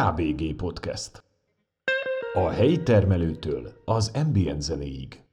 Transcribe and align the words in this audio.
KBG 0.00 0.54
Podcast. 0.56 1.24
A 2.32 2.48
helyi 2.48 2.82
termelőtől 2.82 3.72
az 3.84 4.10
ambient 4.14 4.62
zenéig. 4.62 5.24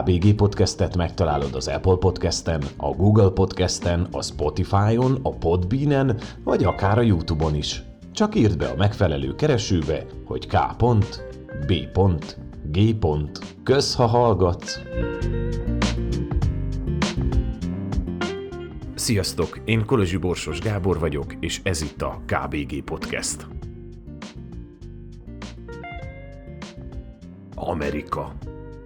A 0.00 0.02
KBG 0.02 0.34
Podcastet 0.34 0.96
megtalálod 0.96 1.54
az 1.54 1.68
Apple 1.68 1.96
Podcasten, 1.96 2.62
a 2.76 2.90
Google 2.90 3.30
Podcasten, 3.30 4.08
a 4.12 4.22
Spotify-on, 4.22 5.18
a 5.22 5.30
Podbean-en, 5.30 6.20
vagy 6.44 6.64
akár 6.64 6.98
a 6.98 7.00
YouTube-on 7.00 7.54
is. 7.54 7.82
Csak 8.12 8.34
írd 8.34 8.56
be 8.56 8.66
a 8.66 8.76
megfelelő 8.76 9.34
keresőbe, 9.34 10.06
hogy 10.24 10.46
K. 10.46 10.56
B. 11.66 11.72
G. 12.64 12.96
Kösz, 13.62 13.94
ha 13.94 14.06
hallgatsz! 14.06 14.80
Sziasztok, 18.94 19.60
én 19.64 19.84
Kolozsi 19.86 20.16
Borsos 20.16 20.60
Gábor 20.60 20.98
vagyok, 20.98 21.34
és 21.40 21.60
ez 21.62 21.82
itt 21.82 22.02
a 22.02 22.20
KBG 22.26 22.84
Podcast. 22.84 23.46
Amerika. 27.54 28.32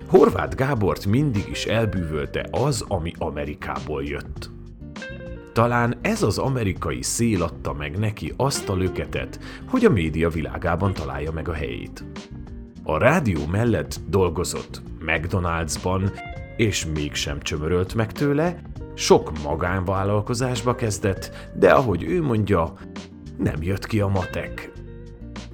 Horváth 0.07 0.57
Gábort 0.57 1.07
mindig 1.07 1.45
is 1.51 1.65
elbűvölte 1.65 2.47
az, 2.51 2.85
ami 2.89 3.13
Amerikából 3.19 4.05
jött. 4.05 4.51
Talán 5.53 5.99
ez 6.01 6.23
az 6.23 6.39
amerikai 6.39 7.03
szél 7.03 7.43
adta 7.43 7.73
meg 7.73 7.99
neki 7.99 8.33
azt 8.37 8.69
a 8.69 8.75
löketet, 8.75 9.39
hogy 9.69 9.85
a 9.85 9.91
média 9.91 10.29
világában 10.29 10.93
találja 10.93 11.33
meg 11.33 11.49
a 11.49 11.53
helyét. 11.53 12.05
A 12.83 12.99
rádió 12.99 13.47
mellett 13.51 14.01
dolgozott 14.09 14.83
McDonald'sban, 15.01 16.21
és 16.57 16.87
mégsem 16.95 17.41
csömörölt 17.41 17.95
meg 17.95 18.13
tőle, 18.13 18.63
sok 18.95 19.33
magánvállalkozásba 19.43 20.75
kezdett, 20.75 21.51
de 21.55 21.73
ahogy 21.73 22.03
ő 22.03 22.23
mondja, 22.23 22.73
nem 23.39 23.63
jött 23.63 23.87
ki 23.87 24.01
a 24.01 24.09
matek. 24.09 24.73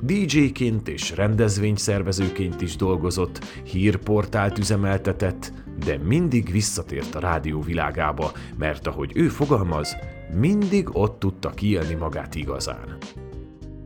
DJ-ként 0.02 0.88
és 0.88 1.16
rendezvényszervezőként 1.16 2.60
is 2.60 2.76
dolgozott, 2.76 3.44
hírportált 3.64 4.58
üzemeltetett, 4.58 5.52
de 5.84 5.98
mindig 5.98 6.50
visszatért 6.50 7.14
a 7.14 7.20
rádió 7.20 7.60
világába, 7.60 8.32
mert 8.58 8.86
ahogy 8.86 9.12
ő 9.14 9.28
fogalmaz, 9.28 9.96
mindig 10.40 10.88
ott 10.92 11.18
tudta 11.18 11.50
kiélni 11.50 11.94
magát 11.94 12.34
igazán. 12.34 12.96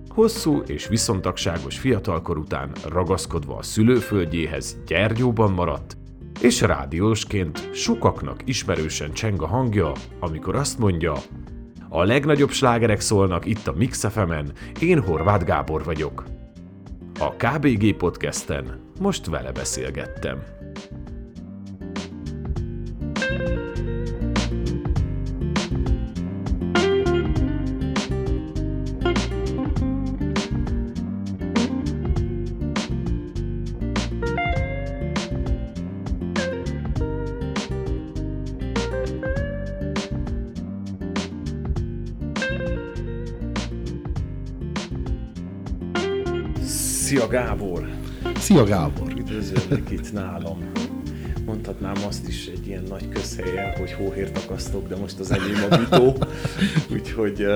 Hosszú 0.08 0.62
és 0.66 0.88
viszontagságos 0.88 1.78
fiatalkor 1.78 2.38
után 2.38 2.70
ragaszkodva 2.88 3.56
a 3.56 3.62
szülőföldjéhez 3.62 4.78
Gyergyóban 4.86 5.52
maradt, 5.52 5.96
és 6.40 6.60
rádiósként 6.60 7.74
sokaknak 7.74 8.40
ismerősen 8.44 9.12
cseng 9.12 9.42
a 9.42 9.46
hangja, 9.46 9.92
amikor 10.20 10.56
azt 10.56 10.78
mondja, 10.78 11.14
a 11.94 12.04
legnagyobb 12.04 12.50
slágerek 12.50 13.00
szólnak 13.00 13.46
itt 13.46 13.66
a 13.66 13.72
Mix 13.72 14.06
FM-en, 14.08 14.52
én 14.80 15.00
Horváth 15.00 15.44
Gábor 15.44 15.84
vagyok. 15.84 16.24
A 17.18 17.30
KBG 17.30 17.96
podcasten 17.96 18.80
most 19.00 19.26
vele 19.26 19.52
beszélgettem. 19.52 20.42
Szia 23.14 23.63
Gábor! 47.34 47.88
Szia 48.36 48.64
Gábor! 48.64 49.12
Üdvözöllek 49.18 49.90
itt 49.90 50.12
nálam. 50.12 50.70
Mondhatnám 51.46 51.94
azt 52.06 52.28
is 52.28 52.46
egy 52.46 52.66
ilyen 52.66 52.82
nagy 52.88 53.08
közhelyen, 53.08 53.76
hogy 53.76 53.92
hóhért 53.92 54.38
akasztok, 54.38 54.88
de 54.88 54.96
most 54.96 55.18
az 55.18 55.32
enyém 55.32 55.66
a 55.70 55.76
bitó. 55.76 56.16
úgyhogy, 56.94 57.46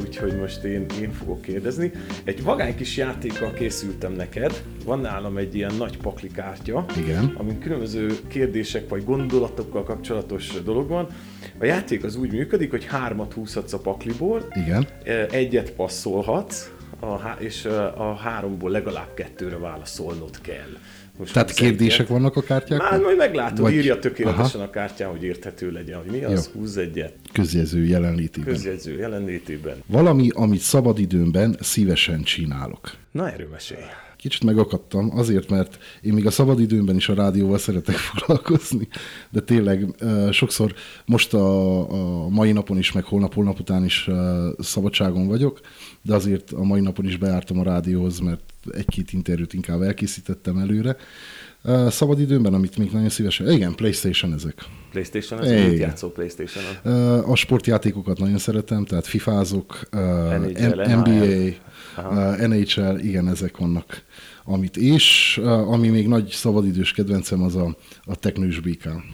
úgyhogy 0.00 0.36
most 0.36 0.62
én, 0.62 0.86
én 1.00 1.12
fogok 1.12 1.40
kérdezni. 1.40 1.92
Egy 2.24 2.42
vagány 2.42 2.76
kis 2.76 2.96
játékkal 2.96 3.52
készültem 3.52 4.12
neked. 4.12 4.62
Van 4.84 5.00
nálam 5.00 5.36
egy 5.36 5.54
ilyen 5.54 5.74
nagy 5.74 5.96
paklikártya, 5.96 6.84
Igen. 6.96 7.34
amin 7.36 7.58
különböző 7.58 8.18
kérdések 8.26 8.88
vagy 8.88 9.04
gondolatokkal 9.04 9.82
kapcsolatos 9.82 10.62
dolog 10.64 10.88
van. 10.88 11.06
A 11.58 11.64
játék 11.64 12.04
az 12.04 12.16
úgy 12.16 12.32
működik, 12.32 12.70
hogy 12.70 12.84
hármat 12.84 13.32
húzhatsz 13.32 13.72
a 13.72 13.78
pakliból, 13.78 14.48
Igen. 14.54 14.86
egyet 15.30 15.72
passzolhatsz, 15.72 16.70
a, 17.00 17.16
há- 17.18 17.40
és 17.40 17.64
a 17.96 18.14
háromból 18.14 18.70
legalább 18.70 19.14
kettőre 19.14 19.56
válaszolnod 19.58 20.40
kell. 20.40 20.68
Most 21.18 21.32
Tehát 21.32 21.52
kérdések 21.52 21.98
egyet. 22.00 22.12
vannak 22.12 22.36
a 22.36 22.40
kártyákon? 22.42 22.86
Már 22.90 23.00
majd 23.00 23.16
meglátod, 23.16 23.58
Vagy- 23.60 23.72
írja 23.72 23.98
tökéletesen 23.98 24.60
Aha. 24.60 24.68
a 24.68 24.70
kártyán, 24.72 25.10
hogy 25.10 25.22
érthető 25.22 25.70
legyen, 25.70 25.98
hogy 25.98 26.10
mi 26.10 26.24
az, 26.24 26.50
Jó. 26.54 26.60
húzz 26.60 26.76
egyet, 26.76 27.12
Közjegyző 27.32 27.84
jelenlétében. 27.84 28.52
közjegyző 28.54 28.96
jelenlétében. 28.98 29.82
Valami, 29.86 30.28
amit 30.34 30.60
szabadidőmben 30.60 31.56
szívesen 31.60 32.22
csinálok. 32.22 32.90
Na, 33.10 33.30
erről 33.32 33.48
mesélj. 33.48 33.80
Kicsit 34.16 34.44
megakadtam, 34.44 35.10
azért, 35.18 35.50
mert 35.50 35.78
én 36.00 36.12
még 36.12 36.26
a 36.26 36.30
szabadidőmben 36.30 36.96
is 36.96 37.08
a 37.08 37.14
rádióval 37.14 37.58
szeretek 37.58 37.94
foglalkozni, 38.14 38.88
de 39.30 39.40
tényleg 39.40 39.86
sokszor 40.30 40.74
most 41.04 41.34
a, 41.34 42.22
a 42.24 42.28
mai 42.28 42.52
napon 42.52 42.78
is, 42.78 42.92
meg 42.92 43.04
holnap-holnap 43.04 43.60
után 43.60 43.84
is 43.84 44.08
szabadságon 44.58 45.26
vagyok, 45.26 45.60
de 46.08 46.14
azért 46.14 46.52
a 46.52 46.62
mai 46.62 46.80
napon 46.80 47.04
is 47.04 47.16
bejártam 47.16 47.58
a 47.58 47.62
rádióhoz, 47.62 48.18
mert 48.18 48.40
egy-két 48.70 49.12
interjút 49.12 49.52
inkább 49.52 49.82
elkészítettem 49.82 50.58
előre. 50.58 50.96
Ö, 51.62 51.86
Szabadidőmben, 51.90 52.54
amit 52.54 52.76
még 52.78 52.90
nagyon 52.92 53.08
szívesen... 53.08 53.50
Igen, 53.50 53.74
Playstation 53.74 54.32
ezek. 54.32 54.64
Playstation, 54.90 55.44
Igen. 55.44 55.68
mit 55.70 55.78
játszol 55.78 56.12
Playstation-on? 56.12 56.72
Ö, 56.82 57.22
A 57.30 57.36
sportjátékokat 57.36 58.18
nagyon 58.18 58.38
szeretem, 58.38 58.84
tehát 58.84 59.06
fifázok, 59.06 59.80
ö, 59.90 59.98
NHL, 60.38 60.94
NBA, 60.96 61.50
Aha. 61.96 62.46
NHL, 62.46 62.96
igen, 62.98 63.28
ezek 63.28 63.56
vannak. 63.56 64.02
Amit, 64.50 64.76
és 64.76 65.36
ami 65.44 65.88
még 65.88 66.08
nagy 66.08 66.28
szabadidős 66.28 66.92
kedvencem, 66.92 67.42
az 67.42 67.56
a, 67.56 67.76
a 68.04 68.16
teknős 68.16 68.60
békám. 68.60 69.04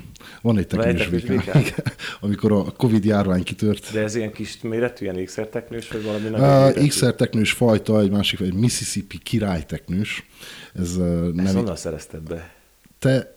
Van 0.42 0.58
egy 0.58 0.66
teknős 0.66 1.22
igen, 1.22 1.64
amikor 2.20 2.52
a 2.52 2.62
Covid 2.62 3.04
járvány 3.04 3.42
kitört. 3.42 3.92
De 3.92 4.00
ez 4.00 4.14
ilyen 4.14 4.32
kis 4.32 4.58
méretű, 4.62 5.04
ilyen 5.04 5.18
ékszerteknős, 5.18 5.88
vagy 5.88 6.04
valami 6.04 6.28
nagy 6.28 6.40
Uh, 6.40 6.46
méretű? 6.48 6.86
XR 6.86 7.14
teknős 7.14 7.52
fajta, 7.52 8.00
egy 8.00 8.10
másik, 8.10 8.40
egy 8.40 8.54
Mississippi 8.54 9.18
király 9.18 9.62
teknős. 9.62 10.26
Ez, 10.74 10.88
Ezt 10.88 11.34
nem, 11.34 11.54
honnan 11.54 11.76
szerezted 11.76 12.22
be? 12.22 12.52
te, 12.98 13.34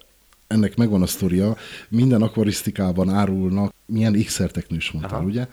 ennek 0.48 0.76
megvan 0.76 1.02
a 1.02 1.08
sztoria, 1.08 1.58
minden 1.90 2.22
akvarisztikában 2.22 3.10
árulnak, 3.10 3.74
milyen 3.86 4.24
XR 4.24 4.52
teknős 4.52 4.92
mondtál, 4.92 5.20
Aha. 5.20 5.28
ugye? 5.28 5.48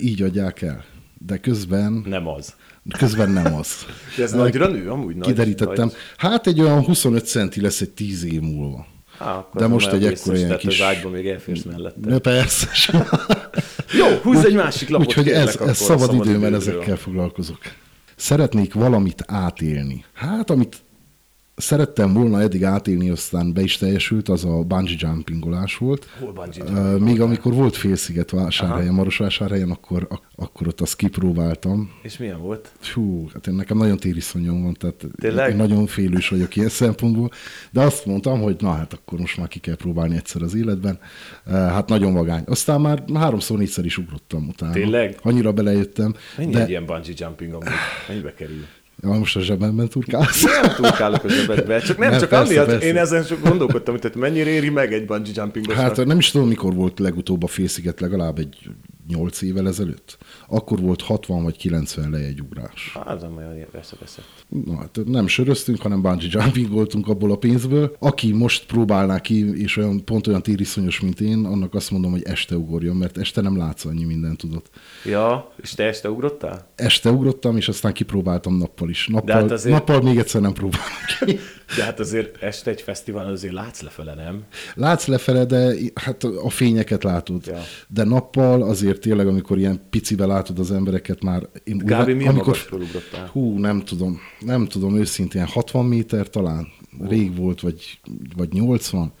Így 0.00 0.22
adják 0.22 0.62
el. 0.62 0.84
De 1.26 1.38
közben, 1.38 2.04
Nem 2.06 2.28
az. 2.28 2.54
Közben 2.98 3.30
nem 3.30 3.54
az. 3.54 3.86
De 4.16 4.22
ez 4.22 4.32
nagyra 4.32 4.68
nő, 4.68 4.90
amúgy 4.90 5.16
nagy. 5.16 5.26
Kiderítettem. 5.26 5.86
Nagy. 5.86 5.94
Hát 6.16 6.46
egy 6.46 6.60
olyan 6.60 6.84
25 6.84 7.26
centi 7.26 7.60
lesz 7.60 7.80
egy 7.80 7.90
10 7.90 8.24
év 8.24 8.40
múlva. 8.40 8.86
Á, 9.18 9.36
akkor 9.36 9.60
De 9.60 9.66
most 9.66 9.92
egy 9.92 10.04
ekkora 10.04 10.36
ilyen 10.36 10.46
tehát 10.48 10.62
kis- 10.62 10.80
az 10.80 10.86
ágyban 10.86 11.12
még 11.12 11.26
elférsz 11.26 11.62
mellette. 11.62 12.08
De 12.08 12.18
persze. 12.18 12.68
Jó, 13.98 14.06
húzz 14.22 14.44
egy 14.44 14.54
másik 14.54 14.88
lapot. 14.88 15.06
Úgyhogy 15.06 15.28
ez, 15.28 15.56
ez 15.56 15.76
szabad 15.76 16.08
időmben 16.14 16.24
szabadidődről. 16.24 16.54
ezekkel 16.54 16.96
foglalkozok. 16.96 17.58
Szeretnék 18.16 18.74
valamit 18.74 19.22
átélni. 19.26 20.04
Hát, 20.12 20.50
amit 20.50 20.83
szerettem 21.56 22.12
volna 22.12 22.40
eddig 22.40 22.64
átélni, 22.64 23.10
aztán 23.10 23.52
be 23.52 23.62
is 23.62 23.76
teljesült, 23.76 24.28
az 24.28 24.44
a 24.44 24.62
bungee 24.62 24.96
jumpingolás 24.98 25.76
volt. 25.76 26.06
Hol 26.20 26.32
bungee 26.32 26.64
jumping 26.66 27.00
Még 27.02 27.20
amikor 27.20 27.52
volt 27.52 27.76
félsziget 27.76 28.30
vásárhelyen, 28.30 28.86
Aha. 28.88 28.96
Marosvásárhelyen, 28.96 29.70
akkor, 29.70 30.06
ak- 30.10 30.22
akkor 30.36 30.66
ott 30.68 30.80
azt 30.80 30.96
kipróbáltam. 30.96 31.90
És 32.02 32.18
milyen 32.18 32.40
volt? 32.40 32.72
Hú, 32.94 33.28
hát 33.32 33.46
én 33.46 33.54
nekem 33.54 33.76
nagyon 33.76 33.96
tériszonyom 33.96 34.62
van, 34.62 34.74
tehát 34.74 35.04
Tényleg? 35.20 35.50
én 35.50 35.56
nagyon 35.56 35.86
félős 35.86 36.28
vagyok 36.28 36.56
ilyen 36.56 36.68
szempontból, 36.68 37.30
de 37.70 37.80
azt 37.80 38.06
mondtam, 38.06 38.40
hogy 38.40 38.56
na 38.60 38.72
hát 38.72 38.92
akkor 38.92 39.18
most 39.18 39.36
már 39.38 39.48
ki 39.48 39.58
kell 39.58 39.76
próbálni 39.76 40.16
egyszer 40.16 40.42
az 40.42 40.54
életben. 40.54 40.98
Hát 41.50 41.88
nagyon 41.88 42.12
vagány. 42.14 42.42
Aztán 42.46 42.80
már 42.80 43.04
háromszor, 43.14 43.58
négyszer 43.58 43.84
is 43.84 43.98
ugrottam 43.98 44.48
utána. 44.48 44.72
Tényleg? 44.72 45.18
Annyira 45.22 45.52
belejöttem. 45.52 46.14
Mennyi 46.36 46.52
de 46.52 46.62
egy 46.62 46.68
ilyen 46.68 46.86
bungee 46.86 47.14
jumping 47.16 47.52
amúgy? 47.52 47.68
Mennyibe 48.08 48.34
kerül? 48.34 48.64
Ja, 49.04 49.10
most 49.10 49.36
a 49.36 49.40
zsebemben 49.40 49.88
turkálsz. 49.88 50.42
Nem 50.42 50.74
túlkálok 50.76 51.24
a 51.24 51.28
zsebedbe, 51.28 51.80
csak 51.80 51.98
nem, 51.98 52.10
Nem, 52.10 52.18
csak 52.20 52.28
persze, 52.28 52.44
amiatt, 52.44 52.66
persze. 52.66 52.86
én 52.86 52.96
ezen 52.96 53.24
csak 53.24 53.42
gondolkodtam, 53.42 53.96
hogy 54.00 54.12
mennyire 54.14 54.50
éri 54.50 54.68
meg 54.68 54.92
egy 54.92 55.06
bungee 55.06 55.32
jumpingosnak. 55.34 55.84
Hát 55.84 56.06
nem 56.06 56.18
is 56.18 56.30
tudom, 56.30 56.48
mikor 56.48 56.74
volt 56.74 56.98
legutóbb 56.98 57.42
a 57.42 57.46
félsziget, 57.46 58.00
legalább 58.00 58.38
egy 58.38 58.56
8 59.08 59.42
évvel 59.42 59.68
ezelőtt. 59.68 60.18
Akkor 60.48 60.80
volt 60.80 61.02
60 61.02 61.42
vagy 61.42 61.56
90 61.56 62.10
le 62.10 62.18
egy 62.18 62.40
ugrás. 62.40 62.92
Hát 63.04 63.20
nem 63.20 63.36
olyan 63.36 63.66
veszett. 63.72 64.44
Na, 64.64 64.76
hát 64.76 64.98
nem 65.04 65.26
söröztünk, 65.26 65.80
hanem 65.80 66.02
bungee 66.02 66.28
jumping 66.30 66.70
voltunk 66.70 67.08
abból 67.08 67.30
a 67.30 67.36
pénzből. 67.36 67.96
Aki 67.98 68.32
most 68.32 68.66
próbálná 68.66 69.20
ki, 69.20 69.60
és 69.62 69.76
olyan, 69.76 70.04
pont 70.04 70.26
olyan 70.26 70.42
tériszonyos, 70.42 71.00
mint 71.00 71.20
én, 71.20 71.44
annak 71.44 71.74
azt 71.74 71.90
mondom, 71.90 72.10
hogy 72.10 72.22
este 72.22 72.56
ugorjon, 72.56 72.96
mert 72.96 73.18
este 73.18 73.40
nem 73.40 73.56
látsz 73.56 73.84
annyi 73.84 74.04
mindent, 74.04 74.38
tudod. 74.38 74.62
Ja, 75.04 75.52
és 75.62 75.74
te 75.74 75.84
este 75.84 76.10
ugrottál? 76.10 76.68
Este 76.74 77.10
ugrottam, 77.10 77.56
és 77.56 77.68
aztán 77.68 77.92
kipróbáltam 77.92 78.56
nappal 78.56 78.88
is. 78.88 79.06
Nappal, 79.06 79.34
hát 79.34 79.50
azért... 79.50 79.74
nappal 79.74 80.00
még 80.00 80.18
egyszer 80.18 80.40
nem 80.40 80.52
próbálom 80.52 80.88
ki. 81.18 81.38
De 81.76 81.84
hát 81.84 82.00
azért 82.00 82.42
este 82.42 82.70
egy 82.70 82.80
fesztivál 82.80 83.26
azért 83.26 83.52
látsz 83.52 83.80
lefele, 83.80 84.14
nem? 84.14 84.44
Látsz 84.74 85.06
lefele, 85.06 85.44
de 85.44 85.74
hát 85.94 86.24
a 86.24 86.50
fényeket 86.50 87.02
látod. 87.04 87.46
Ja. 87.46 87.60
De 87.88 88.04
nappal 88.04 88.62
azért 88.62 89.00
tényleg, 89.00 89.26
amikor 89.26 89.58
ilyen 89.58 89.80
picivel 89.90 90.26
látod 90.26 90.58
az 90.58 90.70
embereket 90.70 91.22
már... 91.22 91.48
Én 91.64 91.78
Gábi, 91.78 92.12
milyen 92.12 92.32
amikor, 92.32 92.58
ugrottál? 92.72 93.26
Hú, 93.32 93.58
nem 93.58 93.84
tudom. 93.84 94.20
Nem 94.40 94.66
tudom, 94.66 94.96
őszintén 94.96 95.44
60 95.44 95.84
méter 95.84 96.28
talán. 96.28 96.68
Rég 97.08 97.36
volt, 97.36 97.60
vagy, 97.60 98.00
vagy 98.36 98.52
80 98.52 99.12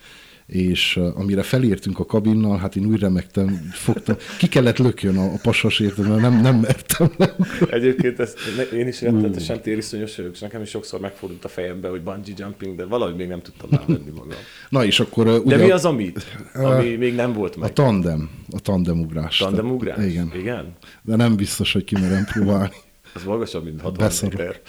és 0.46 1.00
amire 1.14 1.42
felértünk 1.42 1.98
a 1.98 2.04
kabinnal, 2.04 2.58
hát 2.58 2.76
én 2.76 2.84
úgy 2.86 3.00
remektem, 3.00 3.70
fogtam, 3.72 4.16
ki 4.38 4.48
kellett 4.48 4.78
lökjön 4.78 5.16
a, 5.16 5.24
a 5.24 5.38
pasasért, 5.42 5.96
mert 5.96 6.20
nem, 6.20 6.40
nem 6.40 6.56
mertem. 6.56 7.10
Nem. 7.16 7.30
Egyébként 7.70 8.20
ezt, 8.20 8.38
én 8.72 8.86
is 8.86 9.00
rettetesen 9.00 9.62
tériszonyos 9.62 10.16
vagyok, 10.16 10.32
és 10.32 10.40
nekem 10.40 10.62
is 10.62 10.68
sokszor 10.68 11.00
megfordult 11.00 11.44
a 11.44 11.48
fejembe, 11.48 11.88
hogy 11.88 12.02
bungee 12.02 12.34
jumping, 12.36 12.76
de 12.76 12.84
valahogy 12.84 13.16
még 13.16 13.28
nem 13.28 13.40
tudtam 13.40 13.70
rávenni 13.70 14.10
magam. 14.10 14.38
Na 14.68 14.84
és 14.84 15.00
akkor... 15.00 15.26
Uh, 15.26 15.44
ugye, 15.44 15.56
de 15.56 15.64
mi 15.64 15.70
az, 15.70 15.84
amit? 15.84 16.38
Ami 16.54 16.92
uh, 16.92 16.98
még 16.98 17.14
nem 17.14 17.32
volt 17.32 17.56
meg? 17.56 17.70
A 17.70 17.72
tandem, 17.72 18.30
a 18.50 18.60
tandemugrás. 18.60 19.36
Tandemugrás? 19.36 20.04
Igen. 20.04 20.32
Igen? 20.34 20.72
De 21.02 21.16
nem 21.16 21.36
biztos, 21.36 21.72
hogy 21.72 21.84
kimerem 21.84 22.24
próbálni. 22.24 22.74
Az 23.14 23.24
magasabb, 23.24 23.64
mint 23.64 23.80
60 23.80 24.12
méter. 24.22 24.60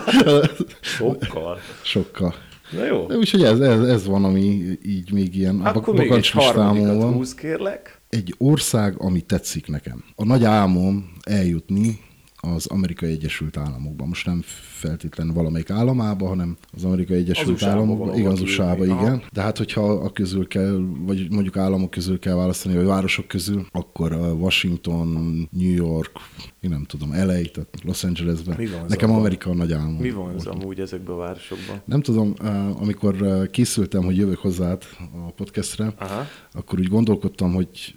Sokkal. 0.80 1.58
Sokkal. 1.82 2.34
Na 2.72 2.84
jó. 2.84 3.06
De 3.06 3.16
úgyhogy 3.16 3.42
ez, 3.42 3.60
ez, 3.60 3.80
ez 3.80 4.06
van, 4.06 4.24
ami 4.24 4.78
így 4.82 5.12
még 5.12 5.36
ilyen 5.36 5.60
Akkor 5.60 5.94
még 5.94 6.10
egy 6.10 6.30
harmadikat 6.30 7.12
húz, 7.12 7.34
kérlek. 7.34 8.00
Egy 8.08 8.34
ország, 8.38 9.00
ami 9.00 9.20
tetszik 9.20 9.66
nekem. 9.66 10.04
A 10.16 10.24
nagy 10.24 10.44
álmom 10.44 11.12
eljutni 11.22 12.00
az 12.36 12.66
Amerikai 12.66 13.10
Egyesült 13.10 13.56
Államokban. 13.56 14.08
Most 14.08 14.26
nem 14.26 14.42
feltétlenül 14.80 15.34
valamelyik 15.34 15.70
államába, 15.70 16.26
hanem 16.26 16.56
az 16.72 16.84
Amerikai 16.84 17.16
Egyesült 17.16 17.62
Államokban. 17.62 18.16
Igen, 18.16 18.30
az 18.30 18.40
usa 18.40 18.76
igen. 18.84 19.22
De 19.32 19.40
hát, 19.40 19.58
hogyha 19.58 19.82
a 19.82 20.10
közül 20.10 20.46
kell, 20.46 20.80
vagy 20.98 21.30
mondjuk 21.30 21.56
államok 21.56 21.90
közül 21.90 22.18
kell 22.18 22.34
választani, 22.34 22.74
vagy 22.74 22.84
városok 22.84 23.28
közül, 23.28 23.66
akkor 23.72 24.12
Washington, 24.12 25.08
New 25.50 25.74
York, 25.74 26.10
én 26.60 26.70
nem 26.70 26.84
tudom, 26.84 27.10
LA, 27.10 27.24
tehát 27.26 27.68
Los 27.84 28.04
Angelesben. 28.04 28.60
Nekem 28.88 29.10
Amerika 29.10 29.50
a 29.50 29.54
nagy 29.54 29.72
álmom. 29.72 29.96
Mi 30.00 30.10
van 30.10 30.34
az 30.34 30.46
amúgy 30.46 30.80
ezekben 30.80 31.14
a 31.14 31.18
városokban? 31.18 31.82
Nem 31.84 32.00
tudom, 32.00 32.34
amikor 32.80 33.48
készültem, 33.50 34.04
hogy 34.04 34.16
jövök 34.16 34.38
hozzád 34.38 34.82
a 35.28 35.32
podcastre, 35.36 35.92
Aha. 35.98 36.26
akkor 36.52 36.78
úgy 36.78 36.88
gondolkodtam, 36.88 37.52
hogy 37.52 37.94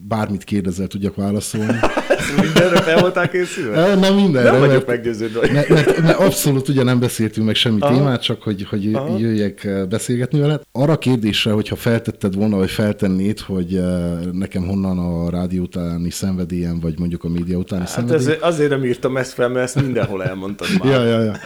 bármit 0.00 0.44
kérdezel, 0.44 0.86
tudjak 0.86 1.14
válaszolni. 1.14 1.78
Mindenre 2.42 2.80
fel 2.80 3.00
voltál 3.00 3.28
készülve? 3.28 3.94
Nem 3.94 4.14
mindenre. 4.14 4.50
Nem 4.50 4.60
vagyok 4.60 4.86
meggyőződve. 4.86 5.52
Mert, 5.52 5.68
mert, 5.68 5.91
mert 6.00 6.18
abszolút 6.18 6.68
ugye 6.68 6.82
nem 6.82 7.00
beszéltünk 7.00 7.46
meg 7.46 7.54
semmi 7.54 7.80
Aha. 7.80 7.94
témát, 7.94 8.22
csak 8.22 8.42
hogy, 8.42 8.66
hogy 8.68 8.94
Aha. 8.94 9.18
jöjjek 9.18 9.68
beszélgetni 9.88 10.40
veled. 10.40 10.62
Arra 10.72 10.92
a 10.92 10.98
kérdésre, 10.98 11.52
hogyha 11.52 11.76
feltetted 11.76 12.34
volna, 12.34 12.56
vagy 12.56 12.70
feltennéd, 12.70 13.40
hogy 13.40 13.80
nekem 14.32 14.66
honnan 14.66 14.98
a 14.98 15.30
rádió 15.30 15.62
utáni 15.62 16.10
szenvedélyem, 16.10 16.80
vagy 16.80 16.98
mondjuk 16.98 17.24
a 17.24 17.28
média 17.28 17.58
utáni 17.58 17.82
hát 17.82 17.90
szenvedély. 17.90 18.32
Ez, 18.32 18.38
azért 18.40 18.70
nem 18.70 18.84
írtam 18.84 19.16
ezt 19.16 19.32
fel, 19.32 19.48
mert 19.48 19.64
ezt 19.64 19.82
mindenhol 19.82 20.24
elmondtad 20.24 20.66
már. 20.78 20.92
ja, 20.92 21.04
ja, 21.04 21.22
ja. 21.22 21.36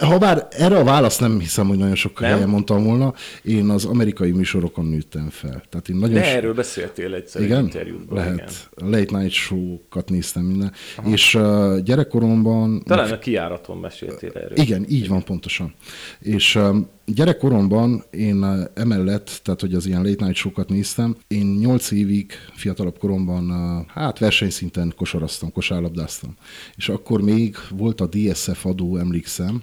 Ha 0.00 0.18
bár 0.18 0.46
erre 0.50 0.76
a 0.76 0.84
választ 0.84 1.20
nem 1.20 1.38
hiszem, 1.38 1.66
hogy 1.66 1.78
nagyon 1.78 1.94
sok 1.94 2.20
helyen 2.20 2.48
mondtam 2.48 2.84
volna, 2.84 3.14
én 3.42 3.68
az 3.68 3.84
amerikai 3.84 4.30
műsorokon 4.30 4.84
nőttem 4.84 5.28
fel. 5.30 5.62
Tehát 5.70 5.88
én 5.88 5.96
nagyon 5.96 6.14
De 6.14 6.24
so... 6.24 6.36
erről 6.36 6.54
beszéltél 6.54 7.14
egyszer 7.14 7.42
igen? 7.42 7.70
egy 7.74 7.94
Lehet. 8.10 8.68
Igen. 8.76 8.90
Late 8.90 9.18
night 9.18 9.32
show-kat 9.32 10.10
néztem 10.10 10.42
minden. 10.42 10.72
Aha. 10.96 11.08
És 11.08 11.34
uh, 11.34 11.78
gyerekkoromban... 11.78 12.82
Talán 12.82 13.10
a 13.12 13.18
kiáraton 13.52 13.78
meséltél 13.78 14.30
erről. 14.34 14.58
Igen, 14.58 14.84
így 14.88 15.08
van 15.08 15.24
pontosan. 15.24 15.74
És 16.20 16.54
um, 16.54 16.88
gyerekkoromban 17.04 18.04
én 18.10 18.44
uh, 18.44 18.64
emellett, 18.74 19.40
tehát 19.44 19.60
hogy 19.60 19.74
az 19.74 19.86
ilyen 19.86 20.02
late 20.02 20.24
night 20.24 20.34
show-kat 20.36 20.68
néztem, 20.68 21.16
én 21.28 21.46
nyolc 21.46 21.90
évig 21.90 22.32
fiatalabb 22.54 22.98
koromban 22.98 23.50
uh, 23.50 23.86
hát 23.86 24.18
versenyszinten 24.18 24.92
kosaraztam, 24.96 25.52
kosárlabdáztam. 25.52 26.36
És 26.76 26.88
akkor 26.88 27.22
még 27.22 27.56
volt 27.70 28.00
a 28.00 28.06
DSF 28.06 28.64
adó, 28.64 28.96
emlékszem, 28.96 29.62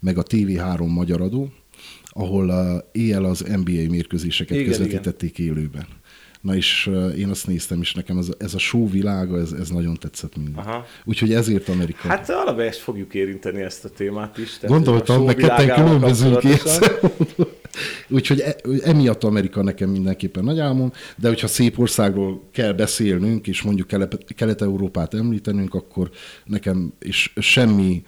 meg 0.00 0.18
a 0.18 0.22
TV3 0.22 0.92
magyar 0.92 1.20
adó, 1.20 1.52
ahol 2.08 2.48
uh, 2.48 2.82
éjjel 2.92 3.24
az 3.24 3.40
NBA 3.40 3.90
mérkőzéseket 3.90 4.56
igen, 4.56 4.68
közvetítették 4.68 5.38
igen. 5.38 5.56
élőben. 5.56 5.86
Na 6.40 6.54
és 6.54 6.90
én 7.16 7.28
azt 7.28 7.46
néztem, 7.46 7.80
és 7.80 7.94
nekem 7.94 8.18
ez, 8.18 8.28
ez 8.38 8.54
a 8.54 8.58
show 8.58 8.90
világa, 8.90 9.38
ez, 9.38 9.52
ez 9.52 9.68
nagyon 9.68 9.94
tetszett 9.94 10.36
minden. 10.36 10.84
Úgyhogy 11.04 11.32
ezért 11.32 11.68
Amerika. 11.68 12.08
Hát 12.08 12.30
alapvetően 12.30 12.72
fogjuk 12.72 13.14
érinteni 13.14 13.62
ezt 13.62 13.84
a 13.84 13.88
témát 13.88 14.38
is. 14.38 14.58
Tehát 14.58 14.76
Gondoltam, 14.76 15.24
meg 15.24 15.36
ketten 15.36 15.74
különbözünk 15.74 16.40
Úgyhogy 18.08 18.40
e, 18.40 18.56
emiatt 18.82 19.24
Amerika 19.24 19.62
nekem 19.62 19.90
mindenképpen 19.90 20.44
nagy 20.44 20.58
álmom, 20.58 20.92
de 21.16 21.28
hogyha 21.28 21.46
szép 21.46 21.78
országról 21.78 22.48
kell 22.52 22.72
beszélnünk, 22.72 23.46
és 23.46 23.62
mondjuk 23.62 23.88
Kelet-Európát 24.36 25.14
említenünk, 25.14 25.74
akkor 25.74 26.10
nekem, 26.44 26.92
és 26.98 27.32
semmi 27.36 28.02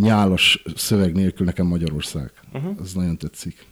nyálas 0.00 0.62
szöveg 0.74 1.14
nélkül 1.14 1.46
nekem 1.46 1.66
Magyarország. 1.66 2.30
Uh-huh. 2.52 2.76
Ez 2.82 2.92
nagyon 2.92 3.18
tetszik. 3.18 3.66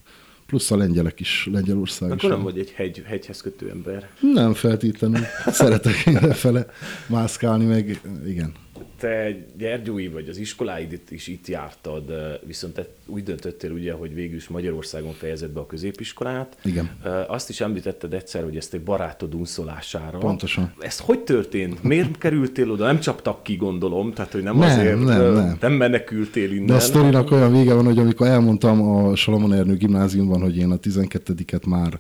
Plusz 0.47 0.71
a 0.71 0.77
lengyelek 0.77 1.21
is, 1.21 1.49
Lengyelország 1.53 2.11
Akkor 2.11 2.23
is. 2.23 2.29
nem 2.29 2.43
vagy 2.43 2.59
egy 2.59 2.71
hegy, 2.71 3.03
hegyhez 3.07 3.41
kötő 3.41 3.71
ember. 3.71 4.09
Nem 4.21 4.55
feltétlenül. 4.55 5.23
Szeretek 5.47 5.95
fele 6.43 6.67
mászkálni, 7.07 7.65
meg 7.65 8.01
igen 8.27 8.53
te 8.99 9.37
Gyergyói 9.59 10.09
vagy 10.09 10.29
az 10.29 10.37
iskoláidat 10.37 11.11
is 11.11 11.27
itt 11.27 11.47
jártad, 11.47 12.13
viszont 12.47 12.75
te 12.75 12.87
úgy 13.07 13.23
döntöttél 13.23 13.71
ugye, 13.71 13.93
hogy 13.93 14.15
végül 14.15 14.37
is 14.37 14.49
Magyarországon 14.49 15.13
fejezed 15.13 15.51
be 15.51 15.61
a 15.61 15.67
középiskolát. 15.67 16.57
Igen. 16.65 16.91
Azt 17.29 17.49
is 17.49 17.61
említetted 17.61 18.15
egyszer, 18.15 18.43
hogy 18.43 18.57
ezt 18.57 18.75
egy 18.75 18.81
barátod 18.81 19.35
unszolására. 19.35 20.19
Pontosan. 20.19 20.75
Ez 20.79 20.99
hogy 20.99 21.21
történt? 21.21 21.83
Miért 21.83 22.19
kerültél 22.19 22.71
oda? 22.71 22.85
Nem 22.85 23.01
csaptak 23.01 23.43
ki, 23.43 23.57
gondolom, 23.57 24.13
tehát 24.13 24.33
hogy 24.33 24.43
nem, 24.43 24.57
nem 24.57 24.71
azért, 24.71 25.05
nem, 25.05 25.33
nem. 25.33 25.57
nem 25.61 25.73
menekültél 25.73 26.51
innen. 26.51 26.67
De 26.67 26.75
a 26.75 26.81
sztorinak 26.81 27.31
olyan 27.31 27.53
vége 27.53 27.75
van, 27.75 27.85
hogy 27.85 27.99
amikor 27.99 28.27
elmondtam 28.27 28.83
a 28.83 29.17
Salomon 29.17 29.53
Ernő 29.53 29.77
gimnáziumban, 29.77 30.41
hogy 30.41 30.57
én 30.57 30.71
a 30.71 30.77
12-et 30.79 31.67
már 31.67 31.99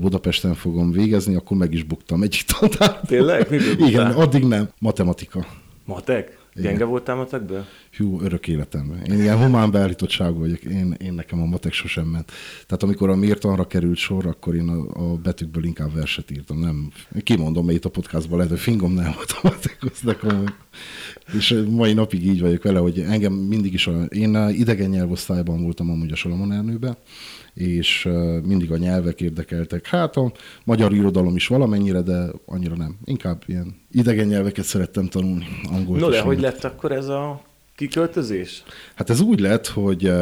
Budapesten 0.00 0.54
fogom 0.54 0.90
végezni, 0.92 1.34
akkor 1.34 1.56
meg 1.56 1.72
is 1.72 1.82
buktam 1.82 2.22
egyik 2.22 2.42
tantárt. 2.58 3.06
Tényleg? 3.06 3.46
Igen, 3.78 4.06
addig 4.06 4.44
nem. 4.44 4.68
Matematika. 4.78 5.46
Matek? 5.84 6.42
Gyenge 6.54 6.84
voltál 6.84 7.16
matekből? 7.16 7.64
Hú, 7.96 8.20
örök 8.20 8.48
életemben. 8.48 9.02
Én 9.04 9.18
ilyen 9.18 9.38
humán 9.38 9.70
beállítottságú 9.70 10.38
vagyok. 10.38 10.62
Én, 10.62 10.96
én 10.98 11.12
nekem 11.12 11.42
a 11.42 11.44
matek 11.44 11.72
sosem 11.72 12.06
ment. 12.06 12.32
Tehát 12.66 12.82
amikor 12.82 13.10
a 13.10 13.14
mértanra 13.14 13.66
került 13.66 13.96
sor, 13.96 14.26
akkor 14.26 14.54
én 14.54 14.68
a, 14.68 15.12
a 15.12 15.16
betűkből 15.16 15.64
inkább 15.64 15.94
verset 15.94 16.30
írtam. 16.30 16.58
Nem, 16.58 16.90
kimondom, 17.22 17.64
mert 17.64 17.76
itt 17.76 17.84
a 17.84 17.88
podcastban 17.88 18.36
lehet, 18.36 18.52
hogy 18.52 18.60
fingom 18.60 18.92
nem 18.92 19.12
volt 19.14 19.30
a 19.30 19.38
matekhoz, 19.42 20.00
de 20.02 20.14
komoly. 20.14 20.46
És 21.32 21.62
mai 21.68 21.92
napig 21.92 22.26
így 22.26 22.40
vagyok 22.40 22.62
vele, 22.62 22.78
hogy 22.78 23.00
engem 23.00 23.32
mindig 23.32 23.72
is, 23.72 23.86
a, 23.86 24.02
én 24.04 24.48
idegen 24.48 24.90
nyelvosztályban 24.90 25.62
voltam 25.62 25.90
amúgy 25.90 26.12
a 26.12 26.16
Salomon 26.16 26.52
Ernőben, 26.52 26.96
és 27.54 28.08
mindig 28.44 28.72
a 28.72 28.76
nyelvek 28.76 29.20
érdekeltek. 29.20 29.86
Hát 29.86 30.16
a 30.16 30.32
magyar 30.64 30.92
irodalom 30.92 31.36
is 31.36 31.46
valamennyire, 31.46 32.00
de 32.00 32.26
annyira 32.46 32.76
nem. 32.76 32.96
Inkább 33.04 33.42
ilyen 33.46 33.80
idegen 33.90 34.26
nyelveket 34.26 34.64
szerettem 34.64 35.06
tanulni. 35.06 35.46
Angol 35.72 35.98
no, 35.98 36.08
de 36.08 36.20
hogy 36.20 36.40
lett 36.40 36.64
akkor 36.64 36.92
ez 36.92 37.08
a 37.08 37.42
kiköltözés? 37.76 38.62
Hát 38.94 39.10
ez 39.10 39.20
úgy 39.20 39.40
lett, 39.40 39.66
hogy 39.66 40.12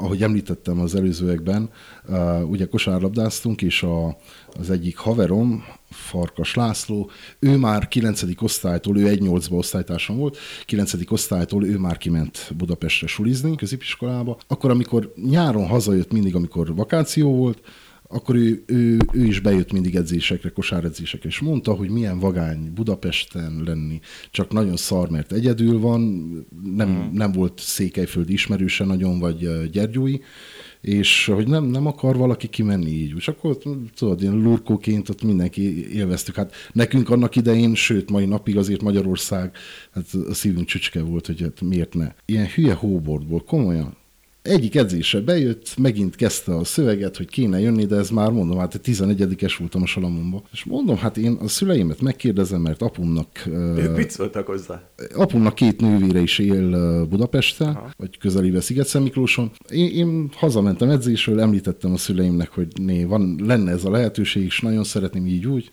ahogy 0.00 0.22
említettem 0.22 0.80
az 0.80 0.94
előzőekben, 0.94 1.70
uh, 2.08 2.50
ugye 2.50 2.66
kosárlabdáztunk, 2.66 3.62
és 3.62 3.82
a, 3.82 4.16
az 4.58 4.70
egyik 4.70 4.96
haverom, 4.96 5.64
Farkas 5.90 6.54
László, 6.54 7.10
ő 7.38 7.56
már 7.56 7.88
9. 7.88 8.22
osztálytól, 8.40 8.98
ő 8.98 9.16
1-8-ba 9.16 9.56
osztálytársam 9.56 10.16
volt, 10.16 10.36
9. 10.64 10.92
osztálytól 11.08 11.66
ő 11.66 11.78
már 11.78 11.98
kiment 11.98 12.52
Budapestre 12.56 13.06
sulizni, 13.06 13.56
középiskolába. 13.56 14.38
Akkor, 14.46 14.70
amikor 14.70 15.12
nyáron 15.30 15.66
hazajött 15.66 16.12
mindig, 16.12 16.34
amikor 16.34 16.74
vakáció 16.74 17.36
volt, 17.36 17.60
akkor 18.12 18.34
ő, 18.34 18.62
ő, 18.66 18.98
ő 19.12 19.24
is 19.24 19.40
bejött 19.40 19.72
mindig 19.72 19.94
edzésekre, 19.94 20.48
kosáredzésekre, 20.48 21.28
és 21.28 21.38
mondta, 21.38 21.72
hogy 21.72 21.90
milyen 21.90 22.18
vagány 22.18 22.72
Budapesten 22.74 23.62
lenni, 23.64 24.00
csak 24.30 24.52
nagyon 24.52 24.76
szar, 24.76 25.10
mert 25.10 25.32
egyedül 25.32 25.78
van, 25.78 26.00
nem, 26.74 26.88
mm. 26.88 27.12
nem 27.12 27.32
volt 27.32 27.60
székelyföldi 27.60 28.32
ismerőse 28.32 28.84
nagyon, 28.84 29.18
vagy 29.18 29.70
Gyergyói, 29.70 30.18
és 30.80 31.30
hogy 31.34 31.48
nem, 31.48 31.64
nem 31.64 31.86
akar 31.86 32.16
valaki 32.16 32.48
kimenni 32.48 32.90
így. 32.90 33.12
És 33.16 33.28
akkor 33.28 33.58
tudod, 33.94 34.22
ilyen 34.22 34.42
lurkóként 34.42 35.08
ott 35.08 35.22
mindenki 35.22 35.94
élveztük. 35.94 36.34
Hát 36.34 36.54
nekünk 36.72 37.10
annak 37.10 37.36
idején, 37.36 37.74
sőt, 37.74 38.10
mai 38.10 38.24
napig 38.24 38.56
azért 38.56 38.82
Magyarország, 38.82 39.56
hát 39.90 40.06
a 40.28 40.34
szívünk 40.34 40.66
csücske 40.66 41.02
volt, 41.02 41.26
hogy 41.26 41.40
hát 41.40 41.60
miért 41.60 41.94
ne. 41.94 42.14
Ilyen 42.24 42.46
hülye 42.46 42.74
hóbordból, 42.74 43.42
komolyan 43.44 43.98
egyik 44.42 44.74
edzése 44.74 45.20
bejött, 45.20 45.76
megint 45.78 46.16
kezdte 46.16 46.56
a 46.56 46.64
szöveget, 46.64 47.16
hogy 47.16 47.28
kéne 47.28 47.60
jönni, 47.60 47.86
de 47.86 47.96
ez 47.96 48.10
már 48.10 48.30
mondom, 48.30 48.58
hát 48.58 48.80
11-es 48.84 49.54
voltam 49.58 49.82
a 49.82 49.86
Salamonba. 49.86 50.42
És 50.52 50.64
mondom, 50.64 50.96
hát 50.96 51.16
én 51.16 51.32
a 51.32 51.48
szüleimet 51.48 52.00
megkérdezem, 52.00 52.60
mert 52.60 52.82
apumnak... 52.82 53.28
Ők 53.76 53.96
mit 53.96 54.10
szóltak 54.10 54.46
hozzá? 54.46 54.82
Apumnak 55.14 55.54
két 55.54 55.80
nővére 55.80 56.20
is 56.20 56.38
él 56.38 57.04
Budapesten, 57.06 57.68
Aha. 57.68 57.90
vagy 57.96 58.18
közelébe 58.18 58.60
sziget 58.60 58.98
Miklóson. 58.98 59.50
Én, 59.68 59.90
én 59.90 60.30
hazamentem 60.34 60.90
edzésről, 60.90 61.40
említettem 61.40 61.92
a 61.92 61.96
szüleimnek, 61.96 62.50
hogy 62.50 62.68
né, 62.80 63.04
van, 63.04 63.40
lenne 63.42 63.70
ez 63.70 63.84
a 63.84 63.90
lehetőség, 63.90 64.44
és 64.44 64.60
nagyon 64.60 64.84
szeretném 64.84 65.26
így 65.26 65.46
úgy. 65.46 65.70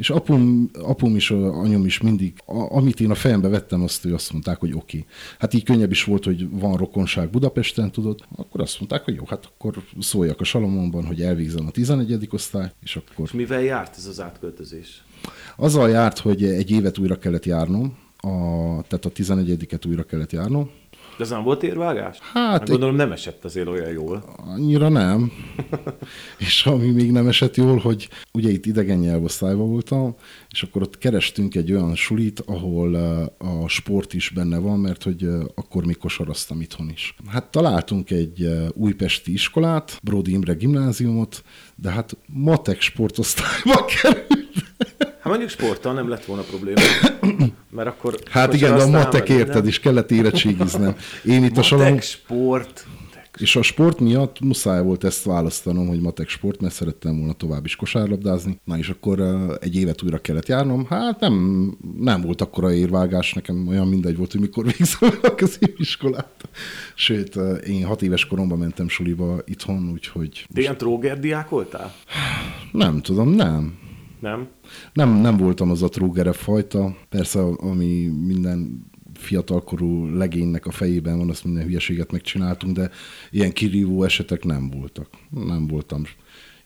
És 0.00 0.10
apum, 0.10 0.70
apum 0.82 1.16
is, 1.16 1.30
anyum 1.30 1.84
is 1.84 2.00
mindig, 2.00 2.32
a, 2.46 2.76
amit 2.76 3.00
én 3.00 3.10
a 3.10 3.14
fejembe 3.14 3.48
vettem, 3.48 3.82
azt, 3.82 4.02
hogy 4.02 4.12
azt 4.12 4.32
mondták, 4.32 4.58
hogy 4.58 4.72
oké. 4.72 4.98
Okay. 4.98 5.10
Hát 5.38 5.54
így 5.54 5.64
könnyebb 5.64 5.90
is 5.90 6.04
volt, 6.04 6.24
hogy 6.24 6.50
van 6.50 6.76
rokonság 6.76 7.30
Budapesten, 7.30 7.90
tudod, 7.90 8.20
akkor 8.36 8.60
azt 8.60 8.78
mondták, 8.78 9.04
hogy 9.04 9.14
jó, 9.14 9.24
hát 9.26 9.44
akkor 9.46 9.82
szóljak 9.98 10.40
a 10.40 10.44
Salomonban, 10.44 11.06
hogy 11.06 11.22
elvégzem 11.22 11.66
a 11.66 11.70
11. 11.70 12.28
osztály, 12.30 12.72
és 12.82 12.96
akkor... 12.96 13.24
És 13.24 13.32
mivel 13.32 13.62
járt 13.62 13.96
ez 13.96 14.06
az 14.06 14.20
átköltözés? 14.20 15.04
Azzal 15.56 15.90
járt, 15.90 16.18
hogy 16.18 16.44
egy 16.44 16.70
évet 16.70 16.98
újra 16.98 17.18
kellett 17.18 17.44
járnom, 17.44 17.96
a, 18.16 18.28
tehát 18.88 19.04
a 19.04 19.10
11-et 19.10 19.86
újra 19.86 20.02
kellett 20.02 20.32
járnom, 20.32 20.70
de 21.20 21.26
ez 21.26 21.32
nem 21.32 21.42
volt 21.42 21.62
érvágás? 21.62 22.18
Hát... 22.32 22.50
Hát 22.50 22.68
gondolom 22.68 22.94
nem 22.94 23.12
esett 23.12 23.44
azért 23.44 23.68
olyan 23.68 23.90
jól. 23.90 24.24
Annyira 24.36 24.88
nem. 24.88 25.32
és 26.46 26.66
ami 26.66 26.90
még 26.90 27.12
nem 27.12 27.26
esett 27.26 27.56
jól, 27.56 27.78
hogy 27.78 28.08
ugye 28.32 28.50
itt 28.50 28.66
idegen 28.66 28.98
nyelvosztályban 28.98 29.68
voltam, 29.68 30.14
és 30.50 30.62
akkor 30.62 30.82
ott 30.82 30.98
kerestünk 30.98 31.54
egy 31.54 31.72
olyan 31.72 31.94
sulit, 31.94 32.42
ahol 32.46 32.94
a 33.38 33.68
sport 33.68 34.14
is 34.14 34.30
benne 34.30 34.58
van, 34.58 34.78
mert 34.78 35.02
hogy 35.02 35.28
akkor 35.54 35.86
még 35.86 35.98
kosaraztam 35.98 36.60
itthon 36.60 36.90
is. 36.92 37.14
Hát 37.26 37.44
találtunk 37.44 38.10
egy 38.10 38.48
újpesti 38.72 39.32
iskolát, 39.32 40.00
Brody 40.02 40.32
Imre 40.32 40.52
gimnáziumot, 40.52 41.42
de 41.74 41.90
hát 41.90 42.16
matek 42.26 42.80
sportosztályba 42.80 43.84
került. 44.02 44.52
Hát 45.20 45.24
mondjuk 45.24 45.50
sporttal 45.50 45.92
nem 45.92 46.08
lett 46.08 46.24
volna 46.24 46.42
probléma. 46.42 46.80
Mert 47.70 47.88
akkor... 47.88 48.18
Hát 48.30 48.54
igen, 48.54 48.76
de 48.76 48.82
a 48.82 48.88
matek 48.88 49.28
érted, 49.28 49.66
is 49.66 49.80
kellett 49.80 50.10
érettségiznem. 50.10 50.96
Én 51.24 51.36
itt 51.36 51.40
matek, 51.40 51.58
a 51.58 51.62
salom... 51.62 52.00
sport. 52.00 52.86
És 53.38 53.56
a 53.56 53.62
sport 53.62 54.00
miatt 54.00 54.40
muszáj 54.40 54.82
volt 54.82 55.04
ezt 55.04 55.24
választanom, 55.24 55.86
hogy 55.86 56.00
matek 56.00 56.28
sport, 56.28 56.60
mert 56.60 56.74
szerettem 56.74 57.18
volna 57.18 57.32
tovább 57.32 57.64
is 57.64 57.76
kosárlabdázni. 57.76 58.60
Na 58.64 58.78
és 58.78 58.88
akkor 58.88 59.20
egy 59.60 59.76
évet 59.76 60.02
újra 60.02 60.18
kellett 60.18 60.46
járnom. 60.46 60.86
Hát 60.86 61.20
nem, 61.20 61.76
nem 61.98 62.20
volt 62.20 62.40
akkora 62.40 62.72
érvágás, 62.72 63.32
nekem 63.32 63.66
olyan 63.68 63.88
mindegy 63.88 64.16
volt, 64.16 64.32
hogy 64.32 64.40
mikor 64.40 64.64
végzem 64.76 65.10
a 65.22 65.34
középiskolát. 65.34 66.48
Sőt, 66.94 67.34
én 67.66 67.84
hat 67.84 68.02
éves 68.02 68.26
koromban 68.26 68.58
mentem 68.58 68.88
suliba 68.88 69.38
itthon, 69.44 69.90
úgyhogy... 69.92 70.46
De 70.48 70.60
ilyen 70.60 70.76
trógerdiák 70.76 71.48
voltál? 71.48 71.94
Nem 72.72 73.00
tudom, 73.00 73.28
nem. 73.28 73.78
Nem? 74.20 74.48
Nem, 74.92 75.10
nem 75.10 75.36
voltam 75.36 75.70
az 75.70 75.82
a 75.82 75.88
trógere 75.88 76.32
fajta. 76.32 76.96
Persze, 77.08 77.40
ami 77.40 78.06
minden 78.06 78.88
fiatalkorú 79.14 80.16
legénynek 80.16 80.66
a 80.66 80.70
fejében 80.70 81.18
van, 81.18 81.30
azt 81.30 81.44
minden 81.44 81.64
hülyeséget 81.64 82.12
megcsináltunk, 82.12 82.76
de 82.76 82.90
ilyen 83.30 83.52
kirívó 83.52 84.02
esetek 84.02 84.44
nem 84.44 84.70
voltak. 84.70 85.08
Nem 85.30 85.66
voltam 85.66 86.02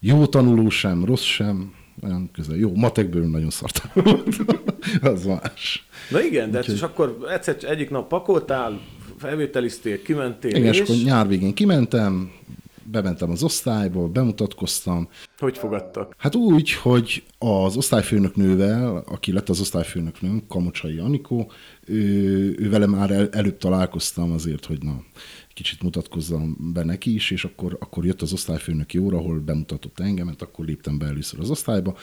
jó 0.06 0.26
tanuló 0.26 0.68
sem, 0.68 1.04
rossz 1.04 1.23
sem, 1.23 1.73
olyan 2.02 2.30
közel. 2.32 2.56
Jó, 2.56 2.75
matekből 2.75 3.26
nagyon 3.26 3.50
szartam. 3.50 4.04
az 5.12 5.25
más. 5.25 5.87
Na 6.11 6.23
igen, 6.23 6.50
de 6.50 6.58
Úgyhogy... 6.58 6.75
és 6.75 6.82
akkor 6.82 7.18
egyszer 7.30 7.56
egyik 7.61 7.90
nap 7.90 8.08
pakoltál, 8.08 8.80
felvételiztél, 9.18 10.02
kimentél, 10.02 10.50
Igen, 10.50 10.73
és, 10.73 10.80
és 10.80 10.88
akkor 10.88 11.02
nyár 11.02 11.28
végén 11.28 11.54
kimentem, 11.54 12.32
bementem 12.82 13.30
az 13.30 13.42
osztályba, 13.42 14.08
bemutatkoztam. 14.08 15.08
Hogy 15.44 15.58
fogadtak? 15.58 16.14
Hát 16.18 16.34
úgy, 16.34 16.72
hogy 16.72 17.22
az 17.38 17.76
osztályfőnöknővel, 17.76 19.04
aki 19.06 19.32
lett 19.32 19.48
az 19.48 19.60
osztályfőnöknőm, 19.60 20.46
Kamocsai 20.48 20.98
Anikó, 20.98 21.50
ő, 21.86 22.56
ő 22.58 22.70
vele 22.70 22.86
már 22.86 23.10
el, 23.10 23.28
előbb 23.28 23.56
találkoztam 23.56 24.32
azért, 24.32 24.64
hogy 24.64 24.82
na, 24.82 25.02
kicsit 25.54 25.82
mutatkozzam 25.82 26.72
be 26.72 26.84
neki 26.84 27.14
is, 27.14 27.30
és 27.30 27.44
akkor, 27.44 27.76
akkor 27.80 28.04
jött 28.04 28.22
az 28.22 28.32
osztályfőnöki 28.32 28.98
óra, 28.98 29.16
ahol 29.16 29.38
bemutatott 29.38 30.00
engemet, 30.00 30.42
akkor 30.42 30.64
léptem 30.64 30.98
be 30.98 31.06
először 31.06 31.40
az 31.40 31.50
osztályba. 31.50 31.96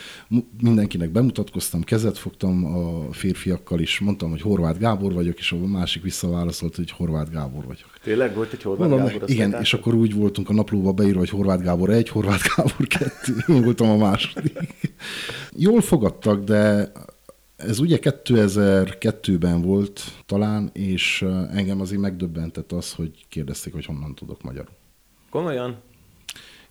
Mindenkinek 0.61 1.09
bemutatkoztam, 1.09 1.81
kezet 1.81 2.17
fogtam 2.17 2.65
a 2.65 3.11
férfiakkal 3.13 3.79
is, 3.79 4.00
mondtam, 4.00 4.29
hogy 4.29 4.41
Horváth 4.41 4.79
Gábor 4.79 5.13
vagyok, 5.13 5.39
és 5.39 5.51
a 5.51 5.67
másik 5.67 6.03
visszaválaszolt, 6.03 6.75
hogy 6.75 6.91
Horváth 6.91 7.31
Gábor 7.31 7.65
vagyok. 7.65 7.89
Tényleg 8.03 8.35
volt 8.35 8.53
egy 8.53 8.61
Horváth 8.61 8.89
Mondom, 8.89 9.07
Gábor? 9.07 9.29
Igen, 9.29 9.55
és 9.61 9.73
akkor 9.73 9.93
úgy 9.93 10.13
voltunk 10.13 10.50
a 10.50 10.53
naplóba 10.53 10.91
beírva, 10.91 11.19
hogy 11.19 11.29
Horváth 11.29 11.63
Gábor 11.63 11.89
egy, 11.89 12.09
Horváth 12.09 12.55
Gábor 12.55 12.88
kettő. 12.88 13.35
Én 13.47 13.63
voltam 13.63 13.89
a 13.89 13.97
második. 13.97 14.57
Jól 15.55 15.81
fogadtak, 15.81 16.43
de 16.43 16.91
ez 17.68 17.80
ugye 17.80 17.98
2002-ben 18.01 19.62
volt 19.62 20.01
talán, 20.25 20.70
és 20.74 21.22
engem 21.51 21.82
azért 21.82 22.01
megdöbbentett 22.01 22.72
az, 22.72 22.94
hogy 22.94 23.25
kérdezték, 23.30 23.74
hogy 23.74 23.86
honnan 23.86 24.15
tudok 24.15 24.44
magyarul. 24.44 24.74
Komolyan? 25.30 25.77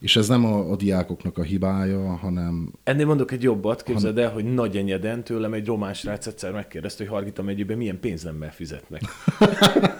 És 0.01 0.15
ez 0.15 0.27
nem 0.27 0.45
a, 0.45 0.71
a 0.71 0.75
diákoknak 0.75 1.37
a 1.37 1.43
hibája, 1.43 2.15
hanem... 2.15 2.71
Ennél 2.83 3.05
mondok 3.05 3.31
egy 3.31 3.43
jobbat, 3.43 3.83
képzeld 3.83 4.17
el, 4.17 4.31
hogy 4.31 4.53
nagy 4.53 4.77
enyeden 4.77 5.23
tőlem 5.23 5.53
egy 5.53 5.65
román 5.65 5.93
srác 5.93 6.27
egyszer 6.27 6.51
megkérdezte, 6.51 7.03
hogy 7.03 7.13
Hargita 7.13 7.43
megyében 7.43 7.77
milyen 7.77 7.99
pénzemmel 7.99 8.51
fizetnek. 8.51 9.01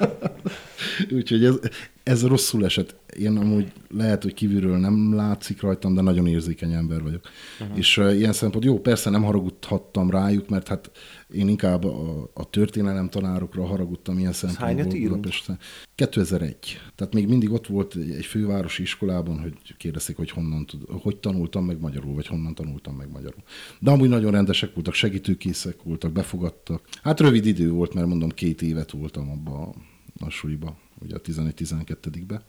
Úgyhogy 1.15 1.45
ez, 1.45 1.59
ez 2.03 2.25
rosszul 2.25 2.65
esett. 2.65 2.95
Én 3.19 3.37
amúgy 3.37 3.71
lehet, 3.89 4.23
hogy 4.23 4.33
kívülről 4.33 4.77
nem 4.77 5.15
látszik 5.15 5.61
rajtam, 5.61 5.93
de 5.93 6.01
nagyon 6.01 6.27
érzékeny 6.27 6.73
ember 6.73 7.03
vagyok. 7.03 7.21
Uh-huh. 7.59 7.77
És 7.77 7.97
uh, 7.97 8.17
ilyen 8.17 8.33
szempont, 8.33 8.65
jó, 8.65 8.79
persze 8.79 9.09
nem 9.09 9.23
haragudhattam 9.23 10.09
rájuk, 10.09 10.49
mert 10.49 10.67
hát 10.67 10.91
én 11.33 11.47
inkább 11.47 11.83
a, 11.83 12.29
a 12.33 12.49
történelem 12.49 13.09
tanárokra 13.09 13.65
haragudtam 13.65 14.17
ilyen 14.17 14.33
szempontból 14.33 14.99
Budapesten. 14.99 15.59
2001. 15.95 16.57
Tehát 16.95 17.13
még 17.13 17.27
mindig 17.27 17.51
ott 17.51 17.67
volt 17.67 17.95
egy 17.95 18.25
fővárosi 18.25 18.81
iskolában, 18.81 19.39
hogy 19.39 19.53
kérdezték, 19.77 20.15
hogy 20.15 20.29
honnan 20.29 20.65
tud, 20.65 20.81
hogy 20.89 21.17
tanultam 21.17 21.65
meg 21.65 21.79
magyarul, 21.79 22.13
vagy 22.13 22.27
honnan 22.27 22.55
tanultam 22.55 22.95
meg 22.95 23.11
magyarul. 23.11 23.43
De 23.79 23.91
amúgy 23.91 24.09
nagyon 24.09 24.31
rendesek 24.31 24.73
voltak, 24.73 24.93
segítőkészek 24.93 25.83
voltak, 25.83 26.11
befogadtak. 26.11 26.87
Hát 27.03 27.19
rövid 27.19 27.45
idő 27.45 27.71
volt, 27.71 27.93
mert 27.93 28.07
mondom, 28.07 28.29
két 28.29 28.61
évet 28.61 28.91
voltam 28.91 29.29
abban 29.29 29.75
a 30.19 30.29
suliba, 30.29 30.77
ugye 30.99 31.15
a 31.15 31.21
11-12-be. 31.21 32.41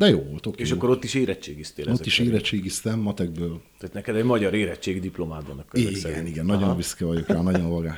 De 0.00 0.08
jó 0.08 0.18
volt, 0.22 0.46
oké. 0.46 0.62
És 0.62 0.70
jó. 0.70 0.76
akkor 0.76 0.90
ott 0.90 1.04
is 1.04 1.14
érettségiztél 1.14 1.90
Ott 1.90 2.06
is 2.06 2.12
szerint. 2.12 2.32
érettségiztem 2.34 2.98
matekből. 2.98 3.60
Tehát 3.78 3.94
neked 3.94 4.16
egy 4.16 4.24
magyar 4.24 4.54
érettségi 4.54 5.00
diplomád 5.00 5.46
van 5.46 5.58
akkor 5.58 5.80
Igen, 5.80 5.94
szerint. 5.94 6.28
igen, 6.28 6.46
nagyon 6.46 6.62
Aha. 6.62 6.74
büszke 6.74 7.04
vagyok 7.04 7.26
rá, 7.26 7.40
nagyon 7.40 7.70
vagá. 7.70 7.94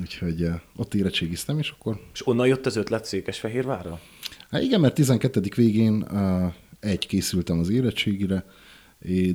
Úgyhogy 0.00 0.42
uh, 0.42 0.54
ott 0.76 0.94
érettségiztem, 0.94 1.58
és 1.58 1.70
akkor... 1.70 2.00
És 2.12 2.26
onnan 2.26 2.46
jött 2.46 2.66
az 2.66 2.76
ötlet 2.76 3.04
Székesfehérvárra? 3.04 4.00
Hát 4.50 4.62
igen, 4.62 4.80
mert 4.80 4.94
12. 4.94 5.40
végén 5.56 6.06
uh, 6.10 6.52
egy 6.80 7.06
készültem 7.06 7.58
az 7.58 7.68
érettségire, 7.68 8.44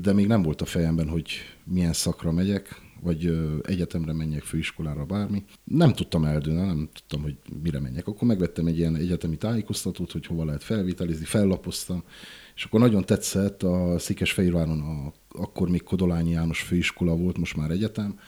de 0.01 0.13
még 0.13 0.27
nem 0.27 0.41
volt 0.41 0.61
a 0.61 0.65
fejemben, 0.65 1.09
hogy 1.09 1.31
milyen 1.63 1.93
szakra 1.93 2.31
megyek, 2.31 2.81
vagy 3.01 3.39
egyetemre 3.63 4.13
menjek, 4.13 4.44
főiskolára, 4.44 5.06
bármi. 5.06 5.44
Nem 5.63 5.94
tudtam 5.94 6.25
eldőni, 6.25 6.62
nem 6.62 6.89
tudtam, 6.94 7.22
hogy 7.22 7.38
mire 7.63 7.79
menjek. 7.79 8.08
Akkor 8.08 8.27
megvettem 8.27 8.65
egy 8.65 8.77
ilyen 8.77 8.96
egyetemi 8.96 9.38
tájékoztatót, 9.38 10.12
hogy 10.12 10.25
hova 10.25 10.46
lehet 10.46 10.63
felvételizni, 10.63 11.25
fellapoztam, 11.25 12.03
és 12.56 12.63
akkor 12.63 12.79
nagyon 12.79 13.06
tetszett 13.06 13.63
a 13.63 14.00
Székesfehérváron, 14.00 14.79
a, 14.79 15.13
akkor 15.41 15.70
még 15.70 15.84
Kodolányi 15.84 16.32
János 16.32 16.62
főiskola 16.62 17.15
volt, 17.15 17.38
most 17.38 17.56
már 17.56 17.72
egyetem, 17.72 18.20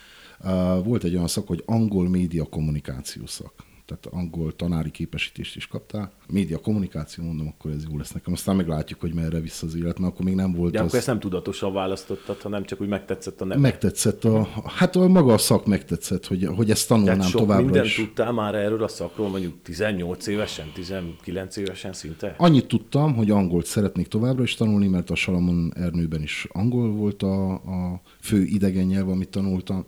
volt 0.84 1.04
egy 1.04 1.16
olyan 1.16 1.28
szak, 1.28 1.48
hogy 1.48 1.64
angol 1.66 2.10
média 2.10 2.46
kommunikáció 2.46 3.26
szak 3.26 3.70
tehát 3.92 4.20
angol 4.22 4.56
tanári 4.56 4.92
képesítést 4.92 5.56
is 5.56 5.68
kaptál. 5.68 6.12
Média 6.28 6.58
kommunikáció, 6.58 7.24
mondom, 7.24 7.48
akkor 7.48 7.72
ez 7.72 7.84
jó 7.90 7.98
lesz 7.98 8.12
nekem. 8.12 8.34
Aztán 8.34 8.56
meglátjuk, 8.56 9.00
hogy 9.00 9.14
merre 9.14 9.40
vissza 9.40 9.66
az 9.66 9.76
élet, 9.76 10.00
mert 10.00 10.14
akkor 10.14 10.26
még 10.26 10.36
nem 10.36 10.54
volt. 10.54 10.72
De 10.72 10.80
az... 10.80 10.86
akkor 10.86 10.98
ezt 10.98 11.08
nem 11.08 11.20
tudatosan 11.20 11.74
választottad, 11.74 12.42
hanem 12.42 12.64
csak 12.64 12.82
úgy 12.82 12.88
megtetszett 12.88 13.42
a 13.42 13.46
neve. 13.46 13.60
Megtetszett 13.60 14.24
a, 14.24 14.48
hát 14.66 14.96
a 14.96 15.08
maga 15.08 15.34
a 15.34 15.38
szak 15.38 15.66
megtetszett, 15.66 16.28
hogy, 16.28 16.46
hogy 16.46 16.72
ezt 16.72 16.88
tanulnám 16.88 17.16
Tehát 17.16 17.32
sok 17.32 17.42
továbbra 17.42 17.64
mindent 17.64 17.86
is. 17.86 17.96
tudtál 17.96 18.32
már 18.32 18.56
erről 18.56 18.84
a 18.84 18.88
szakról, 18.88 19.30
mondjuk 19.30 19.62
18 19.64 20.28
évesen, 20.28 20.72
19 20.74 21.58
évesen 21.58 21.94
szinte? 21.94 22.36
Annyit 22.38 22.68
tudtam, 22.68 23.16
hogy 23.16 23.32
angolt 23.32 23.66
szeretnék 23.66 24.08
továbbra 24.08 24.44
is 24.44 24.56
tanulni, 24.56 24.88
mert 24.88 25.10
a 25.10 25.16
Salamon 25.16 25.74
Ernőben 25.76 26.22
is 26.22 26.48
angol 26.52 26.92
volt 26.92 27.24
a, 27.24 27.54
a 27.54 28.02
fő 28.22 28.44
idegen 28.44 28.86
nyelv, 28.86 29.10
amit 29.10 29.30
tanultam 29.30 29.86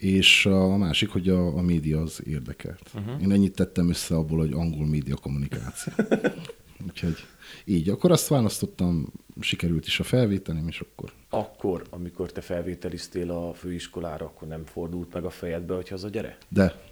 és 0.00 0.46
a 0.46 0.76
másik, 0.76 1.08
hogy 1.08 1.28
a, 1.28 1.56
a 1.56 1.60
média 1.60 2.00
az 2.00 2.20
érdekelt. 2.26 2.90
Uh-huh. 2.94 3.22
Én 3.22 3.32
ennyit 3.32 3.54
tettem 3.54 3.88
össze 3.88 4.14
abból, 4.14 4.38
hogy 4.38 4.52
angol 4.52 4.86
média 4.86 5.16
kommunikáció. 5.16 5.92
Úgyhogy 6.88 7.16
így. 7.64 7.88
Akkor 7.88 8.10
azt 8.10 8.28
választottam, 8.28 9.12
sikerült 9.40 9.86
is 9.86 10.00
a 10.00 10.04
felvételim, 10.04 10.68
és 10.68 10.80
akkor... 10.80 11.12
Akkor, 11.28 11.82
amikor 11.90 12.32
te 12.32 12.40
felvételiztél 12.40 13.30
a 13.30 13.54
főiskolára, 13.54 14.24
akkor 14.24 14.48
nem 14.48 14.64
fordult 14.64 15.12
meg 15.12 15.24
a 15.24 15.30
fejedbe, 15.30 15.74
hogy 15.74 15.88
haza 15.88 16.08
gyere? 16.08 16.38
De. 16.48 16.88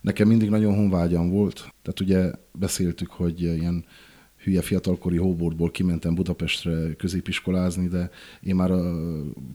Nekem 0.00 0.28
mindig 0.28 0.48
nagyon 0.48 0.74
honvágyam 0.74 1.30
volt. 1.30 1.54
Tehát 1.82 2.00
ugye 2.00 2.30
beszéltük, 2.52 3.10
hogy 3.10 3.42
ilyen 3.42 3.84
hülye 4.42 4.62
fiatalkori 4.62 5.16
hóbortból 5.16 5.70
kimentem 5.70 6.14
Budapestre 6.14 6.94
középiskolázni, 6.94 7.88
de 7.88 8.10
én 8.40 8.54
már 8.54 8.70
a 8.70 8.94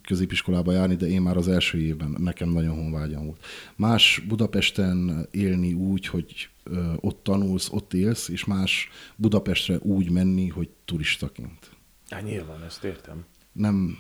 középiskolába 0.04 0.72
járni, 0.72 0.96
de 0.96 1.08
én 1.08 1.22
már 1.22 1.38
az 1.38 1.48
első 1.48 1.80
évben 1.80 2.16
nekem 2.18 2.50
nagyon 2.50 2.76
honvágyam 2.76 3.26
volt. 3.26 3.46
Más 3.76 4.24
Budapesten 4.28 5.28
élni 5.32 5.74
úgy, 5.74 6.08
hogy 6.08 6.50
ott 6.96 7.24
tanulsz, 7.24 7.70
ott 7.72 7.94
élsz, 7.94 8.30
és 8.30 8.46
más 8.46 8.90
Budapestre 9.16 9.78
úgy 9.82 10.12
menni, 10.12 10.48
hogy 10.48 10.70
turistaként. 10.86 11.72
Hát 12.10 12.24
nyilván, 12.24 12.64
ezt 12.64 12.84
értem. 12.84 13.26
Nem 13.52 13.98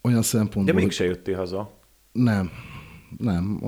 olyan 0.00 0.22
szempontból... 0.22 0.74
De 0.74 0.80
mégse 0.80 1.04
jöttél 1.04 1.36
haza. 1.36 1.78
Nem, 2.12 2.50
nem. 3.18 3.60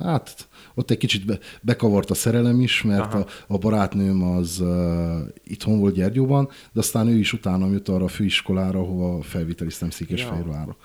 Hát 0.00 0.48
ott 0.74 0.90
egy 0.90 0.98
kicsit 0.98 1.26
be, 1.26 1.38
bekavart 1.62 2.10
a 2.10 2.14
szerelem 2.14 2.60
is, 2.60 2.82
mert 2.82 3.14
a, 3.14 3.26
a 3.46 3.58
barátnőm 3.58 4.22
az 4.22 4.60
uh, 4.60 5.18
itthon 5.44 5.78
volt 5.78 5.94
Gyergyóban, 5.94 6.48
de 6.72 6.80
aztán 6.80 7.08
ő 7.08 7.18
is 7.18 7.32
utána 7.32 7.70
jött 7.70 7.88
arra 7.88 8.04
a 8.04 8.08
főiskolára, 8.08 8.78
ahova 8.78 9.22
felviteliztem 9.22 9.90
Székesfehérvárra. 9.90 10.76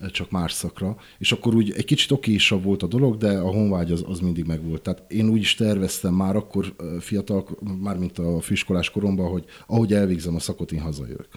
Ja. 0.00 0.10
Csak 0.10 0.30
más 0.30 0.52
szakra. 0.52 0.96
És 1.18 1.32
akkor 1.32 1.54
úgy 1.54 1.70
egy 1.70 1.84
kicsit 1.84 2.10
okésabb 2.10 2.62
volt 2.62 2.82
a 2.82 2.86
dolog, 2.86 3.16
de 3.16 3.38
a 3.38 3.50
honvágy 3.50 3.92
az, 3.92 4.04
az 4.06 4.20
mindig 4.20 4.46
megvolt. 4.46 4.82
Tehát 4.82 5.12
én 5.12 5.28
úgy 5.28 5.40
is 5.40 5.54
terveztem 5.54 6.14
már 6.14 6.36
akkor 6.36 6.74
fiatal, 7.00 7.46
már 7.80 7.98
mint 7.98 8.18
a 8.18 8.40
főiskolás 8.40 8.90
koromban, 8.90 9.30
hogy 9.30 9.44
ahogy 9.66 9.92
elvégzem 9.92 10.34
a 10.34 10.38
szakot, 10.40 10.72
én 10.72 10.80
hazajövök. 10.80 11.28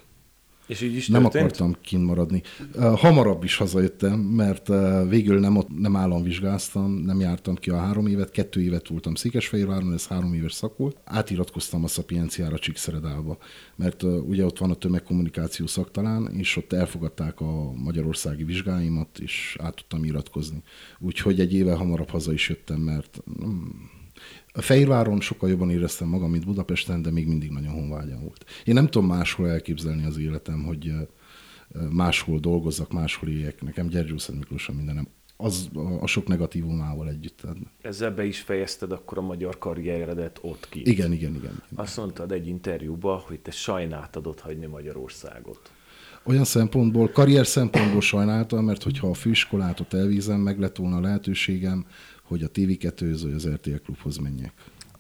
És 0.68 0.82
így 0.82 0.96
is 0.96 1.08
Nem 1.08 1.22
történt? 1.22 1.44
akartam 1.44 1.76
kint 1.82 2.06
maradni. 2.06 2.42
Hamarabb 2.96 3.44
is 3.44 3.56
hazajöttem, 3.56 4.20
mert 4.20 4.68
végül 5.10 5.40
nem, 5.40 5.58
ott, 5.58 5.80
nem 5.80 5.96
államvizsgáztam, 5.96 6.92
nem 6.92 7.20
jártam 7.20 7.56
ki 7.56 7.70
a 7.70 7.78
három 7.78 8.08
évet, 8.08 8.32
kettő 8.32 8.62
évet 8.62 8.88
voltam 8.88 9.16
Székesfehérváron, 9.16 9.94
ez 9.94 10.08
három 10.08 10.34
éves 10.34 10.54
szak 10.54 10.78
volt. 10.78 10.98
Átiratkoztam 11.04 11.84
a 11.84 11.88
Szapienciára 11.88 12.60
Csíkszeredába, 12.60 13.38
mert 13.76 14.04
ugye 14.04 14.46
ott 14.46 14.58
van 14.58 14.70
a 14.72 14.76
tömegkommunikáció 14.76 15.68
szaktalán, 15.68 16.30
és 16.34 16.58
ott 16.58 16.74
elfogadták 16.74 17.40
a 17.42 17.74
magyarországi 17.74 18.44
vizsgáimat, 18.44 19.20
és 19.20 19.58
át 19.60 19.76
tudtam 19.76 20.04
iratkozni. 20.04 20.64
Úgyhogy 21.00 21.40
egy 21.40 21.54
éve 21.54 21.74
hamarabb 21.74 22.10
haza 22.10 22.34
is 22.34 22.50
jöttem, 22.50 22.80
mert 22.80 23.24
hmm, 23.40 23.90
a 24.54 24.62
Fehérváron 24.62 25.22
sokkal 25.22 25.50
jobban 25.50 25.70
éreztem 25.70 26.08
magam, 26.08 26.32
mint 26.32 26.46
Budapesten, 26.46 27.02
de 27.02 27.12
még 27.12 27.28
mindig 27.28 27.52
nagyon 27.52 27.74
honvágyam 27.74 28.22
volt. 28.22 28.46
Én 28.66 28.74
nem 28.74 28.88
tudom 28.88 29.08
máshol 29.08 29.50
elképzelni 29.50 30.06
az 30.06 30.18
életem, 30.18 30.64
hogy 30.64 30.94
máshol 31.90 32.40
dolgozzak, 32.40 32.92
máshol 32.92 33.30
éljek. 33.30 33.62
Nekem 33.62 33.88
Gyergyó 33.88 34.18
Szent 34.18 34.40
Miklós 34.40 34.70
a 34.70 34.74
mindenem. 34.74 35.08
Az 35.38 35.70
a 36.02 36.08
sok 36.08 36.28
negatívumával 36.28 37.10
együtt. 37.10 37.42
Ezzel 37.82 38.12
be 38.12 38.26
is 38.26 38.40
fejezted 38.40 38.92
akkor 38.92 39.18
a 39.18 39.22
magyar 39.22 39.58
karrieredet 39.58 40.40
ott 40.42 40.70
ki. 40.70 40.80
Igen, 40.80 41.12
igen, 41.12 41.36
igen. 41.36 41.36
igen. 41.36 41.62
Azt 41.76 41.98
mondtad 41.98 42.32
egy 42.32 42.48
interjúban, 42.48 43.20
hogy 43.20 43.40
te 43.40 43.52
sajnáltad 43.52 44.28
ott 44.28 44.40
hagyni 44.40 44.66
Magyarországot. 44.66 45.72
Olyan 46.26 46.44
szempontból, 46.44 47.10
karrier 47.10 47.48
szempontból 47.48 48.02
sajnáltam, 48.02 48.66
mert 48.66 48.84
hogyha 48.84 49.08
a 49.08 49.14
főiskolát 49.14 49.80
ott 49.80 49.94
elvízem, 49.94 50.40
meg 50.40 50.60
lett 50.60 50.76
volna 50.76 50.98
a 50.98 51.02
lehetőségem, 51.02 51.86
hogy 52.24 52.44
a 52.44 52.48
TV2-höz 52.48 53.20
vagy 53.24 53.34
az 53.34 53.50
RTL 53.50 53.76
klubhoz 53.84 54.18
menjek. 54.18 54.54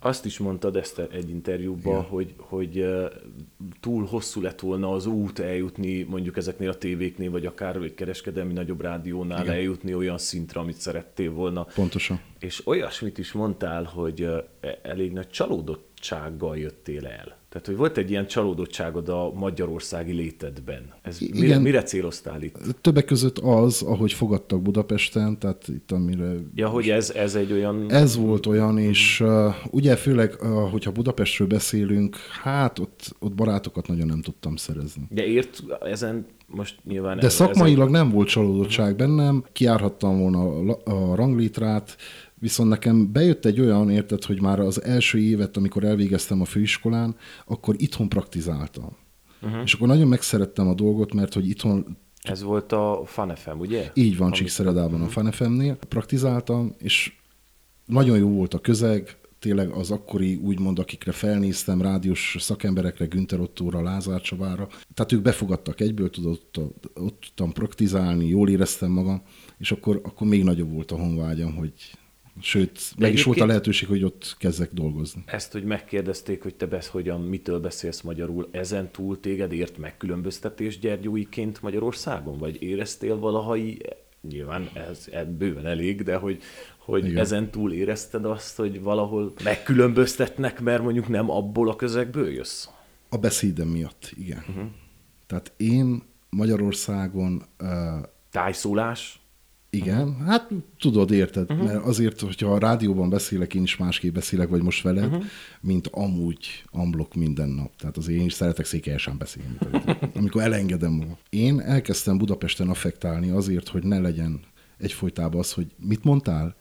Azt 0.05 0.25
is 0.25 0.37
mondtad 0.37 0.75
ezt 0.75 0.99
egy 0.99 1.29
interjúban, 1.29 1.93
yeah. 1.93 2.05
hogy, 2.05 2.33
hogy 2.37 2.85
túl 3.79 4.05
hosszú 4.05 4.41
lett 4.41 4.59
volna 4.59 4.91
az 4.91 5.05
út 5.05 5.39
eljutni 5.39 6.03
mondjuk 6.03 6.37
ezeknél 6.37 6.69
a 6.69 6.77
tévéknél, 6.77 7.31
vagy 7.31 7.45
akár 7.45 7.75
egy 7.75 7.93
kereskedelmi 7.93 8.53
nagyobb 8.53 8.81
rádiónál 8.81 9.43
Igen. 9.43 9.55
eljutni 9.55 9.95
olyan 9.95 10.17
szintre, 10.17 10.59
amit 10.59 10.75
szerettél 10.75 11.31
volna. 11.31 11.63
Pontosan. 11.63 12.19
És 12.39 12.67
olyasmit 12.67 13.17
is 13.17 13.31
mondtál, 13.31 13.83
hogy 13.83 14.21
e, 14.21 14.79
elég 14.81 15.11
nagy 15.11 15.29
csalódottsággal 15.29 16.57
jöttél 16.57 17.05
el. 17.07 17.37
Tehát, 17.53 17.67
hogy 17.67 17.77
volt 17.77 17.97
egy 17.97 18.09
ilyen 18.09 18.27
csalódottságod 18.27 19.09
a 19.09 19.31
magyarországi 19.35 20.11
létedben. 20.11 20.93
Ez 21.01 21.21
Igen, 21.21 21.39
mire, 21.39 21.59
mire 21.59 21.83
céloztál 21.83 22.41
itt? 22.41 22.57
Többek 22.81 23.05
között 23.05 23.39
az, 23.39 23.81
ahogy 23.81 24.13
fogadtak 24.13 24.61
Budapesten, 24.61 25.39
tehát 25.39 25.67
itt 25.67 25.91
amire... 25.91 26.33
Ja, 26.55 26.67
hogy 26.67 26.89
ez, 26.89 27.09
ez 27.09 27.35
egy 27.35 27.51
olyan... 27.51 27.91
Ez 27.91 28.17
volt 28.17 28.45
olyan, 28.45 28.77
és 28.77 29.19
uh, 29.19 29.53
ugye 29.71 29.95
főleg, 29.95 30.35
uh, 30.41 30.69
hogyha 30.71 30.91
Budapestről 30.91 31.47
beszélünk, 31.47 32.15
hát 32.41 32.79
ott, 32.79 33.15
ott 33.19 33.33
barátokat 33.33 33.87
nagyon 33.87 34.07
nem 34.07 34.21
tudtam 34.21 34.55
szerezni. 34.55 35.03
De 35.09 35.25
ért 35.25 35.63
ezen 35.81 36.25
most 36.47 36.75
nyilván... 36.83 37.19
De 37.19 37.29
szakmailag 37.29 37.89
ezen... 37.89 37.91
nem 37.91 38.11
volt 38.11 38.27
csalódottság 38.27 38.95
bennem, 38.95 39.43
kiárhattam 39.51 40.19
volna 40.19 40.73
a, 40.73 40.81
a 40.83 41.15
ranglétrát, 41.15 41.97
Viszont 42.43 42.69
nekem 42.69 43.11
bejött 43.11 43.45
egy 43.45 43.59
olyan, 43.59 43.89
érted, 43.89 44.23
hogy 44.23 44.41
már 44.41 44.59
az 44.59 44.83
első 44.83 45.19
évet, 45.19 45.57
amikor 45.57 45.83
elvégeztem 45.83 46.41
a 46.41 46.45
főiskolán, 46.45 47.15
akkor 47.45 47.75
itthon 47.77 48.09
praktizáltam. 48.09 48.97
Uh-huh. 49.41 49.61
És 49.63 49.73
akkor 49.73 49.87
nagyon 49.87 50.07
megszerettem 50.07 50.67
a 50.67 50.73
dolgot, 50.73 51.13
mert 51.13 51.33
hogy 51.33 51.49
itthon 51.49 51.97
ez 52.21 52.43
volt 52.43 52.71
a 52.71 53.01
FanFM, 53.05 53.59
ugye? 53.59 53.91
Így 53.93 54.17
van, 54.17 54.31
Csíkszeredában 54.31 55.01
a 55.01 55.07
FanFM-nél. 55.07 55.77
Praktizáltam, 55.87 56.75
és 56.77 57.13
nagyon 57.85 58.17
jó 58.17 58.29
volt 58.29 58.53
a 58.53 58.59
közeg, 58.59 59.17
tényleg 59.39 59.69
az 59.69 59.91
akkori, 59.91 60.35
úgymond, 60.35 60.79
akikre 60.79 61.11
felnéztem, 61.11 61.81
rádiós 61.81 62.35
szakemberekre, 62.39 63.05
Günther 63.05 63.39
Ottóra, 63.39 63.81
Lázár 63.81 64.21
Csabára. 64.21 64.67
Tehát 64.93 65.11
ők 65.11 65.21
befogadtak 65.21 65.79
egyből, 65.81 66.09
tudott, 66.09 66.59
ott 66.93 67.21
tudtam 67.21 67.51
praktizálni, 67.51 68.27
jól 68.27 68.49
éreztem 68.49 68.91
magam, 68.91 69.21
és 69.57 69.71
akkor, 69.71 70.01
akkor 70.03 70.27
még 70.27 70.43
nagyobb 70.43 70.71
volt 70.71 70.91
a 70.91 70.97
honvágyam, 70.97 71.55
hogy 71.55 71.73
Sőt, 72.41 72.79
meg 72.97 73.13
is 73.13 73.23
volt 73.23 73.39
a 73.39 73.45
lehetőség, 73.45 73.87
hogy 73.87 74.03
ott 74.03 74.35
kezdek 74.37 74.73
dolgozni. 74.73 75.23
Ezt, 75.25 75.51
hogy 75.51 75.63
megkérdezték, 75.63 76.43
hogy 76.43 76.55
te 76.55 76.65
besz, 76.65 76.87
hogyan, 76.87 77.21
mitől 77.21 77.59
beszélsz 77.59 78.01
magyarul, 78.01 78.47
ezen 78.51 78.91
túl 78.91 79.19
téged 79.19 79.51
ért 79.51 79.77
megkülönböztetés 79.77 80.79
gyergyóiként 80.79 81.61
Magyarországon? 81.61 82.37
Vagy 82.37 82.61
éreztél 82.61 83.19
valahai, 83.19 83.81
nyilván 84.29 84.69
ez, 84.73 85.07
ez 85.11 85.25
bőven 85.37 85.65
elég, 85.65 86.03
de 86.03 86.15
hogy, 86.15 86.41
hogy 86.77 87.05
Igen. 87.05 87.17
ezen 87.17 87.51
túl 87.51 87.73
érezted 87.73 88.25
azt, 88.25 88.55
hogy 88.55 88.81
valahol 88.81 89.33
megkülönböztetnek, 89.43 90.61
mert 90.61 90.83
mondjuk 90.83 91.07
nem 91.07 91.29
abból 91.29 91.69
a 91.69 91.75
közegből 91.75 92.31
jössz? 92.31 92.67
A 93.09 93.17
beszédem 93.17 93.67
miatt, 93.67 94.11
igen. 94.17 94.43
Uh-huh. 94.49 94.69
Tehát 95.27 95.51
én 95.57 96.03
Magyarországon... 96.29 97.43
Uh, 97.59 97.69
Tájszólás? 98.31 99.22
Igen, 99.75 100.15
hát 100.25 100.49
tudod, 100.79 101.11
érted, 101.11 101.51
uh-huh. 101.51 101.67
mert 101.67 101.85
azért, 101.85 102.19
hogyha 102.19 102.53
a 102.53 102.57
rádióban 102.57 103.09
beszélek, 103.09 103.53
én 103.53 103.63
is 103.63 103.77
másképp 103.77 104.13
beszélek, 104.13 104.49
vagy 104.49 104.61
most 104.61 104.83
veled, 104.83 105.05
uh-huh. 105.05 105.23
mint 105.61 105.87
amúgy 105.91 106.63
amblok 106.71 107.13
minden 107.13 107.49
nap. 107.49 107.75
Tehát 107.75 107.97
azért 107.97 108.19
én 108.19 108.25
is 108.25 108.33
szeretek 108.33 108.65
székelyesen 108.65 109.17
beszélni, 109.17 109.57
amikor 110.15 110.41
elengedem 110.41 110.91
magam. 110.91 111.17
Én 111.29 111.59
elkezdtem 111.59 112.17
Budapesten 112.17 112.69
affektálni 112.69 113.29
azért, 113.29 113.67
hogy 113.67 113.83
ne 113.83 113.99
legyen 113.99 114.39
egyfolytában 114.77 115.39
az, 115.39 115.51
hogy 115.51 115.67
mit 115.79 116.03
mondtál, 116.03 116.55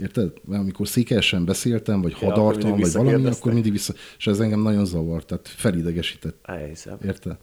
Érted? 0.00 0.32
Mert 0.44 0.62
amikor 0.62 0.88
székelyesen 0.88 1.44
beszéltem, 1.44 2.00
vagy 2.02 2.16
ja, 2.20 2.28
hadartam, 2.28 2.78
vagy 2.78 2.92
valami, 2.92 3.26
akkor 3.26 3.52
mindig 3.52 3.72
vissza... 3.72 3.94
És 4.18 4.26
ez 4.26 4.40
engem 4.40 4.60
nagyon 4.60 4.84
zavart, 4.84 5.26
tehát 5.26 5.48
felidegesített. 5.48 6.38
Elhiszem. 6.42 6.98
Érted? 7.04 7.36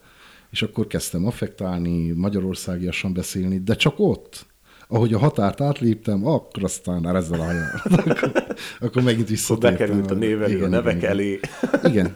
És 0.50 0.62
akkor 0.62 0.86
kezdtem 0.86 1.26
affektálni, 1.26 2.10
magyarországiasan 2.10 3.12
beszélni, 3.12 3.58
de 3.58 3.74
csak 3.74 3.94
ott 3.98 4.46
ahogy 4.88 5.12
a 5.14 5.18
határt 5.18 5.60
átléptem, 5.60 6.26
akkor 6.26 6.64
aztán 6.64 7.00
már 7.00 7.14
ezzel 7.14 7.40
a 7.40 7.44
hajjal. 7.44 7.82
akkor, 8.06 8.32
akkor 8.80 9.02
megint 9.02 9.28
visszatértem. 9.28 9.78
Bekerült 9.78 10.10
a 10.10 10.14
névelő 10.14 10.54
igen, 10.54 10.64
a 10.64 10.68
nevek 10.68 10.96
igen, 10.96 11.10
elé. 11.10 11.40
igen. 11.90 12.14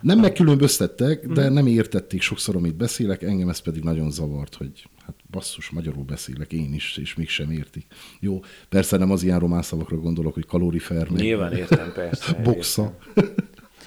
Nem 0.00 0.18
megkülönböztettek, 0.18 1.26
de 1.26 1.48
nem 1.48 1.66
értették 1.66 2.20
sokszor, 2.20 2.56
amit 2.56 2.76
beszélek, 2.76 3.22
engem 3.22 3.48
ez 3.48 3.58
pedig 3.58 3.82
nagyon 3.82 4.10
zavart, 4.10 4.54
hogy 4.54 4.88
hát 5.06 5.14
basszus, 5.30 5.70
magyarul 5.70 6.04
beszélek 6.04 6.52
én 6.52 6.74
is, 6.74 6.96
és 6.96 7.14
mégsem 7.14 7.50
értik. 7.50 7.86
Jó, 8.20 8.40
persze 8.68 8.96
nem 8.96 9.10
az 9.10 9.22
ilyen 9.22 9.38
román 9.38 9.62
szavakra 9.62 9.96
gondolok, 9.96 10.34
hogy 10.34 10.46
kalórifer, 10.46 11.10
meg 11.10 11.20
Nyilván 11.20 11.52
értem, 11.52 11.92
persze. 11.94 12.32
Boxa. 12.44 12.96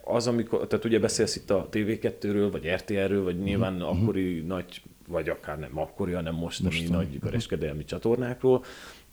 Az, 0.03 0.27
amikor, 0.27 0.67
tehát 0.67 0.85
ugye 0.85 0.99
beszélsz 0.99 1.35
itt 1.35 1.49
a 1.49 1.69
TV2-ről, 1.71 2.47
vagy 2.51 2.67
RTL-ről, 2.75 3.23
vagy 3.23 3.39
nyilván 3.39 3.73
mm-hmm. 3.73 3.81
akkori 3.81 4.41
nagy 4.41 4.81
vagy 5.07 5.29
akár 5.29 5.59
nem 5.59 5.79
akkori, 5.79 6.11
hanem 6.11 6.35
mostani 6.35 6.75
Mostan. 6.75 6.95
nagy 6.95 7.19
kereskedelmi 7.19 7.85
csatornákról. 7.85 8.63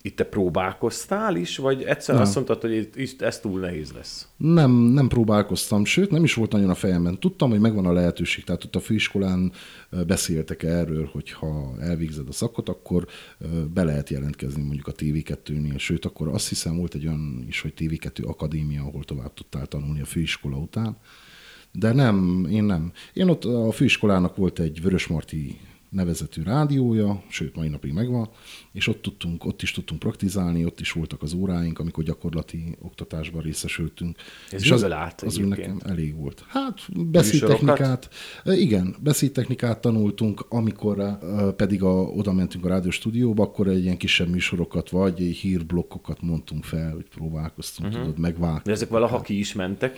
Itt 0.05 0.15
te 0.15 0.23
próbálkoztál 0.23 1.35
is, 1.35 1.57
vagy 1.57 1.83
egyszer 1.83 2.15
nem. 2.15 2.23
azt 2.23 2.35
mondtad, 2.35 2.61
hogy 2.61 2.89
ez 3.19 3.39
túl 3.39 3.59
nehéz 3.59 3.91
lesz? 3.91 4.27
Nem, 4.37 4.71
nem 4.71 5.07
próbálkoztam, 5.07 5.85
sőt 5.85 6.11
nem 6.11 6.23
is 6.23 6.33
volt 6.33 6.51
nagyon 6.51 6.69
a 6.69 6.75
fejemben. 6.75 7.19
Tudtam, 7.19 7.49
hogy 7.49 7.59
megvan 7.59 7.85
a 7.85 7.91
lehetőség, 7.91 8.43
tehát 8.43 8.63
ott 8.63 8.75
a 8.75 8.79
főiskolán 8.79 9.51
beszéltek 10.07 10.63
erről, 10.63 11.09
hogy 11.11 11.31
ha 11.31 11.73
elvégzed 11.79 12.27
a 12.27 12.31
szakot, 12.31 12.69
akkor 12.69 13.07
be 13.73 13.83
lehet 13.83 14.09
jelentkezni 14.09 14.63
mondjuk 14.63 14.87
a 14.87 14.91
TV2-nél, 14.91 15.77
sőt 15.77 16.05
akkor 16.05 16.27
azt 16.27 16.49
hiszem 16.49 16.77
volt 16.77 16.93
egy 16.93 17.07
olyan 17.07 17.45
is, 17.47 17.61
hogy 17.61 17.73
TV2 17.77 18.25
akadémia, 18.25 18.81
ahol 18.81 19.03
tovább 19.03 19.33
tudtál 19.33 19.65
tanulni 19.65 20.01
a 20.01 20.05
főiskola 20.05 20.57
után 20.57 20.97
De 21.71 21.93
nem, 21.93 22.47
én 22.49 22.63
nem. 22.63 22.91
Én 23.13 23.29
ott 23.29 23.45
a 23.45 23.71
főiskolának 23.71 24.35
volt 24.35 24.59
egy 24.59 24.81
Vörösmarty 24.81 25.59
nevezetű 25.93 26.43
rádiója, 26.43 27.23
sőt, 27.29 27.55
mai 27.55 27.67
napig 27.67 27.93
megvan, 27.93 28.29
és 28.71 28.87
ott, 28.87 29.01
tudtunk, 29.01 29.45
ott 29.45 29.61
is 29.61 29.71
tudtunk 29.71 29.99
praktizálni, 29.99 30.65
ott 30.65 30.79
is 30.79 30.91
voltak 30.91 31.21
az 31.21 31.33
óráink, 31.33 31.79
amikor 31.79 32.03
gyakorlati 32.03 32.77
oktatásban 32.81 33.41
részesültünk. 33.41 34.17
Ez 34.51 34.61
és 34.61 34.71
az, 34.71 34.83
állt 34.83 35.21
az 35.21 35.37
úgy 35.37 35.47
nekem 35.47 35.79
elég 35.85 36.15
volt. 36.15 36.43
Hát 36.47 36.79
beszédtechnikát, 36.95 38.09
igen, 38.45 38.95
beszédtechnikát 38.99 39.81
tanultunk, 39.81 40.45
amikor 40.49 41.17
ö, 41.21 41.51
pedig 41.55 41.83
a, 41.83 42.01
oda 42.01 42.33
mentünk 42.33 42.65
a 42.65 42.67
rádióstúdióba, 42.67 43.43
akkor 43.43 43.67
egy 43.67 43.83
ilyen 43.83 43.97
kisebb 43.97 44.29
műsorokat, 44.29 44.89
vagy 44.89 45.19
hírblokkokat 45.19 46.21
mondtunk 46.21 46.63
fel, 46.63 46.91
hogy 46.93 47.05
próbálkoztunk, 47.15 47.89
uh-huh. 47.89 48.03
tudod, 48.03 48.19
megvágni. 48.19 48.61
De 48.63 48.71
ezek 48.71 48.89
valaha 48.89 49.21
ki 49.21 49.39
is 49.39 49.53
mentek 49.53 49.97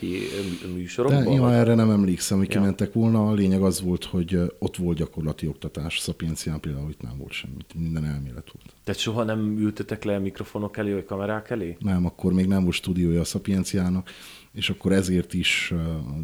műsorokba? 0.74 1.30
De 1.30 1.38
vagy? 1.38 1.52
erre 1.52 1.74
nem 1.74 1.90
emlékszem, 1.90 2.38
hogy 2.38 2.48
kimentek 2.48 2.92
volna. 2.92 3.28
A 3.28 3.32
lényeg 3.32 3.62
az 3.62 3.80
volt, 3.80 4.04
hogy 4.04 4.34
ö, 4.34 4.46
ott 4.58 4.76
volt 4.76 4.96
gyakorlati 4.96 5.46
oktatás. 5.46 5.85
Szapiencián 5.90 6.60
például 6.60 6.90
itt 6.90 7.00
nem 7.00 7.18
volt 7.18 7.32
semmi, 7.32 7.54
minden 7.74 8.04
elmélet 8.04 8.50
volt. 8.52 8.74
Tehát 8.84 9.00
soha 9.00 9.24
nem 9.24 9.58
ültetek 9.58 10.04
le 10.04 10.18
mikrofonok 10.18 10.76
elé, 10.76 10.92
vagy 10.92 11.04
kamerák 11.04 11.50
elé? 11.50 11.76
Nem, 11.80 12.06
akkor 12.06 12.32
még 12.32 12.46
nem 12.46 12.62
volt 12.62 12.74
stúdiója 12.74 13.20
a 13.20 13.24
Szapienciának, 13.24 14.10
és 14.52 14.70
akkor 14.70 14.92
ezért 14.92 15.34
is 15.34 15.74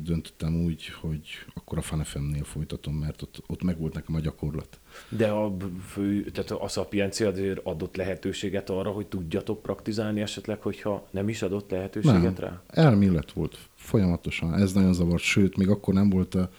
döntöttem 0.02 0.64
úgy, 0.64 0.88
hogy 1.00 1.28
akkor 1.54 1.78
a 1.78 1.80
FanFM-nél 1.80 2.44
folytatom, 2.44 2.94
mert 2.94 3.22
ott, 3.22 3.42
ott 3.46 3.62
meg 3.62 3.78
volt 3.78 3.94
nekem 3.94 4.14
a 4.14 4.20
gyakorlat. 4.20 4.80
De 5.08 5.28
a 5.28 5.56
fő, 5.86 6.24
tehát 6.24 6.50
a 6.50 6.68
szapiencia 6.68 7.28
azért 7.28 7.60
adott 7.62 7.96
lehetőséget 7.96 8.70
arra, 8.70 8.90
hogy 8.90 9.06
tudjatok 9.06 9.62
praktizálni 9.62 10.20
esetleg, 10.20 10.60
hogyha 10.60 11.08
nem 11.10 11.28
is 11.28 11.42
adott 11.42 11.70
lehetőséget 11.70 12.22
Nem, 12.22 12.34
rá? 12.36 12.62
elmélet 12.66 13.32
volt 13.32 13.58
folyamatosan. 13.74 14.54
Ez 14.54 14.72
nagyon 14.72 14.94
zavart, 14.94 15.22
sőt, 15.22 15.56
még 15.56 15.68
akkor 15.68 15.94
nem 15.94 16.10
volt 16.10 16.34
a 16.34 16.50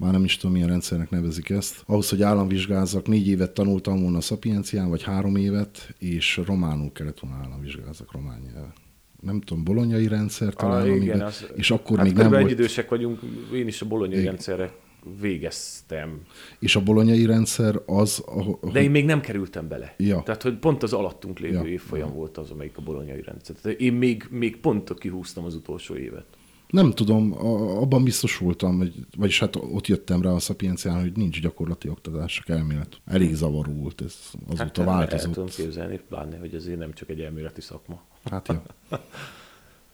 már 0.00 0.12
nem 0.12 0.24
is 0.24 0.36
tudom, 0.36 0.52
milyen 0.52 0.68
rendszernek 0.68 1.10
nevezik 1.10 1.50
ezt. 1.50 1.82
Ahhoz, 1.86 2.08
hogy 2.08 2.22
államvizsgázzak, 2.22 3.06
négy 3.06 3.28
évet 3.28 3.50
tanultam 3.52 4.00
volna 4.02 4.16
a 4.16 4.20
szapiencián, 4.20 4.88
vagy 4.88 5.02
három 5.02 5.36
évet, 5.36 5.94
és 5.98 6.40
románul 6.46 6.92
kellett 6.92 7.20
volna 7.20 7.36
államvizsgázzak 7.36 8.12
román 8.12 8.40
nyelven. 8.44 8.72
Nem 9.20 9.40
tudom, 9.40 9.64
bolonyai 9.64 10.08
rendszer 10.08 10.54
talán, 10.54 10.76
Ah, 10.80 10.82
amiben, 10.88 11.02
igen, 11.02 11.20
az, 11.20 11.46
és 11.56 11.70
akkor 11.70 11.96
hát 11.96 12.06
még 12.06 12.16
nem 12.16 12.30
volt, 12.30 12.50
idősek 12.50 12.88
vagyunk, 12.88 13.20
én 13.54 13.66
is 13.66 13.82
a 13.82 13.86
bolonyai 13.86 14.18
Igen. 14.20 14.32
rendszerre 14.32 14.72
végeztem. 15.20 16.20
és 16.58 16.76
a 16.76 16.82
bolonyai 16.82 17.26
rendszer 17.26 17.80
az, 17.86 18.22
ahogy, 18.26 18.72
De 18.72 18.82
én 18.82 18.90
még 18.90 19.04
nem 19.04 19.20
kerültem 19.20 19.68
bele. 19.68 19.94
Ja. 19.96 20.22
Tehát, 20.22 20.42
hogy 20.42 20.58
pont 20.58 20.82
az 20.82 20.92
alattunk 20.92 21.38
lévő 21.38 21.54
Ja. 21.66 21.66
évfolyam 21.72 22.12
volt 22.12 22.38
az, 22.38 22.50
amelyik 22.50 22.76
a 22.76 22.82
bolonyai 22.82 23.22
rendszer. 23.22 23.56
Tehát 23.62 23.80
én 23.80 23.92
még, 23.92 24.26
még 24.30 24.56
pont 24.56 24.98
kihúztam 24.98 25.44
az 25.44 25.54
utolsó 25.54 25.96
évet. 25.96 26.26
Nem 26.70 26.92
tudom, 26.92 27.32
abban 27.78 28.04
biztos 28.04 28.36
voltam, 28.36 28.76
hogy, 28.78 28.94
vagyis 29.16 29.38
hát 29.38 29.56
ott 29.56 29.86
jöttem 29.86 30.22
rá 30.22 30.30
a 30.30 30.38
szapiencián, 30.38 31.00
hogy 31.00 31.12
nincs 31.16 31.40
gyakorlati 31.40 31.88
oktatás, 31.88 32.34
csak 32.34 32.48
elmélet. 32.48 33.00
Elég 33.06 33.34
zavaró 33.34 33.72
volt 33.72 34.00
ez, 34.00 34.14
azóta 34.46 34.62
Hát 34.62 34.78
el- 34.78 34.88
El 34.88 34.94
változott. 34.96 35.32
tudom 35.32 35.48
képzelni, 35.48 36.00
pláne, 36.08 36.38
hogy 36.38 36.54
ezért 36.54 36.78
nem 36.78 36.92
csak 36.92 37.08
egy 37.08 37.20
elméleti 37.20 37.60
szakma. 37.60 38.02
Hát 38.30 38.48
jó. 38.48 38.56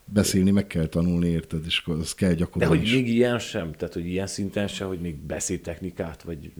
Beszélni 0.04 0.50
meg 0.50 0.66
kell 0.66 0.86
tanulni, 0.86 1.28
érted, 1.28 1.64
és 1.66 1.82
az 1.86 2.14
kell 2.14 2.28
De 2.28 2.34
gyakorolni 2.34 2.76
hogy 2.76 2.86
is. 2.86 2.92
még 2.92 3.08
ilyen 3.08 3.38
sem, 3.38 3.72
tehát 3.72 3.94
hogy 3.94 4.06
ilyen 4.06 4.26
szinten 4.26 4.68
sem, 4.68 4.88
hogy 4.88 5.00
még 5.00 5.16
beszédtechnikát, 5.16 6.22
vagy 6.22 6.52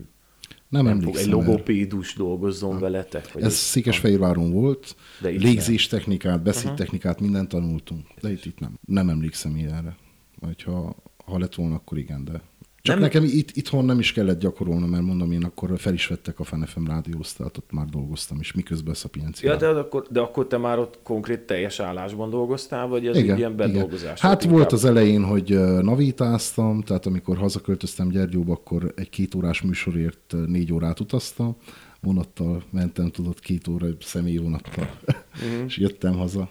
Nem, 0.69 0.85
nem 0.85 0.87
egy 0.87 0.93
emlékszem 0.93 1.23
erre. 1.33 1.37
logopédus 1.37 2.15
dolgozzon 2.15 2.79
veletek? 2.79 3.33
Vagy 3.33 3.43
Ez 3.43 3.55
Székesfehérváron 3.55 4.53
volt, 4.53 4.97
De 5.21 5.29
légzéstechnikát, 5.29 6.43
beszédtechnikát, 6.43 7.21
mindent 7.21 7.49
tanultunk. 7.49 8.07
De 8.21 8.31
itt, 8.31 8.45
itt 8.45 8.59
nem. 8.59 8.79
Nem 8.87 9.09
emlékszem 9.09 9.57
ilyenre. 9.57 9.97
Vagy 10.41 10.63
ha, 10.63 10.97
lett 11.27 11.55
volna, 11.55 11.75
akkor 11.75 11.99
igen, 11.99 12.25
de... 12.25 12.41
Csak 12.83 12.95
Nem- 12.95 13.05
nekem 13.05 13.25
itt, 13.25 13.51
itthon 13.57 13.85
nem 13.85 13.99
is 13.99 14.13
kellett 14.13 14.39
gyakorolnom, 14.41 14.89
mert 14.91 15.03
mondom, 15.03 15.33
én 15.33 15.45
akkor 15.45 15.79
fel 15.79 15.93
is 15.93 16.07
vettek 16.07 16.41
a 16.41 16.45
FNFM 16.45 16.87
rádióztát, 16.87 17.57
ott 17.59 17.73
már 17.73 17.87
dolgoztam, 17.87 18.39
és 18.41 18.53
miközben 18.53 18.93
a 18.93 18.97
Szapiencia. 18.97 19.51
Ja, 19.53 19.59
de 19.59 19.67
akkor, 19.69 20.07
de 20.11 20.21
akkor 20.21 20.47
te 20.47 20.57
már 20.57 20.79
ott 20.79 20.99
konkrét 21.03 21.41
teljes 21.41 21.81
állásban 21.81 22.31
dolgoztál, 22.31 22.87
vagy 22.87 23.07
ez 23.07 23.17
egy 23.17 23.39
ilyen 23.39 23.57
bedolgozás? 23.57 24.21
Hát 24.21 24.31
volt 24.43 24.51
volt 24.51 24.63
inkább? 24.63 24.79
az 24.79 24.85
elején, 24.85 25.25
hogy 25.25 25.59
navítáztam, 25.83 26.83
tehát 26.83 27.07
amikor 27.07 27.37
hazaköltöztem 27.37 28.09
Gyergyóba, 28.09 28.53
akkor 28.53 28.93
egy 28.97 29.09
két 29.11 29.35
órás 29.35 29.63
műsorért 29.63 30.35
négy 30.47 30.73
órát 30.73 31.01
utaztam, 31.01 31.57
vonattal 32.01 32.63
mentem, 32.71 33.11
tudod, 33.11 33.41
két 33.41 33.69
óra 33.69 33.87
személyvonattal, 34.01 34.91
Mhm. 35.33 35.65
és 35.67 35.79
jöttem 35.79 36.17
haza. 36.17 36.49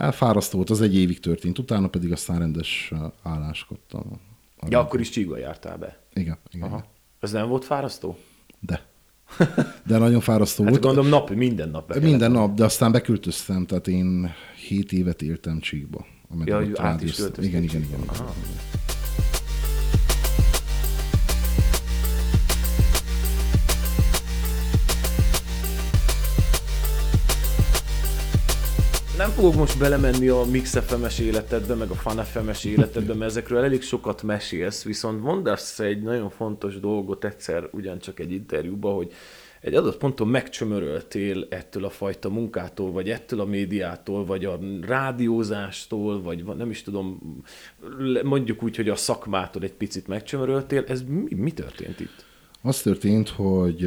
Hát 0.00 0.14
fárasztó 0.14 0.56
volt, 0.56 0.70
az 0.70 0.80
egy 0.80 0.96
évig 0.96 1.20
történt, 1.20 1.58
utána 1.58 1.88
pedig 1.88 2.12
aztán 2.12 2.38
rendes 2.38 2.88
ö, 2.92 3.06
állást 3.22 3.66
kaptam. 3.66 4.20
Ja, 4.68 4.78
akkor 4.78 5.00
is 5.00 5.10
csíkba 5.10 5.38
jártál 5.38 5.76
be. 5.78 5.98
Igen, 6.14 6.38
igen. 6.50 6.68
Aha. 6.68 6.84
Ez 7.20 7.32
nem 7.32 7.48
volt 7.48 7.64
fárasztó? 7.64 8.18
De. 8.60 8.86
De 9.86 9.98
nagyon 9.98 10.20
fárasztó 10.20 10.62
Hát 10.64 10.72
volt. 10.72 10.84
gondolom 10.84 11.10
nap, 11.10 11.30
minden 11.30 11.68
nap 11.70 11.88
be 11.88 12.00
Minden 12.00 12.30
nap, 12.30 12.54
de 12.54 12.64
aztán 12.64 12.92
beköltöztem, 12.92 13.66
tehát 13.66 13.88
én 13.88 14.32
hét 14.68 14.92
évet 14.92 15.22
éltem 15.22 15.60
Csíkba. 15.60 16.06
Ja, 16.44 16.56
hogy 16.56 16.72
át 16.76 17.02
is 17.02 17.14
költöztél 17.14 17.44
Igen, 17.44 17.62
igen, 17.62 17.82
igen. 17.82 17.98
igen. 18.02 18.08
Aha. 18.08 18.34
Nem 29.20 29.30
fogok 29.30 29.54
most 29.54 29.78
belemenni 29.78 30.28
a 30.28 30.44
Mix 30.50 30.78
FM-es 30.78 31.18
életedbe, 31.18 31.74
meg 31.74 31.90
a 31.90 31.94
Fan 31.94 32.24
FM-es 32.24 32.64
életedbe, 32.64 33.14
mert 33.14 33.30
ezekről 33.30 33.64
elég 33.64 33.82
sokat 33.82 34.22
mesélsz, 34.22 34.84
viszont 34.84 35.22
mondasz 35.22 35.78
egy 35.78 36.02
nagyon 36.02 36.30
fontos 36.30 36.80
dolgot 36.80 37.24
egyszer 37.24 37.68
ugyancsak 37.72 38.20
egy 38.20 38.32
interjúban, 38.32 38.94
hogy 38.94 39.12
egy 39.60 39.74
adott 39.74 39.98
ponton 39.98 40.28
megcsömöröltél 40.28 41.46
ettől 41.50 41.84
a 41.84 41.90
fajta 41.90 42.28
munkától, 42.28 42.92
vagy 42.92 43.10
ettől 43.10 43.40
a 43.40 43.44
médiától, 43.44 44.24
vagy 44.24 44.44
a 44.44 44.58
rádiózástól, 44.80 46.22
vagy 46.22 46.44
va- 46.44 46.56
nem 46.56 46.70
is 46.70 46.82
tudom, 46.82 47.42
mondjuk 48.22 48.62
úgy, 48.62 48.76
hogy 48.76 48.88
a 48.88 48.96
szakmától 48.96 49.62
egy 49.62 49.74
picit 49.74 50.06
megcsömöröltél. 50.06 50.84
Ez 50.88 51.02
mi, 51.02 51.34
mi 51.34 51.50
történt 51.50 52.00
itt? 52.00 52.24
Az 52.62 52.82
történt, 52.82 53.28
hogy 53.28 53.84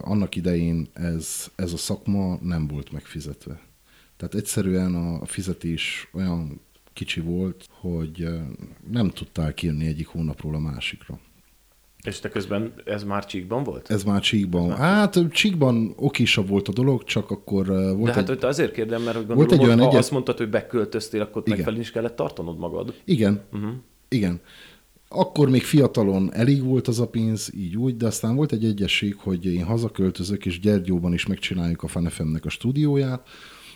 annak 0.00 0.36
idején 0.36 0.88
ez, 0.92 1.50
ez 1.56 1.72
a 1.72 1.76
szakma 1.76 2.38
nem 2.40 2.66
volt 2.66 2.92
megfizetve. 2.92 3.70
Tehát 4.22 4.36
egyszerűen 4.36 4.94
a 4.94 5.26
fizetés 5.26 6.08
olyan 6.12 6.60
kicsi 6.92 7.20
volt, 7.20 7.66
hogy 7.70 8.28
nem 8.90 9.10
tudtál 9.10 9.54
kijönni 9.54 9.86
egyik 9.86 10.06
hónapról 10.06 10.54
a 10.54 10.58
másikra. 10.58 11.18
És 12.04 12.20
te 12.20 12.28
közben 12.28 12.74
ez 12.84 13.04
már 13.04 13.26
csíkban 13.26 13.62
volt? 13.62 13.90
Ez 13.90 14.04
már 14.04 14.20
Csíkban. 14.20 14.76
Hát 14.76 15.18
Csíkban 15.30 15.92
okisabb 15.96 16.48
volt 16.48 16.68
a 16.68 16.72
dolog, 16.72 17.04
csak 17.04 17.30
akkor 17.30 17.66
volt 17.66 18.04
De 18.04 18.12
hát 18.12 18.30
egy... 18.30 18.44
azért 18.44 18.72
kérdem, 18.72 19.02
mert 19.02 19.16
hogy 19.16 19.26
Volt 19.26 19.38
gondolom, 19.38 19.62
egy 19.62 19.66
olyan 19.66 19.78
ha 19.78 19.84
egyet- 19.84 20.00
azt 20.00 20.10
mondtad, 20.10 20.36
hogy 20.36 20.50
beköltöztél, 20.50 21.20
akkor 21.20 21.42
Igen. 21.44 21.52
megfelelően 21.56 21.86
is 21.86 21.90
kellett 21.90 22.16
tartanod 22.16 22.58
magad. 22.58 22.94
Igen, 23.04 23.42
uh-huh. 23.52 23.72
igen. 24.08 24.40
Akkor 25.08 25.48
még 25.48 25.62
fiatalon 25.62 26.34
elég 26.34 26.64
volt 26.64 26.88
az 26.88 27.00
a 27.00 27.08
pénz, 27.08 27.52
így 27.54 27.76
úgy, 27.76 27.96
de 27.96 28.06
aztán 28.06 28.36
volt 28.36 28.52
egy 28.52 28.64
egyesség, 28.64 29.16
hogy 29.16 29.46
én 29.46 29.64
hazaköltözök, 29.64 30.46
és 30.46 30.60
Gyergyóban 30.60 31.12
is 31.12 31.26
megcsináljuk 31.26 31.82
a 31.82 31.88
FNFM-nek 31.88 32.44
a 32.44 32.48
stúdióját, 32.48 33.28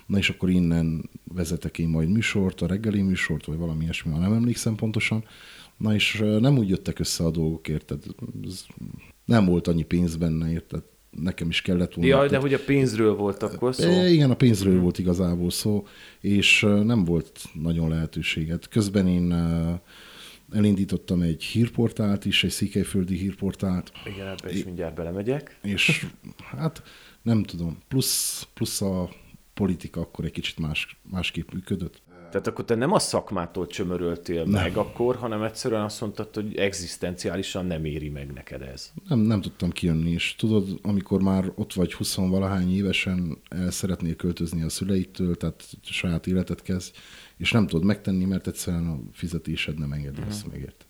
na 0.06 0.18
és 0.18 0.30
akkor 0.30 0.50
innen 0.50 1.10
vezetek 1.24 1.78
én 1.78 1.88
majd 1.88 2.08
műsort, 2.08 2.60
a 2.60 2.66
reggeli 2.66 3.02
műsort, 3.02 3.44
vagy 3.44 3.56
valami 3.56 3.82
ilyesmi, 3.82 4.12
ha 4.12 4.18
nem 4.18 4.32
emlékszem 4.32 4.74
pontosan. 4.74 5.24
Na 5.76 5.94
és 5.94 6.24
nem 6.40 6.58
úgy 6.58 6.68
jöttek 6.68 6.98
össze 6.98 7.24
a 7.24 7.30
dolgok, 7.30 7.68
érted? 7.68 8.02
Ez 8.46 8.66
nem 9.24 9.44
volt 9.44 9.66
annyi 9.66 9.82
pénz 9.82 10.16
benne, 10.16 10.50
érted? 10.50 10.82
Nekem 11.10 11.48
is 11.48 11.62
kellett 11.62 11.94
volna. 11.94 12.10
Jaj, 12.10 12.28
de 12.28 12.38
hogy 12.38 12.54
a 12.54 12.58
pénzről 12.66 13.14
volt 13.14 13.42
akkor 13.42 13.74
szó. 13.74 14.04
Igen, 14.06 14.30
a 14.30 14.36
pénzről 14.36 14.80
volt 14.80 14.98
igazából 14.98 15.50
szó, 15.50 15.86
és 16.20 16.60
nem 16.60 17.04
volt 17.04 17.44
nagyon 17.54 17.88
lehetőséget. 17.88 18.68
Közben 18.68 19.08
én 19.08 19.32
elindítottam 20.52 21.20
egy 21.22 21.42
hírportált 21.42 22.24
is, 22.24 22.44
egy 22.44 22.50
székelyföldi 22.50 23.16
hírportált, 23.16 23.92
Igen, 24.14 24.26
ebbe 24.26 24.52
is 24.52 24.64
mindjárt 24.64 24.94
belemegyek. 24.94 25.58
és 25.62 26.06
hát 26.44 26.82
nem 27.22 27.42
tudom, 27.42 27.78
plusz, 27.88 28.46
plusz 28.54 28.80
a 28.80 29.10
politika 29.56 30.00
akkor 30.00 30.24
egy 30.24 30.30
kicsit 30.30 30.58
más, 30.58 30.98
másképp 31.10 31.52
működött. 31.52 32.02
Tehát 32.30 32.46
akkor 32.46 32.64
te 32.64 32.74
nem 32.74 32.92
a 32.92 32.98
szakmától 32.98 33.66
csömöröltél 33.66 34.44
nem. 34.44 34.62
meg 34.62 34.76
akkor, 34.76 35.16
hanem 35.16 35.42
egyszerűen 35.42 35.82
azt 35.82 36.00
mondtad, 36.00 36.34
hogy 36.34 36.56
egzisztenciálisan 36.56 37.66
nem 37.66 37.84
éri 37.84 38.08
meg 38.08 38.32
neked 38.32 38.62
ez. 38.62 38.92
Nem, 39.08 39.18
nem 39.18 39.40
tudtam 39.40 39.70
kijönni, 39.70 40.10
és 40.10 40.34
tudod, 40.34 40.78
amikor 40.82 41.22
már 41.22 41.52
ott 41.54 41.72
vagy 41.72 41.94
20 41.94 42.14
valahány 42.14 42.74
évesen 42.74 43.38
el 43.48 43.70
szeretnél 43.70 44.16
költözni 44.16 44.62
a 44.62 44.68
szüleitől, 44.68 45.36
tehát 45.36 45.64
saját 45.82 46.26
életet 46.26 46.62
kezd, 46.62 46.94
és 47.36 47.52
nem 47.52 47.66
tudod 47.66 47.84
megtenni, 47.84 48.24
mert 48.24 48.46
egyszerűen 48.46 48.86
a 48.86 48.98
fizetésed 49.12 49.78
nem 49.78 49.92
engedi 49.92 50.16
uh-huh. 50.16 50.28
ezt 50.28 50.46
megért. 50.46 50.85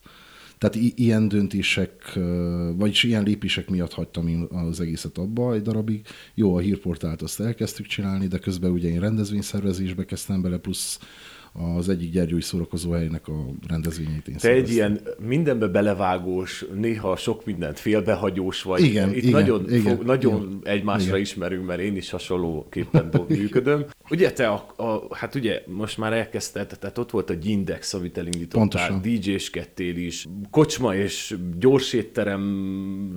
Tehát 0.58 0.76
ilyen 0.94 1.28
döntések, 1.28 2.18
vagyis 2.76 3.02
ilyen 3.02 3.22
lépések 3.22 3.70
miatt 3.70 3.92
hagytam 3.92 4.28
én 4.28 4.42
az 4.42 4.80
egészet 4.80 5.18
abba 5.18 5.54
egy 5.54 5.62
darabig. 5.62 6.06
Jó, 6.34 6.54
a 6.56 6.60
hírportált 6.60 7.22
azt 7.22 7.40
elkezdtük 7.40 7.86
csinálni, 7.86 8.26
de 8.26 8.38
közben 8.38 8.70
ugye 8.70 8.88
én 8.88 9.00
rendezvényszervezésbe 9.00 10.04
kezdtem 10.04 10.42
bele, 10.42 10.58
plusz 10.58 10.98
az 11.76 11.88
egyik 11.88 12.10
gyergyói 12.10 12.40
szórakozóhelynek 12.40 13.28
a 13.28 13.44
rendezvényét 13.68 14.28
én 14.28 14.36
Te 14.36 14.50
egy 14.50 14.70
ilyen 14.70 15.00
mindenbe 15.18 15.66
belevágós, 15.66 16.64
néha 16.74 17.16
sok 17.16 17.44
mindent 17.44 17.78
félbehagyós 17.78 18.62
vagy. 18.62 18.82
Igen, 18.82 19.08
Itt 19.10 19.16
igen, 19.16 19.30
nagyon, 19.30 19.64
igen, 19.68 19.96
fog, 19.96 20.06
nagyon 20.06 20.40
igen. 20.40 20.60
egymásra 20.64 21.08
Igen. 21.08 21.20
ismerünk, 21.20 21.66
mert 21.66 21.80
én 21.80 21.96
is 21.96 22.10
hasonlóképpen 22.10 23.10
működöm. 23.28 23.84
Ugye 24.10 24.32
te, 24.32 24.48
a, 24.48 24.66
a, 24.76 25.14
hát 25.14 25.34
ugye 25.34 25.62
most 25.66 25.98
már 25.98 26.12
elkezdted, 26.12 26.76
tehát 26.80 26.98
ott 26.98 27.10
volt 27.10 27.30
a 27.30 27.34
Gindex, 27.34 27.94
amit 27.94 28.18
elindítottál. 28.18 29.00
DJ-skedtél 29.02 29.96
is, 29.96 30.26
kocsma 30.50 30.94
és 30.94 31.34
gyorsétterem 31.58 32.44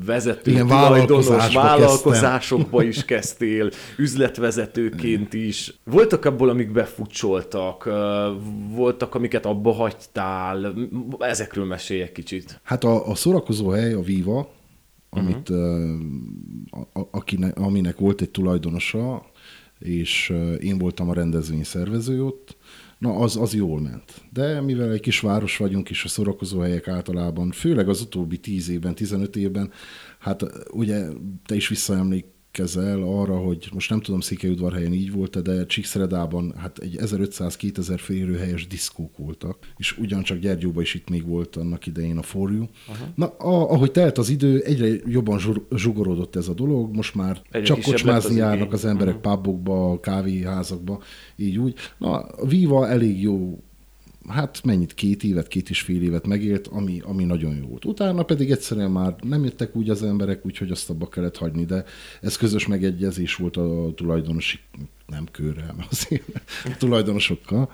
vezető, 0.06 0.52
Igen, 0.52 0.67
tulajdonos, 0.67 1.54
vállalkozásokba 1.54 2.84
is 2.84 3.06
kezdtél, 3.06 3.69
üzletvezetőként 3.97 5.34
is. 5.34 5.73
Voltak 5.84 6.25
abból, 6.25 6.49
amik 6.49 6.71
befutcsoltak, 6.71 7.89
voltak, 8.76 9.15
amiket 9.15 9.46
abba 9.46 9.72
hagytál, 9.72 10.76
ezekről 11.20 11.65
mesélj 11.65 12.02
egy 12.02 12.12
kicsit. 12.12 12.60
Hát 12.63 12.84
a, 12.84 13.10
a 13.10 13.15
szórakozó 13.15 13.70
hely, 13.70 13.94
a 13.94 14.02
Viva, 14.02 14.52
amit, 15.10 15.50
uh-huh. 15.50 16.00
a, 16.70 17.00
a, 17.00 17.08
akinek, 17.12 17.60
aminek 17.60 17.98
volt 17.98 18.22
egy 18.22 18.30
tulajdonosa, 18.30 19.26
és 19.80 20.34
én 20.60 20.78
voltam 20.78 21.10
a 21.10 21.13
rendezvény 21.13 21.63
szervező 21.63 22.24
ott, 22.24 22.58
na 22.98 23.15
az, 23.15 23.38
az 23.38 23.54
jól 23.54 23.82
ment. 23.82 24.22
De 24.34 24.62
mivel 24.62 24.92
egy 24.92 25.00
kis 25.00 25.20
város 25.20 25.58
vagyunk, 25.58 25.89
és 25.89 26.04
a 26.04 26.08
szórakozó 26.08 26.60
helyek 26.60 26.88
általában, 26.88 27.52
főleg 27.52 27.89
az 27.89 28.02
utóbbi 28.02 28.38
10 28.38 28.70
évben, 28.70 28.96
15 28.96 29.36
évben, 29.36 29.72
hát 30.20 30.44
ugye 30.72 31.08
te 31.46 31.56
is 31.56 31.68
visszaemlékezel 32.52 33.20
arra, 33.20 33.38
hogy 33.38 33.70
most 33.74 33.90
nem 33.90 34.02
tudom, 34.02 34.20
Székelyudvarhelyen 34.20 34.94
így 34.94 35.12
volt 35.12 35.42
de 35.42 35.66
Csíkszeredában 35.66 36.54
hát 36.58 36.78
egy 36.78 36.96
1500-2000 37.00 37.96
férőhelyes 37.98 38.68
diszkók 38.68 39.18
voltak, 39.18 39.58
és 39.78 39.98
ugyancsak 39.98 40.38
Gyergyóban 40.38 40.84
is 40.84 40.94
itt 40.94 41.10
még 41.10 41.26
volt 41.26 41.56
annak 41.56 41.86
idején 41.86 42.18
a 42.18 42.22
For 42.22 42.52
You. 42.52 42.66
Na, 43.16 43.26
a, 43.26 43.72
ahogy 43.72 43.92
telt 43.92 44.18
az 44.18 44.30
idő, 44.30 44.62
egyre 44.62 44.88
jobban 45.06 45.40
zsugorodott 45.76 46.36
ez 46.36 46.48
a 46.48 46.54
dolog, 46.54 46.96
most 46.96 47.16
már 47.16 47.42
Egyre 47.52 47.66
csak 47.66 47.82
kocsmázni 47.82 48.30
az 48.30 48.38
járnak 48.38 48.60
igény. 48.60 48.74
az 48.74 48.86
emberek 48.86 49.16
uh-huh. 49.16 49.34
pubokba, 49.34 50.00
kávéházakba, 50.00 51.02
így 51.36 51.58
úgy. 51.58 51.76
Na, 51.98 52.20
a 52.20 52.46
Viva 52.46 52.88
elég 52.88 53.22
jó 53.22 53.64
hát 54.30 54.63
mennyit, 54.63 54.94
két 54.94 55.24
évet, 55.24 55.48
két 55.48 55.70
és 55.70 55.82
fél 55.82 56.02
évet 56.02 56.28
megélt, 56.28 56.68
ami, 56.68 57.02
ami 57.04 57.24
nagyon 57.24 57.56
jó 57.56 57.68
volt. 57.68 57.86
Utána 57.86 58.24
pedig 58.24 58.52
egyszerűen 58.52 58.92
már 58.92 59.15
nem 59.22 59.44
jöttek 59.44 59.76
úgy 59.76 59.89
az 59.89 60.04
emberek, 60.04 60.46
úgyhogy 60.46 60.72
azt 60.72 60.89
abba 60.89 61.08
kellett 61.08 61.38
hagyni, 61.38 61.65
de 61.65 61.84
ez 62.22 62.38
közös 62.38 62.68
megegyezés 62.68 63.36
volt 63.36 63.58
a 63.58 63.94
tulajdonosi, 63.96 64.60
nem 65.08 65.28
körrel, 65.32 65.76
azért 65.92 66.24
a 66.65 66.78
tulajdonosokkal, 66.78 67.72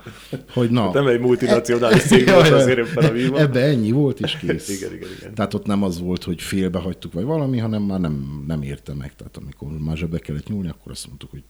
hogy 0.52 0.70
na... 0.70 0.92
Nem 0.92 1.06
egy 1.06 1.20
multinacionális 1.20 2.02
cég 2.02 2.28
volt 2.28 2.48
azért 2.48 2.78
éppen 2.78 3.04
a 3.04 3.12
Viva. 3.12 3.38
Ebbe 3.38 3.60
ennyi 3.60 3.90
volt, 3.90 4.20
és 4.20 4.36
kész. 4.40 4.68
Igen, 4.68 4.94
igen, 4.94 5.08
igen. 5.18 5.34
Tehát 5.34 5.54
ott 5.54 5.66
nem 5.66 5.82
az 5.82 6.00
volt, 6.00 6.24
hogy 6.24 6.42
félbehagytuk, 6.42 7.12
vagy 7.12 7.24
valami, 7.24 7.58
hanem 7.58 7.82
már 7.82 8.00
nem, 8.00 8.44
nem 8.46 8.62
érte 8.62 8.94
meg. 8.94 9.14
Tehát 9.14 9.36
amikor 9.36 9.68
már 9.78 9.96
zsebbe 9.96 10.18
kellett 10.18 10.48
nyúlni, 10.48 10.68
akkor 10.68 10.92
azt 10.92 11.06
mondtuk, 11.06 11.30
hogy 11.30 11.42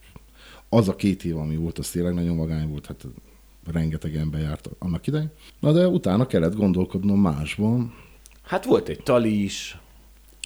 az 0.68 0.88
a 0.88 0.96
két 0.96 1.24
év, 1.24 1.36
ami 1.36 1.56
volt, 1.56 1.78
az 1.78 1.90
tényleg 1.90 2.14
nagyon 2.14 2.36
vagány 2.36 2.68
volt, 2.68 2.86
hát 2.86 3.06
rengeteg 3.72 4.16
ember 4.16 4.40
járt 4.40 4.68
annak 4.78 5.06
idején. 5.06 5.30
Na 5.60 5.72
de 5.72 5.88
utána 5.88 6.26
kellett 6.26 6.54
gondolkodnom 6.54 7.20
másban. 7.20 7.94
Hát 8.42 8.64
volt 8.64 8.88
egy 8.88 9.02
tali 9.02 9.44
is, 9.44 9.78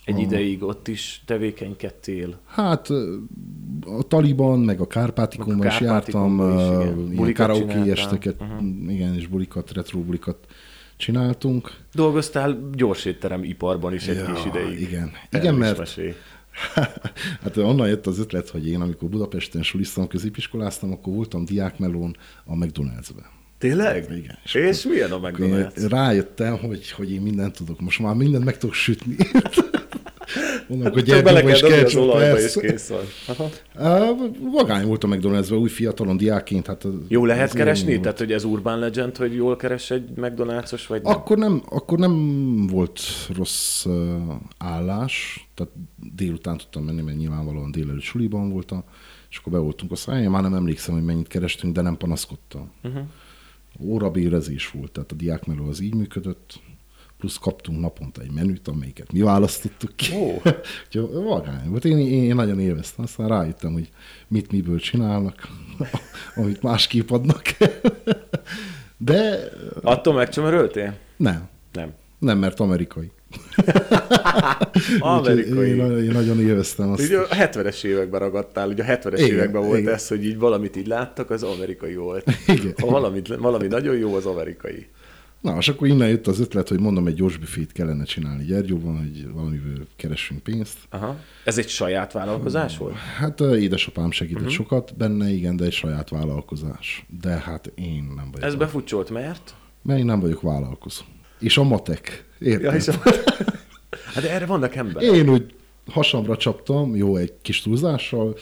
egy 0.05 0.19
ideig 0.19 0.63
ott 0.63 0.89
is 0.89 1.23
tevékenykedtél. 1.27 2.39
Hát 2.47 2.89
a 3.87 4.03
Taliban, 4.09 4.59
meg 4.61 4.81
a 4.81 4.87
Kárpátikumban 4.87 5.67
A 5.67 5.71
is 5.71 5.81
jártam, 5.81 6.53
is, 7.11 7.19
igen. 7.19 7.33
karaoke 7.33 7.83
esteket, 7.91 8.41
uh-huh. 8.41 8.93
igen, 8.93 9.15
és 9.15 9.27
bulikat, 9.27 9.73
retro 9.73 10.01
bulikat 10.01 10.37
csináltunk. 10.97 11.73
Dolgoztál 11.95 12.71
gyorsétterem 12.73 13.45
iparban 13.45 13.95
is 13.95 14.07
egy 14.07 14.17
Ja, 14.17 14.33
kis 14.33 14.45
ideig. 14.45 14.81
igen. 14.81 15.11
Igen, 15.33 15.55
mert- 15.55 15.79
mesélj. 15.79 16.15
Hát 17.43 17.57
onnan 17.57 17.89
jött 17.89 18.07
az 18.07 18.19
ötlet, 18.19 18.49
hogy 18.49 18.69
én 18.69 18.81
amikor 18.81 19.09
Budapesten 19.09 19.63
suliztam, 19.63 20.09
középiskoláztam, 20.09 20.93
akkor 20.93 21.15
voltam 21.15 21.45
diákmelón 21.45 22.17
a 22.45 22.55
McDonald's-ben. 22.55 23.27
Tényleg? 23.59 24.11
Igen. 24.11 24.39
És, 24.45 24.55
és 24.55 24.85
milyen 24.85 25.11
a 25.11 25.21
McDonald's? 25.21 25.87
rájöttem, 25.89 26.59
hogy, 26.59 26.91
hogy 26.91 27.13
én 27.13 27.21
mindent 27.21 27.57
tudok. 27.57 27.81
Most 27.81 27.99
már 27.99 28.15
mindent 28.15 28.45
meg 28.45 28.59
tudok 28.59 28.75
sütni. 28.75 29.17
Mondom, 30.71 30.93
hogy 30.93 31.03
kell 31.03 31.17
is 31.19 31.23
dobni 31.33 31.51
az 31.53 31.61
ketchup, 31.61 32.03
olajba, 32.03 32.39
és 32.41 32.57
kész 32.61 32.89
van. 32.89 33.05
Aha. 33.27 33.49
Vagány 34.53 34.87
volt 34.87 35.05
a 35.05 35.09
McDonald's-ben, 35.09 35.59
új 35.59 35.69
fiatalon 35.69 36.17
diákként. 36.17 36.67
Hát 36.67 36.85
az- 36.85 36.93
Jó 37.09 37.25
lehet 37.25 37.49
az 37.49 37.55
keresni? 37.55 37.89
volt. 37.91 38.01
Tehát, 38.03 38.19
hogy 38.19 38.33
ez 38.33 38.45
urban 38.45 38.79
legend, 38.79 39.17
hogy 39.17 39.35
jól 39.35 39.57
keres 39.57 39.91
egy 39.91 40.09
McDonald's-os, 40.17 40.83
vagy 40.89 41.03
nem? 41.03 41.13
Akkor 41.13 41.39
nem, 41.39 41.63
akkor 41.69 41.99
nem 41.99 42.67
volt 42.67 43.01
rossz 43.37 43.85
uh, 43.85 43.95
állás, 44.59 45.47
tehát 45.55 45.73
délután 46.15 46.57
tudtam 46.59 46.83
menni, 46.85 47.03
mert 47.03 47.17
nyilvánvalóan 47.19 47.71
délelőtt 47.71 48.01
suliban 48.03 48.51
voltam, 48.51 48.85
és 49.31 49.37
akkor 49.37 49.53
be 49.53 49.59
voltunk 49.59 49.93
a 49.93 49.97
száján, 49.97 50.31
már 50.31 50.43
nem 50.43 50.55
emlékszem, 50.55 50.95
hogy 50.95 51.05
mennyit 51.05 51.29
kerestünk, 51.29 51.75
de 51.75 51.81
nem 51.81 51.97
panaszkodtam. 51.97 52.71
Uh-huh. 52.85 53.03
Órabérezés 53.81 54.71
volt, 54.71 54.93
tehát 54.93 55.13
a 55.13 55.15
diákmeló 55.15 55.69
az 55.69 55.81
így 55.81 55.95
működött, 55.95 56.61
plusz 57.21 57.39
kaptunk 57.39 57.81
naponta 57.81 58.21
egy 58.21 58.31
menüt, 58.31 58.69
amelyiket 58.69 59.13
mi 59.13 59.21
választottuk 59.21 59.97
ki. 59.97 60.15
Ó. 60.15 60.43
Úgyhogy 60.87 61.23
vagány 61.25 61.69
volt. 61.69 61.85
Én, 61.85 61.99
én, 61.99 62.23
én 62.23 62.35
nagyon 62.35 62.61
élveztem, 62.61 63.05
aztán 63.05 63.29
rájöttem, 63.29 63.73
hogy 63.73 63.89
mit 64.29 64.53
miből 64.53 64.79
csinálnak, 64.79 65.49
amit 66.37 66.63
másképp 66.63 67.11
adnak. 67.11 67.43
De 68.97 69.51
Attól 69.83 70.15
megcsömöröltél? 70.15 70.97
nem. 71.17 71.49
Nem. 71.73 71.93
Nem, 72.19 72.39
mert 72.39 72.61
amerikai. 72.61 73.11
Amerikai. 74.99 75.69
Én, 75.69 75.97
én 75.97 76.11
nagyon 76.11 76.41
élveztem 76.41 76.91
azt. 76.91 77.03
Ugye 77.03 77.19
a 77.19 77.27
70-es 77.29 77.85
években 77.85 78.21
ragadtál, 78.21 78.69
ugye 78.69 78.85
a 78.85 78.99
70-es 78.99 79.19
Igen, 79.19 79.31
években 79.31 79.63
volt 79.63 79.79
igen. 79.79 79.95
ez, 79.95 80.09
hogy 80.09 80.25
így 80.25 80.39
valamit 80.39 80.77
így 80.77 80.87
láttak, 80.87 81.31
az 81.31 81.43
amerikai 81.43 81.95
volt. 81.95 82.31
Igen. 82.47 82.75
Ha 82.81 82.87
valamit, 82.87 83.29
valami 83.37 83.67
nagyon 83.67 83.97
jó, 83.97 84.15
az 84.15 84.27
amerikai. 84.27 84.87
Na, 85.41 85.57
és 85.57 85.69
akkor 85.69 85.87
innen 85.87 86.09
jött 86.09 86.27
az 86.27 86.41
ötlet, 86.41 86.69
hogy 86.69 86.81
mondom, 86.81 87.07
egy 87.07 87.15
gyors 87.15 87.37
büfét 87.37 87.73
kellene 87.73 88.05
csinálni 88.05 88.45
Gyergyóban, 88.45 88.99
hogy 88.99 89.33
valamiből 89.33 89.87
keressünk 89.97 90.43
pénzt. 90.43 90.79
Aha. 90.91 91.17
Ez 91.45 91.59
egy 91.59 91.69
saját 91.69 92.13
vállalkozás 92.13 92.77
volt? 92.79 92.95
Hát 92.95 93.41
ö, 93.41 93.57
édesapám 93.57 94.11
segített 94.11 94.41
uh-huh. 94.41 94.57
sokat 94.57 94.97
benne, 94.97 95.31
igen, 95.31 95.57
de 95.57 95.65
egy 95.65 95.73
saját 95.73 96.09
vállalkozás. 96.09 97.07
De 97.21 97.31
hát 97.31 97.73
én 97.75 98.13
nem 98.17 98.29
vagyok. 98.33 98.49
Ez 98.49 98.55
befutcsolt, 98.55 99.11
mert? 99.11 99.55
Mert 99.83 99.99
én 99.99 100.05
nem 100.05 100.21
vagyok 100.21 100.41
vállalkozó. 100.41 101.03
És 101.39 101.59
a 101.59 101.63
matek. 101.63 102.25
Érted? 102.39 102.63
Ja, 102.63 102.73
hiszem. 102.73 103.01
Hát 104.15 104.23
de 104.23 104.31
erre 104.31 104.47
vannak 104.47 104.75
emberek. 104.75 105.13
Én 105.13 105.29
úgy 105.29 105.55
hasamra 105.91 106.37
csaptam, 106.37 106.97
jó, 106.97 107.17
egy 107.17 107.33
kis 107.43 107.63
túlzással, 107.63 108.37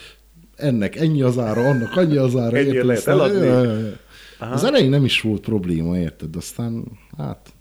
ennek 0.56 0.96
ennyi 0.96 1.22
az 1.22 1.38
ára, 1.38 1.68
annak 1.68 1.96
annyi 1.96 2.16
az 2.16 2.36
ára. 2.36 2.58
Érted? 2.58 2.84
lehet 2.84 3.06
eladni? 3.06 3.46
Ja, 3.46 3.62
ja, 3.62 3.92
ja. 4.40 4.46
Az 4.46 4.64
elején 4.64 4.90
nem 4.90 5.04
is 5.04 5.20
volt 5.20 5.40
probléma, 5.40 5.98
érted? 5.98 6.36
Aztán, 6.36 6.84
hát, 7.16 7.52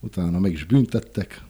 utána 0.00 0.38
meg 0.38 0.52
is 0.52 0.64
büntettek 0.64 1.42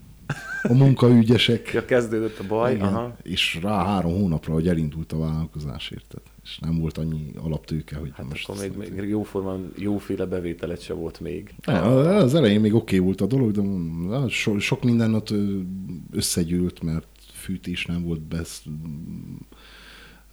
a 0.62 0.72
munkaügyesek. 0.72 1.72
Ja, 1.72 1.84
kezdődött 1.84 2.38
a 2.38 2.44
baj. 2.48 2.74
Igen. 2.74 2.86
Aha. 2.86 3.16
És 3.22 3.58
rá 3.62 3.84
három 3.84 4.12
hónapra, 4.12 4.52
hogy 4.52 4.68
elindult 4.68 5.12
a 5.12 5.18
vállalkozás, 5.18 5.90
érted? 5.90 6.20
És 6.42 6.58
nem 6.58 6.78
volt 6.78 6.98
annyi 6.98 7.30
alaptőke, 7.42 7.96
hogy 7.96 8.10
Hát 8.14 8.28
most... 8.28 8.48
akkor 8.48 8.60
még, 8.60 8.92
még 8.94 9.08
jóformán, 9.08 9.72
jóféle 9.76 10.24
bevételet 10.24 10.82
se 10.82 10.92
volt 10.92 11.20
még. 11.20 11.54
Ne, 11.66 11.80
az 12.16 12.34
elején 12.34 12.60
még 12.60 12.74
oké 12.74 12.94
okay 12.94 13.06
volt 13.06 13.20
a 13.20 13.26
dolog, 13.26 13.50
de 13.50 13.60
mm, 13.60 14.26
so, 14.26 14.58
sok 14.58 14.82
minden 14.82 15.14
ott 15.14 15.34
összegyűlt, 16.10 16.82
mert 16.82 17.06
fűtés 17.32 17.86
nem 17.86 18.02
volt 18.02 18.20
besz, 18.20 18.62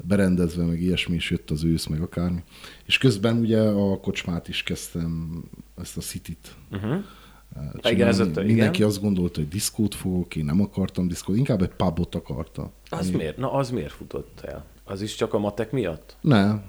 berendezve, 0.03 0.63
meg 0.63 0.81
ilyesmi, 0.81 1.15
és 1.15 1.29
jött 1.31 1.51
az 1.51 1.63
ősz, 1.63 1.85
meg 1.85 2.01
akármi. 2.01 2.43
És 2.85 2.97
közben 2.97 3.37
ugye 3.37 3.61
a 3.61 3.99
kocsmát 3.99 4.47
is 4.47 4.63
kezdtem, 4.63 5.43
ezt 5.77 5.97
a 5.97 6.01
City-t 6.01 6.55
Uh-huh. 6.71 7.03
csinálni. 7.53 7.89
Igen, 7.89 8.07
ez 8.07 8.19
igen. 8.19 8.45
Mindenki 8.45 8.83
azt 8.83 9.01
gondolta, 9.01 9.39
hogy 9.39 9.49
diszkót 9.49 9.95
fogok, 9.95 10.35
én 10.35 10.45
nem 10.45 10.61
akartam 10.61 11.07
diszkót, 11.07 11.37
inkább 11.37 11.61
egy 11.61 11.69
pubot 11.77 12.15
akarta. 12.15 12.71
Az 12.89 13.09
miért? 13.09 13.37
Na, 13.37 13.53
az 13.53 13.69
miért 13.69 13.91
futott 13.91 14.39
el? 14.41 14.65
Az 14.83 15.01
is 15.01 15.15
csak 15.15 15.33
a 15.33 15.39
matek 15.39 15.71
miatt? 15.71 16.15
Ne, 16.21 16.61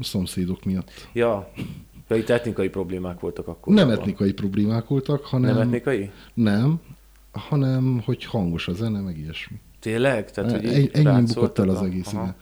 szomszédok 0.00 0.64
miatt. 0.64 1.08
Ja, 1.12 1.50
ja 2.08 2.16
itt 2.16 2.28
etnikai 2.28 2.68
problémák 2.68 3.20
voltak 3.20 3.48
akkor. 3.48 3.74
Nem 3.74 3.90
etnikai 3.90 4.32
problémák 4.32 4.88
voltak, 4.88 5.24
hanem... 5.24 5.54
Nem 5.54 5.66
etnikai? 5.66 6.10
Nem, 6.34 6.80
hanem 7.32 8.02
hogy 8.04 8.24
hangos 8.24 8.68
a 8.68 8.72
zene, 8.72 9.00
meg 9.00 9.18
ilyesmi. 9.18 9.60
Tényleg? 9.80 10.30
Tehát, 10.30 10.50
hogy 10.50 10.66
Egy, 10.66 10.90
ennyi 10.92 11.24
bukott 11.26 11.58
el 11.58 11.68
az 11.68 11.82
egész, 11.82 12.12
Aha. 12.12 12.22
igen. 12.22 12.34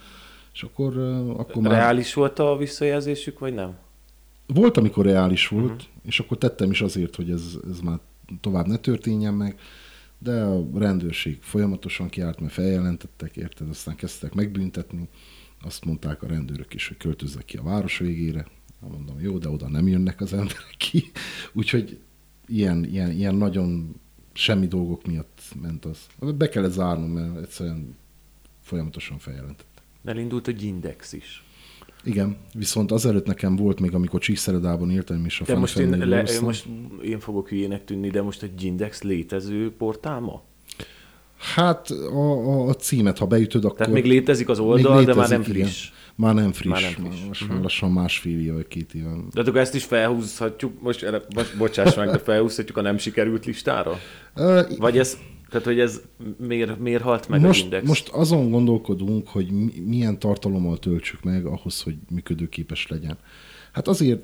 És 0.54 0.62
akkor, 0.62 0.98
akkor 1.36 1.62
már... 1.62 1.72
Reális 1.72 2.14
volt 2.14 2.38
a 2.38 2.56
visszajelzésük, 2.56 3.38
vagy 3.38 3.54
nem? 3.54 3.76
Volt, 4.46 4.76
amikor 4.76 5.04
reális 5.04 5.48
volt, 5.48 5.64
Mhm. 5.64 5.72
uh-huh. 5.74 5.90
és 6.02 6.20
akkor 6.20 6.38
tettem 6.38 6.70
is 6.70 6.80
azért, 6.80 7.16
hogy 7.16 7.30
ez, 7.30 7.42
ez 7.70 7.80
már 7.80 7.98
tovább 8.40 8.66
ne 8.66 8.76
történjen 8.76 9.34
meg, 9.34 9.58
de 10.18 10.40
a 10.42 10.64
rendőrség 10.74 11.38
folyamatosan 11.40 12.08
kiállt, 12.08 12.40
mert 12.40 12.52
feljelentettek, 12.52 13.36
érted, 13.36 13.68
aztán 13.68 13.94
kezdtek 13.96 14.34
megbüntetni, 14.34 15.08
azt 15.64 15.84
mondták 15.84 16.22
a 16.22 16.26
rendőrök 16.26 16.74
is, 16.74 16.88
hogy 16.88 16.96
költözzek 16.96 17.44
ki 17.44 17.56
a 17.56 17.62
város 17.62 17.98
végére, 17.98 18.46
Mondom, 18.80 19.20
jó, 19.20 19.38
de 19.38 19.48
oda 19.48 19.68
nem 19.68 19.88
jönnek 19.88 20.20
az 20.20 20.32
emberek 20.32 20.74
ki. 20.78 21.10
Úgyhogy 21.52 21.98
ilyen, 22.46 22.84
ilyen, 22.84 23.10
ilyen 23.10 23.34
nagyon 23.34 24.00
semmi 24.38 24.66
dolgok 24.66 25.06
miatt 25.06 25.40
ment 25.62 25.84
az. 25.84 25.98
Be 26.36 26.48
kellett 26.48 26.72
zárnom, 26.72 27.10
mert 27.10 27.42
egyszerűen 27.42 27.96
folyamatosan 28.62 29.18
feljelentette. 29.18 29.82
Elindult 30.04 30.48
egy 30.48 30.62
index 30.62 31.12
is. 31.12 31.44
Igen, 32.04 32.36
viszont 32.54 32.92
azelőtt 32.92 33.26
nekem 33.26 33.56
volt 33.56 33.80
még, 33.80 33.94
amikor 33.94 34.20
Csíkszeredában 34.20 34.90
éltem, 34.90 35.24
és 35.24 35.40
a 35.40 35.44
De 35.44 35.56
most 35.56 35.78
én, 35.78 36.08
le, 36.08 36.24
most 36.40 36.66
én 37.02 37.20
fogok 37.20 37.48
hülyének 37.48 37.84
tűnni, 37.84 38.10
de 38.10 38.22
most 38.22 38.42
egy 38.42 38.62
Index 38.62 39.02
létező 39.02 39.72
portál 39.76 40.20
ma? 40.20 40.42
Hát 41.36 41.90
a, 41.90 42.16
a, 42.16 42.68
a 42.68 42.74
címet, 42.74 43.18
ha 43.18 43.26
beütöd, 43.26 43.64
akkor... 43.64 43.76
Tehát 43.76 43.92
még 43.92 44.04
létezik 44.04 44.48
az 44.48 44.58
oldal, 44.58 44.98
létezik, 44.98 45.06
de 45.06 45.14
már 45.14 45.28
nem 45.28 45.42
friss. 45.42 45.84
Igen. 45.84 45.96
Már 46.18 46.34
nem 46.34 46.52
friss. 46.52 46.70
Már 46.70 46.82
nem 46.82 47.10
friss. 47.10 47.24
Most 47.26 47.42
uh-huh. 47.42 47.62
lassan 47.62 47.92
másfél 47.92 48.40
éve, 48.40 48.52
vagy 48.52 48.68
két 48.68 48.94
éve. 48.94 49.10
De 49.32 49.40
akkor 49.40 49.56
ezt 49.56 49.74
is 49.74 49.84
felhúzhatjuk, 49.84 50.82
most, 50.82 51.10
most 51.34 51.56
bocsáss 51.56 51.94
meg, 51.94 52.10
de 52.10 52.18
felhúzhatjuk 52.18 52.76
a 52.76 52.80
nem 52.80 52.98
sikerült 52.98 53.44
listára? 53.46 53.98
Uh, 54.36 54.76
vagy 54.78 54.98
ez, 54.98 55.18
tehát 55.50 55.66
hogy 55.66 55.80
ez 55.80 56.00
miért, 56.38 56.78
miért 56.78 57.02
halt 57.02 57.28
meg 57.28 57.40
most, 57.40 57.58
az 57.58 57.64
index? 57.64 57.86
Most 57.86 58.08
azon 58.08 58.50
gondolkodunk, 58.50 59.28
hogy 59.28 59.52
milyen 59.84 60.18
tartalommal 60.18 60.78
töltsük 60.78 61.22
meg 61.22 61.46
ahhoz, 61.46 61.82
hogy 61.82 61.96
működőképes 62.10 62.86
legyen. 62.86 63.18
Hát 63.72 63.88
azért 63.88 64.20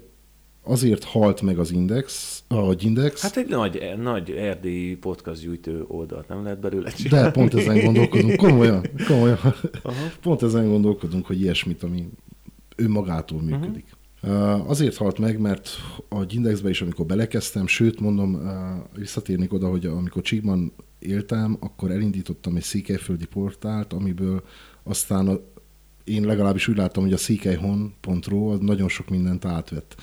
azért 0.64 1.04
halt 1.04 1.42
meg 1.42 1.58
az 1.58 1.70
Index, 1.70 2.42
a 2.48 2.74
Index. 2.78 3.22
Hát 3.22 3.36
egy 3.36 3.48
nagy, 3.48 3.94
nagy 4.02 4.30
erdélyi 4.30 4.96
podcast 4.96 5.40
gyűjtő 5.40 5.84
oldalt 5.88 6.28
nem 6.28 6.42
lehet 6.42 6.60
belőle 6.60 6.90
csinálni. 6.90 7.26
De 7.26 7.32
pont 7.32 7.54
ezen 7.54 7.84
gondolkodunk, 7.84 8.36
komolyan, 8.36 8.86
komolyan. 9.06 9.38
Aha. 9.82 10.10
Pont 10.22 10.42
ezen 10.42 10.68
gondolkodunk, 10.68 11.26
hogy 11.26 11.40
ilyesmit, 11.40 11.82
ami 11.82 12.08
önmagától 12.76 13.42
működik. 13.42 13.84
Uh-huh. 14.22 14.70
Azért 14.70 14.96
halt 14.96 15.18
meg, 15.18 15.38
mert 15.38 15.68
a 16.08 16.24
Indexbe 16.28 16.68
is, 16.68 16.82
amikor 16.82 17.06
belekezdtem, 17.06 17.66
sőt 17.66 18.00
mondom, 18.00 18.40
visszatérnék 18.96 19.52
oda, 19.52 19.68
hogy 19.68 19.86
amikor 19.86 20.22
Csíkban 20.22 20.72
éltem, 20.98 21.56
akkor 21.60 21.90
elindítottam 21.90 22.56
egy 22.56 22.62
székelyföldi 22.62 23.26
portált, 23.26 23.92
amiből 23.92 24.42
aztán 24.82 25.40
én 26.04 26.24
legalábbis 26.24 26.68
úgy 26.68 26.76
láttam, 26.76 27.02
hogy 27.02 27.12
a 27.12 27.16
székelyhon.ro 27.16 28.52
az 28.52 28.58
nagyon 28.60 28.88
sok 28.88 29.08
mindent 29.08 29.44
átvett. 29.44 29.94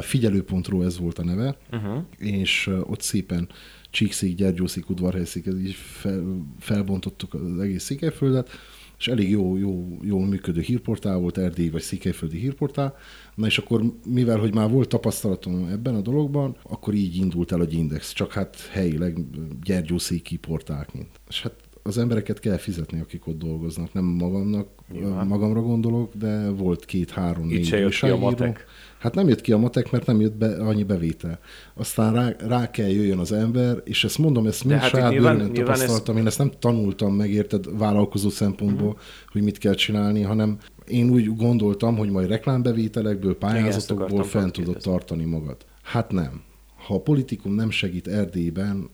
Figyelő.ro 0.00 0.82
ez 0.82 0.98
volt 0.98 1.18
a 1.18 1.24
neve, 1.24 1.56
uh-huh. 1.72 2.02
és 2.18 2.70
ott 2.82 3.00
szépen 3.00 3.48
Csíkszék, 3.90 4.34
Gyergyószék, 4.34 4.90
Udvarhelyszék, 4.90 5.46
ez 5.46 5.58
így 5.58 5.74
fel, 5.74 6.46
felbontottuk 6.58 7.34
az 7.34 7.58
egész 7.60 7.84
Székelyföldet, 7.84 8.50
és 8.98 9.08
elég 9.08 9.30
jó, 9.30 9.56
jó, 9.56 9.98
jól 10.02 10.26
működő 10.26 10.60
hírportál 10.60 11.16
volt, 11.16 11.38
Erdély 11.38 11.68
vagy 11.68 11.82
Székelyföldi 11.82 12.38
hírportál. 12.38 12.96
Na 13.34 13.46
és 13.46 13.58
akkor, 13.58 13.82
mivel 14.06 14.38
hogy 14.38 14.54
már 14.54 14.70
volt 14.70 14.88
tapasztalatom 14.88 15.68
ebben 15.68 15.94
a 15.94 16.00
dologban, 16.00 16.56
akkor 16.62 16.94
így 16.94 17.16
indult 17.16 17.52
el 17.52 17.60
a 17.60 17.66
Index, 17.70 18.12
csak 18.12 18.32
hát 18.32 18.68
helyileg 18.70 19.18
gyergyószéki 19.62 20.36
portálként. 20.36 21.20
És 21.28 21.42
hát 21.42 21.63
az 21.86 21.98
embereket 21.98 22.38
kell 22.38 22.56
fizetni, 22.56 23.00
akik 23.00 23.26
ott 23.26 23.38
dolgoznak. 23.38 23.92
Nem 23.92 24.04
magamnak, 24.04 24.68
Nyilván. 24.92 25.26
magamra 25.26 25.60
gondolok, 25.60 26.14
de 26.14 26.50
volt 26.50 26.84
két-három, 26.84 27.46
négy 27.46 27.66
se 27.66 27.78
jött 27.78 27.92
ki 27.92 28.08
a 28.08 28.16
matek. 28.16 28.64
Hát 28.98 29.14
nem 29.14 29.28
jött 29.28 29.40
ki 29.40 29.52
a 29.52 29.58
matek, 29.58 29.90
mert 29.90 30.06
nem 30.06 30.20
jött 30.20 30.36
be 30.36 30.56
annyi 30.56 30.82
bevétel. 30.82 31.38
Aztán 31.74 32.12
rá, 32.12 32.34
rá 32.38 32.70
kell 32.70 32.88
jöjjön 32.88 33.18
az 33.18 33.32
ember, 33.32 33.80
és 33.84 34.04
ezt 34.04 34.18
mondom, 34.18 34.46
ezt 34.46 34.64
mind 34.64 34.80
hát 34.80 34.90
saját 34.90 35.10
nyilván, 35.10 35.52
tapasztaltam, 35.52 36.14
ez... 36.14 36.20
én 36.20 36.26
ezt 36.26 36.38
nem 36.38 36.50
tanultam 36.58 37.14
meg, 37.14 37.30
érted, 37.30 37.78
vállalkozó 37.78 38.28
szempontból, 38.28 38.88
uh-huh. 38.88 39.02
hogy 39.32 39.42
mit 39.42 39.58
kell 39.58 39.74
csinálni, 39.74 40.22
hanem 40.22 40.58
én 40.86 41.10
úgy 41.10 41.36
gondoltam, 41.36 41.96
hogy 41.96 42.10
majd 42.10 42.28
reklámbevételekből, 42.28 43.38
pályázatokból 43.38 44.24
fent 44.24 44.52
tudod 44.52 44.76
tartani 44.76 45.24
magad. 45.24 45.56
Hát 45.82 46.12
nem. 46.12 46.42
Ha 46.86 46.94
a 46.94 47.00
politikum 47.00 47.54
nem 47.54 47.70
segít 47.70 48.08
Erdélyben, 48.08 48.90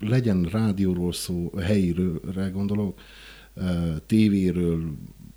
legyen 0.00 0.42
rádióról 0.42 1.12
szó, 1.12 1.50
helyiről 1.58 2.20
gondolok, 2.52 3.00
tévéről, 4.06 4.92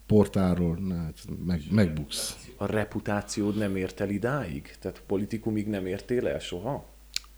portáról, 0.05 0.79
hát 0.89 1.19
meg, 1.45 1.61
megbuksz. 1.71 2.47
A 2.57 2.65
reputációd 2.65 3.57
nem 3.57 3.75
ért 3.75 3.99
el 3.99 4.09
idáig? 4.09 4.75
Tehát 4.79 5.03
politikumig 5.07 5.67
nem 5.67 5.85
értél 5.85 6.27
el 6.27 6.39
soha? 6.39 6.85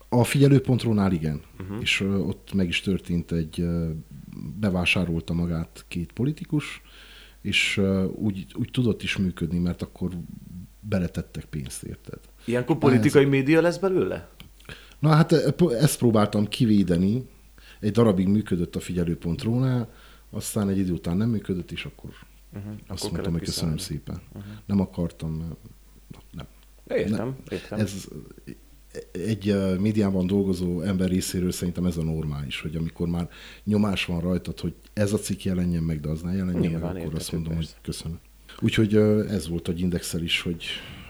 A 0.08 0.24
figyelőpontrónál 0.24 1.12
igen, 1.12 1.40
uh-huh. 1.60 1.80
és 1.80 2.00
ott 2.00 2.52
meg 2.52 2.68
is 2.68 2.80
történt 2.80 3.32
egy, 3.32 3.66
bevásárolta 4.60 5.32
magát 5.32 5.84
két 5.88 6.12
politikus, 6.12 6.82
és 7.40 7.80
úgy, 8.14 8.46
úgy 8.54 8.70
tudott 8.72 9.02
is 9.02 9.16
működni, 9.16 9.58
mert 9.58 9.82
akkor 9.82 10.10
beletettek 10.80 11.44
pénzt, 11.44 11.82
érted? 11.82 12.18
Ilyenkor 12.44 12.78
politikai 12.78 13.24
ez... 13.24 13.28
média 13.28 13.60
lesz 13.60 13.78
belőle? 13.78 14.28
Na 15.00 15.08
hát 15.08 15.32
ezt 15.72 15.98
próbáltam 15.98 16.48
kivédeni, 16.48 17.28
egy 17.80 17.92
darabig 17.92 18.28
működött 18.28 18.76
a 18.76 18.80
figyelő.ro-nál, 18.80 19.92
aztán 20.30 20.68
egy 20.68 20.78
idő 20.78 20.92
után 20.92 21.16
nem 21.16 21.28
működött, 21.28 21.70
és 21.70 21.84
akkor, 21.84 22.10
uh-huh. 22.54 22.72
azt 22.86 23.00
akkor 23.00 23.12
mondtam, 23.12 23.32
hogy 23.32 23.42
köszönöm 23.42 23.76
szépen. 23.76 24.20
Uh-huh. 24.28 24.52
Nem 24.66 24.80
akartam, 24.80 25.56
nem. 26.32 26.46
Értem, 26.88 27.16
nem. 27.16 27.36
értem. 27.48 27.78
Ez, 27.78 28.08
egy 29.12 29.56
médiában 29.78 30.26
dolgozó 30.26 30.80
ember 30.80 31.08
részéről 31.08 31.52
szerintem 31.52 31.84
ez 31.84 31.96
a 31.96 32.02
normális, 32.02 32.60
hogy 32.60 32.76
amikor 32.76 33.08
már 33.08 33.28
nyomás 33.64 34.04
van 34.04 34.20
rajtad, 34.20 34.60
hogy 34.60 34.74
ez 34.92 35.12
a 35.12 35.18
cikk 35.18 35.42
jelenjen 35.42 35.82
meg, 35.82 36.00
de 36.00 36.08
az 36.08 36.20
ne 36.20 36.32
jelenjen 36.32 36.70
Nyilván 36.70 36.92
meg, 36.92 37.02
akkor 37.02 37.14
azt 37.14 37.32
mondom, 37.32 37.54
persze. 37.54 37.72
hogy 37.72 37.82
köszönöm. 37.82 38.18
Úgyhogy 38.60 38.96
ez 39.28 39.48
volt 39.48 39.68
a 39.68 39.72
indexel 39.76 40.22
is, 40.22 40.40
hogy 40.40 40.64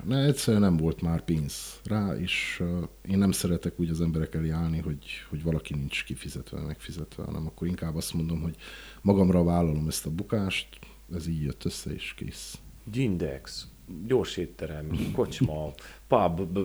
ne, 0.04 0.24
egyszerűen 0.24 0.62
nem 0.62 0.76
volt 0.76 1.00
már 1.00 1.24
pénz 1.24 1.80
rá, 1.84 2.14
és 2.16 2.62
én 3.08 3.18
nem 3.18 3.32
szeretek 3.32 3.80
úgy 3.80 3.88
az 3.88 4.00
emberek 4.00 4.34
elé 4.34 4.50
állni, 4.50 4.78
hogy, 4.78 5.04
hogy 5.28 5.42
valaki 5.42 5.74
nincs 5.74 6.04
kifizetve, 6.04 6.60
megfizetve, 6.60 7.22
hanem 7.22 7.46
akkor 7.46 7.66
inkább 7.66 7.96
azt 7.96 8.14
mondom, 8.14 8.40
hogy 8.40 8.56
magamra 9.02 9.44
vállalom 9.44 9.88
ezt 9.88 10.06
a 10.06 10.10
bukást, 10.10 10.78
ez 11.14 11.26
így 11.26 11.42
jött 11.42 11.64
össze, 11.64 11.90
és 11.90 12.14
kész. 12.16 12.58
Gindex, 12.84 13.66
gyors 14.06 14.36
étterem, 14.36 14.86
kocsma, 15.14 15.72
pub, 16.08 16.58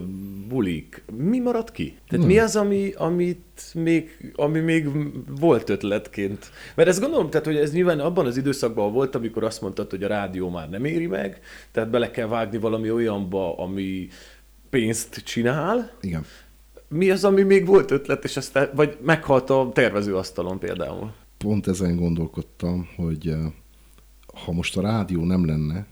bulik, 0.48 1.04
mi 1.18 1.40
maradt 1.40 1.72
ki? 1.72 1.98
Tehát 2.08 2.26
mi 2.26 2.38
az, 2.40 2.56
ami, 2.56 2.92
amit 2.98 3.72
még, 3.74 4.34
ami 4.36 4.60
még 4.60 4.90
volt 5.40 5.70
ötletként? 5.70 6.52
Mert 6.76 6.90
ezt 6.90 7.00
gondolom, 7.00 7.30
tehát, 7.30 7.46
hogy 7.46 7.56
ez 7.56 7.72
nyilván 7.72 8.00
abban 8.00 8.26
az 8.26 8.38
időszakban 8.38 8.94
volt, 8.94 9.16
amikor 9.16 9.44
azt 9.44 9.62
mondtad, 9.62 9.90
hogy 9.90 10.04
a 10.04 10.08
rádió 10.08 10.50
már 10.50 10.70
nem 10.70 10.86
éri 10.86 11.08
meg, 11.08 11.40
tehát 11.72 11.90
bele 11.90 12.12
kell 12.12 12.28
vágni 12.28 12.58
valami 12.58 12.92
olyanba, 12.92 13.58
ami 13.58 14.08
pénzt 14.70 15.16
csinál. 15.24 15.92
Igen. 16.02 16.26
Mi 16.88 17.10
az, 17.10 17.24
ami 17.24 17.42
még 17.42 17.66
volt 17.66 17.92
ötlet, 17.92 18.24
és 18.24 18.38
aztán, 18.38 18.70
vagy 18.76 18.98
meghalt 19.02 19.50
a 19.50 19.70
tervezőasztalon 19.74 20.60
például? 20.60 21.12
Pont 21.38 21.68
ezen 21.68 21.96
gondolkodtam, 21.96 22.88
hogy 22.96 23.28
eh, 23.28 23.38
ha 24.44 24.52
most 24.52 24.78
a 24.78 24.82
rádió 24.82 25.24
nem 25.24 25.46
lenne, 25.46 25.86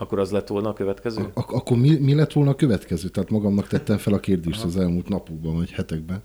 akkor 0.00 0.18
az 0.18 0.30
lett 0.30 0.48
volna 0.48 0.68
a 0.68 0.72
következő? 0.72 1.30
Ak- 1.34 1.52
akkor 1.52 1.78
mi, 1.78 1.98
mi 1.98 2.14
lett 2.14 2.32
volna 2.32 2.50
a 2.50 2.54
következő? 2.54 3.08
Tehát 3.08 3.30
magamnak 3.30 3.66
tettem 3.66 3.98
fel 3.98 4.12
a 4.12 4.20
kérdést 4.20 4.64
az 4.64 4.76
elmúlt 4.76 5.08
napokban, 5.08 5.54
vagy 5.54 5.70
hetekben, 5.70 6.22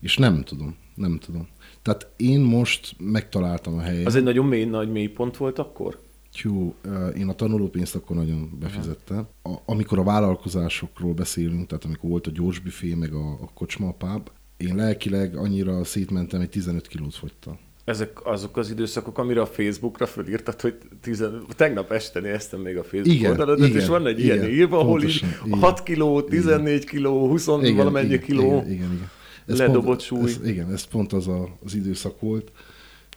és 0.00 0.16
nem 0.16 0.42
tudom, 0.42 0.76
nem 0.94 1.18
tudom. 1.18 1.48
Tehát 1.82 2.08
én 2.16 2.40
most 2.40 2.94
megtaláltam 2.98 3.74
a 3.74 3.80
helyet. 3.80 4.06
Az 4.06 4.14
egy 4.14 4.22
nagyon 4.22 4.46
mély, 4.46 4.64
nagy 4.64 4.90
mély 4.90 5.06
pont 5.06 5.36
volt 5.36 5.58
akkor? 5.58 5.98
Tyú, 6.32 6.74
én 7.16 7.28
a 7.28 7.34
tanulópénzt 7.34 7.94
akkor 7.94 8.16
nagyon 8.16 8.56
befizettem. 8.60 9.28
A, 9.42 9.54
amikor 9.64 9.98
a 9.98 10.02
vállalkozásokról 10.02 11.12
beszélünk, 11.12 11.66
tehát 11.66 11.84
amikor 11.84 12.10
volt 12.10 12.26
a 12.26 12.30
gyors 12.30 12.58
büfé, 12.58 12.94
meg 12.94 13.12
a, 13.12 13.30
a 13.30 13.50
kocsma, 13.54 13.88
a 13.88 13.92
pub, 13.92 14.30
én 14.56 14.74
lelkileg 14.74 15.36
annyira 15.36 15.84
szétmentem, 15.84 16.38
hogy 16.38 16.48
15 16.48 16.86
kilót 16.86 17.14
fogytam 17.14 17.58
ezek 17.88 18.26
azok 18.26 18.56
az 18.56 18.70
időszakok, 18.70 19.18
amire 19.18 19.40
a 19.40 19.46
Facebookra 19.46 20.06
fölírtad, 20.06 20.60
hogy 20.60 20.78
tizen... 21.00 21.44
tegnap 21.56 21.90
este 21.90 22.20
néztem 22.20 22.60
még 22.60 22.76
a 22.76 22.82
Facebook 22.82 23.14
igen, 23.14 23.30
oldaladat, 23.30 23.68
igen, 23.68 23.80
és 23.80 23.86
van 23.86 24.06
egy 24.06 24.20
igen, 24.20 24.36
ilyen 24.36 24.50
írva, 24.50 24.78
ahol 24.78 25.02
így 25.02 25.24
6 25.50 25.82
kiló, 25.82 26.22
14 26.22 26.74
igen. 26.74 26.86
kiló, 26.86 27.28
20 27.28 27.46
igen, 27.46 27.76
valamennyi 27.76 28.06
igen, 28.06 28.20
kiló 28.20 28.42
igen, 28.42 28.70
igen, 28.70 28.92
igen. 28.92 29.10
Ez 29.46 29.58
ledobott 29.58 29.84
pont, 29.84 30.00
súly. 30.00 30.30
Ez, 30.30 30.40
igen, 30.44 30.72
ez 30.72 30.84
pont 30.84 31.12
az 31.12 31.28
a, 31.28 31.48
az 31.64 31.74
időszak 31.74 32.20
volt. 32.20 32.52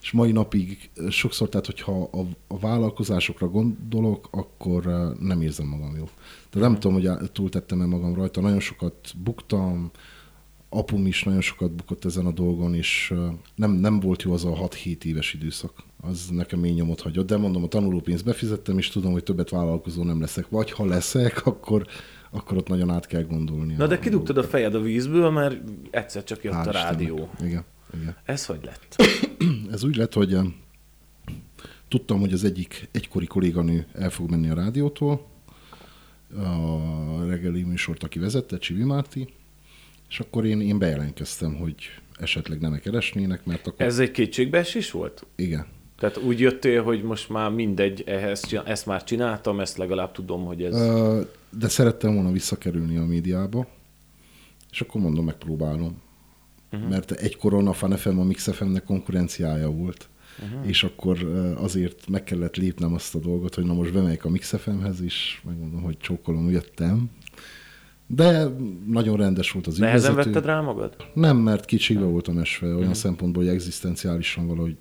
És 0.01 0.11
mai 0.11 0.31
napig 0.31 0.89
sokszor, 1.09 1.49
tehát 1.49 1.65
hogyha 1.65 2.09
a, 2.11 2.19
a 2.47 2.59
vállalkozásokra 2.59 3.47
gondolok, 3.47 4.27
akkor 4.31 4.83
nem 5.19 5.41
érzem 5.41 5.67
magam 5.67 5.95
jó. 5.97 6.09
Tehát 6.49 6.69
nem 6.69 6.71
hmm. 6.71 6.79
tudom, 6.79 7.17
hogy 7.19 7.31
túltettem-e 7.31 7.85
magam 7.85 8.13
rajta. 8.13 8.41
Nagyon 8.41 8.59
sokat 8.59 8.95
buktam, 9.23 9.91
apum 10.73 11.05
is 11.05 11.23
nagyon 11.23 11.41
sokat 11.41 11.71
bukott 11.71 12.05
ezen 12.05 12.25
a 12.25 12.31
dolgon, 12.31 12.75
és 12.75 13.13
nem, 13.55 13.71
nem 13.71 13.99
volt 13.99 14.21
jó 14.21 14.33
az 14.33 14.45
a 14.45 14.49
6-7 14.49 15.03
éves 15.03 15.33
időszak. 15.33 15.83
Az 16.01 16.27
nekem 16.29 16.59
mély 16.59 16.71
nyomot 16.71 17.01
hagyott, 17.01 17.27
de 17.27 17.37
mondom, 17.37 17.63
a 17.63 17.67
tanulópénzt 17.67 18.25
befizettem, 18.25 18.77
és 18.77 18.89
tudom, 18.89 19.11
hogy 19.11 19.23
többet 19.23 19.49
vállalkozó 19.49 20.03
nem 20.03 20.21
leszek. 20.21 20.49
Vagy 20.49 20.71
ha 20.71 20.85
leszek, 20.85 21.45
akkor, 21.45 21.87
akkor 22.29 22.57
ott 22.57 22.67
nagyon 22.67 22.89
át 22.89 23.05
kell 23.05 23.23
gondolni. 23.23 23.73
Na 23.73 23.87
de 23.87 23.99
kidugtad 23.99 24.37
a 24.37 24.43
fejed 24.43 24.75
a 24.75 24.81
vízből, 24.81 25.29
mert 25.29 25.57
egyszer 25.89 26.23
csak 26.23 26.43
jött 26.43 26.53
Hál 26.53 26.67
a 26.67 26.71
rádió. 26.71 27.15
Istennek. 27.15 27.51
Igen, 27.51 27.63
igen. 28.01 28.15
Ez 28.25 28.45
hogy 28.45 28.59
lett? 28.63 28.95
Ez 29.73 29.83
úgy 29.83 29.95
lett, 29.95 30.13
hogy 30.13 30.37
tudtam, 31.87 32.19
hogy 32.19 32.33
az 32.33 32.43
egyik 32.43 32.89
egykori 32.91 33.25
kolléganő 33.25 33.87
el 33.93 34.09
fog 34.09 34.29
menni 34.29 34.49
a 34.49 34.53
rádiótól, 34.53 35.29
a 36.37 37.25
reggeli 37.25 37.63
műsort, 37.63 38.03
aki 38.03 38.19
vezette, 38.19 38.57
Csivi 38.57 38.83
Márti, 38.83 39.27
és 40.11 40.19
akkor 40.19 40.45
én, 40.45 40.61
én 40.61 40.79
bejelentkeztem, 40.79 41.55
hogy 41.55 41.75
esetleg 42.19 42.59
nem 42.59 42.79
keresnének, 42.79 43.45
mert 43.45 43.67
akkor... 43.67 43.85
Ez 43.85 43.99
egy 43.99 44.11
kétségbeesés 44.11 44.91
volt? 44.91 45.25
Igen. 45.35 45.65
Tehát 45.97 46.17
úgy 46.17 46.39
jöttél, 46.39 46.83
hogy 46.83 47.03
most 47.03 47.29
már 47.29 47.51
mindegy, 47.51 48.03
ehhez, 48.05 48.43
ezt 48.65 48.85
már 48.85 49.03
csináltam, 49.03 49.59
ezt 49.59 49.77
legalább 49.77 50.11
tudom, 50.11 50.45
hogy 50.45 50.63
ez... 50.63 50.75
De 51.49 51.67
szerettem 51.67 52.13
volna 52.13 52.31
visszakerülni 52.31 52.97
a 52.97 53.05
médiába, 53.05 53.67
és 54.71 54.81
akkor 54.81 55.01
mondom, 55.01 55.25
megpróbálom. 55.25 56.01
Uh-huh. 56.71 56.89
Mert 56.89 57.11
egykoron 57.11 57.67
a 57.67 57.73
FanFM 57.73 58.19
a 58.19 58.23
MixFM-nek 58.23 58.83
konkurenciája 58.83 59.69
volt, 59.69 60.09
uh-huh. 60.43 60.67
és 60.67 60.83
akkor 60.83 61.23
azért 61.57 62.07
meg 62.07 62.23
kellett 62.23 62.55
lépnem 62.55 62.93
azt 62.93 63.15
a 63.15 63.19
dolgot, 63.19 63.55
hogy 63.55 63.65
na 63.65 63.73
most 63.73 63.93
bemegyek 63.93 64.25
a 64.25 64.29
MixFM-hez 64.29 65.01
is, 65.01 65.41
megmondom, 65.45 65.81
hogy 65.81 65.97
csókolom, 65.97 66.49
jöttem. 66.49 67.09
De 68.15 68.47
nagyon 68.87 69.17
rendes 69.17 69.51
volt 69.51 69.67
az 69.67 69.73
ügyvezető. 69.73 70.01
Nehezen 70.01 70.15
vetted 70.15 70.45
rá 70.45 70.61
magad? 70.61 70.95
Nem, 71.13 71.37
mert 71.37 71.65
kicsibe 71.65 72.03
voltam 72.03 72.37
esve, 72.37 72.67
olyan 72.67 72.79
uh-huh. 72.79 72.93
szempontból, 72.93 73.43
hogy 73.43 73.53
egzisztenciálisan 73.53 74.47
valahogy 74.47 74.77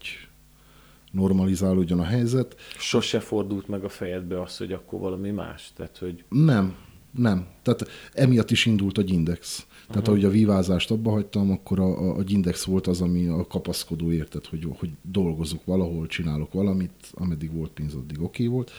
normalizálódjon 1.11 2.01
a 2.01 2.05
helyzet. 2.05 2.57
Sose 2.79 3.21
fordult 3.21 3.69
meg 3.69 3.85
a 3.85 3.89
fejedbe 3.89 4.41
az, 4.43 4.57
hogy 4.57 4.73
akkor 4.73 5.01
valami 5.01 5.31
más? 5.31 5.73
Tehát, 5.77 5.99
hogy... 5.99 6.25
Nem, 6.29 6.75
nem. 7.17 7.47
Tehát 7.63 7.89
emiatt 8.13 8.51
is 8.51 8.67
indult 8.67 8.99
a 8.99 9.03
Gindex. 9.03 9.57
Tehát 9.57 9.89
uh-huh. 9.89 10.09
ahogy 10.09 10.25
a 10.25 10.31
vívázást 10.31 10.91
abba 10.91 11.11
hagytam, 11.11 11.51
akkor 11.51 11.81
a, 11.81 12.17
a 12.17 12.23
Gindex 12.23 12.65
volt 12.65 12.87
az, 12.87 13.01
ami 13.01 13.27
a 13.27 13.47
kapaszkodó 13.47 14.13
érted, 14.13 14.47
hogy, 14.47 14.67
hogy 14.79 14.91
dolgozok 15.03 15.65
valahol, 15.65 16.07
csinálok 16.07 16.53
valamit, 16.53 17.13
ameddig 17.13 17.53
volt 17.53 17.71
pénz, 17.71 17.95
addig 17.95 18.23
oké 18.23 18.43
okay 18.43 18.47
volt. 18.47 18.71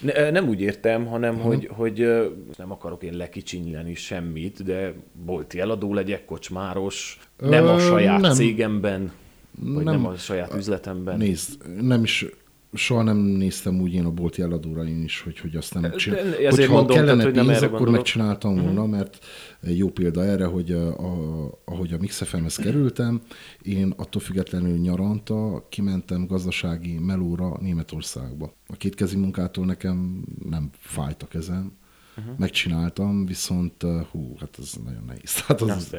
Ne, 0.00 0.30
nem 0.30 0.48
úgy 0.48 0.60
értem, 0.60 1.06
hanem 1.06 1.34
uh-huh. 1.34 1.48
hogy, 1.48 1.68
hogy 1.72 2.06
nem 2.58 2.70
akarok 2.70 3.02
én 3.02 3.16
lekicsinyelni 3.16 3.94
semmit, 3.94 4.64
de 4.64 4.92
bolti 5.24 5.60
eladó 5.60 5.94
legyek, 5.94 6.24
kocsmáros, 6.24 7.18
nem 7.38 7.66
a 7.66 7.78
saját 7.78 8.20
nem. 8.20 8.32
cégemben, 8.32 9.12
vagy 9.58 9.84
nem, 9.84 9.94
nem 9.94 10.06
a 10.06 10.16
saját 10.16 10.54
üzletemben. 10.54 11.16
Nézd, 11.16 11.80
nem 11.80 12.02
is 12.02 12.26
soha 12.72 13.02
nem 13.02 13.16
néztem 13.16 13.80
úgy 13.80 13.92
én 13.92 14.04
a 14.04 14.10
bolti 14.10 14.42
eladóra 14.42 14.84
én 14.84 15.02
is, 15.02 15.20
hogy, 15.20 15.38
hogy 15.38 15.56
azt 15.56 15.74
nem 15.74 15.96
csinálom. 15.96 16.32
Hogyha 16.32 16.72
mondom, 16.72 16.96
kellene 16.96 17.22
tehát, 17.22 17.32
pénz, 17.32 17.46
nem 17.46 17.56
akkor 17.56 17.70
gondolok. 17.70 17.94
megcsináltam 17.94 18.54
volna, 18.54 18.70
uh-huh. 18.70 18.90
mert 18.90 19.24
jó 19.60 19.90
példa 19.90 20.24
erre, 20.24 20.44
hogy 20.44 20.72
a, 20.72 20.88
a, 20.88 21.60
ahogy 21.64 21.92
a 21.92 21.96
MixFM-hez 21.98 22.56
kerültem, 22.56 23.20
én 23.62 23.94
attól 23.96 24.22
függetlenül 24.22 24.78
nyaranta 24.78 25.66
kimentem 25.68 26.26
gazdasági 26.26 26.98
melóra 26.98 27.56
Németországba. 27.60 28.54
A 28.66 28.76
kétkezi 28.76 29.16
munkától 29.16 29.64
nekem 29.64 30.24
nem 30.48 30.70
fájt 30.78 31.22
a 31.22 31.26
kezem, 31.26 31.72
uh-huh. 32.16 32.38
megcsináltam, 32.38 33.26
viszont 33.26 33.84
hú, 34.10 34.36
hát 34.38 34.56
ez 34.58 34.72
nagyon 34.84 35.04
nehéz. 35.06 35.40
Hát 35.40 35.60
az, 35.60 35.96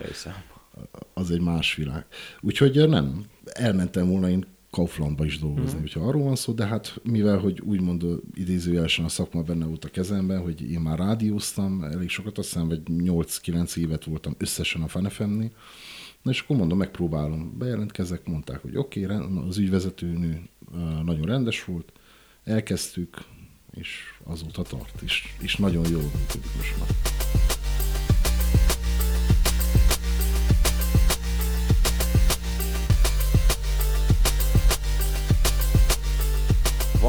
az 1.14 1.32
egy 1.32 1.42
más 1.42 1.76
világ. 1.76 2.06
Úgyhogy 2.42 2.90
nem, 2.90 3.26
elmentem 3.46 4.08
volna 4.08 4.30
én 4.30 4.46
Kauflandba 4.72 5.26
is 5.26 5.40
dolgozni, 5.40 5.78
mm. 5.78 5.82
hogyha 5.82 6.00
arról 6.00 6.24
van 6.24 6.36
szó, 6.36 6.54
de 6.54 6.66
hát 6.66 7.00
mivel, 7.04 7.38
hogy 7.38 7.62
úgymond 7.62 8.06
idézőjelesen 8.34 9.06
a 9.06 9.10
szakma 9.10 9.42
benne 9.42 9.66
volt 9.66 9.86
a 9.86 9.90
kezemben, 9.90 10.42
hogy 10.42 10.72
én 10.72 10.80
már 10.80 11.00
rádióztam 11.00 11.84
elég 11.84 12.10
sokat, 12.10 12.38
aztán 12.38 12.68
vagy 12.68 12.82
8-9 12.88 13.76
évet 13.78 14.04
voltam 14.04 14.36
összesen 14.38 14.82
a 14.82 14.88
FNFM-nél, 14.88 15.52
Na 16.22 16.32
és 16.32 16.42
akkor 16.42 16.56
mondom, 16.56 16.78
megpróbálom. 16.78 17.58
Bejelentkezek, 17.58 18.28
mondták, 18.28 18.62
hogy 18.62 18.78
oké, 18.78 19.04
okay, 19.06 19.18
az 19.48 19.58
ügyvezetőnő 19.58 20.50
nagyon 21.04 21.26
rendes 21.26 21.66
volt, 21.66 21.92
elkezdtük, 22.44 23.18
és 23.72 24.00
azóta 24.24 24.62
tart, 24.62 25.02
és, 25.02 25.36
és 25.42 25.56
nagyon 25.56 25.90
jól 25.90 26.02
működik 26.02 26.56
most 26.58 26.78
már. 26.80 27.61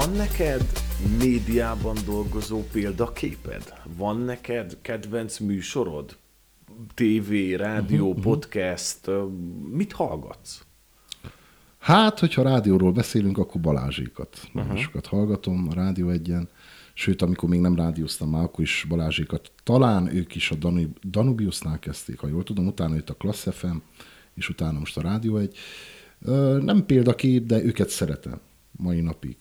Van 0.03 0.17
neked 0.17 0.63
médiában 1.19 1.97
dolgozó 2.07 2.63
példaképed? 2.73 3.73
Van 3.97 4.21
neked 4.21 4.79
kedvenc 4.81 5.39
műsorod? 5.39 6.17
TV, 6.95 7.33
rádió, 7.57 8.09
uh-huh, 8.09 8.23
podcast, 8.23 9.11
mit 9.71 9.93
hallgatsz? 9.93 10.65
Hát, 11.79 12.19
hogyha 12.19 12.43
rádióról 12.43 12.93
beszélünk, 12.93 13.39
akkor 13.39 13.61
Balázsékat. 13.61 14.49
Balázsékat 14.53 15.05
uh-huh. 15.05 15.19
hallgatom 15.19 15.67
a 15.71 15.75
Rádió 15.75 16.09
egyen. 16.09 16.49
Sőt, 16.95 17.23
amikor 17.23 17.49
még 17.49 17.61
nem 17.61 17.77
rádióztam 17.77 18.31
már, 18.31 18.43
akkor 18.43 18.65
is 18.65 18.87
Balázsékat. 18.89 19.53
Talán 19.63 20.15
ők 20.15 20.35
is 20.35 20.51
a 20.51 20.57
Danubiusnál 21.03 21.79
kezdték, 21.79 22.19
ha 22.19 22.29
jól 22.29 22.43
tudom, 22.43 22.67
utána 22.67 22.95
jött 22.95 23.11
a 23.11 23.15
Klassz 23.15 23.55
FM, 23.55 23.77
és 24.35 24.49
utána 24.49 24.79
most 24.79 24.97
a 24.97 25.03
Rádió 25.03 25.37
egy. 25.37 25.57
Nem 26.61 26.87
példakép, 26.87 27.47
de 27.47 27.63
őket 27.63 27.89
szeretem 27.89 28.41
mai 28.71 29.01
napig 29.01 29.37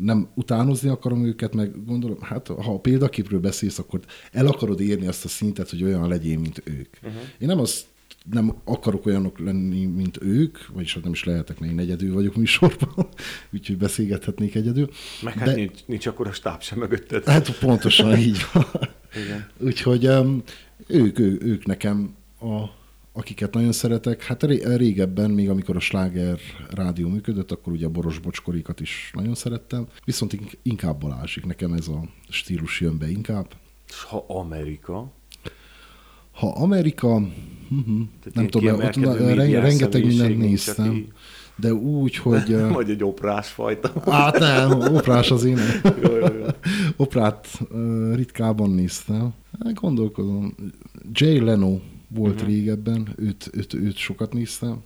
nem 0.00 0.28
utánozni 0.34 0.88
akarom 0.88 1.24
őket, 1.24 1.54
meg 1.54 1.84
gondolom, 1.84 2.20
hát 2.20 2.46
ha 2.46 2.72
a 2.74 2.78
példaképről 2.78 3.40
beszélsz, 3.40 3.78
akkor 3.78 4.00
el 4.32 4.46
akarod 4.46 4.80
érni 4.80 5.06
azt 5.06 5.24
a 5.24 5.28
szintet, 5.28 5.70
hogy 5.70 5.84
olyan 5.84 6.08
legyél, 6.08 6.38
mint 6.38 6.62
ők. 6.64 6.96
Uh-huh. 7.02 7.20
Én 7.38 7.48
nem 7.48 7.58
azt 7.58 7.84
nem 8.30 8.60
akarok 8.64 9.06
olyanok 9.06 9.38
lenni, 9.38 9.84
mint 9.84 10.22
ők, 10.22 10.66
vagyis 10.66 10.94
hát 10.94 11.02
nem 11.02 11.12
is 11.12 11.24
lehetek, 11.24 11.58
mert 11.58 11.72
én 11.72 11.78
egyedül 11.78 12.14
vagyok 12.14 12.36
műsorban, 12.36 13.08
úgyhogy 13.54 13.76
beszélgethetnék 13.76 14.54
egyedül. 14.54 14.90
Meg 15.22 15.34
hát 15.34 15.48
de... 15.48 15.54
nincs, 15.54 15.80
nincs 15.86 16.06
akkor 16.06 16.26
a 16.26 16.32
stáb 16.32 16.62
sem 16.62 16.78
mögötted. 16.78 17.24
Hát 17.24 17.58
pontosan 17.58 18.18
így 18.18 18.46
van. 18.52 18.66
Igen. 19.24 19.46
Úgyhogy 19.58 20.06
um, 20.06 20.42
ők, 20.86 21.18
ők, 21.18 21.42
ők 21.42 21.66
nekem 21.66 22.14
a 22.40 22.78
akiket 23.12 23.54
nagyon 23.54 23.72
szeretek, 23.72 24.22
hát 24.22 24.42
régebben, 24.76 25.30
még 25.30 25.48
amikor 25.48 25.76
a 25.76 25.80
sláger 25.80 26.38
rádió 26.70 27.08
működött, 27.08 27.52
akkor 27.52 27.72
ugye 27.72 27.86
a 27.86 27.90
Boros 27.90 28.18
Bocskorikat 28.18 28.80
is 28.80 29.10
nagyon 29.14 29.34
szerettem, 29.34 29.86
viszont 30.04 30.38
inkább 30.62 31.00
Balázsik, 31.00 31.46
nekem 31.46 31.72
ez 31.72 31.88
a 31.88 32.04
stílus 32.28 32.80
jön 32.80 32.98
be 32.98 33.10
inkább. 33.10 33.46
És 33.88 34.02
ha 34.02 34.24
Amerika? 34.28 35.12
Ha 36.32 36.48
Amerika, 36.48 37.14
uh-huh, 37.70 38.00
nem 38.34 38.48
tudom, 38.48 38.80
ott 38.80 38.96
rengeteg 39.36 40.06
mindent 40.06 40.38
néztem. 40.38 40.88
Aki... 40.88 41.12
De 41.56 41.72
úgy, 41.72 42.16
hogy... 42.24 42.56
Vagy 42.72 42.90
egy 42.90 43.04
oprás 43.04 43.48
fajta. 43.48 43.92
Hát 44.10 44.38
nem, 44.38 44.80
oprás 44.94 45.30
az 45.30 45.44
én. 45.44 45.58
jó, 46.02 46.16
jó, 46.16 46.26
jó. 46.26 46.46
Oprát 46.96 47.60
ritkában 48.14 48.70
néztem. 48.70 49.34
Hát 49.64 49.74
gondolkozom. 49.74 50.54
Jay 51.12 51.40
Leno 51.40 51.78
volt 52.14 52.34
uh-huh. 52.34 52.48
régebben, 52.48 53.08
őt, 53.16 53.50
őt, 53.52 53.74
őt 53.74 53.96
sokat 53.96 54.32
néztem. 54.32 54.82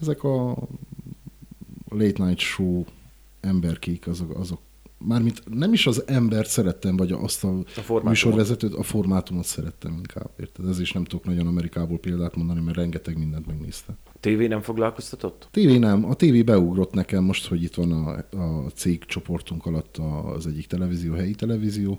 Ezek 0.00 0.22
a 0.22 0.56
late 1.88 2.24
night 2.24 2.38
show 2.38 2.84
emberkék, 3.40 4.06
azok, 4.06 4.38
azok 4.38 4.60
mármint 4.98 5.42
nem 5.54 5.72
is 5.72 5.86
az 5.86 6.02
embert 6.06 6.48
szerettem, 6.48 6.96
vagy 6.96 7.12
azt 7.12 7.44
a, 7.44 7.58
a 7.88 8.08
műsorvezetőt, 8.08 8.74
a 8.74 8.82
formátumot 8.82 9.44
szerettem 9.44 9.92
inkább, 9.92 10.30
érted? 10.40 10.68
Ez 10.68 10.80
is 10.80 10.92
nem 10.92 11.04
tudok 11.04 11.24
nagyon 11.24 11.46
Amerikából 11.46 11.98
példát 11.98 12.36
mondani, 12.36 12.60
mert 12.60 12.76
rengeteg 12.76 13.18
mindent 13.18 13.46
megnéztem. 13.46 13.96
A 14.04 14.18
tévé 14.20 14.46
nem 14.46 14.60
foglalkoztatott? 14.60 15.48
Tévé 15.50 15.78
nem. 15.78 16.04
A 16.04 16.14
tévé 16.14 16.42
beugrott 16.42 16.92
nekem 16.92 17.24
most, 17.24 17.46
hogy 17.46 17.62
itt 17.62 17.74
van 17.74 17.92
a, 17.92 18.36
a 18.42 18.70
cég 18.74 19.04
csoportunk 19.04 19.66
alatt 19.66 20.00
az 20.34 20.46
egyik 20.46 20.66
televízió, 20.66 21.14
helyi 21.14 21.34
televízió, 21.34 21.98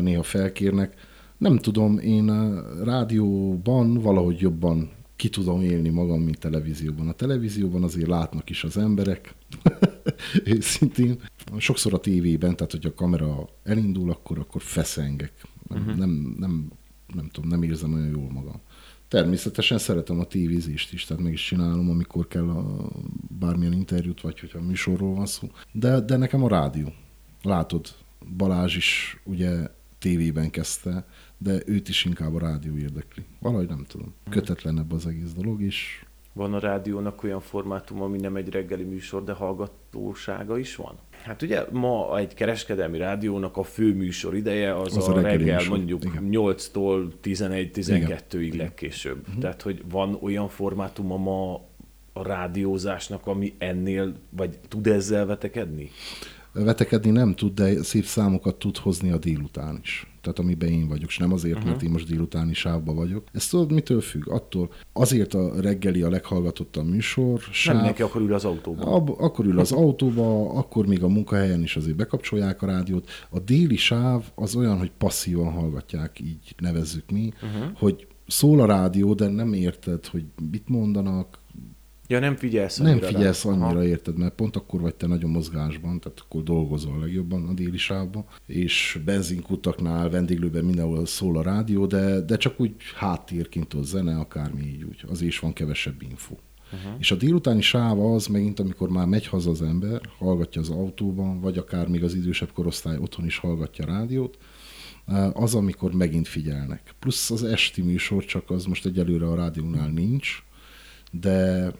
néha 0.00 0.22
felkérnek, 0.22 1.12
nem 1.38 1.58
tudom, 1.58 1.98
én 1.98 2.28
a 2.28 2.62
rádióban 2.84 3.94
valahogy 3.94 4.40
jobban 4.40 4.90
ki 5.16 5.28
tudom 5.28 5.62
élni 5.62 5.88
magam, 5.88 6.20
mint 6.20 6.38
televízióban. 6.38 7.08
A 7.08 7.12
televízióban 7.12 7.82
azért 7.82 8.08
látnak 8.08 8.50
is 8.50 8.64
az 8.64 8.76
emberek, 8.76 9.34
őszintén. 10.44 11.20
Sokszor 11.58 11.94
a 11.94 11.98
tévében, 11.98 12.56
tehát 12.56 12.72
hogy 12.72 12.86
a 12.86 12.94
kamera 12.94 13.48
elindul, 13.62 14.10
akkor, 14.10 14.38
akkor 14.38 14.62
feszengek. 14.62 15.32
Nem, 15.68 15.80
uh-huh. 15.80 15.96
nem, 15.96 16.34
nem, 16.38 16.70
nem 17.14 17.28
tudom, 17.32 17.50
nem 17.50 17.62
érzem 17.62 17.92
olyan 17.92 18.08
jól 18.08 18.30
magam. 18.30 18.60
Természetesen 19.08 19.78
szeretem 19.78 20.20
a 20.20 20.24
tévézést 20.24 20.92
is, 20.92 21.04
tehát 21.04 21.22
meg 21.22 21.32
is 21.32 21.46
csinálom, 21.46 21.90
amikor 21.90 22.28
kell 22.28 22.48
a 22.48 22.88
bármilyen 23.38 23.72
interjút, 23.72 24.20
vagy 24.20 24.40
hogyha 24.40 24.60
műsorról 24.60 25.14
van 25.14 25.26
szó. 25.26 25.50
De, 25.72 26.00
de 26.00 26.16
nekem 26.16 26.42
a 26.42 26.48
rádió. 26.48 26.92
Látod, 27.42 27.86
Balázs 28.36 28.76
is 28.76 29.20
ugye 29.24 29.68
tévében 29.98 30.50
kezdte, 30.50 31.06
de 31.44 31.62
őt 31.66 31.88
is 31.88 32.04
inkább 32.04 32.34
a 32.34 32.38
rádió 32.38 32.76
érdekli. 32.76 33.24
Valahogy 33.40 33.68
nem 33.68 33.84
tudom. 33.88 34.14
Kötetlenebb 34.30 34.92
az 34.92 35.06
egész 35.06 35.32
dolog, 35.32 35.62
is. 35.62 36.06
van 36.32 36.54
a 36.54 36.58
rádiónak 36.58 37.22
olyan 37.22 37.40
formátum, 37.40 38.02
ami 38.02 38.18
nem 38.18 38.36
egy 38.36 38.48
reggeli 38.48 38.82
műsor, 38.82 39.24
de 39.24 39.32
hallgatósága 39.32 40.58
is 40.58 40.76
van? 40.76 40.94
Hát 41.22 41.42
ugye 41.42 41.64
ma 41.70 42.18
egy 42.18 42.34
kereskedelmi 42.34 42.98
rádiónak 42.98 43.56
a 43.56 43.62
fő 43.62 43.94
műsor 43.94 44.34
ideje 44.34 44.80
az, 44.80 44.96
az 44.96 45.08
a, 45.08 45.14
a 45.14 45.20
reggel 45.20 45.56
műsor. 45.56 45.76
mondjuk 45.76 46.04
Igen. 46.04 46.28
8-tól 46.30 47.12
11-12-ig 47.22 48.56
legkésőbb. 48.56 49.18
Uh-huh. 49.20 49.38
Tehát, 49.38 49.62
hogy 49.62 49.82
van 49.90 50.18
olyan 50.22 50.48
formátuma 50.48 51.16
ma 51.16 51.54
a 52.12 52.22
rádiózásnak, 52.22 53.26
ami 53.26 53.54
ennél, 53.58 54.14
vagy 54.30 54.58
tud 54.68 54.86
ezzel 54.86 55.26
vetekedni? 55.26 55.90
Vetekedni 56.54 57.10
nem 57.10 57.34
tud, 57.34 57.54
de 57.54 57.82
szép 57.82 58.04
számokat 58.04 58.58
tud 58.58 58.76
hozni 58.76 59.10
a 59.10 59.18
délután 59.18 59.78
is. 59.82 60.08
Tehát 60.20 60.38
amiben 60.38 60.68
én 60.68 60.88
vagyok, 60.88 61.08
és 61.08 61.18
nem 61.18 61.32
azért, 61.32 61.54
uh-huh. 61.54 61.70
mert 61.70 61.82
én 61.82 61.90
most 61.90 62.08
délutáni 62.08 62.54
sávban 62.54 62.94
vagyok. 62.94 63.22
Ez 63.32 63.46
tudod, 63.46 63.72
mitől 63.72 64.00
függ? 64.00 64.28
Attól 64.28 64.70
azért 64.92 65.34
a 65.34 65.60
reggeli 65.60 66.02
a 66.02 66.08
leghallgatottabb 66.08 66.88
műsor. 66.88 67.40
Sáv, 67.40 67.66
nem 67.66 67.74
mindenki 67.74 68.02
akkor 68.02 68.20
ül 68.20 68.34
az 68.34 68.44
autóban. 68.44 68.86
Ab, 68.86 69.10
akkor 69.18 69.46
ül 69.46 69.58
az 69.58 69.72
autóba, 69.72 70.50
akkor 70.50 70.86
még 70.86 71.02
a 71.02 71.08
munkahelyen 71.08 71.62
is 71.62 71.76
azért 71.76 71.96
bekapcsolják 71.96 72.62
a 72.62 72.66
rádiót. 72.66 73.10
A 73.30 73.38
déli 73.38 73.76
sáv 73.76 74.24
az 74.34 74.56
olyan, 74.56 74.78
hogy 74.78 74.90
passzívan 74.98 75.52
hallgatják, 75.52 76.20
így 76.20 76.54
nevezzük 76.58 77.10
mi, 77.10 77.32
uh-huh. 77.42 77.78
hogy 77.78 78.06
szól 78.26 78.60
a 78.60 78.66
rádió, 78.66 79.14
de 79.14 79.28
nem 79.28 79.52
érted, 79.52 80.06
hogy 80.06 80.24
mit 80.50 80.68
mondanak, 80.68 81.38
Ja, 82.06 82.18
nem 82.18 82.36
figyelsz 82.36 82.78
annyira. 82.78 82.94
Nem 82.94 83.08
figyelsz 83.08 83.44
rá. 83.44 83.50
annyira, 83.50 83.66
Aha. 83.66 83.84
érted, 83.84 84.18
mert 84.18 84.34
pont 84.34 84.56
akkor 84.56 84.80
vagy 84.80 84.94
te 84.94 85.06
nagyon 85.06 85.30
mozgásban, 85.30 86.00
tehát 86.00 86.20
akkor 86.20 86.42
dolgozol 86.42 86.94
a 86.94 86.98
legjobban 86.98 87.48
a 87.48 87.52
déli 87.52 87.76
sávban, 87.76 88.24
és 88.46 88.98
benzinkutaknál, 89.04 90.10
vendéglőben 90.10 90.64
mindenhol 90.64 91.06
szól 91.06 91.38
a 91.38 91.42
rádió, 91.42 91.86
de, 91.86 92.20
de 92.20 92.36
csak 92.36 92.60
úgy 92.60 92.74
háttérként 92.96 93.74
a 93.74 93.82
zene, 93.82 94.18
akármi 94.18 94.62
így 94.62 94.82
úgy. 94.82 95.04
Az 95.08 95.20
is 95.20 95.38
van 95.38 95.52
kevesebb 95.52 96.02
info. 96.02 96.34
Uh-huh. 96.72 96.92
És 96.98 97.10
a 97.10 97.14
délutáni 97.14 97.60
sáv 97.60 98.00
az 98.00 98.26
megint, 98.26 98.60
amikor 98.60 98.88
már 98.88 99.06
megy 99.06 99.26
haza 99.26 99.50
az 99.50 99.62
ember, 99.62 100.00
hallgatja 100.18 100.60
az 100.60 100.70
autóban, 100.70 101.40
vagy 101.40 101.58
akár 101.58 101.88
még 101.88 102.04
az 102.04 102.14
idősebb 102.14 102.52
korosztály 102.52 102.96
otthon 102.96 103.26
is 103.26 103.38
hallgatja 103.38 103.84
a 103.84 103.88
rádiót, 103.88 104.38
eh, 105.06 105.36
az, 105.36 105.54
amikor 105.54 105.92
megint 105.92 106.28
figyelnek. 106.28 106.94
Plusz 106.98 107.30
az 107.30 107.44
esti 107.44 107.82
műsor, 107.82 108.24
csak 108.24 108.50
az 108.50 108.64
most 108.64 108.86
egyelőre 108.86 109.26
a 109.26 109.34
rádiónál 109.34 109.88
nincs, 109.88 110.42
de 111.10 111.70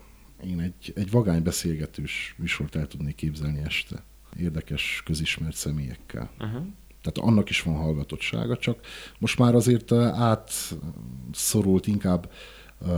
én 0.43 0.61
egy, 0.61 0.93
egy 0.95 1.11
vagány 1.11 1.43
beszélgetős 1.43 2.35
műsort 2.39 2.77
el 2.77 2.87
tudnék 2.87 3.15
képzelni 3.15 3.61
este. 3.65 4.03
Érdekes, 4.39 5.03
közismert 5.05 5.57
személyekkel. 5.57 6.31
Uh-huh. 6.39 6.67
Tehát 7.03 7.31
annak 7.31 7.51
is 7.51 7.63
van 7.63 7.75
hallgatottsága, 7.75 8.57
csak 8.57 8.79
most 9.19 9.39
már 9.39 9.55
azért 9.55 9.93
átszorult 9.93 11.87
inkább 11.87 12.31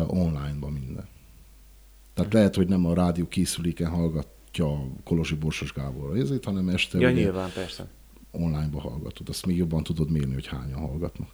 online-ba 0.06 0.68
minden. 0.68 1.08
Tehát 2.14 2.32
lehet, 2.32 2.54
hogy 2.54 2.68
nem 2.68 2.86
a 2.86 2.94
rádió 2.94 3.28
készüléken 3.28 3.90
hallgatja 3.90 4.86
Kolozsi 5.04 5.34
Borsos 5.34 5.72
Gábor 5.72 6.16
ezért, 6.16 6.44
hanem 6.44 6.68
este 6.68 6.98
ja, 6.98 7.10
nyilván, 7.10 7.50
persze. 7.54 7.88
online-ba 8.30 8.80
hallgatod. 8.80 9.28
Azt 9.28 9.46
még 9.46 9.56
jobban 9.56 9.82
tudod 9.82 10.10
mérni, 10.10 10.34
hogy 10.34 10.46
hányan 10.46 10.78
hallgatnak. 10.78 11.30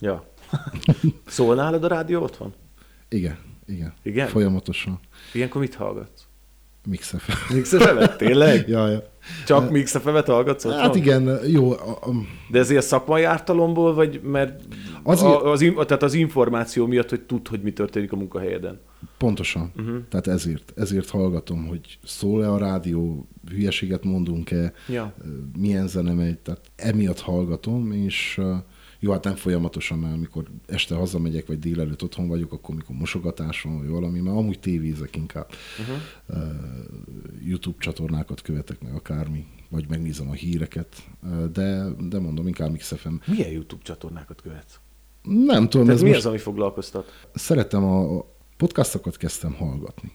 Ja. 0.00 0.32
Szól 1.26 1.54
nálad 1.54 1.84
a 1.84 1.88
rádió 1.88 2.22
otthon? 2.22 2.54
Igen. 3.08 3.38
Igen. 3.70 3.92
Igen? 4.02 4.28
Folyamatosan. 4.28 5.00
Ilyenkor 5.32 5.60
mit 5.60 5.74
hallgatsz? 5.74 6.28
Mixefe. 6.86 7.32
Mixefe? 7.54 8.16
Tényleg? 8.16 8.68
ja, 8.68 8.88
ja. 8.88 9.02
Csak 9.46 9.70
Mixefevet 9.70 10.26
hallgatsz 10.26 10.64
otthon? 10.64 10.80
Hát 10.80 10.94
igen, 10.94 11.38
jó. 11.46 11.72
De 12.50 12.58
ez 12.58 12.70
ilyen 12.70 12.82
szakmai 12.82 13.22
ártalomból, 13.22 13.94
vagy 13.94 14.20
mert 14.22 14.62
Azért... 15.02 15.32
A, 15.32 15.50
az, 15.50 15.72
tehát 15.74 16.02
az 16.02 16.14
információ 16.14 16.86
miatt, 16.86 17.08
hogy 17.08 17.20
tud, 17.20 17.48
hogy 17.48 17.60
mi 17.60 17.72
történik 17.72 18.12
a 18.12 18.16
munkahelyeden? 18.16 18.80
Pontosan. 19.18 19.72
Uh-huh. 19.76 19.96
Tehát 20.08 20.26
ezért, 20.26 20.72
ezért 20.76 21.10
hallgatom, 21.10 21.66
hogy 21.66 21.98
szól-e 22.04 22.50
a 22.50 22.58
rádió, 22.58 23.28
hülyeséget 23.50 24.04
mondunk-e, 24.04 24.72
ja. 24.88 25.14
milyen 25.58 25.88
zene 25.88 26.12
megy, 26.12 26.38
tehát 26.38 26.60
emiatt 26.76 27.20
hallgatom, 27.20 27.92
és 27.92 28.40
jó, 29.00 29.12
hát 29.12 29.24
nem 29.24 29.34
folyamatosan, 29.34 29.98
mert 29.98 30.14
amikor 30.14 30.44
este 30.66 30.94
hazamegyek, 30.94 31.46
vagy 31.46 31.58
délelőtt 31.58 32.02
otthon 32.02 32.28
vagyok, 32.28 32.52
akkor 32.52 32.74
mikor 32.74 32.96
mosogatáson, 32.96 33.78
vagy 33.78 33.88
valami, 33.88 34.20
mert 34.20 34.36
amúgy 34.36 34.60
tévézek 34.60 35.16
inkább. 35.16 35.50
Uh-huh. 35.80 36.44
Uh, 36.44 36.54
YouTube 37.44 37.76
csatornákat 37.78 38.42
követek 38.42 38.80
meg 38.82 38.94
akármi, 38.94 39.46
vagy 39.68 39.88
megnézem 39.88 40.28
a 40.28 40.32
híreket, 40.32 40.96
uh, 41.22 41.44
de, 41.44 41.84
de 41.98 42.18
mondom, 42.18 42.46
inkább 42.46 42.76
XFM. 42.76 43.14
Milyen 43.26 43.50
YouTube 43.50 43.82
csatornákat 43.82 44.40
követsz? 44.42 44.80
Nem 45.22 45.68
tudom. 45.68 45.86
Tehát 45.86 46.00
ez 46.00 46.02
mi 46.02 46.08
most... 46.08 46.20
az, 46.20 46.26
ami 46.26 46.38
foglalkoztat? 46.38 47.28
Szeretem 47.34 47.84
a 47.84 48.24
podcastokat 48.56 49.16
kezdtem 49.16 49.52
hallgatni 49.52 50.12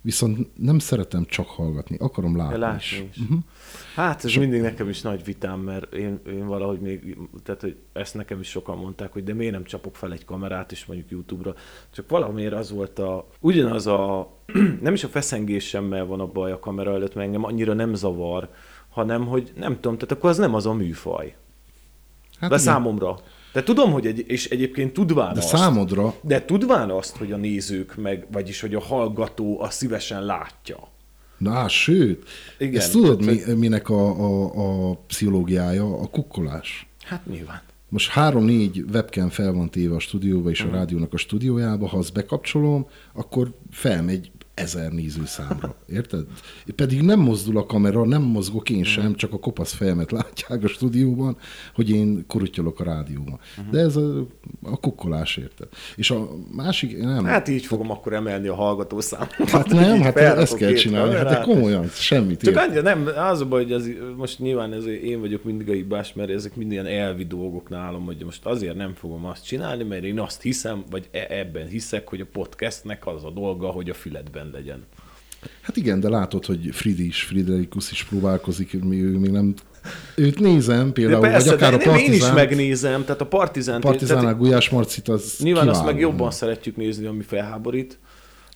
viszont 0.00 0.48
nem 0.58 0.78
szeretem 0.78 1.24
csak 1.24 1.46
hallgatni, 1.46 1.96
akarom 1.98 2.36
látni, 2.36 2.58
látni 2.58 2.78
is. 2.78 3.04
is. 3.10 3.22
Uh-huh. 3.22 3.38
Hát 3.94 4.24
ez 4.24 4.30
so... 4.30 4.40
mindig 4.40 4.60
nekem 4.60 4.88
is 4.88 5.00
nagy 5.00 5.24
vitám, 5.24 5.60
mert 5.60 5.94
én, 5.94 6.20
én 6.26 6.46
valahogy 6.46 6.80
még, 6.80 7.18
tehát 7.42 7.60
hogy 7.60 7.76
ezt 7.92 8.14
nekem 8.14 8.40
is 8.40 8.48
sokan 8.48 8.78
mondták, 8.78 9.12
hogy 9.12 9.24
de 9.24 9.34
miért 9.34 9.52
nem 9.52 9.64
csapok 9.64 9.96
fel 9.96 10.12
egy 10.12 10.24
kamerát, 10.24 10.72
és 10.72 10.86
mondjuk 10.86 11.10
YouTube-ra. 11.10 11.54
Csak 11.90 12.08
valamiért 12.08 12.52
az 12.52 12.70
volt 12.70 12.98
a, 12.98 13.26
ugyanaz 13.40 13.86
a, 13.86 14.32
nem 14.80 14.94
is 14.94 15.04
a 15.04 15.08
feszengésemmel 15.08 16.04
van 16.04 16.20
a 16.20 16.26
baj 16.26 16.52
a 16.52 16.58
kamera 16.58 16.94
előtt, 16.94 17.14
mert 17.14 17.26
engem 17.26 17.44
annyira 17.44 17.72
nem 17.72 17.94
zavar, 17.94 18.48
hanem 18.88 19.26
hogy 19.26 19.52
nem 19.56 19.74
tudom, 19.74 19.94
tehát 19.94 20.12
akkor 20.12 20.30
az 20.30 20.38
nem 20.38 20.54
az 20.54 20.66
a 20.66 20.72
műfaj. 20.72 21.36
Hát 22.40 22.50
de 22.50 22.56
igen. 22.56 22.58
számomra. 22.58 23.18
De 23.52 23.62
tudom, 23.62 23.92
hogy 23.92 24.06
egy, 24.06 24.24
és 24.26 24.48
egyébként 24.48 24.92
tudván 24.92 25.34
de 25.34 25.38
azt, 25.38 25.48
számodra... 25.48 26.14
De 26.22 26.44
tudván 26.44 26.90
azt, 26.90 27.16
hogy 27.16 27.32
a 27.32 27.36
nézők 27.36 27.96
meg, 27.96 28.26
vagyis 28.32 28.60
hogy 28.60 28.74
a 28.74 28.80
hallgató 28.80 29.60
a 29.60 29.70
szívesen 29.70 30.24
látja. 30.24 30.88
Na, 31.38 31.68
sőt, 31.68 32.28
Igen, 32.58 32.80
ezt 32.80 32.92
tudod, 32.92 33.24
mi, 33.24 33.40
minek 33.56 33.88
a, 33.88 34.20
a, 34.20 34.90
a 34.90 34.94
pszichológiája? 35.06 35.98
A 36.00 36.06
kukkolás. 36.06 36.86
Hát 37.02 37.26
nyilván. 37.26 37.62
Most 37.88 38.10
három-négy 38.10 38.84
webcam 38.92 39.28
fel 39.28 39.52
van 39.52 39.70
téve 39.70 39.94
a 39.94 39.98
stúdióba 39.98 40.50
és 40.50 40.58
uh-huh. 40.58 40.72
a 40.72 40.76
mhm. 40.76 40.84
rádiónak 40.84 41.12
a 41.12 41.16
stúdiójába, 41.16 41.88
ha 41.88 41.98
azt 41.98 42.12
bekapcsolom, 42.12 42.86
akkor 43.12 43.52
felmegy 43.70 44.30
ezer 44.54 44.92
nézőszámra. 44.92 45.74
Érted? 45.88 46.26
Pedig 46.76 47.02
nem 47.02 47.20
mozdul 47.20 47.56
a 47.56 47.66
kamera, 47.66 48.04
nem 48.04 48.22
mozgok 48.22 48.70
én 48.70 48.84
sem, 48.84 49.14
csak 49.14 49.32
a 49.32 49.38
kopasz 49.38 49.72
fejemet 49.72 50.10
látják 50.10 50.64
a 50.64 50.68
stúdióban, 50.68 51.36
hogy 51.74 51.90
én 51.90 52.24
kurutyolok 52.26 52.80
a 52.80 52.84
rádióban. 52.84 53.38
Uh-huh. 53.58 53.72
De 53.72 53.78
ez 53.78 53.96
a, 53.96 54.26
a 54.62 54.76
kukkolás, 54.80 55.36
érted? 55.36 55.68
És 55.96 56.10
a 56.10 56.28
másik, 56.52 56.98
nem. 56.98 57.24
Hát 57.24 57.48
így 57.48 57.66
fogom 57.66 57.90
akkor 57.90 58.12
emelni 58.12 58.48
a 58.48 58.54
hallgatószámot. 58.54 59.50
Hát 59.50 59.68
nem, 59.68 60.00
hát 60.00 60.16
ezt 60.16 60.56
kell 60.56 60.72
csinálni. 60.72 61.14
Hát 61.14 61.28
de 61.28 61.40
komolyan, 61.40 61.88
semmit. 61.88 62.42
Csak 62.42 62.56
annyi, 62.56 62.80
nem, 62.80 63.08
az 63.30 63.40
a 63.40 63.46
baj, 63.46 63.62
hogy 63.62 63.72
ez, 63.72 63.88
most 64.16 64.38
nyilván 64.38 64.72
ez, 64.72 64.86
én 64.86 65.20
vagyok 65.20 65.44
mindig 65.44 65.68
a 65.68 65.72
hibás, 65.72 66.12
mert 66.12 66.30
ezek 66.30 66.56
mind 66.56 66.72
ilyen 66.72 66.86
elvi 66.86 67.24
dolgok 67.24 67.68
nálam, 67.68 68.04
hogy 68.04 68.24
most 68.24 68.46
azért 68.46 68.76
nem 68.76 68.94
fogom 68.94 69.24
azt 69.24 69.44
csinálni, 69.44 69.82
mert 69.82 70.04
én 70.04 70.20
azt 70.20 70.42
hiszem, 70.42 70.84
vagy 70.90 71.08
e- 71.10 71.26
ebben 71.28 71.66
hiszek, 71.66 72.08
hogy 72.08 72.20
a 72.20 72.26
podcastnek 72.32 73.06
az 73.06 73.24
a 73.24 73.30
dolga, 73.30 73.66
hogy 73.66 73.90
a 73.90 73.94
füledben 73.94 74.49
legyen. 74.52 74.84
Hát 75.60 75.76
igen, 75.76 76.00
de 76.00 76.08
látod, 76.08 76.46
hogy 76.46 76.68
Fridi 76.72 77.06
is, 77.06 77.22
Friderikus 77.22 77.90
is 77.90 78.04
próbálkozik, 78.04 78.82
még, 78.82 79.02
még 79.02 79.30
nem 79.30 79.54
őt 80.16 80.38
nézem 80.38 80.92
például, 80.92 81.20
persze, 81.20 81.50
vagy 81.50 81.58
akár 81.58 81.74
a 81.74 81.76
Partizánt. 81.76 82.08
Én 82.08 82.14
is 82.14 82.32
megnézem, 82.32 83.04
tehát 83.04 83.20
a 83.20 83.26
Partizánt. 83.26 83.82
Partizán, 83.82 84.36
Gulyás 84.36 84.70
Marcit 84.70 85.08
az 85.08 85.36
Nyilván 85.38 85.62
kiváló. 85.62 85.78
azt 85.78 85.92
meg 85.92 86.00
jobban 86.00 86.30
szeretjük 86.30 86.76
nézni, 86.76 87.06
ami 87.06 87.22
felháborít. 87.22 87.98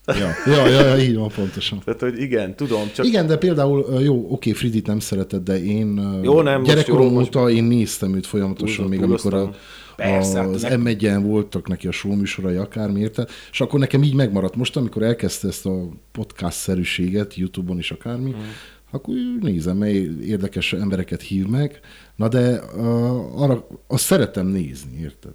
Ja, 0.07 0.31
ja, 0.55 0.69
ja, 0.69 0.87
ja, 0.87 0.99
így 0.99 1.17
van, 1.17 1.29
pontosan. 1.29 1.81
Tehát, 1.85 2.01
hogy 2.01 2.21
igen, 2.21 2.57
tudom. 2.57 2.91
Csak... 2.95 3.07
Igen, 3.07 3.27
de 3.27 3.37
például, 3.37 4.01
jó, 4.03 4.27
oké, 4.31 4.53
Fridit 4.53 4.87
nem 4.87 4.99
szereted, 4.99 5.43
de 5.43 5.65
én 5.65 6.19
jó, 6.23 6.43
nem, 6.43 6.63
gyerekkorom 6.63 7.17
óta 7.17 7.51
én 7.51 7.65
néztem 7.65 8.15
őt 8.15 8.27
folyamatosan, 8.27 8.89
még 8.89 9.03
amikor 9.03 9.35
a, 9.35 9.51
Persze, 9.97 10.41
az 10.41 10.65
hát 10.65 10.79
m 10.79 10.87
1 10.87 11.15
voltak 11.21 11.69
neki 11.69 11.87
a 11.87 11.93
show 11.93 12.15
műsorai, 12.15 12.57
akármi 12.57 13.01
érte, 13.01 13.27
és 13.51 13.61
akkor 13.61 13.81
nekem 13.81 14.03
így 14.03 14.15
megmaradt. 14.15 14.57
Most, 14.57 14.77
amikor 14.77 15.03
elkezdte 15.03 15.49
ezt 15.49 15.67
a 15.67 15.89
podcast-szerűséget, 16.13 17.35
YouTube-on 17.35 17.79
is 17.79 17.91
akármi, 17.91 18.31
hmm. 18.31 18.43
akkor 18.91 19.15
nézem, 19.41 19.77
mely 19.77 20.09
érdekes 20.23 20.73
embereket 20.73 21.23
hív 21.23 21.47
meg, 21.47 21.81
na 22.17 22.29
de 22.29 22.61
uh, 22.77 23.43
arra, 23.43 23.67
azt 23.87 24.05
szeretem 24.05 24.47
nézni, 24.47 25.01
érted? 25.01 25.35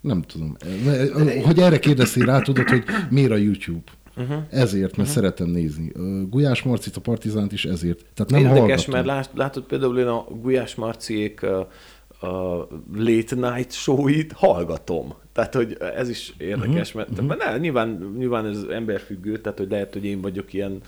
Nem 0.00 0.22
tudom. 0.22 0.56
Hogy 1.44 1.58
erre 1.58 1.78
kérdeztél 1.78 2.24
rá, 2.24 2.40
tudod, 2.40 2.68
hogy 2.68 2.84
miért 3.10 3.30
a 3.30 3.36
YouTube? 3.36 3.92
Uh-huh. 4.18 4.42
Ezért, 4.50 4.96
mert 4.96 5.08
uh-huh. 5.08 5.14
szeretem 5.14 5.48
nézni. 5.48 5.92
Gulyás 6.30 6.62
Marcit, 6.62 6.96
a 6.96 7.00
Partizánt 7.00 7.52
is 7.52 7.64
ezért. 7.64 8.04
Tehát 8.14 8.30
nem 8.30 8.40
Érdekes, 8.40 8.84
hallgatom. 8.84 9.14
mert 9.14 9.32
látod 9.34 9.62
például 9.62 9.98
én 9.98 10.06
a 10.06 10.24
Gulyás 10.40 10.74
Marciék 10.74 11.42
a 12.20 12.68
late 12.94 13.34
night 13.34 13.72
show-it 13.72 14.32
hallgatom. 14.32 15.14
Tehát, 15.32 15.54
hogy 15.54 15.76
ez 15.96 16.08
is 16.08 16.34
érdekes, 16.38 16.94
uh-huh. 16.94 17.14
mert, 17.16 17.26
mert 17.26 17.44
ne, 17.44 17.58
nyilván, 17.58 18.14
nyilván 18.18 18.46
ez 18.46 18.64
emberfüggő, 18.70 19.38
tehát, 19.38 19.58
hogy 19.58 19.70
lehet, 19.70 19.92
hogy 19.92 20.04
én 20.04 20.20
vagyok 20.20 20.52
ilyen 20.52 20.80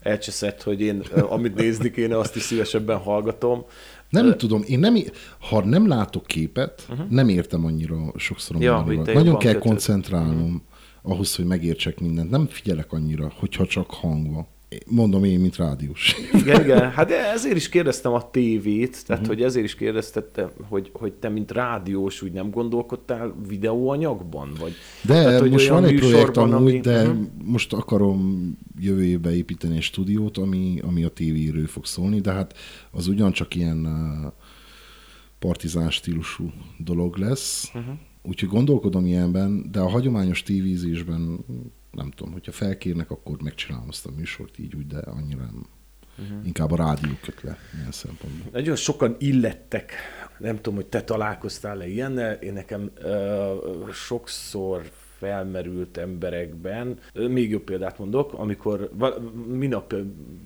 elcseszett, 0.00 0.62
hogy 0.62 0.80
én 0.80 1.00
amit 1.28 1.54
nézni 1.54 1.90
kéne, 1.90 2.18
azt 2.18 2.36
is 2.36 2.42
szívesebben 2.42 2.98
hallgatom. 2.98 3.64
Nem 4.08 4.26
uh, 4.26 4.36
tudom, 4.36 4.62
én 4.66 4.78
nem, 4.78 4.96
ha 5.38 5.64
nem 5.64 5.88
látok 5.88 6.26
képet, 6.26 6.86
uh-huh. 6.90 7.08
nem 7.08 7.28
értem 7.28 7.64
annyira 7.64 8.12
sokszor 8.16 8.62
ja, 8.62 8.84
Nagyon 9.04 9.38
kell 9.38 9.58
koncentrálnom 9.58 10.42
uh-huh. 10.42 10.60
Ahhoz, 11.06 11.34
hogy 11.34 11.44
megértsek 11.44 12.00
mindent. 12.00 12.30
Nem 12.30 12.46
figyelek 12.46 12.92
annyira, 12.92 13.32
hogyha 13.36 13.66
csak 13.66 13.90
hang 13.90 14.32
van. 14.32 14.46
Mondom 14.86 15.24
én, 15.24 15.40
mint 15.40 15.56
rádiós. 15.56 16.16
Igen, 16.32 16.62
igen. 16.62 16.90
Hát 16.90 17.10
ezért 17.10 17.56
is 17.56 17.68
kérdeztem 17.68 18.12
a 18.12 18.30
tévét, 18.30 19.06
tehát 19.06 19.22
uh-huh. 19.22 19.36
hogy 19.36 19.44
ezért 19.44 19.64
is 19.64 19.74
kérdeztettem, 19.74 20.50
hogy, 20.68 20.90
hogy 20.92 21.12
te, 21.12 21.28
mint 21.28 21.50
rádiós, 21.50 22.22
úgy 22.22 22.32
nem 22.32 22.50
gondolkodtál 22.50 23.34
videóanyagban? 23.48 24.52
Vagy, 24.58 24.72
de 25.02 25.22
tehát, 25.22 25.40
hogy 25.40 25.50
most 25.50 25.68
van 25.68 25.84
egy 25.84 25.98
projekt 25.98 26.36
amúgy, 26.36 26.54
ami... 26.54 26.80
de 26.80 27.02
uh-huh. 27.02 27.26
most 27.44 27.72
akarom 27.72 28.52
jövő 28.80 29.04
évben 29.04 29.32
építeni 29.32 29.76
egy 29.76 29.82
stúdiót, 29.82 30.38
ami, 30.38 30.80
ami 30.86 31.04
a 31.04 31.08
tévéről 31.08 31.66
fog 31.66 31.86
szólni, 31.86 32.20
de 32.20 32.32
hát 32.32 32.58
az 32.90 33.06
ugyancsak 33.06 33.54
ilyen 33.54 33.86
uh, 33.86 34.32
partizán 35.38 35.90
stílusú 35.90 36.52
dolog 36.78 37.16
lesz. 37.16 37.70
Uh-huh. 37.74 37.94
Úgyhogy 38.26 38.48
gondolkodom 38.48 39.06
ilyenben, 39.06 39.70
de 39.70 39.80
a 39.80 39.88
hagyományos 39.88 40.42
tévízésben 40.42 41.44
nem 41.90 42.10
tudom, 42.10 42.32
hogyha 42.32 42.52
felkérnek, 42.52 43.10
akkor 43.10 43.42
megcsinálom 43.42 43.88
azt 43.88 44.06
a 44.06 44.10
műsort 44.16 44.58
így 44.58 44.74
úgy, 44.76 44.86
de 44.86 44.98
annyira 44.98 45.40
nem. 45.40 45.66
Uh-huh. 46.18 46.46
Inkább 46.46 46.70
a 46.70 46.76
rádió 46.76 47.12
köt 47.22 47.42
le 47.42 47.58
ilyen 47.78 47.92
szempontból. 47.92 48.50
Nagyon 48.52 48.76
sokan 48.76 49.16
illettek, 49.18 49.92
nem 50.38 50.56
tudom, 50.56 50.74
hogy 50.74 50.86
te 50.86 51.02
találkoztál-e 51.02 51.88
ilyennel, 51.88 52.32
én 52.32 52.52
nekem 52.52 52.90
uh, 53.04 53.90
sokszor 53.92 54.90
felmerült 55.18 55.96
emberekben. 55.96 56.98
Még 57.14 57.50
jobb 57.50 57.62
példát 57.62 57.98
mondok, 57.98 58.32
amikor 58.32 58.90
minap 59.46 59.94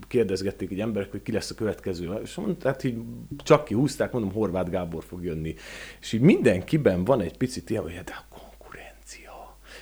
kérdezgették 0.09 0.71
egy 0.71 0.81
emberek, 0.81 1.11
hogy 1.11 1.23
ki 1.23 1.33
lesz 1.33 1.51
a 1.51 1.55
következő, 1.55 2.21
és 2.23 2.35
mondták, 2.35 2.83
hogy 2.83 2.97
csak 3.43 3.64
kihúzták, 3.64 4.12
mondom, 4.12 4.33
Horváth 4.33 4.71
Gábor 4.71 5.05
fog 5.05 5.25
jönni. 5.25 5.55
És 6.01 6.12
így 6.12 6.21
mindenkiben 6.21 7.05
van 7.05 7.21
egy 7.21 7.37
picit 7.37 7.71
ilyen, 7.71 7.83
hogy 7.83 7.95
hát 7.95 8.25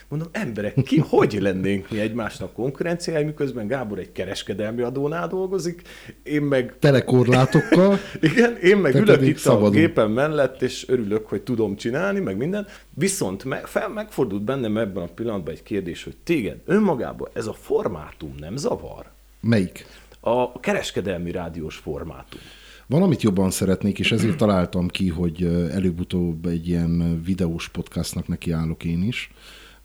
Mondom, 0.09 0.29
emberek, 0.33 0.75
ki, 0.85 0.99
hogy 0.99 1.39
lennénk 1.41 1.91
mi 1.91 2.01
egymásnak 2.01 2.53
konkurenciái, 2.53 3.25
miközben 3.25 3.67
Gábor 3.67 3.99
egy 3.99 4.13
kereskedelmi 4.13 4.83
adónál 4.83 5.29
dolgozik, 5.29 5.83
én 6.23 6.43
meg... 6.43 6.75
Telekorlátokkal. 6.79 7.99
Igen, 8.31 8.57
én 8.57 8.77
meg 8.77 8.95
ülök 8.95 9.23
itt 9.23 9.37
szabadon. 9.37 9.67
a 9.67 9.71
gépen 9.71 10.11
mellett, 10.11 10.63
és 10.63 10.89
örülök, 10.89 11.27
hogy 11.27 11.43
tudom 11.43 11.77
csinálni, 11.77 12.21
meg 12.21 12.37
minden. 12.37 12.67
Viszont 12.95 13.45
meg, 13.45 13.67
fel, 13.67 13.89
megfordult 13.89 14.43
bennem 14.43 14.77
ebben 14.77 15.03
a 15.03 15.07
pillanatban 15.15 15.55
egy 15.55 15.63
kérdés, 15.63 16.05
hogy 16.05 16.17
téged 16.25 16.57
önmagában 16.65 17.29
ez 17.33 17.47
a 17.47 17.53
formátum 17.53 18.35
nem 18.39 18.57
zavar? 18.57 19.11
Melyik? 19.41 19.87
A 20.21 20.61
kereskedelmi 20.61 21.31
rádiós 21.31 21.77
formátum. 21.77 22.41
Valamit 22.87 23.23
jobban 23.23 23.51
szeretnék, 23.51 23.99
és 23.99 24.13
ezért 24.13 24.37
találtam 24.37 24.89
ki, 24.89 25.09
hogy 25.09 25.43
előbb-utóbb 25.73 26.47
egy 26.47 26.69
ilyen 26.69 27.23
videós 27.25 27.69
podcastnak 27.69 28.29
nekiállok 28.29 28.85
én 28.85 29.03
is 29.03 29.31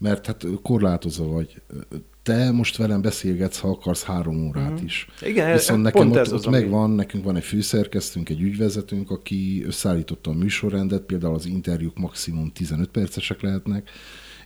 mert 0.03 0.25
hát 0.25 0.45
korlátozva 0.61 1.25
vagy. 1.25 1.61
Te 2.23 2.51
most 2.51 2.77
velem 2.77 3.01
beszélgetsz, 3.01 3.59
ha 3.59 3.69
akarsz 3.69 4.03
három 4.03 4.47
órát 4.47 4.81
mm. 4.81 4.85
is. 4.85 5.07
Igen, 5.21 5.51
Viszont 5.51 5.81
nekem 5.81 6.11
ott, 6.11 6.33
ott 6.33 6.49
megvan, 6.49 6.83
ami... 6.83 6.95
nekünk 6.95 7.23
van 7.23 7.35
egy 7.35 7.43
főszerkesztőnk, 7.43 8.29
egy 8.29 8.41
ügyvezetőnk, 8.41 9.11
aki 9.11 9.63
összeállította 9.65 10.29
a 10.29 10.33
műsorrendet, 10.33 11.01
például 11.01 11.33
az 11.33 11.45
interjúk 11.45 11.97
maximum 11.97 12.51
15 12.51 12.89
percesek 12.89 13.41
lehetnek, 13.41 13.89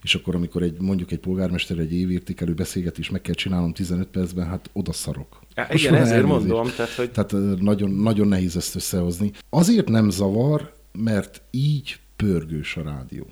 és 0.02 0.16
akkor, 0.16 0.36
amikor 0.36 0.62
egy, 0.62 0.82
mondjuk 0.82 1.12
egy 1.12 1.20
polgármester 1.20 1.78
egy 1.78 1.94
évértékelő 1.94 2.54
beszélgetés 2.54 3.10
meg 3.10 3.22
kell 3.22 3.34
csinálnom 3.34 3.74
15 3.74 4.08
percben, 4.08 4.48
hát 4.48 4.70
oda 4.74 4.94
szarok. 4.94 5.42
Ja, 5.56 5.68
igen, 5.72 5.94
ezért 5.94 6.12
elnézést. 6.12 6.26
mondom. 6.26 6.70
Tehát, 6.76 6.92
hogy... 6.92 7.12
tehát 7.12 7.32
nagyon, 7.60 7.92
nagyon 7.92 8.28
nehéz 8.28 8.56
ezt 8.58 8.76
összehozni. 8.76 9.32
Azért 9.50 9.88
nem 9.90 10.10
zavar, 10.10 10.74
mert 10.92 11.42
így 11.52 12.00
pörgős 12.16 12.78
a 12.78 12.82
rádió. 12.82 13.28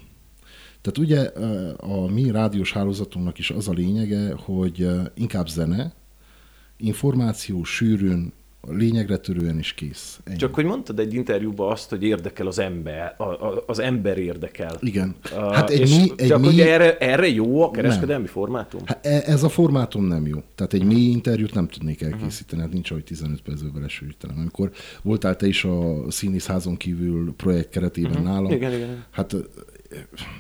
Tehát 0.86 0.98
ugye 0.98 1.22
a 1.78 2.12
mi 2.12 2.32
rádiós 2.32 2.74
hálózatunknak 2.74 3.38
is 3.38 3.50
az 3.50 3.68
a 3.68 3.72
lényege, 3.72 4.34
hogy 4.38 4.88
inkább 5.14 5.48
zene, 5.48 5.94
információ 6.78 7.64
sűrűn, 7.64 8.34
lényegre 8.68 9.18
törően 9.18 9.60
is 9.60 9.74
kész. 9.74 10.20
Ennyi. 10.24 10.38
Csak 10.38 10.54
hogy 10.54 10.66
mondtad 10.66 11.00
egy 11.00 11.14
interjúban 11.14 11.72
azt, 11.72 11.90
hogy 11.90 12.04
érdekel 12.04 12.48
az 12.48 12.60
ember, 12.60 13.16
a, 13.18 13.24
a, 13.24 13.64
az 13.68 13.80
ember 13.80 14.18
érdekel. 14.18 14.78
Igen. 14.80 15.16
Hát 15.52 15.70
egy 15.70 15.80
és 15.80 15.98
mi, 15.98 16.12
egy 16.16 16.28
csak 16.28 16.40
mi... 16.40 16.46
hogy 16.46 16.60
erre, 16.60 16.98
erre 16.98 17.28
jó 17.28 17.64
a 17.64 17.72
kereskedelmi 17.72 18.24
nem. 18.24 18.34
formátum? 18.34 18.82
Hát 18.86 19.06
e, 19.06 19.24
ez 19.26 19.44
a 19.44 19.50
formátum 19.50 20.06
nem 20.06 20.28
jó. 20.28 20.44
Tehát 20.56 20.74
egy 20.74 20.84
mi 20.84 21.00
interjút 21.00 21.54
nem 21.54 21.68
tudnék 21.68 22.02
elkészíteni, 22.02 22.62
hát 22.62 22.72
nincs, 22.72 22.92
hogy 22.92 23.04
15 23.04 23.42
percben 23.42 23.72
belesűrítenem. 23.74 24.38
Amikor 24.40 24.72
voltál 25.02 25.36
te 25.36 25.48
is 25.48 25.64
a 25.64 26.06
színészházon 26.12 26.78
kívül 26.78 27.34
projekt 27.36 27.70
keretében 27.70 28.12
uh-huh. 28.12 28.26
nálam, 28.26 28.52
igen, 28.52 28.74
igen. 28.74 29.06
hát 29.12 29.36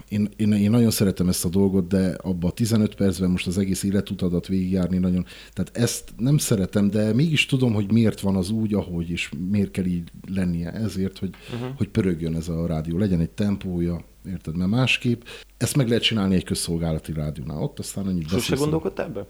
én, 0.10 0.30
én, 0.36 0.52
én 0.52 0.70
nagyon 0.70 0.92
szeretem 0.92 1.28
ezt 1.28 1.46
a 1.46 1.50
dolgot, 1.50 1.88
de 1.88 2.16
abban 2.22 2.50
a 2.50 2.54
15 2.54 2.96
percben 2.96 3.30
most 3.30 3.48
az 3.48 3.58
egész 3.58 3.84
életutadat 3.84 4.48
végigjárni 4.48 4.98
nagyon, 4.98 5.26
tehát 5.54 5.78
ezt 5.78 6.14
nem 6.18 6.38
szeretem, 6.38 6.90
de 6.90 7.14
mégis 7.14 7.46
tudom, 7.46 7.74
hogy 7.74 7.92
miért 7.92 8.20
van 8.20 8.36
az 8.36 8.50
úgy, 8.50 8.74
ahogy, 8.74 9.10
és 9.10 9.32
miért 9.50 9.72
kell 9.72 9.86
így 9.86 10.12
lennie. 10.34 10.72
Ezért, 10.72 11.18
hogy, 11.18 11.30
uh-huh. 11.54 11.78
hogy 11.78 11.90
pörögjön 11.90 12.36
ez 12.36 12.50
a 12.50 12.68
rádió, 12.68 12.98
legyen 12.98 13.20
egy 13.20 13.30
tempója, 13.30 14.04
érted? 14.28 14.58
Mert 14.58 14.70
másképp 14.70 15.22
ezt 15.58 15.76
meg 15.76 15.88
lehet 15.88 16.04
csinálni 16.04 16.36
egy 16.36 16.44
közszolgálati 16.44 17.14
rádiónál. 17.14 17.62
Ott 17.62 17.80
aztán 17.80 18.06
annyit 18.06 18.24
beszélsz. 18.24 18.44
Sose 18.44 18.62
gondolkodtál 18.62 19.06
ebbe? 19.06 19.26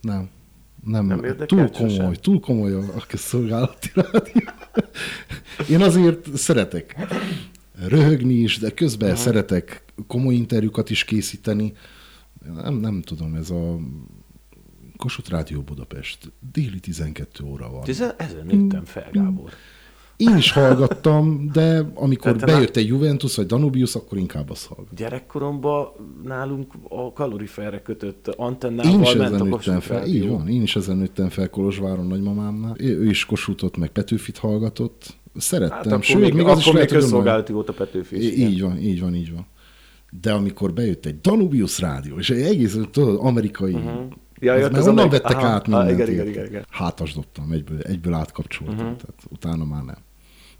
Nem. 0.00 0.28
Nem, 0.84 1.06
nem 1.06 1.36
túl 1.46 1.70
komoly, 1.70 1.94
sem. 1.94 2.12
túl 2.12 2.40
komoly 2.40 2.72
a 2.72 3.04
közszolgálati 3.08 3.90
rádió. 3.94 4.42
Én 5.68 5.80
azért 5.80 6.36
szeretek 6.36 6.96
röhögni 7.88 8.34
is, 8.34 8.58
de 8.58 8.70
közben 8.70 9.10
Aha. 9.10 9.18
szeretek 9.18 9.84
komoly 10.06 10.34
interjúkat 10.34 10.90
is 10.90 11.04
készíteni. 11.04 11.72
Nem, 12.54 12.74
nem 12.74 13.02
tudom, 13.02 13.34
ez 13.34 13.50
a 13.50 13.78
Kossuth 14.96 15.30
Rádió 15.30 15.62
Budapest 15.62 16.32
déli 16.52 16.80
12 16.80 17.44
óra 17.44 17.70
van. 17.70 17.88
Ezen, 17.88 18.14
ezen 18.16 18.46
nőttem 18.46 18.84
fel, 18.84 19.08
Gábor. 19.12 19.50
Én 20.20 20.36
is 20.36 20.52
hallgattam, 20.52 21.50
de 21.52 21.90
amikor 21.94 22.36
Tehát 22.36 22.46
bejött 22.56 22.76
egy 22.76 22.86
Juventus 22.86 23.36
vagy 23.36 23.46
Danubius, 23.46 23.94
akkor 23.94 24.18
inkább 24.18 24.50
azt 24.50 24.66
hallgattam. 24.66 24.96
Gyerekkoromban 24.96 25.88
nálunk 26.24 26.72
a 26.88 27.12
kaloriferre 27.12 27.82
kötött 27.82 28.28
antennával 28.28 28.92
én 28.92 29.00
is 29.00 29.14
ment 29.14 29.34
ezen 29.34 29.40
a 29.40 29.44
nőttem 29.44 29.80
fel. 29.80 30.06
Így 30.06 30.28
van, 30.28 30.48
én 30.48 30.62
is 30.62 30.76
ezen 30.76 30.96
nőttem 30.96 31.28
fel 31.28 31.50
Kolozsváron 31.50 32.06
nagymamámnál. 32.06 32.74
Ő 32.78 33.06
is 33.06 33.24
Kossuthot 33.24 33.76
meg 33.76 33.88
Petőfit 33.88 34.38
hallgatott. 34.38 35.18
Szerettem. 35.36 35.76
Hát 35.76 35.86
akkor 35.86 36.04
Sőt, 36.04 36.20
még, 36.20 36.34
még 36.34 36.46
az 36.46 36.58
akkor 36.58 36.74
is 36.74 36.78
még 36.78 36.88
közszolgálati 36.88 37.52
volt 37.52 37.68
a 37.68 37.72
Petőfi. 37.72 38.40
Így 38.48 38.60
van, 38.60 38.78
így 38.78 39.00
van, 39.00 39.14
így 39.14 39.32
van. 39.32 39.46
De 40.20 40.32
amikor 40.32 40.72
bejött 40.72 41.06
egy 41.06 41.20
Danubius 41.20 41.80
rádió, 41.80 42.18
és 42.18 42.30
egy 42.30 42.42
egész 42.42 42.78
tudod, 42.90 43.18
amerikai 43.20 43.72
uh-huh. 43.72 44.02
Ja, 44.40 44.56
jött 44.56 44.72
mert 44.72 44.86
onnan 44.86 45.08
vettek 45.08 45.36
aha, 45.36 45.46
át 45.46 45.66
mindent. 45.66 45.90
igen, 45.90 46.10
igen, 46.10 46.26
igen, 46.26 46.46
igen. 46.46 46.64
Hátasdottam, 46.70 47.52
egyből, 47.52 47.80
egyből 47.80 48.14
átkapcsoltam, 48.14 48.74
uh-huh. 48.74 48.96
tehát 48.96 49.22
utána 49.28 49.64
már 49.64 49.82
nem. 49.82 49.96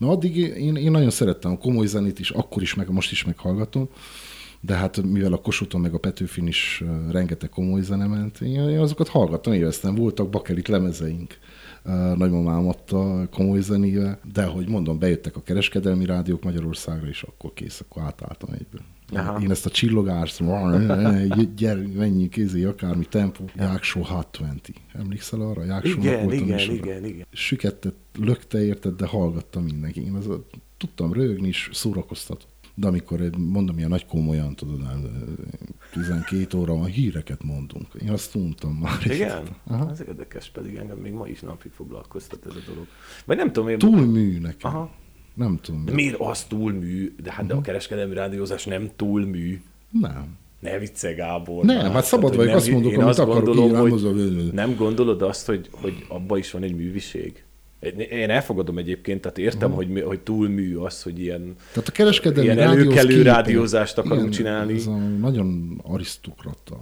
Na 0.01 0.09
addig 0.09 0.37
én, 0.37 0.77
én 0.77 0.91
nagyon 0.91 1.11
szerettem 1.11 1.51
a 1.53 1.59
komoly 1.59 1.87
zenét 1.87 2.19
is, 2.19 2.31
akkor 2.31 2.63
is, 2.63 2.75
meg 2.75 2.91
most 2.91 3.13
is 3.13 3.25
meghallgatom, 3.25 3.89
de 4.61 4.75
hát 4.75 5.03
mivel 5.03 5.33
a 5.33 5.41
Kossuthon 5.41 5.81
meg 5.81 5.95
a 5.95 5.99
Petőfin 5.99 6.47
is 6.47 6.85
rengeteg 7.11 7.49
komoly 7.49 7.81
zene 7.81 8.07
ment, 8.07 8.41
én 8.41 8.79
azokat 8.79 9.09
hallgattam, 9.09 9.53
élveztem, 9.53 9.95
voltak 9.95 10.31
bakelit 10.31 10.69
lemezeink 10.69 11.39
nagymamám 12.15 12.69
adta 12.69 13.29
komoly 13.31 13.61
zenével, 13.61 14.21
de 14.33 14.45
hogy 14.45 14.69
mondom, 14.69 14.99
bejöttek 14.99 15.37
a 15.37 15.43
kereskedelmi 15.43 16.05
rádiók 16.05 16.43
Magyarországra, 16.43 17.09
és 17.09 17.23
akkor 17.23 17.53
kész, 17.55 17.81
akkor 17.81 18.03
átálltam 18.03 18.53
egyből. 18.53 18.83
Aha. 19.13 19.41
Én 19.41 19.51
ezt 19.51 19.67
a 19.67 19.71
csillogást, 19.71 20.43
gyere, 21.55 21.83
menjünk 21.95 22.31
kézi, 22.31 22.65
akármi 22.65 23.05
tempó, 23.05 23.45
Jáksó 23.57 24.01
620. 24.01 24.61
Emlékszel 24.93 25.41
arra? 25.41 25.65
Jáksónak 25.65 26.05
igen, 26.05 26.23
voltam 26.25 26.43
igen, 26.43 26.59
igen, 26.59 26.75
igen, 26.75 27.05
igen. 27.05 27.27
Sükettet, 27.33 27.95
lökte 28.19 28.65
érted, 28.65 28.95
de 28.95 29.07
hallgatta 29.07 29.61
mindenki. 29.61 30.05
Én 30.05 30.15
az, 30.15 30.29
tudtam 30.77 31.13
rögni 31.13 31.49
is, 31.49 31.69
szórakoztatott. 31.73 32.49
De 32.75 32.87
amikor 32.87 33.31
mondom, 33.37 33.77
ilyen 33.79 33.89
nagy 33.89 34.07
komolyan, 34.07 34.55
tudod, 34.55 34.81
12 35.93 36.59
óra 36.59 36.75
van, 36.75 36.87
híreket 36.87 37.43
mondunk. 37.43 37.87
Én 38.03 38.11
azt 38.11 38.33
tudtam 38.33 38.73
már. 38.73 38.99
Igen? 39.05 39.43
Aha. 39.67 39.91
Ez 39.91 40.03
érdekes, 40.09 40.51
pedig 40.51 40.75
engem 40.75 40.99
még 40.99 41.13
ma 41.13 41.27
is 41.27 41.41
napig 41.41 41.73
foglalkoztat 41.73 42.47
ez 42.47 42.55
a 42.55 42.71
dolog. 42.71 42.87
Vagy 43.25 43.37
nem 43.37 43.53
tudom, 43.53 43.69
én... 43.69 43.79
Túlmű 43.79 44.39
nekem. 44.39 44.71
Aha. 44.71 44.91
Nem 45.41 45.59
tudom. 45.63 45.85
De 45.85 45.93
miért 45.93 46.17
az 46.19 46.45
túlmű? 46.45 47.15
De 47.23 47.31
hát 47.31 47.43
uh-huh. 47.43 47.49
de 47.49 47.55
a 47.55 47.61
kereskedelmi 47.61 48.15
rádiózás 48.15 48.65
nem 48.65 48.91
túlmű. 48.97 49.61
Nem. 50.01 50.39
Ne 50.61 50.79
vicce, 50.79 51.13
Gábor. 51.13 51.65
Nem, 51.65 51.93
hát 51.93 52.05
szabad 52.05 52.37
vagyok, 52.37 52.55
azt 52.55 52.71
mondok, 52.71 52.93
amit 52.93 53.07
azt 53.07 53.19
akarok, 53.19 53.45
gondolom, 53.45 53.91
hogy 53.91 54.51
Nem 54.53 54.75
gondolod 54.75 55.23
azt, 55.23 55.47
hogy, 55.47 55.69
hogy 55.71 56.05
abban 56.09 56.39
is 56.39 56.51
van 56.51 56.63
egy 56.63 56.75
műviség? 56.75 57.45
Én 58.11 58.31
elfogadom 58.31 58.79
egyébként, 58.79 59.21
tehát 59.21 59.39
értem, 59.39 59.71
uh-huh. 59.71 59.87
hogy, 59.87 60.03
hogy 60.03 60.21
túlmű 60.21 60.77
az, 60.77 61.03
hogy 61.03 61.21
ilyen, 61.21 61.55
tehát 61.73 61.89
a 61.89 61.93
kereskedelmi 61.93 62.51
ilyen 62.51 62.59
előkelő 62.59 63.23
rádiózást 63.23 63.99
akarunk 63.99 64.21
ilyen, 64.21 64.33
csinálni. 64.33 64.75
Ez 64.75 64.87
a 64.87 64.97
nagyon 64.97 65.81
arisztokrata. 65.85 66.81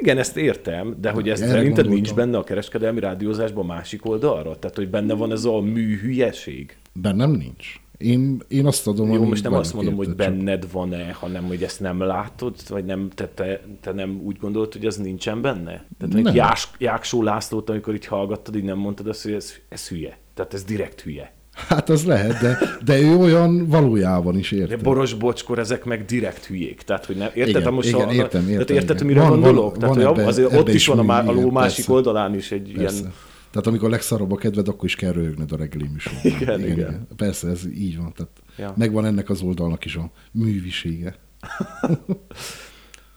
Igen, 0.00 0.18
ezt 0.18 0.36
értem, 0.36 0.96
de 1.00 1.10
hogy 1.10 1.28
ez 1.28 1.38
szerinted 1.38 1.88
nincs 1.88 2.14
benne 2.14 2.38
a 2.38 2.44
kereskedelmi 2.44 3.00
rádiózásban 3.00 3.66
másik 3.66 4.06
oldalra? 4.06 4.58
Tehát, 4.58 4.76
hogy 4.76 4.88
benne 4.88 5.14
van 5.14 5.32
ez 5.32 5.44
a 5.44 5.60
mű 5.60 5.98
hülyeség? 5.98 6.76
Bennem 6.92 7.30
nincs. 7.30 7.80
Én, 8.00 8.42
én 8.48 8.66
azt 8.66 8.86
adom, 8.86 9.12
Jó, 9.12 9.24
most 9.24 9.42
nem 9.42 9.52
azt 9.54 9.74
mondom, 9.74 9.94
hogy 9.94 10.08
érted, 10.08 10.24
csak- 10.26 10.34
benned 10.36 10.70
van-e, 10.72 11.12
hanem 11.12 11.44
hogy 11.44 11.62
ezt 11.62 11.80
nem 11.80 12.00
látod, 12.00 12.54
vagy 12.68 12.84
nem, 12.84 13.08
te, 13.14 13.28
te, 13.34 13.60
te 13.80 13.92
nem 13.92 14.20
úgy 14.24 14.36
gondolod, 14.40 14.72
hogy 14.72 14.84
ez 14.86 14.96
nincsen 14.96 15.40
benne? 15.40 15.84
Tehát 15.98 16.22
Nem. 16.22 16.34
Jás, 16.34 16.68
Jáksó 16.78 17.22
Lászlót, 17.22 17.70
amikor 17.70 17.94
így 17.94 18.06
hallgattad, 18.06 18.56
így 18.56 18.64
nem 18.64 18.78
mondtad 18.78 19.06
azt, 19.06 19.22
hogy 19.22 19.32
ez, 19.32 19.52
ez 19.68 19.88
hülye. 19.88 20.18
Tehát 20.34 20.54
ez 20.54 20.64
direkt 20.64 21.00
hülye. 21.00 21.32
Hát 21.68 21.88
az 21.88 22.04
lehet, 22.04 22.40
de, 22.40 22.58
de 22.84 23.00
ő 23.00 23.16
olyan 23.16 23.66
valójában 23.68 24.38
is 24.38 24.50
De 24.50 24.56
érted. 24.56 24.82
Boros 24.82 25.14
Bocskor, 25.14 25.58
ezek 25.58 25.84
meg 25.84 26.04
direkt 26.04 26.44
hülyék. 26.44 26.82
Tehát, 26.82 27.04
hogy 27.06 27.16
nem, 27.16 27.28
érted? 27.34 27.60
Igen, 27.60 27.72
most 27.72 27.88
igen, 27.88 28.08
a, 28.08 28.12
értem, 28.12 28.28
Tehát 28.44 28.48
értem, 28.60 28.76
érted, 28.76 28.96
igen. 28.96 28.96
hogy 28.96 29.06
mire 29.06 29.20
Van- 29.20 29.30
gondolok? 29.30 29.70
van- 29.70 29.78
tehát, 29.78 29.94
van 29.94 30.04
hogy 30.04 30.14
ebbe- 30.18 30.28
azért 30.28 30.50
ebbe 30.50 30.60
ott 30.60 30.68
is 30.68 30.74
is 30.74 30.86
van 30.86 30.98
a, 30.98 31.02
mű, 31.22 31.28
a 31.28 31.32
ló 31.32 31.50
másik 31.50 31.76
persze. 31.76 31.92
oldalán 31.92 32.34
is 32.34 32.52
egy 32.52 32.72
Persze. 32.76 32.98
ilyen... 33.00 33.12
Tehát 33.50 33.66
amikor 33.66 33.90
legszarabb 33.90 34.32
a 34.32 34.36
kedved, 34.36 34.68
akkor 34.68 34.84
is 34.84 34.94
kell 34.94 35.12
röhögnöd 35.12 35.52
a 35.52 35.56
reggeli 35.56 35.88
műsorban. 35.88 36.20
Igen, 36.24 36.60
igen. 36.66 37.06
Persze, 37.16 37.48
ez 37.48 37.66
így 37.66 37.96
van. 37.96 38.12
Tehát 38.12 38.32
Ja. 38.56 38.74
megvan 38.76 39.04
ennek 39.04 39.30
az 39.30 39.40
oldalnak 39.42 39.84
is 39.84 39.96
a 39.96 40.10
művisége. 40.32 41.16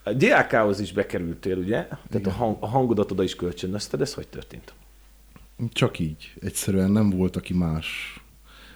A 0.06 0.14
DAK-hoz 0.14 0.80
is 0.80 0.92
bekerültél, 0.92 1.58
ugye? 1.58 1.88
Tehát 2.10 2.28
a, 2.28 2.32
hang, 2.32 2.58
a 2.60 2.68
hangodat 2.68 3.12
oda 3.12 3.24
is 3.24 3.36
kölcsönözted, 3.36 4.02
ez 4.02 4.14
hogy 4.14 4.28
történt? 4.28 4.74
Csak 5.72 6.00
így. 6.00 6.34
Egyszerűen 6.42 6.92
nem 6.92 7.10
volt, 7.10 7.36
aki 7.36 7.54
más. 7.54 8.20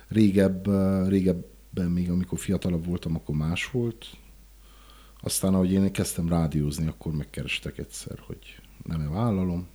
Régebb, 0.07 0.67
eh, 0.67 1.07
régebben 1.07 1.91
még, 1.91 2.09
amikor 2.09 2.39
fiatalabb 2.39 2.85
voltam, 2.85 3.15
akkor 3.15 3.35
más 3.35 3.71
volt. 3.71 4.05
Aztán, 5.21 5.53
ahogy 5.53 5.71
én 5.71 5.91
kezdtem 5.91 6.29
rádiózni, 6.29 6.87
akkor 6.87 7.11
megkerestek 7.13 7.77
egyszer, 7.77 8.19
hogy 8.27 8.59
nem-e 8.83 9.07
vállalom. 9.09 9.67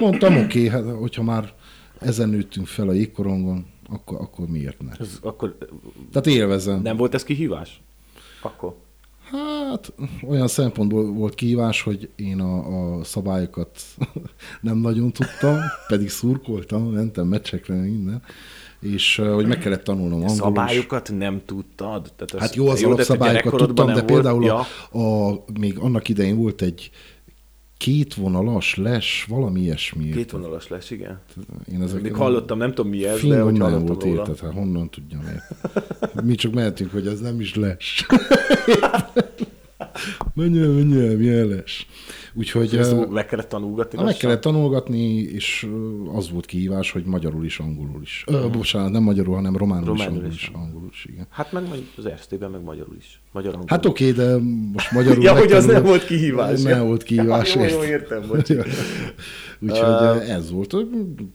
Mondtam, 0.00 0.36
oké, 0.36 0.42
okay, 0.44 0.68
hát, 0.68 0.94
hogyha 0.98 1.22
már 1.22 1.52
ezen 2.00 2.28
nőttünk 2.28 2.66
fel 2.66 2.88
a 2.88 2.92
jégkorongon, 2.92 3.66
akkor, 3.88 4.20
akkor 4.20 4.46
miért 4.46 4.82
ne? 4.82 4.90
Ez, 5.00 5.18
akkor 5.22 5.56
Tehát 6.12 6.26
élvezem. 6.26 6.82
nem 6.82 6.96
volt 6.96 7.14
ez 7.14 7.24
kihívás? 7.24 7.80
Akkor? 8.42 8.74
Hát 9.30 9.92
olyan 10.28 10.48
szempontból 10.48 11.12
volt 11.12 11.34
kihívás, 11.34 11.82
hogy 11.82 12.10
én 12.16 12.40
a, 12.40 12.96
a 12.98 13.04
szabályokat 13.04 13.80
nem 14.60 14.76
nagyon 14.76 15.12
tudtam, 15.12 15.58
pedig 15.88 16.08
szurkoltam, 16.10 16.82
mentem 16.82 17.26
meccsekre, 17.26 17.74
minden, 17.74 18.22
és 18.80 19.16
hogy 19.34 19.46
meg 19.46 19.58
kellett 19.58 19.84
tanulnom 19.84 20.12
angolul. 20.12 20.36
Szabályokat 20.36 21.10
nem 21.16 21.42
tudtad? 21.44 22.12
Tehát 22.16 22.44
Hát 22.46 22.54
jó, 22.54 22.68
az 22.68 22.80
te 22.80 22.86
alapszabályokat 22.86 23.56
tudtam, 23.56 23.86
de 23.86 23.92
volt- 23.92 24.04
például 24.04 24.44
Ja, 24.44 24.66
a, 24.90 24.98
a, 24.98 25.44
még 25.60 25.78
annak 25.78 26.08
idején 26.08 26.36
volt 26.36 26.62
egy 26.62 26.90
kétvonalas 27.82 28.74
les, 28.76 29.24
valami 29.28 29.60
ilyesmi. 29.60 30.04
két 30.04 30.16
érted? 30.16 30.40
vonalas 30.40 30.68
lesz, 30.68 30.90
igen. 30.90 31.20
Én 31.72 31.82
ezeket 31.82 32.02
Még 32.02 32.14
hallottam, 32.14 32.58
nem 32.58 32.72
tudom 32.74 32.90
mi 32.90 33.04
ez, 33.06 33.20
de 33.20 33.40
hogy 33.40 33.58
hallottam 33.58 33.86
volt 33.86 34.02
róla. 34.02 34.14
érted, 34.16 34.38
hát 34.38 34.52
honnan 34.52 34.90
tudjam 34.90 35.20
én. 35.20 35.42
Mi 36.24 36.34
csak 36.34 36.52
mehetünk, 36.52 36.92
hogy 36.92 37.06
ez 37.06 37.20
nem 37.20 37.40
is 37.40 37.54
les. 37.54 38.06
menjél, 40.34 40.72
menjél, 40.72 41.16
milyen 41.16 41.46
les. 41.46 41.86
Úgyhogy 42.34 42.76
Ezt 42.76 42.92
eh, 42.92 43.06
meg 43.06 43.26
kellett 43.26 43.48
tanulgatni. 43.48 44.02
meg 44.02 44.16
kellett 44.16 44.40
tanulgatni, 44.40 45.18
és 45.18 45.68
az 46.14 46.30
volt 46.30 46.46
kihívás, 46.46 46.90
hogy 46.90 47.04
magyarul 47.04 47.44
is, 47.44 47.58
angolul 47.58 48.02
is. 48.02 48.24
Ö, 48.26 48.48
bocsánat, 48.52 48.90
nem 48.90 49.02
magyarul, 49.02 49.34
hanem 49.34 49.56
románul. 49.56 49.86
Románul 49.86 50.06
is, 50.06 50.12
angolul 50.14 50.32
is, 50.32 50.50
angolul 50.54 50.88
is, 50.92 51.06
igen. 51.10 51.26
Hát 51.30 51.52
meg 51.52 51.62
az 51.96 52.06
Erztében, 52.06 52.50
meg 52.50 52.62
magyarul 52.62 52.96
is. 52.98 53.20
Magyar 53.32 53.52
angol. 53.52 53.66
Hát 53.68 53.86
oké, 53.86 54.10
de 54.10 54.36
most 54.72 54.92
magyarul... 54.92 55.22
Ja, 55.32 55.38
hogy 55.38 55.52
az 55.52 55.64
nem 55.64 55.82
volt 55.82 56.04
kihívás. 56.04 56.62
Nem 56.62 56.86
volt 56.86 57.02
kihívás. 57.02 57.54
Ja, 57.54 57.62
jó, 57.62 57.76
jó, 57.76 57.82
értem. 57.82 58.22
Úgyhogy 59.60 59.78
uh, 59.78 60.30
ez 60.30 60.50
volt. 60.50 60.76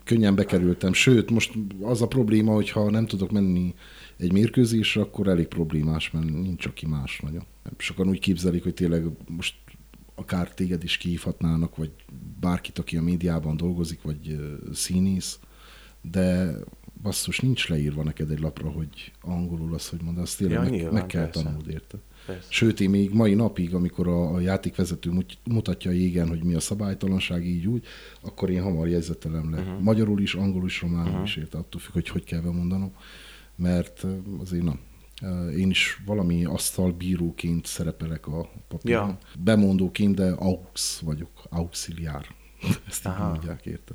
Könnyen 0.04 0.36
bekerültem. 0.36 0.94
Sőt, 0.94 1.32
most 1.32 1.52
az 1.82 2.02
a 2.02 2.08
probléma, 2.08 2.54
hogy 2.54 2.70
ha 2.70 2.90
nem 2.90 3.06
tudok 3.06 3.32
menni 3.32 3.74
egy 4.18 4.32
mérkőzésre, 4.32 5.02
akkor 5.02 5.28
elég 5.28 5.48
problémás, 5.48 6.12
mert 6.12 6.26
nincs 6.26 6.66
aki 6.66 6.86
más 6.86 7.20
nagyon. 7.20 7.44
Sokan 7.78 8.10
úgy 8.10 8.20
képzelik, 8.20 8.64
hogy 8.64 8.74
tényleg 8.74 9.04
most 9.28 9.56
akár 10.16 10.54
téged 10.54 10.84
is 10.84 10.98
kihívhatnának, 10.98 11.76
vagy 11.76 11.92
bárkit, 12.40 12.80
aki 12.80 12.98
a 12.98 13.02
médiában 13.02 13.58
dolgozik, 13.58 14.02
vagy 14.02 14.40
színész, 14.74 15.40
de 16.02 16.56
basszus, 17.02 17.40
nincs 17.40 17.70
leírva 17.70 18.04
neked 18.04 18.32
egy 18.32 18.40
lapra, 18.40 18.70
hogy 18.70 19.12
angolul 19.22 19.74
az, 19.74 19.90
hogy 19.90 20.02
mondasz, 20.02 20.36
tényleg 20.36 20.56
Ja, 20.58 20.64
meg, 20.64 20.72
nyilván, 20.72 20.94
meg 20.94 21.06
kell 21.06 21.24
persze. 21.24 21.44
tanulni, 21.44 21.72
érted? 21.72 22.00
Persze. 22.26 22.48
Sőt, 22.50 22.80
én 22.80 22.90
még 22.90 23.14
mai 23.14 23.34
napig, 23.34 23.74
amikor 23.74 24.08
a, 24.08 24.34
a 24.34 24.40
játékvezető 24.40 25.12
mut- 25.12 25.38
mutatja 25.44 25.92
jégen, 25.92 26.28
hogy 26.28 26.44
mi 26.44 26.54
a 26.54 26.60
szabálytalanság, 26.60 27.46
így 27.46 27.68
úgy, 27.68 27.86
akkor 28.22 28.50
én 28.50 28.62
hamar 28.62 28.88
jegyzetelem 28.88 29.52
le. 29.52 29.60
Uh-huh. 29.60 29.82
Magyarul 29.82 30.22
is, 30.22 30.36
angolul 30.36 30.68
is, 30.68 30.82
románul 30.82 31.10
uh-huh. 31.10 31.24
is, 31.24 31.36
érte, 31.36 31.58
attól 31.58 31.82
függ, 31.82 31.94
hogy 31.94 32.08
hogy 32.10 32.24
kell 32.24 32.42
bemondanom. 32.42 32.94
Mert 33.56 34.06
azért 34.40 34.66
ö, 34.66 34.72
én 35.58 35.70
is 35.70 36.02
valami 36.06 36.46
asztalbíróként 36.46 37.66
szerepelek 37.66 38.28
a 38.28 38.50
papíron. 38.68 39.08
Ja. 39.08 39.18
Bemondóként, 39.40 40.16
de 40.16 40.32
aux 40.32 41.00
vagyok, 41.02 41.30
auxiliár. 41.50 42.26
Ezt 42.90 43.06
így 43.06 43.12
Aha. 43.12 43.30
mondják, 43.30 43.66
érte. 43.66 43.94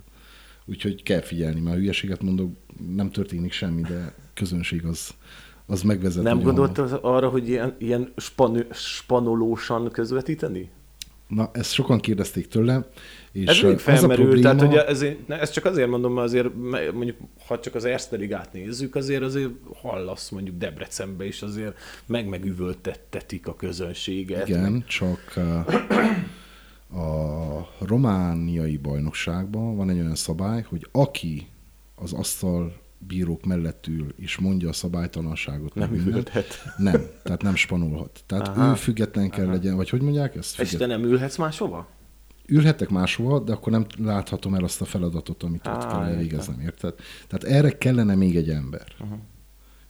Úgyhogy 0.64 1.02
kell 1.02 1.20
figyelni, 1.20 1.60
mert 1.60 1.76
hülyeséget 1.76 2.22
mondok, 2.22 2.50
nem 2.94 3.10
történik 3.10 3.52
semmi, 3.52 3.82
de 3.82 4.14
közönség 4.34 4.84
az, 4.84 5.14
az 5.66 5.82
megvezet. 5.82 6.22
Nem 6.22 6.36
hogy 6.36 6.46
ahol- 6.46 6.66
gondolt 6.74 6.92
arra, 6.92 7.28
hogy 7.28 7.48
ilyen, 7.48 7.74
ilyen 7.78 8.12
span, 8.16 8.66
spanolósan 8.72 9.90
közvetíteni? 9.90 10.70
Na, 11.28 11.50
ezt 11.52 11.72
sokan 11.72 12.00
kérdezték 12.00 12.48
tőlem, 12.48 12.84
és 13.32 13.46
Ez 13.46 13.62
a 13.62 13.78
felmerül, 13.78 14.24
probléma, 14.24 14.54
tehát 14.54 14.96
hogy 14.98 15.18
ne, 15.26 15.40
ezt 15.40 15.52
csak 15.52 15.64
azért 15.64 15.88
mondom, 15.88 16.12
mert 16.12 16.26
azért 16.26 16.54
mondjuk, 16.92 17.16
ha 17.46 17.60
csak 17.60 17.74
az 17.74 17.84
Erste 17.84 18.16
Ligát 18.16 18.52
nézzük, 18.52 18.94
azért 18.94 19.22
azért 19.22 19.50
hallasz 19.74 20.28
mondjuk 20.28 20.56
Debrecenbe 20.56 21.26
is 21.26 21.42
azért 21.42 21.78
meg 22.06 22.28
megüvöltettetik 22.28 23.46
a 23.46 23.56
közönséget. 23.56 24.48
Igen, 24.48 24.84
csak 24.86 25.36
a 26.94 27.84
romániai 27.84 28.76
bajnokságban 28.76 29.76
van 29.76 29.90
egy 29.90 29.98
olyan 29.98 30.14
szabály, 30.14 30.64
hogy 30.68 30.86
aki 30.92 31.46
az 31.94 32.12
asztal 32.12 32.80
bírók 32.98 33.44
mellett 33.44 33.86
ül, 33.86 34.14
és 34.16 34.38
mondja 34.38 34.68
a 34.68 34.72
szabálytalanságot, 34.72 35.74
Nem 35.74 35.94
üvölthet. 35.94 36.62
Nem, 36.76 37.06
tehát 37.22 37.42
nem 37.42 37.54
spanolhat. 37.54 38.20
Tehát 38.26 38.48
Aha. 38.48 38.70
Ő 38.70 38.74
független 38.74 39.30
kell 39.30 39.44
Aha. 39.44 39.52
legyen, 39.52 39.76
vagy 39.76 39.90
hogy 39.90 40.00
mondják 40.00 40.34
ezt? 40.36 40.60
És 40.60 40.70
te 40.70 40.86
nem 40.86 41.04
ülhetsz 41.04 41.36
máshova? 41.36 41.88
Ülhetek 42.52 42.88
máshova, 42.88 43.40
de 43.40 43.52
akkor 43.52 43.72
nem 43.72 43.86
láthatom 43.98 44.54
el 44.54 44.64
azt 44.64 44.80
a 44.80 44.84
feladatot, 44.84 45.42
amit 45.42 45.66
Á, 45.66 45.74
ott 45.74 45.86
kell 45.86 46.02
elvégeznem, 46.02 46.60
érted? 46.60 46.94
Tehát 47.28 47.56
erre 47.56 47.78
kellene 47.78 48.14
még 48.14 48.36
egy 48.36 48.48
ember. 48.48 48.86
Uh-huh. 49.00 49.18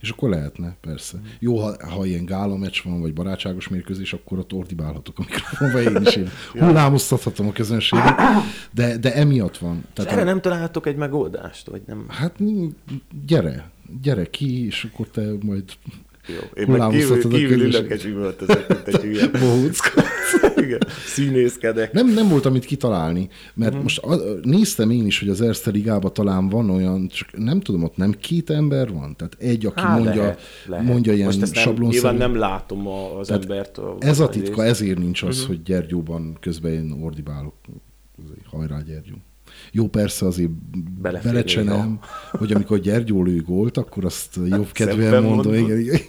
És 0.00 0.10
akkor 0.10 0.28
lehetne, 0.28 0.76
persze. 0.80 1.16
Uh-huh. 1.16 1.32
Jó, 1.38 1.58
ha, 1.58 1.88
ha 1.88 2.04
ilyen 2.04 2.24
gála 2.24 2.56
meccs 2.56 2.82
van, 2.84 3.00
vagy 3.00 3.12
barátságos 3.12 3.68
mérkőzés, 3.68 4.12
akkor 4.12 4.38
ott 4.38 4.52
ordibálhatok 4.52 5.18
a 5.18 5.22
mikrofonba 5.28 5.80
én 5.80 6.02
is. 6.06 6.16
Én 6.16 6.28
hullámoztathatom 6.66 7.46
a 7.46 7.52
közönséget, 7.52 8.14
de, 8.72 8.96
de 8.96 9.14
emiatt 9.14 9.58
van. 9.58 9.72
Tehát 9.80 9.92
Tehát 9.92 10.12
erre 10.12 10.20
a, 10.22 10.24
nem 10.24 10.40
találtok 10.40 10.86
egy 10.86 10.96
megoldást? 10.96 11.66
Vagy 11.66 11.82
nem? 11.86 12.04
Hát 12.08 12.38
gyere, 13.26 13.70
gyere 14.02 14.24
ki, 14.30 14.66
és 14.66 14.88
akkor 14.92 15.08
te 15.08 15.32
majd 15.40 15.64
Jó. 16.26 16.62
Én 16.62 16.66
meg 16.68 16.88
kívül, 16.88 17.28
kívül 17.28 17.60
ülök 17.60 17.90
és 17.92 18.04
üvöltözök, 18.04 18.68
mint 18.68 18.86
egy 18.88 19.00
hülye. 19.00 19.30
Igen. 20.64 20.78
Színészkedek. 21.06 21.92
Nem, 21.92 22.08
nem 22.08 22.28
volt, 22.28 22.46
amit 22.46 22.64
kitalálni, 22.64 23.28
mert 23.54 23.70
uh-huh. 23.70 23.82
most 23.82 23.98
a, 23.98 24.16
néztem 24.42 24.90
én 24.90 25.06
is, 25.06 25.18
hogy 25.18 25.28
az 25.28 25.40
Erste 25.40 25.70
Ligában 25.70 26.12
talán 26.12 26.48
van 26.48 26.70
olyan, 26.70 27.08
csak 27.08 27.28
nem 27.38 27.60
tudom, 27.60 27.82
ott 27.82 27.96
nem 27.96 28.12
két 28.12 28.50
ember 28.50 28.92
van? 28.92 29.16
Tehát 29.16 29.36
egy, 29.38 29.66
aki 29.66 29.80
Há, 29.80 29.94
mondja, 29.94 30.22
lehet, 30.22 30.40
lehet. 30.66 30.86
mondja 30.86 31.12
ilyen 31.12 31.26
Most 31.26 31.54
sablonszerű. 31.54 31.88
nyilván 31.88 32.14
nem 32.14 32.34
látom 32.34 32.86
a, 32.86 33.18
az 33.18 33.26
Tehát 33.26 33.42
embert. 33.42 33.78
A, 33.78 33.96
Ez 33.98 34.20
a 34.20 34.28
titka, 34.28 34.62
részt. 34.62 34.80
ezért 34.80 34.98
nincs 34.98 35.22
az, 35.22 35.34
uh-huh. 35.34 35.48
hogy 35.48 35.62
Gyergyóban 35.62 36.36
közben 36.40 36.72
én 36.72 36.98
ordibálok. 37.02 37.54
Hajrá, 38.50 38.80
Gyergyó. 38.80 39.14
Jó, 39.72 39.88
persze 39.88 40.26
azért 40.26 40.50
belecsenem, 41.00 41.98
hogy 42.30 42.52
amikor 42.52 42.78
Gyergyó 42.78 43.22
lő 43.22 43.40
gólt, 43.40 43.76
akkor 43.76 44.04
azt 44.04 44.38
jobb 44.46 44.72
kedven 44.72 44.96
Szebben 44.96 45.22
mondom. 45.22 45.54
Igen, 45.54 45.78
igen. 45.78 46.00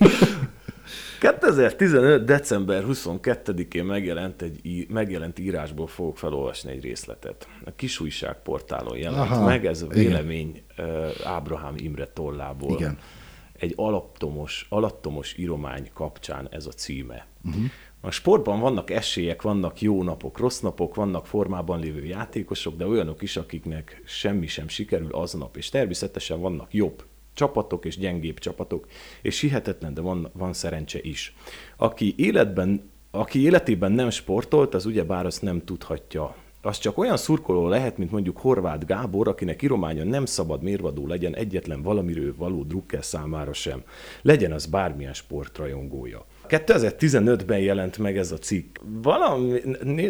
2015. 1.24 2.24
december 2.26 2.84
22-én 2.88 3.86
megjelent, 3.86 4.42
egy, 4.42 4.88
megjelent 4.90 5.40
írásból 5.40 5.88
fogok 5.88 6.18
felolvasni 6.18 6.72
egy 6.72 6.84
részletet. 6.84 7.48
A 7.66 7.72
kis 7.76 8.00
újságportálon 8.00 8.98
jelent 8.98 9.30
Aha, 9.30 9.46
meg, 9.46 9.66
ez 9.66 9.82
a 9.82 9.88
vélemény 9.88 10.64
Ábrahám 11.24 11.74
Imre 11.78 12.08
tollából. 12.08 12.72
Igen. 12.72 12.98
Egy 13.60 13.74
alattomos, 13.76 14.66
alattomos 14.70 15.38
íromány 15.38 15.90
kapcsán 15.94 16.48
ez 16.52 16.66
a 16.66 16.72
címe. 16.72 17.28
Uh-huh. 17.46 17.64
A 18.06 18.12
sportban 18.12 18.60
vannak 18.60 18.90
esélyek, 18.90 19.42
vannak 19.42 19.82
jó 19.82 20.04
napok, 20.04 20.38
rossz 20.38 20.60
napok, 20.60 20.96
vannak 20.96 21.28
formában 21.28 21.80
lévő 21.80 22.06
játékosok, 22.06 22.76
de 22.76 22.88
olyanok 22.88 23.22
is, 23.22 23.38
akiknek 23.38 24.02
semmi 24.06 24.48
sem 24.48 24.68
sikerül 24.68 25.12
aznap, 25.12 25.58
és 25.58 25.70
természetesen 25.70 26.40
vannak 26.40 26.74
jobb 26.74 27.06
csapatok 27.34 27.86
és 27.86 27.98
gyengébb 27.98 28.40
csapatok, 28.40 28.88
és 29.22 29.40
hihetetlen, 29.40 29.94
de 29.94 30.02
van, 30.02 30.30
van 30.34 30.54
szerencse 30.54 31.00
is. 31.02 31.36
Aki 31.78 32.14
életben, 32.18 32.92
aki 33.12 33.42
életében 33.42 33.92
nem 33.92 34.10
sportolt, 34.10 34.74
az 34.74 34.86
ugyebár 34.86 35.26
azt 35.26 35.42
nem 35.42 35.66
tudhatja, 35.66 36.36
az 36.62 36.78
csak 36.78 36.98
olyan 36.98 37.18
szurkoló 37.18 37.68
lehet, 37.68 37.98
mint 37.98 38.12
mondjuk 38.12 38.38
Horváth 38.38 38.86
Gábor, 38.86 39.28
akinek 39.28 39.62
irománya 39.62 40.04
nem 40.04 40.26
szabad 40.26 40.64
mérvadó 40.64 41.08
legyen 41.08 41.36
egyetlen 41.36 41.82
valamiről 41.82 42.36
való 42.38 42.64
drukker 42.64 43.04
számára 43.04 43.54
sem. 43.54 43.84
Legyen 44.22 44.52
az 44.52 44.66
bármilyen 44.66 45.14
sportrajongója. 45.14 46.26
2015-ben 46.58 47.60
jelent 47.60 47.98
meg 47.98 48.18
ez 48.18 48.32
a 48.32 48.38
cikk. 48.38 48.78
Valami, 49.02 49.60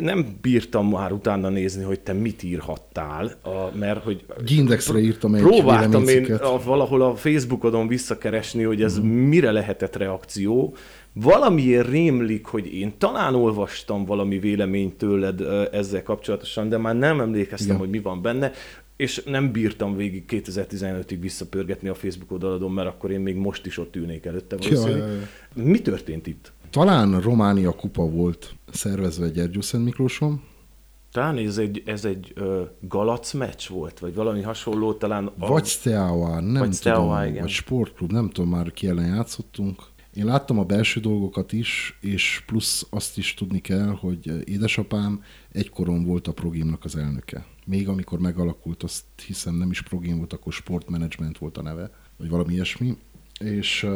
nem 0.01 0.37
bírtam 0.41 0.89
már 0.89 1.11
utána 1.11 1.49
nézni, 1.49 1.83
hogy 1.83 1.99
te 1.99 2.13
mit 2.13 2.43
írhattál, 2.43 3.31
a, 3.41 3.77
mert 3.77 4.03
hogy... 4.03 4.25
Gindexre 4.45 4.99
írtam 4.99 5.35
egy 5.35 5.41
Próbáltam 5.41 6.07
én 6.07 6.33
a, 6.33 6.63
valahol 6.63 7.01
a 7.01 7.15
Facebookodon 7.15 7.87
visszakeresni, 7.87 8.63
hogy 8.63 8.81
ez 8.81 8.99
mm. 8.99 9.03
mire 9.03 9.51
lehetett 9.51 9.95
reakció. 9.95 10.75
Valamiért 11.13 11.89
rémlik, 11.89 12.45
hogy 12.45 12.73
én 12.73 12.93
talán 12.97 13.35
olvastam 13.35 14.05
valami 14.05 14.39
véleményt 14.39 14.95
tőled 14.95 15.41
ezzel 15.71 16.03
kapcsolatosan, 16.03 16.69
de 16.69 16.77
már 16.77 16.95
nem 16.95 17.19
emlékeztem, 17.19 17.67
Igen. 17.67 17.79
hogy 17.79 17.89
mi 17.89 17.99
van 17.99 18.21
benne 18.21 18.51
és 19.03 19.23
nem 19.25 19.51
bírtam 19.51 19.95
végig 19.95 20.23
2015-ig 20.27 21.17
visszapörgetni 21.19 21.89
a 21.89 21.93
Facebook 21.93 22.31
oldaladon, 22.31 22.71
mert 22.71 22.87
akkor 22.87 23.11
én 23.11 23.19
még 23.19 23.35
most 23.35 23.65
is 23.65 23.77
ott 23.77 23.95
ülnék 23.95 24.25
előtte 24.25 24.55
valószínűleg. 24.55 24.97
Ja, 24.97 25.13
ja, 25.13 25.19
ja. 25.55 25.63
Mi 25.63 25.81
történt 25.81 26.27
itt? 26.27 26.51
Talán 26.69 27.21
Románia 27.21 27.71
kupa 27.71 28.09
volt 28.09 28.55
szervezve 28.71 29.29
Gyergyószent 29.29 29.83
Miklóson. 29.83 30.41
Talán 31.11 31.37
ez 31.37 31.57
egy, 31.57 31.83
ez 31.85 32.05
egy 32.05 32.33
uh, 32.37 32.61
Galac 32.79 33.33
meccs 33.33 33.67
volt, 33.67 33.99
vagy 33.99 34.15
valami 34.15 34.41
hasonló, 34.41 34.93
talán... 34.93 35.31
A... 35.37 35.47
Vagy 35.47 35.65
Steaua, 35.65 36.39
nem 36.39 36.61
vagy 36.61 36.73
Steaua, 36.73 37.15
tudom, 37.15 37.29
igen. 37.29 37.41
vagy 37.41 37.51
sportklub, 37.51 38.11
nem 38.11 38.29
tudom 38.29 38.49
már 38.49 38.71
ki 38.71 38.87
ellen 38.87 39.15
játszottunk. 39.15 39.81
Én 40.13 40.25
láttam 40.25 40.59
a 40.59 40.63
belső 40.63 40.99
dolgokat 40.99 41.53
is, 41.53 41.97
és 42.01 42.43
plusz 42.45 42.87
azt 42.89 43.17
is 43.17 43.33
tudni 43.33 43.59
kell, 43.59 43.97
hogy 43.99 44.49
édesapám 44.49 45.23
egykoron 45.51 46.05
volt 46.05 46.27
a 46.27 46.31
Progimnak 46.31 46.83
az 46.83 46.95
elnöke. 46.95 47.45
Még 47.65 47.87
amikor 47.87 48.19
megalakult, 48.19 48.83
azt 48.83 49.03
hiszem 49.25 49.55
nem 49.55 49.69
is 49.69 49.81
Progim 49.81 50.17
volt, 50.17 50.33
akkor 50.33 50.53
sportmanagement 50.53 51.37
volt 51.37 51.57
a 51.57 51.61
neve, 51.61 51.91
vagy 52.17 52.29
valami 52.29 52.53
ilyesmi. 52.53 52.97
És 53.39 53.87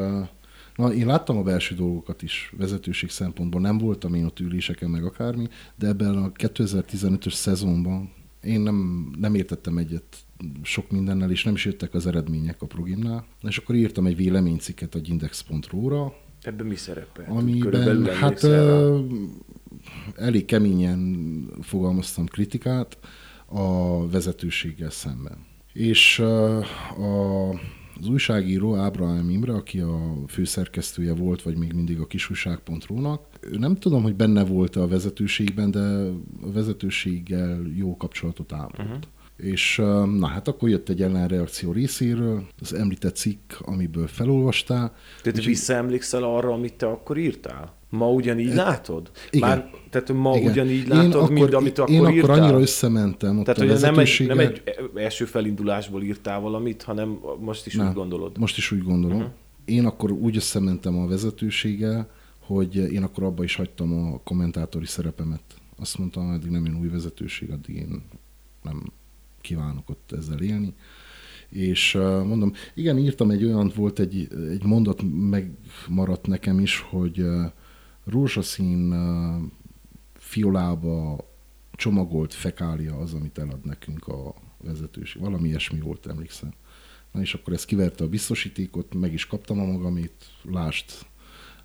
na, 0.76 0.94
én 0.94 1.06
láttam 1.06 1.38
a 1.38 1.44
belső 1.44 1.76
dolgokat 1.76 2.22
is 2.22 2.54
vezetőség 2.58 3.10
szempontból, 3.10 3.62
nem 3.62 3.78
voltam 3.78 4.14
én 4.14 4.26
ott 4.26 4.40
üléseken 4.40 4.90
meg 4.90 5.04
akármi, 5.04 5.48
de 5.76 5.88
ebben 5.88 6.16
a 6.16 6.32
2015-ös 6.32 7.34
szezonban 7.34 8.12
én 8.44 8.62
nem, 8.62 9.10
nem 9.20 9.36
értettem 9.36 9.78
egyet 9.78 10.18
sok 10.62 10.92
mindennel, 10.92 11.32
és 11.32 11.44
nem 11.44 11.54
is 11.54 11.66
jöttek 11.66 11.94
az 11.94 12.08
eredmények 12.08 12.62
a 12.62 12.66
progimnál. 12.66 13.26
És 13.42 13.58
akkor 13.58 13.76
írtam 13.76 14.06
egy 14.06 14.16
véleménycikket 14.16 14.96
a 14.96 15.00
Index.ru-ra. 15.04 16.14
Ebben 16.42 16.66
mi 16.66 16.76
szerepel? 16.76 17.26
Amiben 17.30 18.06
hát 18.06 18.44
elég 20.16 20.46
keményen 20.46 21.18
fogalmaztam 21.62 22.26
kritikát 22.26 22.98
a 23.50 24.10
vezetőséggel 24.10 24.90
szemben. 24.90 25.46
És 25.74 26.20
uh, 26.20 26.28
a, 27.00 27.50
az 28.00 28.08
újságíró 28.08 28.76
Ábrahám 28.76 29.30
Imre, 29.30 29.54
aki 29.54 29.80
a 29.80 30.14
főszerkesztője 30.28 31.14
volt, 31.14 31.42
vagy 31.42 31.58
még 31.58 31.74
mindig 31.74 32.00
a 32.00 32.08
kisújság.ru-nak, 32.08 33.22
ő 33.42 33.58
nem 33.58 33.76
tudom, 33.76 34.04
hogy 34.04 34.16
benne 34.16 34.44
volt 34.44 34.76
a 34.76 34.88
vezetőségben, 34.88 35.72
de 35.72 35.80
a 36.42 36.52
vezetőséggel 36.52 37.62
jó 37.76 37.98
kapcsolatot 37.98 38.54
ápolt. 38.54 38.88
Uh-huh. 38.88 39.04
És 39.38 39.76
na 40.18 40.28
hát 40.28 40.48
akkor 40.48 40.70
jött 40.70 40.90
egy 40.90 41.02
ellenreakció 41.02 41.72
részéről, 41.72 42.48
az 42.62 42.74
említett 42.74 43.16
cikk, 43.16 43.54
amiből 43.60 44.08
felolvastál. 44.08 44.96
Tehát 45.22 45.44
visszaemlékszel 45.44 46.24
arra, 46.24 46.52
amit 46.52 46.74
te 46.74 46.88
akkor 46.88 47.18
írtál? 47.18 47.77
Ma 47.90 48.12
ugyanígy 48.12 48.54
látod? 48.54 49.12
Igen. 49.32 49.50
Már, 49.50 49.70
tehát 49.90 50.14
ma 50.14 50.36
igen. 50.36 50.52
ugyanígy 50.52 50.88
látod, 50.88 51.06
én 51.06 51.12
akkor, 51.12 51.32
mint 51.32 51.54
amit 51.54 51.80
akkor 51.80 51.94
Én 51.94 52.02
akkor 52.02 52.14
írtál? 52.14 52.42
annyira 52.42 52.60
összementem 52.60 53.38
ott 53.38 53.46
Tehát, 53.46 53.60
hogy 53.60 53.82
nem 53.82 54.00
egy, 54.00 54.24
nem 54.28 54.40
egy 54.40 54.62
első 54.96 55.26
felindulásból 55.26 56.04
írtál 56.04 56.40
valamit, 56.40 56.84
hanem 56.84 57.20
most 57.40 57.66
is 57.66 57.76
nem, 57.76 57.88
úgy 57.88 57.94
gondolod? 57.94 58.38
most 58.38 58.58
is 58.58 58.72
úgy 58.72 58.84
gondolom. 58.84 59.18
Uh-huh. 59.18 59.34
Én 59.66 59.86
akkor 59.86 60.12
úgy 60.12 60.36
összementem 60.36 61.00
a 61.00 61.08
vezetőséggel, 61.08 62.10
hogy 62.40 62.76
én 62.76 63.04
akkor 63.04 63.24
abba 63.24 63.44
is 63.44 63.56
hagytam 63.56 64.14
a 64.14 64.20
kommentátori 64.24 64.86
szerepemet. 64.86 65.42
Azt 65.80 65.98
mondtam, 65.98 66.32
eddig 66.32 66.50
nem 66.50 66.66
jön 66.66 66.80
új 66.80 66.88
vezetőség, 66.88 67.52
addig 67.52 67.76
én 67.76 68.04
nem 68.64 68.84
kívánok 69.42 69.90
ott 69.90 70.12
ezzel 70.18 70.40
élni. 70.40 70.74
És 71.50 71.94
mondom, 72.26 72.54
igen, 72.74 72.98
írtam 72.98 73.30
egy 73.30 73.44
olyan, 73.44 73.72
volt 73.76 74.00
egy, 74.00 74.28
egy 74.50 74.64
mondat, 74.64 75.02
megmaradt 75.30 76.28
nekem 76.28 76.60
is, 76.60 76.80
hogy 76.80 77.26
rózsaszín 78.10 78.96
fiolába 80.14 81.28
csomagolt 81.72 82.34
fekália 82.34 82.98
az, 82.98 83.14
amit 83.14 83.38
elad 83.38 83.66
nekünk 83.66 84.08
a 84.08 84.34
vezetőség. 84.64 85.22
Valami 85.22 85.48
ilyesmi 85.48 85.80
volt, 85.80 86.08
emlékszem. 86.08 86.54
Na 87.12 87.22
és 87.22 87.34
akkor 87.34 87.54
ez 87.54 87.66
kiverte 87.66 88.04
a 88.04 88.08
biztosítékot, 88.08 88.94
meg 88.94 89.14
is 89.14 89.26
kaptam 89.26 89.60
a 89.60 89.66
magamét, 89.66 90.14
lást 90.44 91.06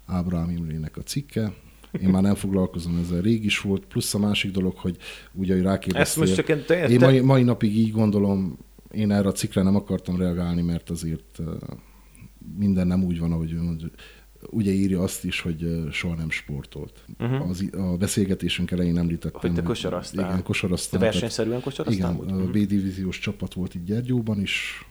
Ábrám 0.07 0.51
Imrének 0.51 0.97
a 0.97 1.03
cikke, 1.03 1.55
én 2.01 2.09
már 2.09 2.23
nem 2.23 2.35
foglalkozom 2.35 2.99
ezzel, 2.99 3.21
rég 3.21 3.45
is 3.45 3.61
volt, 3.61 3.85
plusz 3.85 4.15
a 4.15 4.19
másik 4.19 4.51
dolog, 4.51 4.77
hogy 4.77 4.97
ugye, 5.33 5.55
hogy 5.55 5.63
rákérdeztél. 5.63 6.01
Ezt 6.03 6.17
most 6.17 6.35
csak 6.47 6.65
te, 6.65 6.89
én 6.89 6.99
mai, 7.01 7.21
mai 7.21 7.43
napig 7.43 7.77
így 7.77 7.91
gondolom, 7.91 8.59
én 8.91 9.11
erre 9.11 9.29
a 9.29 9.33
cikkre 9.33 9.63
nem 9.63 9.77
akartam 9.77 10.17
reagálni, 10.17 10.63
mert 10.63 10.91
azért 10.91 11.39
minden 12.59 12.87
nem 12.87 13.05
úgy 13.05 13.19
van, 13.19 13.33
ahogy 13.33 13.53
ő 13.53 13.63
mondja. 13.63 13.89
Ugye 14.51 14.71
írja 14.71 15.03
azt 15.03 15.25
is, 15.25 15.41
hogy 15.41 15.87
soha 15.91 16.15
nem 16.15 16.31
sportolt. 16.31 17.05
Uh-huh. 17.19 17.49
Az, 17.49 17.65
a 17.73 17.97
beszélgetésünk 17.97 18.71
elején 18.71 18.99
említettem. 18.99 19.41
Hogy 19.41 19.53
te 19.53 19.63
kosaraztál. 19.63 20.29
Igen, 20.29 20.43
kosaraztál. 20.43 21.01
Te 21.01 21.07
versenyszerűen 21.07 21.61
kosaraztál? 21.61 22.15
Igen, 22.15 22.31
a 22.41 22.47
B-divíziós 22.47 23.19
csapat 23.19 23.55
volt 23.55 23.75
itt 23.75 23.85
Gyergyóban 23.85 24.41
is, 24.41 24.87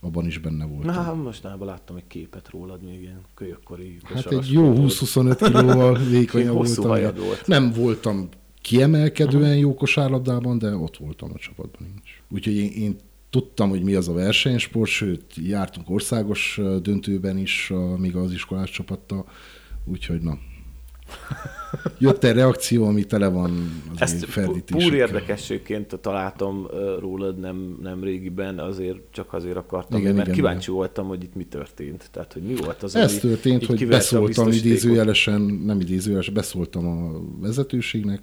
abban 0.00 0.26
is 0.26 0.38
benne 0.38 0.64
volt. 0.64 0.84
Na, 0.84 0.92
hát 0.92 1.22
mostanában 1.22 1.66
láttam 1.66 1.96
egy 1.96 2.06
képet 2.06 2.50
rólad, 2.50 2.82
még 2.82 3.00
ilyen 3.00 3.20
kölyökkori 3.34 3.98
Hát 4.02 4.32
egy 4.32 4.52
jó 4.52 4.72
20-25 4.76 5.36
kilóval 5.38 5.98
vékonyabb 6.10 6.54
voltam. 6.54 7.14
Volt. 7.24 7.46
Nem 7.46 7.72
voltam 7.72 8.28
kiemelkedően 8.66 9.42
uh-huh. 9.42 9.58
jó 9.58 9.74
kosárlabdában, 9.74 10.58
de 10.58 10.76
ott 10.76 10.96
voltam 10.96 11.30
a 11.34 11.38
csapatban 11.38 11.88
is. 12.02 12.22
Úgyhogy 12.28 12.54
én, 12.54 12.70
én 12.70 12.96
tudtam, 13.36 13.68
hogy 13.68 13.82
mi 13.82 13.94
az 13.94 14.08
a 14.08 14.12
versenysport, 14.12 14.90
sőt, 14.90 15.24
jártunk 15.36 15.90
országos 15.90 16.60
döntőben 16.82 17.38
is, 17.38 17.72
még 17.96 18.16
az 18.16 18.32
iskolás 18.32 18.70
csapattal, 18.70 19.28
úgyhogy 19.84 20.20
na, 20.20 20.38
Jött 21.98 22.24
egy 22.24 22.34
reakció, 22.34 22.86
ami 22.86 23.04
tele 23.04 23.28
van 23.28 23.82
az 23.94 24.00
Ezt 24.00 24.26
púr 24.64 24.94
érdekességként 24.94 25.98
találtam 26.00 26.66
rólad 26.98 27.38
nem, 27.38 27.78
nem 27.82 28.02
régiben, 28.02 28.58
azért 28.58 28.98
csak 29.10 29.32
azért 29.32 29.56
akartam, 29.56 30.00
igen, 30.00 30.14
mert 30.14 30.26
igen, 30.26 30.38
kíváncsi 30.38 30.62
igen. 30.62 30.74
voltam, 30.74 31.06
hogy 31.06 31.22
itt 31.22 31.34
mi 31.34 31.44
történt. 31.44 32.08
Tehát, 32.12 32.32
hogy 32.32 32.42
mi 32.42 32.54
volt 32.54 32.82
az, 32.82 32.94
Ez 32.94 33.18
történt, 33.18 33.66
hogy 33.66 33.86
beszóltam 33.86 34.50
idézőjelesen, 34.50 35.40
nem 35.40 35.80
idézőjelesen, 35.80 36.34
beszóltam 36.34 36.86
a 36.86 37.20
vezetőségnek, 37.40 38.20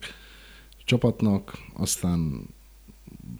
a 0.71 0.81
csapatnak, 0.85 1.57
aztán 1.73 2.47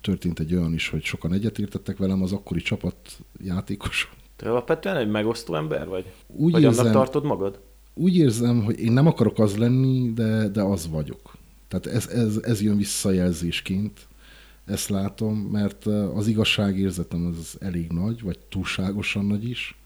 történt 0.01 0.39
egy 0.39 0.55
olyan 0.55 0.73
is, 0.73 0.89
hogy 0.89 1.03
sokan 1.03 1.33
egyetértettek 1.33 1.97
velem, 1.97 2.21
az 2.21 2.31
akkori 2.31 2.61
csapat 2.61 2.95
játékos. 3.43 4.13
Te 4.35 4.49
alapvetően 4.49 4.97
egy 4.97 5.09
megosztó 5.09 5.55
ember 5.55 5.87
vagy? 5.87 6.05
Úgy 6.27 6.51
vagy 6.51 6.61
érzem, 6.61 6.85
annak 6.85 6.93
tartod 6.93 7.23
magad? 7.23 7.59
úgy 7.93 8.17
érzem, 8.17 8.63
hogy 8.63 8.79
én 8.79 8.91
nem 8.91 9.07
akarok 9.07 9.39
az 9.39 9.57
lenni, 9.57 10.13
de, 10.13 10.47
de 10.47 10.61
az 10.61 10.89
vagyok. 10.89 11.37
Tehát 11.67 11.85
ez, 11.85 12.07
ez, 12.07 12.37
ez 12.41 12.61
jön 12.61 12.77
visszajelzésként, 12.77 14.07
ezt 14.65 14.89
látom, 14.89 15.37
mert 15.37 15.85
az 15.85 16.27
igazságérzetem 16.27 17.25
az 17.25 17.57
elég 17.59 17.91
nagy, 17.91 18.21
vagy 18.21 18.39
túlságosan 18.49 19.25
nagy 19.25 19.49
is, 19.49 19.77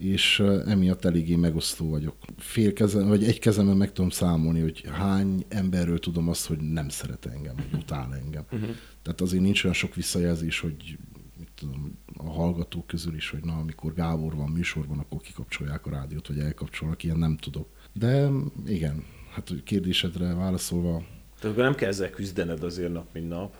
és 0.00 0.40
emiatt 0.66 1.04
eléggé 1.04 1.36
megosztó 1.36 1.90
vagyok. 1.90 2.16
Fél 2.36 2.72
kezem, 2.72 3.08
vagy 3.08 3.24
egy 3.24 3.38
kezemben 3.38 3.76
meg 3.76 3.92
tudom 3.92 4.10
számolni, 4.10 4.60
hogy 4.60 4.84
hány 4.92 5.44
emberről 5.48 5.98
tudom 5.98 6.28
azt, 6.28 6.46
hogy 6.46 6.58
nem 6.58 6.88
szeret 6.88 7.26
engem, 7.26 7.54
vagy 7.56 7.80
utál 7.80 8.14
engem. 8.14 8.44
Uh-huh. 8.52 8.70
Tehát 9.02 9.20
azért 9.20 9.42
nincs 9.42 9.64
olyan 9.64 9.76
sok 9.76 9.94
visszajelzés, 9.94 10.60
hogy 10.60 10.98
mit 11.38 11.50
tudom, 11.54 11.98
a 12.16 12.30
hallgatók 12.30 12.86
közül 12.86 13.14
is, 13.14 13.30
hogy 13.30 13.44
na, 13.44 13.56
amikor 13.56 13.94
Gábor 13.94 14.34
van 14.34 14.50
műsorban, 14.50 14.98
akkor 14.98 15.20
kikapcsolják 15.20 15.86
a 15.86 15.90
rádiót, 15.90 16.28
vagy 16.28 16.38
elkapcsolnak, 16.38 17.02
ilyen 17.02 17.18
nem 17.18 17.36
tudok. 17.36 17.68
De 17.92 18.28
igen, 18.66 19.04
hát 19.30 19.52
kérdésedre 19.64 20.34
válaszolva... 20.34 21.02
Tehát 21.40 21.56
nem 21.56 21.74
kell 21.74 21.88
ezzel 21.88 22.10
küzdened 22.10 22.62
azért 22.62 22.92
nap, 22.92 23.06
mint 23.12 23.28
nap? 23.28 23.56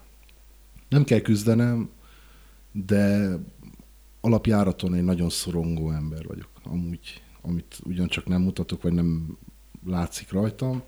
Nem 0.88 1.04
kell 1.04 1.20
küzdenem, 1.20 1.90
de 2.72 3.34
alapjáraton 4.20 4.94
egy 4.94 5.04
nagyon 5.04 5.30
szorongó 5.30 5.90
ember 5.90 6.26
vagyok. 6.26 6.50
Amúgy, 6.62 7.22
amit 7.40 7.78
ugyancsak 7.84 8.26
nem 8.26 8.42
mutatok, 8.42 8.82
vagy 8.82 8.92
nem 8.92 9.38
látszik 9.84 10.32
rajtam. 10.32 10.82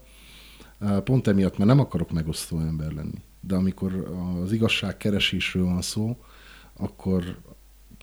Pont 1.05 1.27
emiatt, 1.27 1.57
mert 1.57 1.71
nem 1.71 1.81
akarok 1.81 2.13
megosztó 2.13 2.59
ember 2.59 2.93
lenni. 2.93 3.23
De 3.41 3.55
amikor 3.55 3.95
az 4.43 4.53
igazság 4.53 4.97
keresésről 4.97 5.65
van 5.65 5.83
szó, 5.83 6.17
akkor 6.77 7.39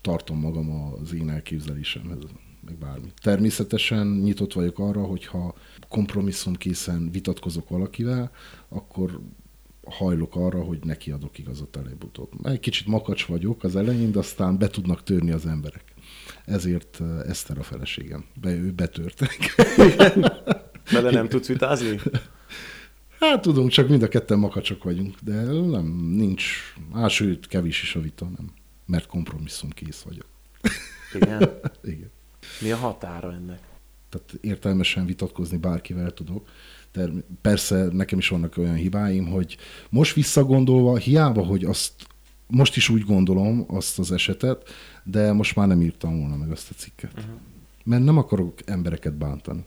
tartom 0.02 0.40
magam 0.40 0.72
az 0.72 1.14
én 1.14 1.30
elképzelésemhez, 1.30 2.20
meg 2.66 2.78
bármi. 2.78 3.08
Természetesen 3.22 4.08
nyitott 4.08 4.54
vagyok 4.54 4.80
arra, 4.80 5.04
hogyha 5.04 5.56
kompromisszum 5.88 6.56
készen 6.56 7.12
vitatkozok 7.12 7.70
valakivel, 7.70 8.32
akkor 8.68 9.20
hajlok 9.92 10.36
arra, 10.36 10.62
hogy 10.64 10.80
neki 10.84 11.12
adok 11.12 11.38
igazat 11.38 11.78
előbb-utóbb. 11.78 12.30
Egy 12.44 12.60
kicsit 12.60 12.88
makacs 12.88 13.26
vagyok 13.26 13.64
az 13.64 13.76
elején, 13.76 14.12
de 14.12 14.20
aztán 14.20 14.58
be 14.58 14.68
tudnak 14.68 15.04
törni 15.04 15.32
az 15.32 15.46
emberek. 15.46 15.84
Ezért 16.46 16.98
uh, 17.00 17.20
Eszter 17.28 17.58
a 17.58 17.64
feleségem. 17.64 18.26
Be, 18.42 18.52
ő 18.52 18.72
betört. 18.72 19.38
Vele 20.92 21.12
nem 21.20 21.28
tudsz 21.28 21.48
vitázni? 21.48 22.00
Hát 23.20 23.42
tudunk, 23.42 23.70
csak 23.70 23.90
mind 23.90 24.04
a 24.04 24.08
ketten 24.08 24.40
makacsok 24.40 24.84
vagyunk, 24.84 25.16
de 25.22 25.42
nem, 25.44 25.86
nincs, 26.16 26.74
á, 26.94 27.08
sőt, 27.08 27.48
kevés 27.48 27.82
is 27.82 27.96
a 27.96 28.02
vita, 28.02 28.26
nem. 28.26 28.52
Mert 28.86 29.08
kompromisszum 29.08 29.70
kész 29.70 30.02
vagyok. 30.02 30.26
Igen? 31.14 31.50
Igen. 31.94 32.12
Mi 32.62 32.72
a 32.72 32.76
határa 32.78 33.34
ennek? 33.34 33.60
Tehát 34.10 34.34
értelmesen 34.42 35.06
vitatkozni 35.06 35.58
bárkivel 35.58 36.12
tudok. 36.12 36.48
De 36.92 37.10
persze 37.42 37.88
nekem 37.92 38.18
is 38.18 38.28
vannak 38.28 38.58
olyan 38.58 38.76
hibáim, 38.76 39.28
hogy 39.28 39.58
most 39.90 40.14
visszagondolva, 40.14 40.98
hiába, 40.98 41.44
hogy 41.46 41.66
azt 41.66 41.94
most 42.48 42.76
is 42.76 42.90
úgy 42.90 43.04
gondolom 43.06 43.66
azt 43.68 44.00
az 44.00 44.12
esetet, 44.12 44.70
de 45.04 45.32
most 45.32 45.56
már 45.56 45.68
nem 45.68 45.82
írtam 45.82 46.20
volna 46.20 46.36
meg 46.36 46.52
azt 46.52 46.70
a 46.70 46.74
cikket. 46.78 47.12
Uh-huh. 47.18 47.34
Mert 47.84 48.04
nem 48.04 48.18
akarok 48.18 48.54
embereket 48.66 49.14
bántani. 49.14 49.64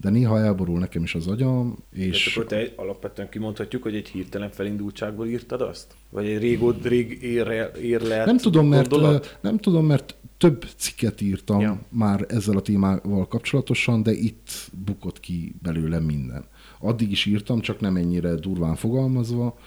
De 0.00 0.10
néha 0.10 0.38
elborul 0.38 0.78
nekem 0.78 1.02
is 1.02 1.14
az 1.14 1.26
agyam, 1.26 1.76
és... 1.92 2.26
És 2.26 2.36
akkor 2.36 2.48
te 2.48 2.72
alapvetően 2.76 3.28
kimondhatjuk, 3.28 3.82
hogy 3.82 3.94
egy 3.94 4.08
hirtelen 4.08 4.50
felindultságból 4.50 5.26
írtad 5.26 5.60
azt? 5.60 5.94
Vagy 6.10 6.26
egy 6.26 6.38
régód, 6.38 6.86
rég 6.86 7.22
érre, 7.22 7.70
érlelt 7.82 8.26
Nem 8.26 8.36
tudom, 8.36 8.68
mert, 8.68 8.88
gondolat? 8.88 9.38
nem 9.40 9.58
tudom, 9.58 9.86
mert 9.86 10.14
több 10.38 10.66
cikket 10.76 11.20
írtam 11.20 11.60
Ja. 11.60 11.80
már 11.88 12.24
ezzel 12.28 12.56
a 12.56 12.60
témával 12.62 13.28
kapcsolatosan, 13.28 14.02
de 14.02 14.12
itt 14.12 14.70
bukott 14.84 15.20
ki 15.20 15.54
belőle 15.62 15.98
minden. 15.98 16.44
Addig 16.80 17.10
is 17.10 17.24
írtam, 17.26 17.60
csak 17.60 17.80
nem 17.80 17.96
ennyire 17.96 18.34
durván 18.34 18.74
fogalmazva. 18.74 19.58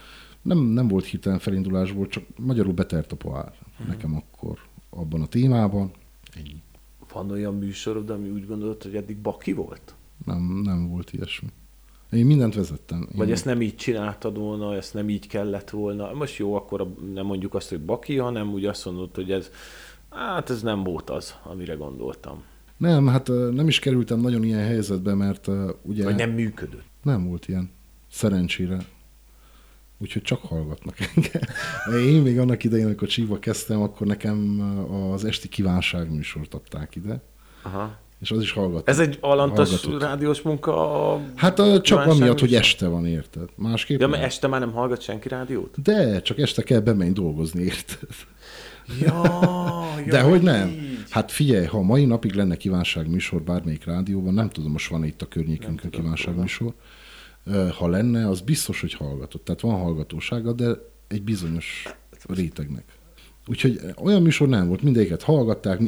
Nem, 0.42 0.58
nem 0.60 0.88
volt 0.88 1.06
hirtelen 1.06 1.40
felindulásból, 1.40 2.08
csak 2.08 2.24
magyarul 2.38 2.74
betert 2.74 3.12
a 3.12 3.16
pohár 3.16 3.54
Mhm. 3.80 3.88
nekem 3.90 4.16
akkor 4.16 4.58
abban 4.90 5.22
a 5.22 5.28
témában. 5.28 5.92
Ennyi. 6.36 6.62
Van 7.14 7.32
olyan 7.32 7.56
műsorod, 7.56 8.10
ami 8.10 8.30
úgy 8.30 8.46
gondolod, 8.48 8.84
hogy 8.84 8.96
eddig 8.96 9.18
baki 9.18 9.54
volt? 9.54 9.96
Nem, 10.26 10.62
nem 10.64 10.90
volt 10.90 11.14
ilyesmi. 11.14 11.48
Én 12.12 12.26
mindent 12.26 12.56
vezettem. 12.56 13.02
Én... 13.02 13.18
Vagy 13.18 13.32
ezt 13.32 13.46
nem 13.46 13.62
így 13.62 13.76
csináltad 13.76 14.38
volna, 14.38 14.76
ezt 14.76 14.94
nem 14.94 15.10
így 15.10 15.28
kellett 15.28 15.70
volna. 15.70 16.14
Most 16.14 16.38
jó, 16.38 16.56
akkor 16.56 16.94
nem 17.14 17.26
mondjuk 17.26 17.54
azt, 17.54 17.70
hogy 17.70 17.82
baki, 17.82 18.18
hanem 18.18 18.52
úgy 18.52 18.66
azt 18.66 18.86
mondod, 18.86 19.16
hogy 19.16 19.32
ez, 19.32 19.50
hát 20.10 20.50
ez 20.50 20.62
nem 20.62 20.84
volt 20.84 21.10
az, 21.10 21.36
amire 21.44 21.74
gondoltam. 21.74 22.44
Nem, 22.78 23.08
hát 23.08 23.28
nem 23.52 23.68
is 23.68 23.80
kerültem 23.80 24.20
nagyon 24.20 24.44
ilyen 24.44 24.64
helyzetbe, 24.66 25.14
mert 25.14 25.48
ugye 25.82 26.04
Vagy 26.04 26.16
nem 26.16 26.30
működött. 26.30 26.84
nem 27.04 27.28
volt 27.28 27.48
ilyen. 27.48 27.72
Szerencsére. 28.12 28.78
Úgyhogy 29.98 30.22
csak 30.22 30.42
hallgatnak 30.42 30.96
engem. 31.00 31.42
Én 32.08 32.22
még 32.22 32.40
annak 32.40 32.64
idején, 32.64 32.86
amikor 32.86 33.08
csíva 33.08 33.40
kezdtem, 33.40 33.82
akkor 33.82 34.08
nekem 34.08 34.60
az 35.12 35.26
esti 35.26 35.48
kívánság 35.50 36.12
műsort 36.12 36.54
adták 36.54 36.96
ide, 36.96 37.22
Aha. 37.64 37.98
És 38.20 38.32
az 38.32 38.42
is 38.42 38.52
hallgattak. 38.52 38.90
Ez 38.90 39.00
egy 39.00 39.18
alantas 39.20 39.70
Hallgatott. 39.70 40.02
rádiós 40.02 40.42
munka 40.42 41.12
a... 41.14 41.22
Hát 41.36 41.60
ö, 41.60 41.82
csak 41.82 42.06
amiatt, 42.06 42.40
hogy 42.40 42.56
este 42.56 42.88
van, 42.88 43.06
érted? 43.06 43.50
Másképp 43.56 44.00
Ja, 44.00 44.08
mert 44.08 44.24
este 44.24 44.48
már 44.48 44.60
nem 44.60 44.72
hallgat 44.72 45.02
senki 45.02 45.28
rádiót? 45.28 45.82
De, 45.82 46.22
csak 46.22 46.40
este 46.40 46.62
kell 46.62 46.80
bemenni 46.80 47.12
dolgozni, 47.12 47.64
érted? 47.64 48.10
Ja, 49.00 49.24
ja 50.06 50.12
De 50.12 50.22
hogy 50.22 50.42
nem? 50.42 50.68
így. 50.68 51.04
Hát 51.10 51.32
figyelj, 51.32 51.66
ha 51.66 51.82
mai 51.82 52.06
napig 52.06 52.34
lenne 52.34 52.56
kívánság 52.56 53.10
műsor 53.10 53.42
bármelyik 53.42 53.86
rádióban, 53.86 54.34
nem 54.34 54.50
tudom, 54.50 54.72
most 54.72 54.90
van 54.90 55.04
itt 55.04 55.22
a 55.22 55.28
környékünkön 55.28 55.90
tudom 55.90 56.02
kívánság 56.02 56.30
róla. 56.30 56.42
műsor, 56.42 56.74
Ö, 57.46 57.68
ha 57.78 57.88
lenne, 57.88 58.28
az 58.28 58.42
biztos, 58.42 58.82
hogy 58.82 58.94
hallgatott. 58.94 59.46
Tehát 59.46 59.62
van 59.62 59.80
hallgatósága, 59.80 60.54
de 60.54 60.68
egy 61.08 61.24
bizonyos 61.24 61.84
rétegnek. 62.28 62.84
Úgyhogy 63.48 63.80
olyan 64.04 64.22
műsor 64.22 64.48
nem 64.48 64.68
volt, 64.68 64.82
mindegyiket 64.82 65.24
hallgatták. 65.24 65.80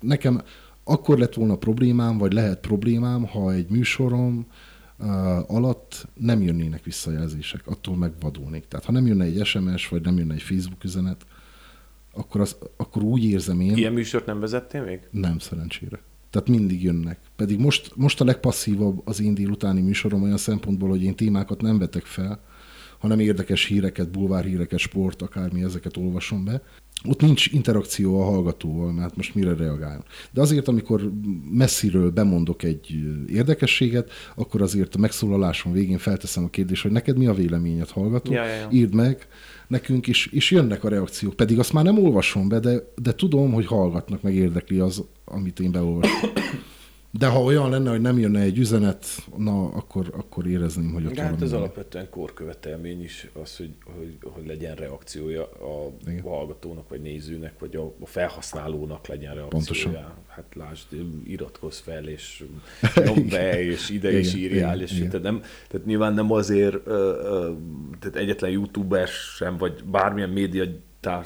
Nekem 0.00 0.42
akkor 0.90 1.18
lett 1.18 1.34
volna 1.34 1.56
problémám, 1.56 2.18
vagy 2.18 2.32
lehet 2.32 2.60
problémám, 2.60 3.26
ha 3.26 3.52
egy 3.52 3.68
műsorom 3.68 4.46
alatt 5.46 6.08
nem 6.14 6.42
jönnének 6.42 6.84
visszajelzések, 6.84 7.66
attól 7.66 7.96
megvadulnék. 7.96 8.68
Tehát 8.68 8.86
ha 8.86 8.92
nem 8.92 9.06
jönne 9.06 9.24
egy 9.24 9.44
SMS, 9.44 9.88
vagy 9.88 10.02
nem 10.02 10.18
jönne 10.18 10.34
egy 10.34 10.42
Facebook 10.42 10.84
üzenet, 10.84 11.26
akkor, 12.12 12.40
az, 12.40 12.56
akkor 12.76 13.02
úgy 13.02 13.24
érzem 13.24 13.60
én, 13.60 13.76
Ilyen 13.76 13.92
műsort 13.92 14.26
nem 14.26 14.40
vezettél 14.40 14.84
még? 14.84 15.00
nem 15.10 15.38
szerencsére. 15.38 16.00
Tehát 16.30 16.48
mindig 16.48 16.82
jönnek. 16.82 17.18
Pedig 17.36 17.58
most, 17.58 17.92
most 17.96 18.20
a 18.20 18.24
legpasszívabb 18.24 19.02
az 19.04 19.20
én 19.20 19.34
délutáni 19.34 19.80
műsorom 19.80 20.22
olyan 20.22 20.36
szempontból, 20.36 20.88
hogy 20.88 21.02
én 21.02 21.14
témákat 21.14 21.60
nem 21.60 21.78
vetek 21.78 22.04
fel, 22.04 22.40
hanem 22.98 23.20
érdekes 23.20 23.64
híreket, 23.64 24.10
bulvárhíreket, 24.10 24.78
sport, 24.78 25.22
akármi, 25.22 25.62
ezeket 25.62 25.96
olvasom 25.96 26.44
be. 26.44 26.62
Ott 27.08 27.20
nincs 27.20 27.46
interakció 27.46 28.20
a 28.20 28.24
hallgatóval, 28.24 28.92
mert 28.92 29.16
most 29.16 29.34
mire 29.34 29.54
reagáljon. 29.54 30.04
De 30.30 30.40
azért, 30.40 30.68
amikor 30.68 31.12
messziről 31.50 32.10
bemondok 32.10 32.62
egy 32.62 32.98
érdekességet, 33.28 34.10
akkor 34.36 34.62
azért 34.62 34.94
a 34.94 34.98
megszólalásom 34.98 35.72
végén 35.72 35.98
felteszem 35.98 36.44
a 36.44 36.48
kérdést, 36.48 36.82
hogy 36.82 36.90
neked 36.90 37.18
mi 37.18 37.26
a 37.26 37.34
véleményed, 37.34 37.88
hallgató? 37.88 38.32
Ja, 38.32 38.44
ja, 38.44 38.54
ja. 38.54 38.68
Írd 38.70 38.94
meg 38.94 39.26
nekünk 39.66 40.06
is, 40.06 40.26
és 40.26 40.50
jönnek 40.50 40.84
a 40.84 40.88
reakciók. 40.88 41.34
Pedig 41.34 41.58
azt 41.58 41.72
már 41.72 41.84
nem 41.84 41.98
olvasom 41.98 42.48
be, 42.48 42.58
de, 42.58 42.92
de 42.96 43.14
tudom, 43.14 43.52
hogy 43.52 43.66
hallgatnak, 43.66 44.22
meg 44.22 44.34
érdekli 44.34 44.78
az, 44.78 45.04
amit 45.24 45.60
én 45.60 45.70
beolvasom. 45.70 46.30
De 47.12 47.26
ha 47.26 47.42
olyan 47.42 47.70
lenne, 47.70 47.90
hogy 47.90 48.00
nem 48.00 48.18
jönne 48.18 48.40
egy 48.40 48.58
üzenet, 48.58 49.06
na, 49.36 49.68
akkor, 49.68 50.10
akkor 50.16 50.46
érezném, 50.46 50.92
hogy 50.92 51.06
ott 51.06 51.12
De 51.12 51.22
hát 51.22 51.42
ez 51.42 51.52
alapvetően 51.52 52.08
korkövetelmény 52.10 53.02
is 53.02 53.28
az, 53.42 53.56
hogy, 53.56 53.74
hogy, 53.84 54.16
hogy 54.32 54.46
legyen 54.46 54.74
reakciója 54.74 55.42
a 55.42 55.92
Igen. 56.06 56.22
hallgatónak, 56.22 56.88
vagy 56.88 57.00
nézőnek, 57.00 57.52
vagy 57.58 57.76
a, 57.76 57.94
a 58.00 58.06
felhasználónak 58.06 59.06
legyen 59.06 59.34
reakciója. 59.34 59.64
Pontosan. 59.64 60.14
Hát 60.26 60.54
lásd, 60.54 60.86
iratkozz 61.24 61.78
fel, 61.78 62.08
és 62.08 62.44
nyomd 63.04 63.30
be, 63.30 63.64
és 63.64 63.88
ide 63.88 64.18
is 64.18 64.34
Igen, 64.34 64.50
írjál, 64.50 64.74
igen, 64.74 64.86
és 64.86 64.96
igen. 64.96 65.08
tehát, 65.08 65.24
nem, 65.24 65.42
tehát 65.68 65.86
nyilván 65.86 66.14
nem 66.14 66.32
azért, 66.32 66.84
tehát 67.98 68.16
egyetlen 68.16 68.50
youtuber 68.50 69.08
sem, 69.08 69.56
vagy 69.56 69.84
bármilyen 69.84 70.30
média 70.30 70.64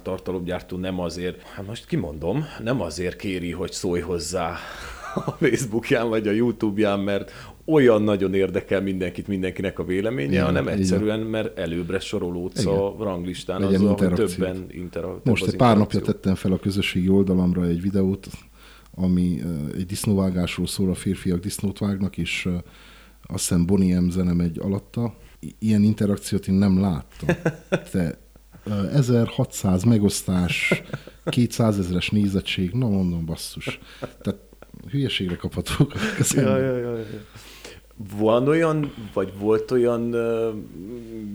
tartalomgyártó 0.03 0.77
nem 0.77 1.01
azért, 1.01 1.43
hát 1.43 1.67
most 1.67 1.87
kimondom, 1.87 2.45
nem 2.63 2.81
azért 2.81 3.17
kéri, 3.17 3.51
hogy 3.51 3.73
szólj 3.73 4.01
hozzá 4.01 4.57
a 5.15 5.31
Facebookján 5.31 6.09
vagy 6.09 6.29
a 6.29 6.31
YouTube-ján, 6.31 7.01
mert 7.01 7.33
olyan 7.65 8.03
nagyon 8.03 8.35
érdekel 8.35 8.81
mindenkit, 8.81 9.29
mindenkinek 9.29 9.79
a 9.79 9.85
véleménye, 9.85 10.31
Igen, 10.31 10.45
hanem 10.45 10.69
egyszerűen, 10.69 11.21
mert 11.21 11.59
előbbre 11.59 11.99
sorolódsz 11.99 12.67
a 12.67 12.97
ranglistán 12.99 13.61
Legyen 13.61 13.81
azzal, 13.81 13.97
hogy 13.97 14.13
többen 14.13 14.67
intera- 14.71 15.13
több 15.13 15.27
Most 15.27 15.47
egy 15.47 15.57
pár 15.57 15.77
napja 15.77 16.01
tettem 16.01 16.35
fel 16.35 16.53
a 16.53 16.59
közösségi 16.59 17.09
oldalamra 17.09 17.65
egy 17.65 17.81
videót, 17.81 18.27
ami 18.95 19.41
ö, 19.43 19.77
egy 19.77 19.87
disznóvágásról 19.87 20.67
szól, 20.67 20.91
a 20.91 20.95
férfiak 20.95 21.41
disznót 21.41 21.79
vágnak, 21.79 22.19
és 22.19 22.47
ö, 22.47 22.55
azt 23.27 23.49
hiszem 23.49 23.67
Bonnie 23.67 24.01
M 24.01 24.11
zene 24.11 24.33
megy 24.33 24.59
alatta. 24.59 25.15
Ilyen 25.59 25.83
interakciót 25.83 26.49
én 26.49 26.55
nem 26.55 26.81
láttam. 26.81 27.37
Ö, 27.93 28.09
1600 28.93 29.83
megosztás, 29.83 30.83
200 31.25 31.79
ezeres 31.79 32.11
nézettség, 32.11 32.71
na 32.73 32.89
mondom 32.89 33.25
basszus. 33.25 33.79
Tehát 34.01 34.41
hülyeségre 34.91 35.37
kaphatók 35.37 35.93
Ja, 36.35 36.59
ja, 36.59 36.77
ja, 36.77 36.97
ja. 36.97 37.05
Van 38.17 38.49
olyan, 38.49 38.93
vagy 39.13 39.33
volt 39.39 39.71
olyan 39.71 40.15
uh, 40.15 40.55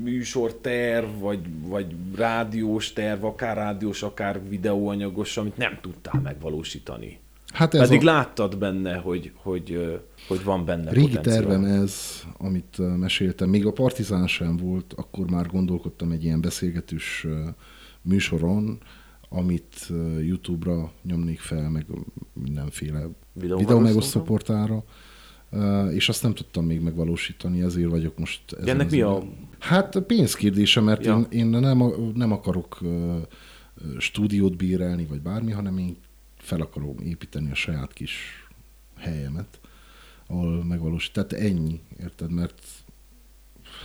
műsorterv, 0.03 1.07
vagy, 1.19 1.39
vagy 1.61 1.85
rádiós 2.15 2.93
terv, 2.93 3.23
akár 3.23 3.55
rádiós, 3.55 4.03
akár 4.03 4.41
videóanyagos, 4.49 5.37
amit 5.37 5.57
nem 5.57 5.77
tudtál 5.81 6.21
megvalósítani? 6.21 7.19
Hát 7.53 7.73
ez 7.73 7.87
Pedig 7.87 8.01
a 8.01 8.11
láttad 8.11 8.57
benne, 8.57 8.95
hogy, 8.95 9.31
hogy, 9.35 9.99
hogy 10.27 10.43
van 10.43 10.65
benne 10.65 10.91
régi 10.91 11.07
potenciál. 11.07 11.35
tervem 11.35 11.63
ez, 11.63 12.23
amit 12.37 12.97
meséltem. 12.97 13.49
Még 13.49 13.65
a 13.65 13.71
Partizán 13.71 14.27
sem 14.27 14.57
volt, 14.57 14.93
akkor 14.93 15.29
már 15.29 15.47
gondolkodtam 15.47 16.11
egy 16.11 16.23
ilyen 16.23 16.41
beszélgetős 16.41 17.27
műsoron, 18.01 18.77
amit 19.29 19.91
YouTube-ra 20.21 20.91
nyomnék 21.03 21.39
fel, 21.39 21.69
meg 21.69 21.85
mindenféle 22.33 23.07
Videó 23.33 23.57
videó 23.57 23.79
megosztó 23.79 24.39
Ö, 25.51 25.89
és 25.89 26.09
azt 26.09 26.23
nem 26.23 26.33
tudtam 26.33 26.65
még 26.65 26.81
megvalósítani, 26.81 27.61
ezért 27.61 27.89
vagyok 27.89 28.17
most 28.17 28.53
ezen 28.53 28.67
ennek 28.67 28.85
az 28.85 28.91
mi 28.91 29.01
a-. 29.01 29.23
Hát 29.59 29.99
pénzkérdése, 29.99 30.81
mert 30.81 31.05
Ja. 31.05 31.27
én, 31.29 31.39
én 31.39 31.59
nem, 31.59 31.83
nem 32.13 32.31
akarok 32.31 32.79
stúdiót 33.97 34.57
bérelni, 34.57 35.05
vagy 35.05 35.21
bármi, 35.21 35.51
hanem 35.51 35.77
én 35.77 35.97
fel 36.37 36.61
akarom 36.61 36.95
építeni 37.03 37.51
a 37.51 37.55
saját 37.55 37.93
kis 37.93 38.47
helyemet, 38.97 39.59
ahol 40.27 40.63
megvalósít. 40.63 41.13
Tehát 41.13 41.33
ennyi, 41.33 41.81
érted? 41.99 42.31
Mert 42.31 42.61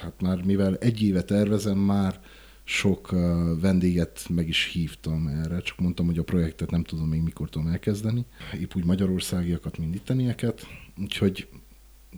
hát 0.00 0.20
már 0.20 0.42
mivel 0.44 0.76
egy 0.76 1.02
éve 1.02 1.22
tervezem, 1.22 1.78
már 1.78 2.20
sok 2.64 3.12
uh, 3.12 3.20
vendéget 3.60 4.26
meg 4.28 4.48
is 4.48 4.64
hívtam 4.72 5.26
erre, 5.26 5.60
csak 5.60 5.78
mondtam, 5.80 6.06
hogy 6.06 6.18
a 6.18 6.22
projektet 6.22 6.70
nem 6.70 6.84
tudom 6.84 7.08
még 7.08 7.22
mikor 7.22 7.48
tudom 7.48 7.68
elkezdeni. 7.68 8.24
Épp 8.60 8.74
úgy 8.74 8.84
magyarországiakat, 8.84 9.78
mint 9.78 9.94
ittenieket, 9.94 10.66
úgyhogy 11.00 11.48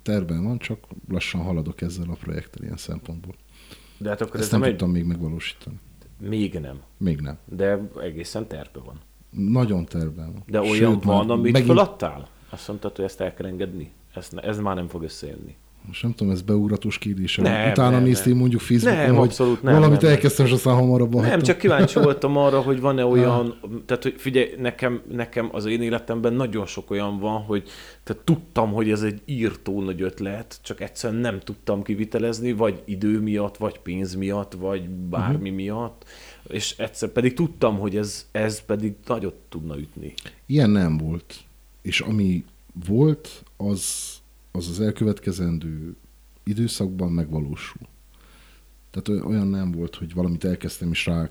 terben 0.03 0.45
van, 0.45 0.59
csak 0.59 0.87
lassan 1.09 1.41
haladok 1.41 1.81
ezzel 1.81 2.11
a 2.11 2.15
projekttel 2.15 2.63
ilyen 2.63 2.77
szempontból. 2.77 3.35
De 3.99 4.09
hát 4.09 4.21
akkor 4.21 4.35
Ezt 4.35 4.45
ez 4.45 4.51
nem 4.51 4.61
nem 4.61 4.69
egy... 4.69 4.77
tudtam 4.77 4.95
még 4.95 5.05
megvalósítani. 5.05 5.77
Még 6.21 6.59
nem. 6.59 6.81
Még 6.97 7.21
nem. 7.21 7.39
De 7.45 7.89
egészen 8.01 8.47
terve 8.47 8.81
van. 8.85 9.01
Nagyon 9.31 9.85
tervben 9.85 10.33
van. 10.33 10.43
De 10.47 10.61
olyan 10.61 10.93
Sőt, 10.93 11.03
van, 11.05 11.31
amit 11.31 11.53
megint- 11.53 11.71
feladtál? 11.71 12.29
Azt 12.51 12.69
mondtad, 12.69 12.97
hogy 12.97 13.05
ezt 13.05 13.21
el 13.21 13.35
kell 13.35 13.47
engedni? 13.47 13.91
Ez, 14.15 14.29
ez 14.37 14.59
már 14.59 14.75
nem 14.77 14.89
fog 14.89 15.03
összejönni. 15.03 15.57
Most 15.87 16.03
nem 16.03 16.13
tudom, 16.13 16.33
ez 16.33 16.43
beugratos 16.43 16.99
kérdése. 16.99 17.43
Nem, 17.43 17.71
Utána 17.71 17.91
nem, 17.91 18.03
néztél 18.03 18.33
nem. 18.33 18.41
mondjuk 18.41 18.61
Facebookon, 18.61 19.05
Nem, 19.05 19.15
hogy 19.15 19.27
abszolút 19.27 19.63
nem, 19.63 19.75
valamit 19.75 20.01
nem, 20.01 20.05
nem. 20.07 20.15
elkezdtem, 20.15 20.47
és 20.47 20.53
aztán 20.53 20.75
hamarabb 20.75 21.15
Nem, 21.15 21.23
hagytam. 21.23 21.41
csak 21.41 21.59
kíváncsi 21.59 22.01
voltam 22.01 22.37
arra, 22.37 22.61
hogy 22.61 22.81
van-e 22.81 23.05
olyan, 23.05 23.55
tehát 23.87 24.03
hogy 24.03 24.15
figyelj, 24.17 24.49
nekem, 24.59 25.03
nekem 25.13 25.49
az 25.53 25.65
én 25.65 25.83
életemben 25.83 26.33
nagyon 26.33 26.67
sok 26.67 26.91
olyan 26.91 27.19
van, 27.19 27.43
hogy 27.43 27.69
tehát 28.05 28.23
tudtam, 28.23 28.73
hogy 28.73 28.91
ez 28.91 29.03
egy 29.03 29.21
írtó 29.25 29.83
nagy 29.83 30.03
ötlet, 30.03 30.59
csak 30.63 30.81
egyszerűen 30.81 31.21
nem 31.21 31.41
tudtam 31.41 31.83
kivitelezni, 31.83 32.53
vagy 32.53 32.83
idő 32.85 33.21
miatt, 33.21 33.57
vagy 33.57 33.79
pénz 33.79 34.15
miatt, 34.15 34.53
vagy 34.53 34.89
bármi 34.89 35.35
uh-huh. 35.35 35.55
miatt, 35.55 36.05
és 36.49 36.75
egyszer 36.79 37.09
pedig 37.09 37.35
tudtam, 37.35 37.79
hogy 37.79 37.97
ez, 37.97 38.27
ez 38.33 38.61
pedig 38.61 38.95
nagyot 39.07 39.37
tudna 39.49 39.79
ütni. 39.79 40.15
Ilyen 40.47 40.71
nem 40.71 40.97
volt. 40.99 41.35
És 41.83 42.01
ami 42.01 42.45
volt, 42.87 43.45
az 43.57 44.15
az, 44.57 44.69
az 44.69 44.81
elkövetkezendő 44.81 45.97
időszakban 46.45 47.13
megvalósul. 47.13 47.81
Tehát 48.91 49.09
oly- 49.09 49.33
olyan 49.35 49.47
nem 49.49 49.73
volt, 49.73 49.95
hogy 49.95 50.15
valamit 50.15 50.45
elkezdtem, 50.45 50.91
és 50.91 51.07
rá 51.07 51.31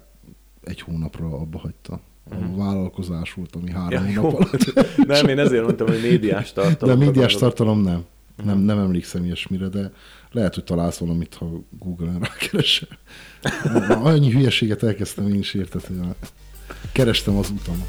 egy 0.63 0.81
hónapra 0.81 1.25
abba 1.25 1.57
hagytam. 1.59 1.99
A 2.29 2.55
vállalkozás 2.55 3.33
volt, 3.33 3.55
ami 3.55 3.71
három 3.71 4.03
Mhm. 4.03 4.11
Ja, 4.11 4.19
hónap 4.21 4.39
jó. 4.39 4.47
alatt. 4.47 4.95
Nem, 5.07 5.27
én 5.27 5.39
ezért 5.39 5.63
mondtam, 5.63 5.87
hogy 5.87 6.01
médiás 6.01 6.53
De 6.53 6.61
tartalom. 6.61 7.01
a 7.01 7.05
médiás 7.05 7.35
tartalom 7.35 7.81
nem. 7.81 8.03
Nem, 8.43 8.57
nem 8.59 8.77
emlékszem 8.79 9.23
ilyesmire, 9.25 9.67
de 9.67 9.91
lehet, 10.31 10.53
hogy 10.55 10.63
találsz 10.63 10.97
valamit, 10.97 11.33
ha 11.33 11.51
Google-en 11.79 12.19
rákeresel. 12.19 12.87
Annyi 14.03 14.31
hülyeséget 14.31 14.83
elkezdtem 14.83 15.27
én 15.27 15.39
is 15.39 15.53
érted, 15.53 15.81
hogy 15.85 15.97
kerestem 16.91 17.35
az 17.37 17.49
utamat. 17.49 17.87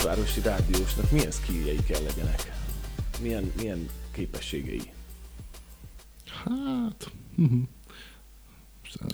Kisvárosi 0.00 0.40
rádiósnak 0.40 1.10
milyen 1.10 1.30
skilljei 1.30 1.78
kell 1.86 2.02
legyenek? 2.02 2.52
Milyen, 3.22 3.52
milyen 3.56 3.88
képességei? 4.12 4.82
Hát... 6.44 7.10
mhm. 7.34 7.58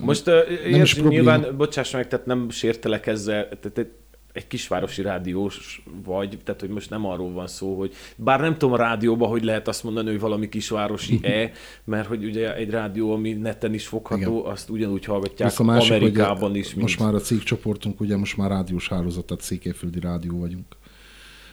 Most 0.00 0.26
uh, 0.26 0.34
Nem 0.34 0.68
is 0.68 0.76
érts, 0.76 0.94
probléma. 0.94 1.14
nyilván, 1.14 1.56
bocsáss 1.56 1.92
meg, 1.92 2.08
tehát 2.08 2.26
nem 2.26 2.50
sértelek 2.50 3.06
ezzel, 3.06 3.48
tehát 3.48 3.88
egy, 4.36 4.46
kisvárosi 4.46 5.02
rádiós 5.02 5.82
vagy, 6.04 6.38
tehát 6.44 6.60
hogy 6.60 6.70
most 6.70 6.90
nem 6.90 7.06
arról 7.06 7.32
van 7.32 7.46
szó, 7.46 7.78
hogy 7.78 7.94
bár 8.16 8.40
nem 8.40 8.52
tudom 8.52 8.72
a 8.72 8.76
rádióban, 8.76 9.28
hogy 9.28 9.44
lehet 9.44 9.68
azt 9.68 9.84
mondani, 9.84 10.10
hogy 10.10 10.20
valami 10.20 10.48
kisvárosi-e, 10.48 11.50
mert 11.84 12.06
hogy 12.06 12.24
ugye 12.24 12.54
egy 12.54 12.70
rádió, 12.70 13.12
ami 13.12 13.32
neten 13.32 13.74
is 13.74 13.86
fogható, 13.86 14.38
Igen. 14.38 14.52
azt 14.52 14.70
ugyanúgy 14.70 15.04
hallgatják 15.04 15.54
Plusz 15.54 15.68
a 15.68 15.72
másik, 15.72 15.92
Amerikában 15.92 16.50
hogy 16.50 16.58
is, 16.58 16.68
mint... 16.68 16.80
Most 16.80 16.98
már 16.98 17.14
a 17.14 17.20
cégcsoportunk, 17.20 18.00
ugye 18.00 18.16
most 18.16 18.36
már 18.36 18.50
rádiós 18.50 18.88
hálózat, 18.88 19.24
tehát 19.26 19.42
Székelyföldi 19.42 20.00
rádió 20.00 20.38
vagyunk. 20.38 20.76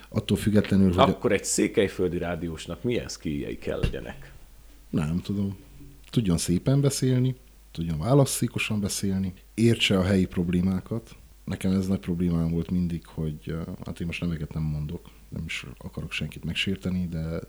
Attól 0.09 0.37
függetlenül, 0.37 0.93
hogy 0.93 1.09
Akkor 1.09 1.31
egy 1.31 1.43
székelyföldi 1.43 2.17
rádiósnak 2.17 2.83
milyen 2.83 3.07
skilljei 3.07 3.57
kell 3.57 3.79
legyenek? 3.79 4.31
nem 4.89 5.21
tudom, 5.23 5.57
tudjon 6.09 6.37
szépen 6.37 6.81
beszélni, 6.81 7.35
tudjon 7.71 7.97
válaszszékosan 7.97 8.79
beszélni, 8.79 9.33
értse 9.53 9.97
a 9.97 10.03
helyi 10.03 10.25
problémákat. 10.25 11.15
Nekem 11.43 11.71
ez 11.71 11.87
nagy 11.87 11.99
problémám 11.99 12.49
volt 12.49 12.71
mindig, 12.71 13.05
hogy 13.05 13.55
hát 13.85 13.99
én 13.99 14.07
most 14.07 14.21
neveket 14.21 14.53
nem 14.53 14.63
mondok, 14.63 15.09
nem 15.29 15.43
is 15.45 15.65
akarok 15.77 16.11
senkit 16.11 16.43
megsérteni, 16.43 17.07
de 17.07 17.39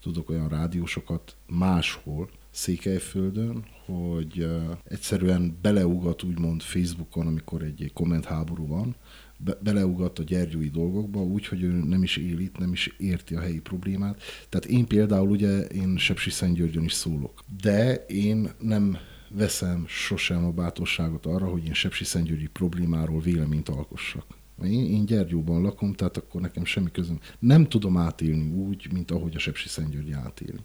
tudok 0.00 0.30
olyan 0.30 0.48
rádiósokat 0.48 1.36
máshol, 1.46 2.30
Székelyföldön, 2.54 3.64
hogy 3.84 4.48
egyszerűen 4.84 5.58
beleugat 5.62 6.22
úgymond 6.22 6.62
Facebookon, 6.62 7.26
amikor 7.26 7.62
egy, 7.62 7.90
kommentháború 7.94 8.66
van, 8.66 8.96
be, 9.38 9.58
beleugat 9.62 10.18
a 10.18 10.22
gyergyói 10.22 10.68
dolgokba, 10.68 11.20
úgy, 11.20 11.46
hogy 11.46 11.62
ő 11.62 11.70
nem 11.72 12.02
is 12.02 12.16
él 12.16 12.38
itt, 12.38 12.58
nem 12.58 12.72
is 12.72 12.94
érti 12.98 13.34
a 13.34 13.40
helyi 13.40 13.60
problémát. 13.60 14.22
Tehát 14.48 14.66
én 14.66 14.86
például 14.86 15.30
ugye, 15.30 15.60
én 15.60 15.96
Sepsiszentgyörgyön 15.96 16.84
is 16.84 16.92
szólok, 16.92 17.42
de 17.62 17.94
én 18.06 18.50
nem 18.58 18.96
veszem 19.34 19.84
sosem 19.86 20.44
a 20.44 20.50
bátorságot 20.50 21.26
arra, 21.26 21.46
hogy 21.46 21.64
én 21.64 21.74
Sepsiszentgyörgyi 21.74 22.46
problémáról 22.46 23.20
véleményt 23.20 23.68
alkossak. 23.68 24.26
Én, 24.64 24.86
én 24.86 25.04
Gyergyóban 25.04 25.62
lakom, 25.62 25.92
tehát 25.92 26.16
akkor 26.16 26.40
nekem 26.40 26.64
semmi 26.64 26.90
közöm. 26.90 27.20
Nem 27.38 27.68
tudom 27.68 27.96
átélni 27.96 28.50
úgy, 28.50 28.92
mint 28.92 29.10
ahogy 29.10 29.34
a 29.34 29.38
Sepsiszentgyörgyi 29.38 30.12
átéli. 30.12 30.58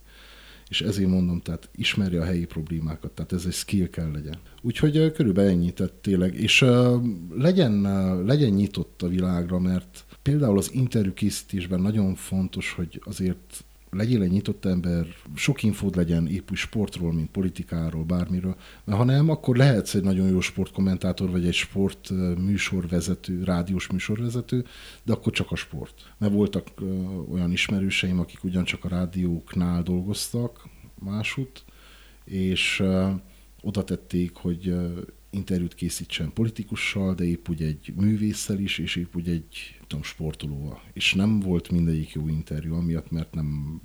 És 0.69 0.81
ezért 0.81 1.09
mondom, 1.09 1.39
tehát 1.39 1.69
ismerje 1.75 2.21
a 2.21 2.25
helyi 2.25 2.45
problémákat, 2.45 3.11
tehát 3.11 3.33
ez 3.33 3.45
egy 3.45 3.53
skill 3.53 3.89
kell 3.89 4.11
legyen. 4.11 4.37
Úgyhogy 4.61 5.11
körülbelül 5.11 5.51
ennyi, 5.51 5.71
tehát 5.71 5.93
tényleg. 5.93 6.35
És 6.35 6.61
uh, 6.61 7.03
legyen, 7.35 7.85
uh, 7.85 8.25
legyen 8.25 8.49
nyitott 8.49 9.01
a 9.01 9.07
világra, 9.07 9.59
mert 9.59 10.05
például 10.21 10.57
az 10.57 10.73
interjú 10.73 11.13
készítésben 11.13 11.81
nagyon 11.81 12.15
fontos, 12.15 12.71
hogy 12.71 13.01
azért 13.05 13.63
legyél 13.89 14.21
egy 14.21 14.31
nyitott 14.31 14.65
ember, 14.65 15.07
sok 15.35 15.63
infód 15.63 15.95
legyen 15.95 16.27
épp 16.27 16.51
úgy 16.51 16.57
sportról, 16.57 17.13
mint 17.13 17.29
politikáról, 17.29 18.03
bármiről, 18.03 18.55
mert 18.83 18.97
ha 18.97 19.03
nem, 19.03 19.29
akkor 19.29 19.55
lehetsz 19.57 19.93
egy 19.93 20.03
nagyon 20.03 20.29
jó 20.29 20.39
sportkommentátor, 20.39 21.29
vagy 21.29 21.45
egy 21.45 21.53
sport 21.53 22.09
műsorvezető, 22.37 23.43
rádiós 23.43 23.87
műsorvezető, 23.87 24.65
de 25.03 25.13
akkor 25.13 25.33
csak 25.33 25.51
a 25.51 25.55
sport. 25.55 26.13
Mert 26.17 26.33
voltak 26.33 26.67
olyan 27.31 27.51
ismerőseim, 27.51 28.19
akik 28.19 28.43
ugyancsak 28.43 28.85
a 28.85 28.87
rádióknál 28.87 29.83
dolgoztak 29.83 30.69
másút, 30.99 31.65
és 32.23 32.83
oda 33.61 33.83
tették, 33.83 34.35
hogy 34.35 34.75
interjút 35.29 35.75
készítsen 35.75 36.33
politikussal, 36.33 37.13
de 37.15 37.23
épp 37.23 37.49
úgy 37.49 37.61
egy 37.61 37.93
művésszel 37.95 38.59
is, 38.59 38.77
és 38.77 38.95
épp 38.95 39.15
úgy 39.15 39.29
egy 39.29 39.76
tudom, 39.87 40.03
sportolóval. 40.03 40.81
És 40.93 41.13
nem 41.13 41.39
volt 41.39 41.71
mindegyik 41.71 42.11
jó 42.11 42.27
interjú, 42.27 42.75
amiatt, 42.75 43.11
mert 43.11 43.33
nem, 43.33 43.81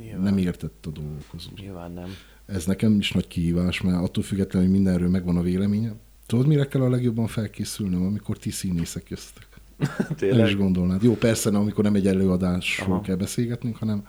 Nyilván, 0.00 0.20
nem 0.22 0.38
értett 0.38 0.86
a 0.86 0.90
dolgokhoz. 0.90 1.50
Nyilván 1.56 1.92
nem. 1.92 2.08
Ez 2.46 2.66
nekem 2.66 2.98
is 2.98 3.12
nagy 3.12 3.28
kihívás, 3.28 3.80
mert 3.80 4.02
attól 4.02 4.22
függetlenül, 4.22 4.68
hogy 4.68 4.76
mindenről 4.76 5.08
megvan 5.08 5.36
a 5.36 5.42
véleményem. 5.42 5.96
Tudod, 6.26 6.46
mire 6.46 6.66
kell 6.66 6.82
a 6.82 6.88
legjobban 6.88 7.26
felkészülnöm, 7.26 8.04
amikor 8.04 8.38
ti 8.38 8.50
színészek 8.50 9.04
köztök? 9.04 9.46
Nem 9.78 10.06
is 10.10 10.16
Tényleg. 10.16 10.56
gondolnád. 10.56 11.02
Jó, 11.02 11.14
persze, 11.14 11.50
amikor 11.50 11.84
nem 11.84 11.94
egy 11.94 12.06
előadásról 12.06 12.94
Aha. 12.94 13.00
Kell 13.00 13.16
beszélgetnünk, 13.16 13.76
hanem 13.76 14.06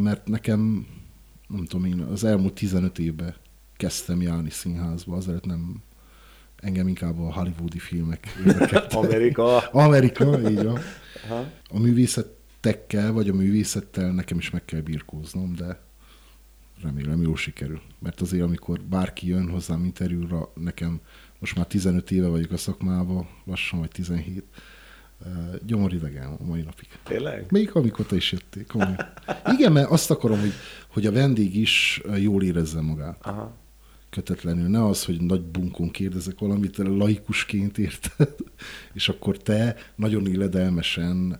mert 0.00 0.28
nekem, 0.28 0.86
nem 1.48 1.64
tudom 1.64 1.86
én, 1.86 2.00
az 2.00 2.24
elmúlt 2.24 2.54
15 2.54 2.98
évben 2.98 3.34
kezdtem 3.76 4.22
járni 4.22 4.50
színházba, 4.50 5.16
azért 5.16 5.44
nem 5.44 5.82
engem 6.62 6.88
inkább 6.88 7.18
a 7.18 7.32
hollywoodi 7.32 7.78
filmek 7.78 8.26
érdekeltek. 8.46 8.98
Amerika. 8.98 9.58
Amerika, 9.58 10.50
így 10.50 10.64
van. 10.64 10.78
Aha. 11.24 11.50
A 11.68 11.78
művészettekkel, 11.78 13.12
vagy 13.12 13.28
a 13.28 13.34
művészettel 13.34 14.12
nekem 14.12 14.38
is 14.38 14.50
meg 14.50 14.64
kell 14.64 14.80
birkóznom, 14.80 15.54
de 15.54 15.80
remélem 16.82 17.22
jól 17.22 17.36
sikerül. 17.36 17.80
Mert 17.98 18.20
azért, 18.20 18.42
amikor 18.42 18.80
bárki 18.80 19.28
jön 19.28 19.48
hozzám 19.48 19.84
interjúra, 19.84 20.52
nekem 20.54 21.00
most 21.38 21.56
már 21.56 21.66
15 21.66 22.10
éve 22.10 22.28
vagyok 22.28 22.52
a 22.52 22.56
szakmában, 22.56 23.28
lassan 23.44 23.78
vagy 23.78 23.90
17, 23.90 24.44
eh, 25.24 25.30
gyomoridegen 25.66 26.32
a 26.40 26.44
mai 26.44 26.62
napig. 26.62 26.88
Tényleg? 27.04 27.46
Még 27.50 27.70
amikor 27.72 28.06
te 28.06 28.16
is 28.16 28.32
jöttél, 28.32 28.66
komolyan. 28.66 29.12
Igen, 29.46 29.72
mert 29.72 29.90
azt 29.90 30.10
akarom, 30.10 30.40
hogy, 30.40 30.52
hogy 30.88 31.06
a 31.06 31.12
vendég 31.12 31.56
is 31.56 32.02
jól 32.16 32.42
érezze 32.42 32.80
magát 32.80 33.26
Aha. 33.26 33.60
Kötetlenül. 34.12 34.68
Ne 34.68 34.84
az, 34.84 35.04
hogy 35.04 35.20
nagy 35.20 35.42
bunkon 35.42 35.90
kérdezek 35.90 36.38
valamit, 36.38 36.76
laikusként 36.76 37.78
érted, 37.78 38.34
és 38.98 39.08
akkor 39.08 39.36
te 39.36 39.76
nagyon 39.96 40.26
illedelmesen 40.26 41.38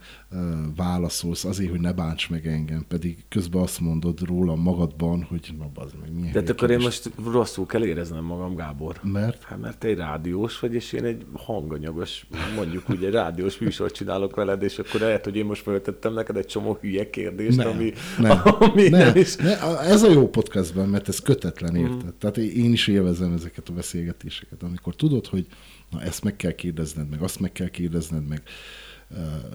válaszolsz 0.77 1.45
azért, 1.45 1.71
hogy 1.71 1.81
ne 1.81 1.93
bánts 1.93 2.31
meg 2.31 2.47
engem, 2.47 2.85
pedig 2.89 3.25
közben 3.29 3.63
azt 3.63 3.81
mondod 3.81 4.21
róla 4.21 4.55
magadban, 4.55 5.23
hogy 5.23 5.55
na 5.59 5.69
bazd 5.75 5.95
meg, 6.01 6.13
milyen 6.13 6.33
hát 6.33 6.35
hülye 6.35 6.51
akkor 6.51 6.71
én 6.71 6.79
most 6.79 7.11
rosszul 7.33 7.67
kell 7.67 7.85
éreznem 7.85 8.25
magam, 8.25 8.55
Gábor. 8.55 9.01
Mert? 9.03 9.43
Hát 9.43 9.61
mert 9.61 9.79
te 9.79 9.89
egy 9.89 9.97
rádiós 9.97 10.61
vagy, 10.61 10.75
és 10.75 10.93
én 10.93 11.05
egy 11.05 11.25
hanganyagos, 11.33 12.27
mondjuk 12.57 12.91
úgy 12.91 13.05
egy 13.05 13.13
rádiós 13.13 13.59
műsort 13.59 13.95
csinálok 13.95 14.37
veled, 14.37 14.63
és 14.63 14.79
akkor 14.79 15.01
lehet, 15.01 15.25
hogy 15.25 15.37
én 15.37 15.45
most 15.45 15.63
feltettem 15.63 16.13
neked 16.13 16.37
egy 16.37 16.47
csomó 16.47 16.79
hülye 16.81 17.11
kérdést, 17.11 17.57
Nem, 17.57 17.69
ami, 17.69 17.93
nem, 18.19 18.41
ami 18.59 18.89
nem, 18.89 19.01
nem 19.01 19.17
is... 19.17 19.37
ne, 19.37 19.79
ez 19.81 20.03
a 20.03 20.11
jó 20.11 20.29
podcastben, 20.29 20.89
mert 20.89 21.09
ez 21.09 21.19
kötetlen, 21.19 21.77
érted? 21.77 22.05
Mm. 22.05 22.19
Tehát 22.19 22.37
én 22.37 22.62
is 22.65 22.87
élvezem 22.87 23.33
ezeket 23.33 23.69
a 23.69 23.73
beszélgetéseket, 23.73 24.63
amikor 24.63 24.97
tudod, 24.97 25.27
hogy 25.27 25.47
na 25.91 26.03
ezt 26.03 26.25
meg 26.25 26.37
kell 26.37 26.53
kérdezned, 26.53 27.09
meg 27.09 27.23
azt 27.23 27.41
meg 27.41 27.53
kell 27.53 27.69
kérdezned, 27.69 28.27
meg 28.29 28.43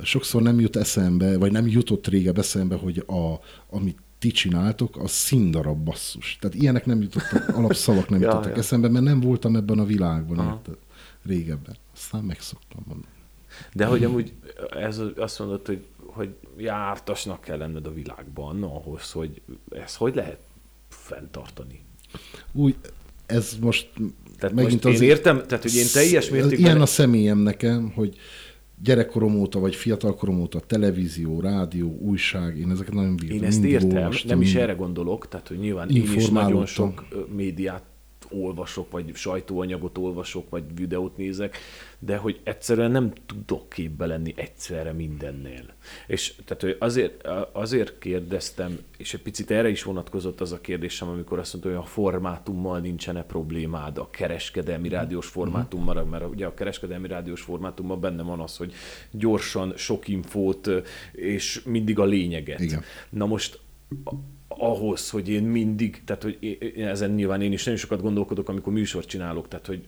sokszor 0.04 0.42
nem 0.42 0.60
jut 0.60 0.76
eszembe, 0.76 1.38
vagy 1.38 1.52
nem 1.52 1.68
jutott 1.68 2.08
régebb 2.08 2.38
eszembe, 2.38 2.76
hogy 2.76 3.04
a, 3.08 3.40
amit 3.70 3.98
ti 4.20 4.32
csináltok, 4.32 4.98
az 4.98 5.12
színdarab 5.12 5.78
basszus. 5.78 6.38
Tehát 6.40 6.56
ilyenek 6.56 6.86
nem 6.86 7.02
jutottak, 7.02 7.48
alapszavak 7.58 8.10
nem 8.10 8.22
Ja, 8.22 8.28
jutottak 8.28 8.52
ja. 8.52 8.58
eszembe, 8.58 8.90
mert 8.90 9.06
nem 9.06 9.20
voltam 9.20 9.56
ebben 9.56 9.80
a 9.80 9.86
világban, 9.86 10.40
Aha. 10.40 10.54
érted? 10.54 10.78
Régebben. 11.26 11.76
Aztán 11.94 12.24
megszoktam 12.24 12.84
mondani. 12.88 13.14
De 13.74 13.86
hogy 13.86 14.04
amúgy 14.04 14.34
ez 14.70 15.02
azt 15.16 15.40
mondod, 15.40 15.66
hogy, 15.66 15.86
hogy 16.06 16.36
jártasnak 16.58 17.42
kell 17.42 17.58
lenned 17.58 17.86
a 17.86 17.94
világban 17.94 18.64
ahhoz, 18.64 19.12
hogy 19.12 19.42
ez 19.70 19.96
hogy 19.96 20.16
lehet 20.16 20.40
fenntartani? 20.90 21.82
Úgy, 22.52 22.76
ez 23.28 23.58
most 23.62 23.90
Tehát 24.38 24.56
megint 24.56 24.84
most 24.84 24.96
az 24.96 25.02
én 25.02 25.10
értem, 25.10 25.44
tehát 25.48 25.64
hogy 25.64 25.76
én 25.76 25.86
teljes 25.94 26.30
mértékben... 26.30 26.60
Ilyen 26.60 26.82
a 26.82 26.86
személyem 26.86 27.38
nekem, 27.38 27.92
hogy 27.96 28.16
gyerekkorom 28.84 29.36
óta, 29.40 29.60
vagy 29.60 29.76
fiatalkorom 29.76 30.40
óta 30.40 30.60
televízió, 30.60 31.40
rádió, 31.40 31.98
újság, 32.02 32.58
én 32.58 32.72
ezeket 32.72 32.94
nagyon 32.94 33.16
bírtam. 33.16 33.38
Én 33.38 33.44
ezt 33.44 33.64
értem, 33.64 33.98
olvastam, 33.98 34.30
nem 34.30 34.42
is 34.42 34.56
erre 34.56 34.74
gondolok, 34.74 35.28
tehát 35.28 35.48
hogy 35.48 35.58
nyilván 35.58 35.90
én 35.90 36.14
is 36.16 36.30
nagyon 36.30 36.66
sok 36.66 37.06
médiát 37.36 37.84
olvasok, 38.30 38.92
vagy 38.92 39.16
sajtóanyagot 39.16 39.98
olvasok, 39.98 40.50
vagy 40.50 40.64
videót 40.76 41.18
nézek, 41.18 41.58
de 42.00 42.18
hogy 42.18 42.40
egyszerűen 42.44 42.92
nem 42.92 43.14
tudok 43.26 43.70
képbe 43.70 44.06
lenni 44.06 44.34
egyszerre 44.36 44.92
mindennél. 44.92 45.64
És 46.08 46.34
tehát 46.46 46.64
hogy 46.64 46.76
azért, 46.80 47.28
azért 47.52 48.00
kérdeztem, 48.00 48.80
és 48.98 49.14
egy 49.14 49.22
picit 49.22 49.52
erre 49.52 49.70
is 49.70 49.84
vonatkozott 49.84 50.42
az 50.42 50.52
a 50.52 50.62
kérdésem, 50.62 51.08
amikor 51.08 51.40
azt 51.40 51.54
mondta, 51.54 51.72
hogy 51.72 51.80
a 51.80 51.88
formátummal 51.90 52.80
nincsen-e 52.80 53.24
problémád, 53.24 53.98
a 53.98 54.10
kereskedelmi 54.10 54.90
rádiós 54.90 55.28
formátummal, 55.28 56.04
mert 56.04 56.26
ugye 56.30 56.46
a 56.46 56.54
kereskedelmi 56.54 57.08
rádiós 57.08 57.42
formátumban 57.42 58.00
benne 58.00 58.24
van 58.24 58.40
az, 58.40 58.58
hogy 58.58 58.74
gyorsan, 59.12 59.74
sok 59.76 60.08
infót, 60.08 60.70
és 61.12 61.62
mindig 61.64 62.00
a 62.00 62.06
lényeget. 62.06 62.60
Igen. 62.60 62.84
Na 63.10 63.26
most 63.26 63.60
ahhoz, 64.48 65.10
hogy 65.10 65.30
én 65.30 65.44
mindig, 65.44 66.02
tehát 66.06 66.24
hogy 66.24 66.38
én 66.76 66.88
ezen 66.88 67.12
nyilván 67.12 67.42
én 67.42 67.52
is 67.52 67.64
nagyon 67.64 67.80
sokat 67.80 68.02
gondolkodok, 68.02 68.50
amikor 68.50 68.74
műsort 68.74 69.08
csinálok, 69.08 69.48
tehát 69.48 69.66
hogy 69.66 69.88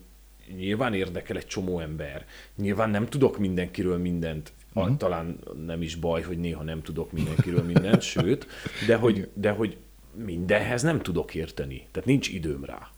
nyilván 0.56 0.94
érdekel 0.94 1.38
egy 1.38 1.46
csomó 1.46 1.80
ember. 1.80 2.26
Nyilván 2.56 2.90
nem 2.90 3.06
tudok 3.06 3.38
mindenkiről 3.38 3.98
mindent, 3.98 4.54
uh-huh. 4.74 4.98
talán 4.98 5.40
nem 5.66 5.82
is 5.82 5.96
baj, 5.96 6.22
hogy 6.22 6.38
néha 6.38 6.64
nem 6.64 6.82
tudok 6.82 7.12
mindenkiről 7.12 7.64
mindent, 7.64 8.02
sőt, 8.02 8.48
de 8.88 8.96
hogy, 8.96 9.30
de 9.34 9.52
hogy 9.52 9.78
mindenhez 10.24 10.82
nem 10.82 11.02
tudok 11.02 11.36
érteni. 11.36 11.88
Tehát 11.92 12.08
nincs 12.08 12.28
időm 12.28 12.66
rá. 12.66 12.90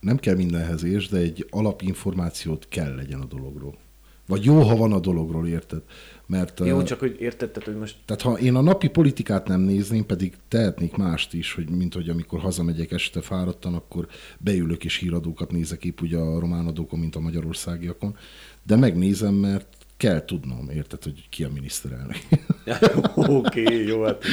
Nem 0.00 0.16
kell 0.16 0.34
mindenhez 0.34 0.84
érts, 0.84 1.10
de 1.10 1.18
egy 1.18 1.46
alapinformációt 1.50 2.68
kell 2.68 2.94
legyen 2.94 3.20
a 3.20 3.24
dologról. 3.24 3.78
Vagy 4.26 4.44
jó, 4.44 4.60
ha 4.60 4.76
van 4.76 4.92
a 4.92 4.98
dologról, 4.98 5.46
érted? 5.46 5.82
Mert, 6.26 6.60
Jó, 6.64 6.82
csak 6.82 6.98
hogy 6.98 7.16
érted, 7.20 7.50
tehát, 7.50 7.68
hogy 7.68 7.78
most 7.78 7.96
Tehát 8.04 8.22
ha 8.22 8.38
én 8.38 8.54
a 8.54 8.60
napi 8.60 8.88
politikát 8.88 9.48
nem 9.48 9.60
nézném, 9.60 10.06
pedig 10.06 10.34
tehetnék 10.48 10.96
mást 10.96 11.34
is, 11.34 11.52
hogy 11.52 11.70
mint 11.70 11.94
hogy 11.94 12.08
amikor 12.08 12.40
hazamegyek 12.40 12.92
este 12.92 13.20
fáradtan, 13.20 13.74
akkor 13.74 14.06
beülök 14.38 14.84
és 14.84 14.96
híradókat 14.96 15.50
nézek 15.50 15.84
épp 15.84 16.00
ugye 16.00 16.18
a 16.18 16.38
román 16.38 16.66
adókon, 16.66 16.98
mint 16.98 17.16
a 17.16 17.20
magyarországiakon, 17.20 18.16
de 18.62 18.76
megnézem, 18.76 19.34
mert 19.34 19.85
kell 19.96 20.24
tudnom, 20.24 20.70
érted, 20.74 21.02
hogy 21.02 21.28
ki 21.30 21.44
a 21.44 21.48
miniszterelnök. 21.54 22.16
Oké, 23.14 23.62
okay, 23.62 23.86
jó, 23.86 24.02
hát... 24.02 24.24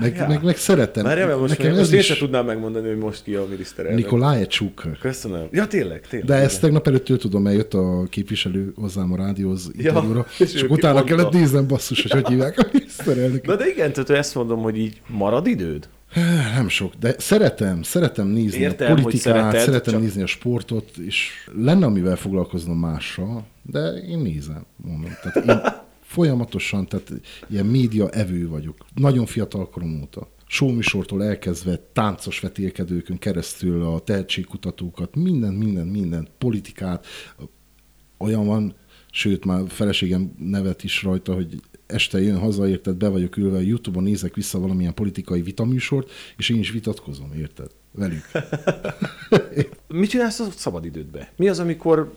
meg, 0.00 0.24
meg, 0.28 0.42
meg 0.42 0.56
szeretem. 0.56 1.04
Várjál, 1.04 1.26
mert 1.26 1.38
most, 1.38 1.58
Nekem 1.58 1.76
most 1.76 1.92
én 1.92 1.98
is 1.98 2.06
sem 2.06 2.16
tudnám 2.16 2.46
megmondani, 2.46 2.88
hogy 2.88 2.98
most 2.98 3.22
ki 3.22 3.34
a 3.34 3.46
miniszterelnök. 3.50 4.04
Nikolaj 4.04 4.46
Csuk. 4.46 4.82
Köszönöm. 5.00 5.48
Ja, 5.50 5.66
tényleg, 5.66 6.00
tényleg. 6.00 6.28
De 6.28 6.34
ezt 6.34 6.60
tegnap 6.60 6.86
előttől 6.86 7.18
tudom, 7.18 7.42
mert 7.42 7.56
jött 7.56 7.74
a 7.74 8.06
képviselő 8.10 8.72
hozzám 8.76 9.12
a 9.12 9.16
rádióhoz 9.16 9.70
Ja, 9.76 9.88
interjúra, 9.88 10.26
és 10.38 10.54
és 10.54 10.62
ő 10.62 10.66
utána 10.66 11.02
kimondta. 11.02 11.04
kellett 11.04 11.32
néznem 11.32 11.66
basszus, 11.66 12.02
hogy 12.02 12.10
hogy 12.10 12.28
hívják 12.28 12.58
a 12.58 12.66
miniszterelnök. 12.72 13.46
Na 13.46 13.56
de 13.56 13.66
igen, 13.66 13.92
tehát 13.92 14.10
ezt 14.10 14.34
mondom, 14.34 14.62
hogy 14.62 14.78
így 14.78 15.00
marad 15.06 15.46
időd? 15.46 15.88
Nem 16.54 16.68
sok, 16.68 16.94
de 16.94 17.14
szeretem, 17.18 17.82
szeretem 17.82 18.26
nézni 18.26 18.60
Értem, 18.60 18.92
a 18.92 18.94
politikát, 18.94 19.34
szereted, 19.34 19.60
szeretem 19.60 19.92
csak- 19.92 20.02
nézni 20.02 20.22
a 20.22 20.26
sportot, 20.26 20.96
és 20.96 21.30
lenne 21.54 21.86
amivel 21.86 22.16
foglalkoznom 22.16 22.78
mással, 22.78 23.46
de 23.62 23.88
én 23.88 24.18
nézem, 24.18 24.66
mondom. 24.76 25.10
Tehát 25.22 25.48
én 25.48 25.82
folyamatosan, 26.14 26.86
tehát 26.86 27.12
ilyen 27.48 27.66
média 27.66 28.08
evő 28.08 28.48
vagyok. 28.48 28.76
Nagyon 28.94 29.26
fiatal 29.26 29.68
korom 29.68 30.00
óta. 30.00 30.28
Showműsortól 30.46 31.24
elkezdve 31.24 31.76
táncos 31.92 32.40
vetélkedőkön 32.40 33.18
keresztül 33.18 33.82
a 33.82 33.98
tehetségkutatókat, 33.98 35.14
minden, 35.14 35.52
minden, 35.52 35.86
minden, 35.86 36.28
politikát, 36.38 37.06
olyan 38.18 38.46
van, 38.46 38.74
sőt 39.10 39.44
már 39.44 39.62
feleségem 39.68 40.32
nevet 40.38 40.84
is 40.84 41.02
rajta, 41.02 41.34
hogy 41.34 41.60
este 41.90 42.20
jön 42.20 42.38
haza, 42.38 42.68
érted, 42.68 42.94
be 42.94 43.08
vagyok 43.08 43.36
ülve, 43.36 43.56
a 43.56 43.60
Youtube-on 43.60 44.04
nézek 44.04 44.34
vissza 44.34 44.58
valamilyen 44.58 44.94
politikai 44.94 45.42
vitaműsort, 45.42 46.10
és 46.36 46.48
én 46.48 46.58
is 46.58 46.70
vitatkozom, 46.70 47.32
érted? 47.38 47.70
Velük. 47.90 48.24
Mit 49.88 50.10
csinálsz 50.10 50.40
a 50.40 50.50
szabadidődbe? 50.50 51.32
Mi 51.36 51.48
az, 51.48 51.58
amikor 51.58 52.14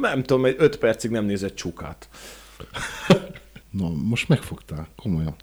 nem 0.00 0.22
tudom, 0.22 0.44
egy 0.44 0.56
öt 0.58 0.78
percig 0.78 1.10
nem 1.10 1.24
nézed 1.24 1.54
csukát? 1.54 2.08
Na, 3.70 3.90
most 3.90 4.28
megfogtál, 4.28 4.88
komolyan. 4.96 5.34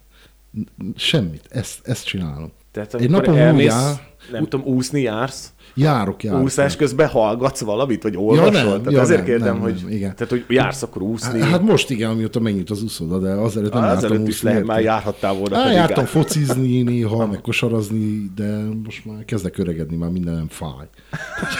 Semmit, 0.95 1.45
ezt, 1.49 1.87
ezt 1.87 2.05
csinálom. 2.05 2.51
Tehát 2.71 2.93
Egy 2.93 3.09
napon 3.09 3.33
úgy 3.33 3.39
elmész, 3.39 3.71
áll, 3.71 3.95
nem 4.31 4.47
tudom, 4.47 4.65
úszni 4.65 5.01
jársz, 5.01 5.53
járok, 5.73 6.23
járok. 6.23 6.41
úszás 6.41 6.75
közben 6.75 7.07
hallgatsz 7.07 7.61
valamit, 7.61 8.03
vagy 8.03 8.17
olvasol? 8.17 8.51
nem, 8.51 8.65
tehát 8.65 8.91
ja, 8.91 9.01
ezért 9.01 9.17
nem, 9.17 9.27
kérdem, 9.27 9.53
nem, 9.53 9.61
hogy, 9.61 9.79
nem, 9.81 9.91
igen. 9.91 10.15
tehát, 10.15 10.29
hogy 10.29 10.45
jársz 10.47 10.81
akkor 10.81 11.01
úszni. 11.01 11.41
Hát 11.41 11.61
most 11.61 11.89
igen, 11.89 12.09
amióta 12.09 12.39
megnyit 12.39 12.69
az 12.69 12.83
úszoda, 12.83 13.19
de 13.19 13.31
azelőtt 13.31 13.73
nem 13.73 13.83
az 13.83 13.89
jártam 13.89 14.11
előtt 14.11 14.27
is 14.27 14.33
úszni, 14.33 14.49
lehet, 14.49 14.65
már 14.65 14.81
járhattál 14.81 15.33
volna. 15.33 15.61
Pedig 15.61 15.75
jártam 15.75 16.05
focizni 16.05 16.81
néha, 16.81 17.25
meg 17.31 17.41
kosarazni, 17.41 18.31
de 18.35 18.63
most 18.83 19.05
már 19.05 19.25
kezdek 19.25 19.57
öregedni, 19.57 19.95
már 19.95 20.09
mindenem 20.09 20.47
fáj. 20.47 20.87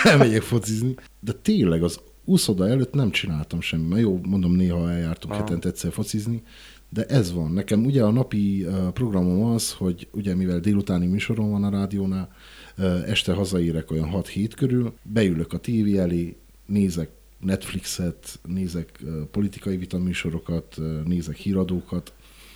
Elmegyek 0.04 0.42
focizni. 0.42 0.96
De 1.20 1.32
tényleg 1.42 1.84
az 1.84 2.00
úszoda 2.26 2.68
előtt 2.68 2.94
nem 2.94 3.12
csináltam 3.12 3.62
semmi. 3.62 3.88
Mert 3.88 4.02
jó, 4.02 4.20
mondom, 4.24 4.52
néha 4.52 4.92
eljártunk 4.92 5.34
hetente 5.34 5.68
egyszer 5.68 5.92
focizni, 5.92 6.44
de 6.90 7.06
ez 7.06 7.34
van. 7.34 7.52
Nekem 7.52 7.86
ugye 7.86 8.04
a 8.04 8.12
napi 8.12 8.66
uh, 8.66 8.88
programom 8.90 9.44
az, 9.44 9.74
hogy 9.74 10.08
ugye 10.12 10.36
mivel 10.36 10.60
délutáni 10.60 11.08
műsorom 11.08 11.52
van 11.52 11.64
a 11.64 11.70
rádiónál, 11.70 12.30
este 13.08 13.34
hazaérek 13.34 13.92
olyan 13.92 14.10
6-7 14.14 14.52
körül, 14.56 14.94
beülök 15.04 15.54
a 15.54 15.58
tévé 15.58 15.98
elé, 15.98 16.36
nézek 16.66 17.10
Netflixet, 17.40 18.40
nézek 18.48 19.04
politikai 19.32 19.78
vitaműsorokat, 19.78 20.78
nézek 21.06 21.36
híradókat, 21.36 22.14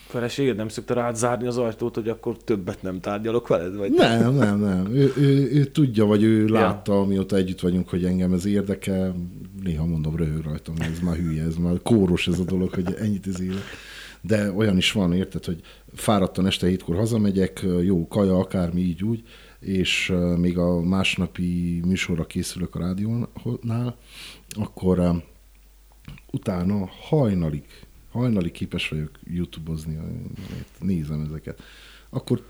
Feleséged 0.07 0.56
nem 0.56 0.68
szokta 0.68 0.94
rád 0.94 1.15
zárni 1.15 1.48
az 1.48 1.57
ajtót, 1.57 1.95
hogy 1.95 2.10
akkor 2.10 2.38
többet 2.38 2.81
nem 2.81 2.99
tárgyalok 2.99 3.48
veled? 3.48 3.76
Vagy? 3.76 3.91
Nem, 3.91 4.34
nem, 4.34 4.60
nem. 4.60 4.94
Ő, 4.94 5.14
ő, 5.18 5.52
ő 5.52 5.65
tudja, 5.65 6.06
vagy 6.06 6.23
ő 6.23 6.45
Ja. 6.45 6.53
látta, 6.53 6.99
amióta 6.99 7.35
együtt 7.35 7.60
vagyunk, 7.60 7.89
hogy 7.89 8.06
engem 8.06 8.34
ez 8.34 8.45
érdekel. 8.45 9.15
Néha 9.64 9.85
mondom, 9.85 10.15
röhög 10.15 10.44
rajtam, 10.44 10.76
ez 10.80 10.99
már 10.99 11.15
hülye, 11.15 11.44
ez 11.44 11.56
már 11.56 11.81
kóros 11.84 12.27
ez 12.27 12.39
a 12.39 12.44
dolog, 12.44 12.73
hogy 12.73 12.95
ennyit 12.99 13.27
ez 13.27 13.41
élet. 13.41 13.64
De 14.22 14.52
olyan 14.52 14.77
is 14.77 14.91
van, 14.91 15.14
érted, 15.14 15.45
hogy 15.45 15.61
fáradtan 15.94 16.45
este 16.45 16.68
hétkor 16.68 16.95
hazamegyek, 16.95 17.65
jó 17.84 18.07
kaja, 18.07 18.38
akármi 18.38 18.81
így 18.81 19.03
úgy, 19.03 19.23
és 19.60 20.14
még 20.38 20.58
a 20.58 20.82
másnapi 20.82 21.82
műsorra 21.86 22.26
készülök 22.26 22.76
a 22.76 22.80
rádiónál, 22.80 23.98
akkor 24.50 25.24
utána 26.32 26.90
hajnalig, 27.10 27.64
hajnalig 28.12 28.52
képes 28.52 28.90
vagyok 28.90 29.12
YouTube-ozni, 29.24 30.00
nézem 30.80 31.22
ezeket. 31.22 31.62
Akkor 32.10 32.46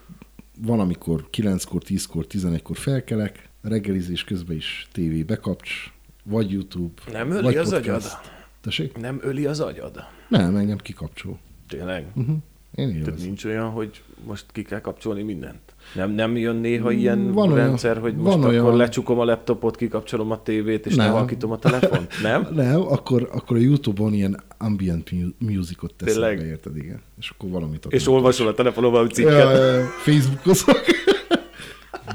van, 0.62 0.80
amikor 0.80 1.28
9-kor, 1.32 1.82
10-kor, 1.86 2.26
11-kor 2.30 2.78
felkelek, 2.78 3.50
reggelizés 3.62 4.24
közben 4.24 4.56
is 4.56 4.88
tévé 4.92 5.24
bekapcs, 5.24 5.72
vagy 6.24 6.52
YouTube, 6.52 7.02
Nem 7.12 7.32
öli 7.32 7.42
vagy 7.42 7.56
az 7.56 7.70
podcast. 7.70 7.88
agyad? 7.90 8.04
Tessék? 8.62 8.98
Nem 8.98 9.20
öli 9.22 9.46
az 9.46 9.60
agyad? 9.60 10.04
Nem, 10.30 10.56
engem 10.56 10.78
kikapcsol. 10.78 11.40
Tényleg? 11.68 12.08
Uh-huh. 12.16 12.38
Én 12.78 12.88
Tehát 12.90 13.06
élvezem. 13.06 13.26
nincs 13.28 13.46
olyan, 13.46 13.70
hogy 13.70 14.02
most 14.26 14.46
ki 14.52 14.62
kell 14.62 14.80
kapcsolni 14.82 15.22
mindent? 15.22 15.60
Nem, 15.96 16.12
nem 16.12 16.38
jön 16.38 16.56
néha 16.56 16.92
ilyen 16.92 17.24
Van 17.24 17.34
van 17.34 17.52
olyan- 17.52 17.66
rendszer, 17.68 17.98
hogy 17.98 18.16
van 18.16 18.24
most 18.24 18.38
akkor 18.38 18.50
olyan- 18.50 18.76
lecsukom 18.78 19.20
a 19.20 19.24
laptopot, 19.26 19.76
kikapcsolom 19.76 20.32
a 20.32 20.42
tévét, 20.44 20.86
és 20.86 20.96
Nem. 20.96 21.06
nem 21.06 21.16
halkítom 21.16 21.52
a 21.52 21.58
telefont? 21.58 22.14
Nem? 22.22 22.48
Nem, 22.54 22.82
akkor, 22.82 23.30
akkor 23.34 23.58
a 23.58 23.60
YouTube-on 23.60 24.14
ilyen 24.14 24.44
ambient 24.58 25.12
mu- 25.12 25.36
musicot 25.40 25.94
teszek 25.94 26.14
Tényleg? 26.14 26.38
be, 26.38 26.46
érted, 26.46 26.78
igen. 26.78 27.02
És 27.20 27.30
akkor 27.30 27.50
valamit 27.50 27.86
ott 27.86 27.94
És 27.94 28.08
olvasol 28.08 28.48
a 28.48 28.54
telefonon 28.54 28.92
valami 28.92 29.10
cikket? 29.10 29.34
Ja, 29.34 29.84
Facebookozok. 29.86 30.82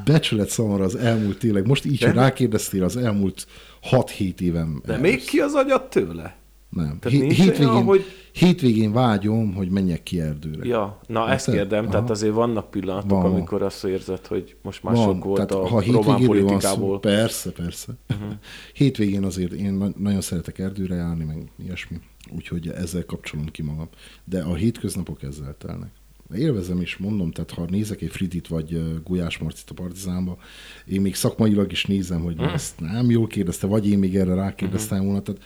Becsület 0.05 0.49
szamara 0.49 0.85
az 0.85 0.95
elmúlt 0.97 1.39
tényleg. 1.39 1.67
Most 1.67 1.85
így, 1.85 2.03
hogy 2.03 2.15
rákérdeztél, 2.15 2.85
az 2.85 2.97
elmúlt 2.97 3.47
6-7 3.91 4.41
évem. 4.41 4.83
De 4.85 4.93
elvesz. 4.93 5.11
még 5.11 5.25
ki 5.25 5.39
az 5.39 5.55
agyad 5.55 5.89
tőle? 5.89 6.35
Nem. 6.73 6.99
Tehát 7.01 7.19
hétvégén, 7.33 7.67
olyan, 7.69 7.83
hogy- 7.85 8.05
hétvégén 8.33 8.93
vágyom, 8.93 9.55
hogy 9.55 9.69
menjek 9.71 10.03
ki 10.03 10.21
erdőre. 10.21 10.67
Ja, 10.67 11.01
na 11.07 11.31
ezt 11.31 11.49
Érted? 11.49 11.61
kérdem, 11.63 11.85
tehát 11.87 12.03
Aha. 12.03 12.13
azért 12.13 12.35
vannak 12.35 12.71
pillanatok, 12.71 13.11
Van, 13.11 13.23
van. 13.23 13.33
amikor 13.33 13.63
azt 13.63 13.85
érzed, 13.85 14.27
hogy 14.27 14.57
most 14.63 14.83
már 14.83 14.97
sok 14.97 15.25
volt 15.25 15.47
tehát 15.47 15.65
a 15.65 15.69
ha 15.69 15.83
román 15.83 16.03
van 16.05 16.21
szó, 16.21 16.27
politikából. 16.27 17.01
persze, 17.01 17.51
persze. 17.51 17.93
Uh-huh. 18.15 18.33
Hétvégén 18.75 19.25
azért 19.25 19.53
én 19.53 19.73
na- 19.73 19.93
nagyon 19.97 20.21
szeretek 20.21 20.59
erdőre 20.59 20.95
járni, 20.95 21.25
meg 21.25 21.51
ilyesmi. 21.65 22.01
Úgyhogy 22.37 22.69
ezzel 22.69 23.05
kapcsolom 23.05 23.47
ki 23.47 23.63
magam. 23.63 23.89
De 24.25 24.43
a 24.43 24.55
hétköznapok 24.55 25.23
ezzel 25.23 25.55
telnek. 25.59 25.91
élvezem 26.35 26.81
is, 26.81 26.97
mondom, 26.97 27.31
tehát 27.31 27.51
ha 27.51 27.65
nézek 27.71 28.01
egy 28.03 28.11
Fridit 28.11 28.49
vagy 28.49 29.01
Gulyás 29.05 29.39
Marcit 29.39 29.71
a 29.71 29.75
Partizánba, 29.75 30.37
én 30.87 31.01
még 31.01 31.15
szakmailag 31.15 31.73
is 31.73 31.85
nézem, 31.87 32.21
hogy 32.23 32.37
Hmm. 32.37 32.49
ezt 32.49 32.81
nem 32.81 33.11
jól 33.11 33.27
kérdezte, 33.27 33.67
vagy 33.67 33.89
én 33.89 33.99
még 33.99 34.17
erre 34.17 34.35
rákérdeztem 34.35 35.05
volna, 35.05 35.21
tehát 35.23 35.43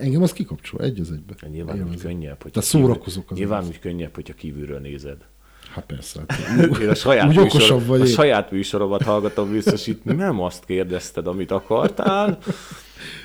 engem 0.00 0.22
az 0.22 0.32
kikapcsol, 0.32 0.80
egy 0.80 1.00
az 1.00 1.10
egybe. 1.10 1.34
Hát 1.40 1.50
Nyilván 1.50 1.74
úgy 1.74 1.80
Élvezem. 1.80 2.10
könnyebb, 2.10 2.42
hogy 2.42 2.62
szórakozok 2.62 3.30
az 3.30 3.36
Nyilván 3.36 3.58
egész. 3.62 3.70
úgy 3.70 3.78
könnyebb, 3.80 4.14
hogyha 4.14 4.34
kívülről 4.34 4.78
nézed. 4.78 5.16
Hát 5.74 5.84
persze. 5.86 6.20
Hát, 6.28 6.78
Én 6.80 6.88
a 6.88 6.94
saját, 6.94 7.28
Úgy 7.28 7.52
műsor, 7.52 7.84
vagy 7.84 8.00
a 8.00 8.06
saját 8.06 8.50
műsoromat 8.50 9.02
hallgatom 9.02 9.52
biztos 9.52 9.86
itt, 9.86 10.04
nem 10.04 10.40
azt 10.40 10.64
kérdezted, 10.64 11.26
amit 11.26 11.50
akartál. 11.50 12.38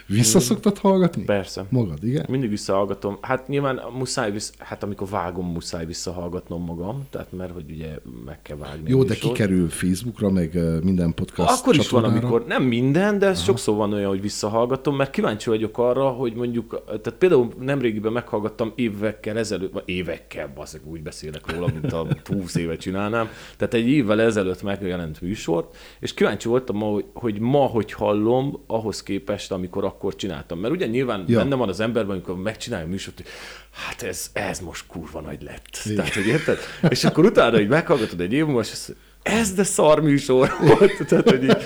Vissza 0.08 0.40
szoktad 0.40 0.78
hallgatni? 0.78 1.24
Persze. 1.24 1.66
Magad, 1.70 2.04
igen? 2.04 2.26
Mindig 2.30 2.50
visszahallgatom. 2.50 3.18
Hát 3.22 3.48
nyilván 3.48 3.82
muszáj 3.98 4.32
vissz, 4.32 4.54
hát 4.58 4.84
amikor 4.84 5.08
vágom, 5.10 5.52
muszáj 5.52 5.86
visszahallgatnom 5.86 6.64
magam, 6.64 7.08
tehát 7.10 7.32
mert 7.32 7.52
hogy 7.52 7.72
ugye 7.72 7.90
meg 8.26 8.42
kell 8.42 8.58
vágni. 8.58 8.90
Jó, 8.90 9.04
de 9.04 9.14
kikerül 9.16 9.70
Facebookra, 9.70 10.30
meg 10.30 10.60
minden 10.84 11.14
podcast 11.14 11.60
Akkor 11.60 11.76
is 11.76 11.90
van, 11.90 12.02
csatornára. 12.02 12.28
amikor 12.28 12.48
nem 12.48 12.64
minden, 12.64 13.20
de 13.20 13.26
ez 13.28 13.42
sokszor 13.42 13.76
van 13.76 13.94
olyan, 13.94 14.10
hogy 14.10 14.22
visszahallgatom, 14.22 14.96
mert 14.96 15.10
kíváncsi 15.10 15.50
vagyok 15.50 15.78
arra, 15.78 16.10
hogy 16.10 16.34
mondjuk, 16.34 16.84
tehát 16.86 17.14
például 17.18 17.48
nemrégiben 17.60 18.12
meghallgattam 18.12 18.72
évekkel 18.76 19.38
ezelőtt, 19.38 19.74
vagy 19.74 19.84
évekkel, 19.86 20.52
bazeg, 20.56 20.82
úgy 20.86 21.02
beszélek 21.02 21.52
róla, 21.52 21.68
mint 21.74 21.94
a 21.94 22.08
20 22.34 22.56
éve 22.56 22.76
csinálnám, 22.76 23.30
tehát 23.58 23.74
egy 23.74 23.88
évvel 23.88 24.22
ezelőtt 24.22 24.62
megjelent 24.64 25.22
műsort, 25.22 25.76
és 26.00 26.14
kíváncsi 26.14 26.48
voltam, 26.48 27.04
hogy 27.14 27.40
ma, 27.40 27.66
hogy 27.66 27.92
hallom, 27.92 28.60
ahhoz 28.68 29.04
képest, 29.04 29.52
amikor 29.52 29.84
akkor 29.94 30.16
csináltam. 30.16 30.60
Mert 30.60 30.74
ugye 30.74 30.86
nyilván 30.86 31.24
Ja. 31.28 31.38
benne 31.38 31.56
van 31.56 31.70
az 31.70 31.80
emberben, 31.80 32.12
amikor 32.16 32.38
megcsinálja 32.38 32.86
a 32.86 32.90
műsort, 32.90 33.16
hogy 33.18 33.26
hát 33.72 34.02
ez, 34.02 34.30
ez 34.34 34.60
most 34.60 34.84
kurva 34.88 35.22
nagy 35.22 35.42
lett. 35.42 35.80
Igen. 35.84 35.96
Tehát, 35.98 36.14
hogy 36.14 36.28
érted? 36.28 36.58
És 36.90 37.04
akkor 37.04 37.26
utána, 37.26 37.58
hogy 37.58 37.68
meghallgatod 37.68 38.22
egy 38.22 38.34
év 38.34 38.46
múlva, 38.46 38.62
és 38.62 38.72
ez 39.24 39.54
de 39.54 39.64
szar 39.64 40.02
műsor 40.02 40.52
volt. 40.62 40.92
Tehát, 41.08 41.30
hogy 41.30 41.44
így, 41.44 41.58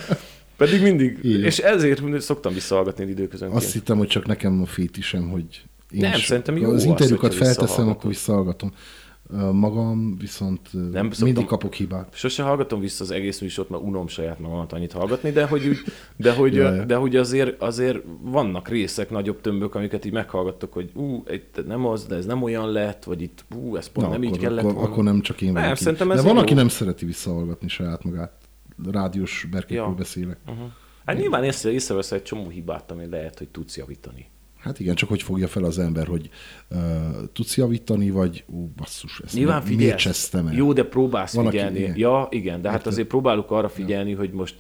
pedig 0.58 0.82
mindig, 0.82 1.20
Igen. 1.22 1.44
és 1.44 1.58
ezért 1.58 2.22
szoktam 2.22 2.54
visszahallgatni 2.54 3.06
időközönként. 3.10 3.62
Azt 3.62 3.74
hittem, 3.74 3.98
hogy 3.98 4.08
csak 4.08 4.26
nekem 4.26 4.62
a 4.62 4.66
fétisem, 4.66 5.30
hogy 5.30 5.64
én 5.92 6.00
Nem, 6.00 6.14
is 6.14 6.26
szerintem 6.26 6.58
jó 6.58 6.70
az 6.70 6.74
az, 6.76 6.84
interjúkat 6.84 7.32
hogyha 7.32 7.46
felteszem, 7.46 7.90
akkor 7.90 8.10
visszahallgatom. 8.10 8.74
Magam 9.52 10.18
viszont 10.18 10.74
Nem 10.74 10.82
nem 10.84 11.04
szoktam- 11.04 11.22
mindig 11.24 11.46
kapok 11.46 11.74
hibát. 11.74 12.08
Sose 12.16 12.44
hallgatom 12.44 12.80
vissza 12.80 13.04
az 13.04 13.12
egész 13.12 13.42
műsort, 13.42 13.70
mert 13.70 13.84
unom 13.84 14.08
saját 14.08 14.40
magamat 14.40 14.74
annyit 14.74 14.92
hallgatni, 14.92 15.32
de 15.32 15.46
hogy, 15.48 15.68
úgy, 15.68 15.78
de 16.16 16.34
hogy, 16.34 16.54
de 16.86 16.96
hogy 16.96 17.16
azért, 17.16 17.62
azért 17.62 18.00
vannak 18.22 18.68
részek, 18.68 19.10
nagyobb 19.10 19.42
tömbök, 19.42 19.76
amiket 19.76 20.06
így 20.06 20.12
meghallgattok, 20.12 20.74
hogy 20.74 20.92
ú, 20.96 21.24
itt 21.30 21.66
nem 21.68 21.86
az, 21.86 22.06
de 22.06 22.16
ez 22.16 22.26
nem 22.26 22.44
olyan 22.44 22.72
lett, 22.72 23.04
vagy 23.04 23.22
itt 23.22 23.46
ú, 23.56 23.76
ez 23.76 23.88
pont 23.88 24.08
Na, 24.08 24.12
nem 24.14 24.24
így 24.24 24.30
akkor, 24.30 24.42
kellett 24.42 24.60
akkor, 24.64 24.74
volna. 24.74 24.90
akkor 24.90 25.04
nem 25.04 25.22
csak 25.22 25.42
én 25.42 25.52
Nem, 25.52 25.62
vagyok 25.62 25.78
így. 25.78 25.84
szerintem 25.84 26.12
ez 26.12 26.18
De 26.18 26.24
van, 26.28 26.36
jó. 26.36 26.42
aki 26.42 26.54
nem 26.54 26.68
szereti 26.68 27.06
visszahallgatni 27.06 27.68
saját 27.68 28.04
magát. 28.04 28.32
Rádiós 28.92 29.48
berkekről 29.52 29.78
Ja. 29.88 29.94
beszélek. 29.98 30.38
Uh-huh. 30.48 30.66
Hát 31.06 31.18
nyilván 31.18 31.44
észre, 31.44 31.72
észrevesz 31.72 32.12
egy 32.12 32.24
csomó 32.24 32.50
hibát, 32.50 32.92
ami 32.92 33.06
lehet, 33.10 33.38
hogy 33.38 33.48
tudsz 33.50 33.78
javítani. 33.78 34.26
Hát 34.68 34.80
igen, 34.80 34.96
csak 34.96 35.10
hogy 35.10 35.22
fogja 35.22 35.48
fel 35.48 35.64
az 35.64 35.80
ember, 35.80 36.08
hogy 36.08 36.30
uh, 36.70 36.78
tudsz 37.34 37.58
javítani, 37.58 38.10
vagy 38.10 38.44
ú, 38.48 38.72
basszus, 38.76 39.22
ezt 39.26 39.34
Nyilván 39.34 39.64
mi- 39.68 39.76
miért 39.76 39.98
csesztem 39.98 40.48
el? 40.48 40.54
Jó, 40.54 40.74
de 40.74 40.84
próbálsz 40.84 41.34
Van, 41.34 41.46
aki- 41.46 41.58
figyelni. 41.58 41.80
igen. 41.80 41.98
ja, 41.98 42.28
igen, 42.30 42.62
de 42.62 42.68
hát 42.68 42.78
Érted? 42.78 42.92
azért 42.92 43.08
próbálok 43.08 43.52
arra 43.52 43.70
figyelni, 43.70 44.14
hogy 44.14 44.32
most 44.32 44.56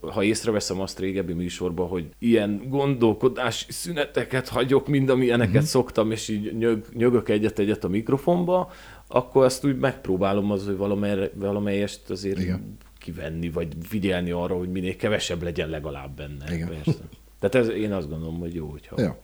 ha 0.00 0.22
észreveszem 0.22 0.80
azt 0.80 0.98
régebbi 0.98 1.32
műsorban, 1.32 1.88
hogy 1.88 2.08
ilyen 2.18 2.62
gondolkodási 2.68 3.72
szüneteket 3.72 4.48
hagyok, 4.48 4.88
mind 4.88 5.08
amilyeneket 5.08 5.54
uh-huh. 5.54 5.68
szoktam, 5.68 6.10
és 6.10 6.28
így 6.28 6.56
nyög, 6.56 6.84
nyögök 6.94 7.28
egyet-egyet 7.28 7.84
a 7.84 7.88
mikrofonba, 7.88 8.70
akkor 9.06 9.44
azt 9.44 9.64
úgy 9.64 9.76
megpróbálom 9.78 10.50
az, 10.50 10.66
hogy 10.66 10.76
valamely, 10.76 11.30
valamelyest 11.34 12.10
azért. 12.10 12.38
Igen. 12.40 12.76
kivenni, 12.98 13.50
vagy 13.50 13.68
figyelni 13.82 14.30
arra, 14.30 14.56
hogy 14.56 14.70
minél 14.70 14.96
kevesebb 14.96 15.42
legyen 15.42 15.68
legalább 15.68 16.16
benne. 16.16 16.54
Igen. 16.54 16.68
Persze. 16.68 17.00
Tehát 17.40 17.54
ez, 17.54 17.74
én 17.74 17.92
azt 17.92 18.08
gondolom, 18.08 18.38
hogy 18.38 18.54
jó, 18.54 18.66
hogyha 18.66 19.00
Ja, 19.00 19.18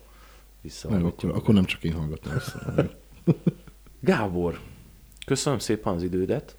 visszahallgatjuk. 0.64 1.30
akkor, 1.30 1.42
akkor 1.42 1.54
nem 1.54 1.64
csak 1.64 1.84
én 1.84 1.92
hallgatom 1.92 2.32
össze. 2.32 2.90
Gábor, 4.00 4.60
köszönöm 5.26 5.58
szépen 5.58 5.94
az 5.94 6.02
idődet, 6.02 6.56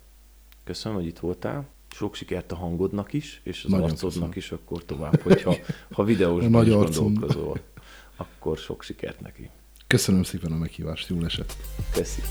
köszönöm, 0.64 0.98
hogy 0.98 1.08
itt 1.08 1.20
voltál, 1.20 1.68
sok 1.90 2.16
sikert 2.16 2.52
a 2.52 2.56
hangodnak 2.56 3.14
is, 3.14 3.42
és 3.44 3.64
az 3.64 3.72
Nagyon 3.72 3.90
arcodnak 3.90 4.12
köszönöm. 4.12 4.32
is 4.36 4.52
akkor 4.52 4.86
tovább, 4.86 5.22
hogyha 5.22 5.56
ha 5.92 6.04
videósban 6.04 6.48
A 6.54 6.58
nagy 6.58 6.68
is 6.68 6.74
arcom. 6.74 7.04
gondolkozol, 7.14 7.60
akkor 8.16 8.58
sok 8.58 8.84
sikert 8.84 9.20
neki. 9.22 9.50
Köszönöm 9.88 10.24
szépen 10.24 10.52
a 10.52 10.56
meghívást, 10.56 11.10
jól 11.10 11.26
esett. 11.26 11.56
Köszi. 11.94 12.22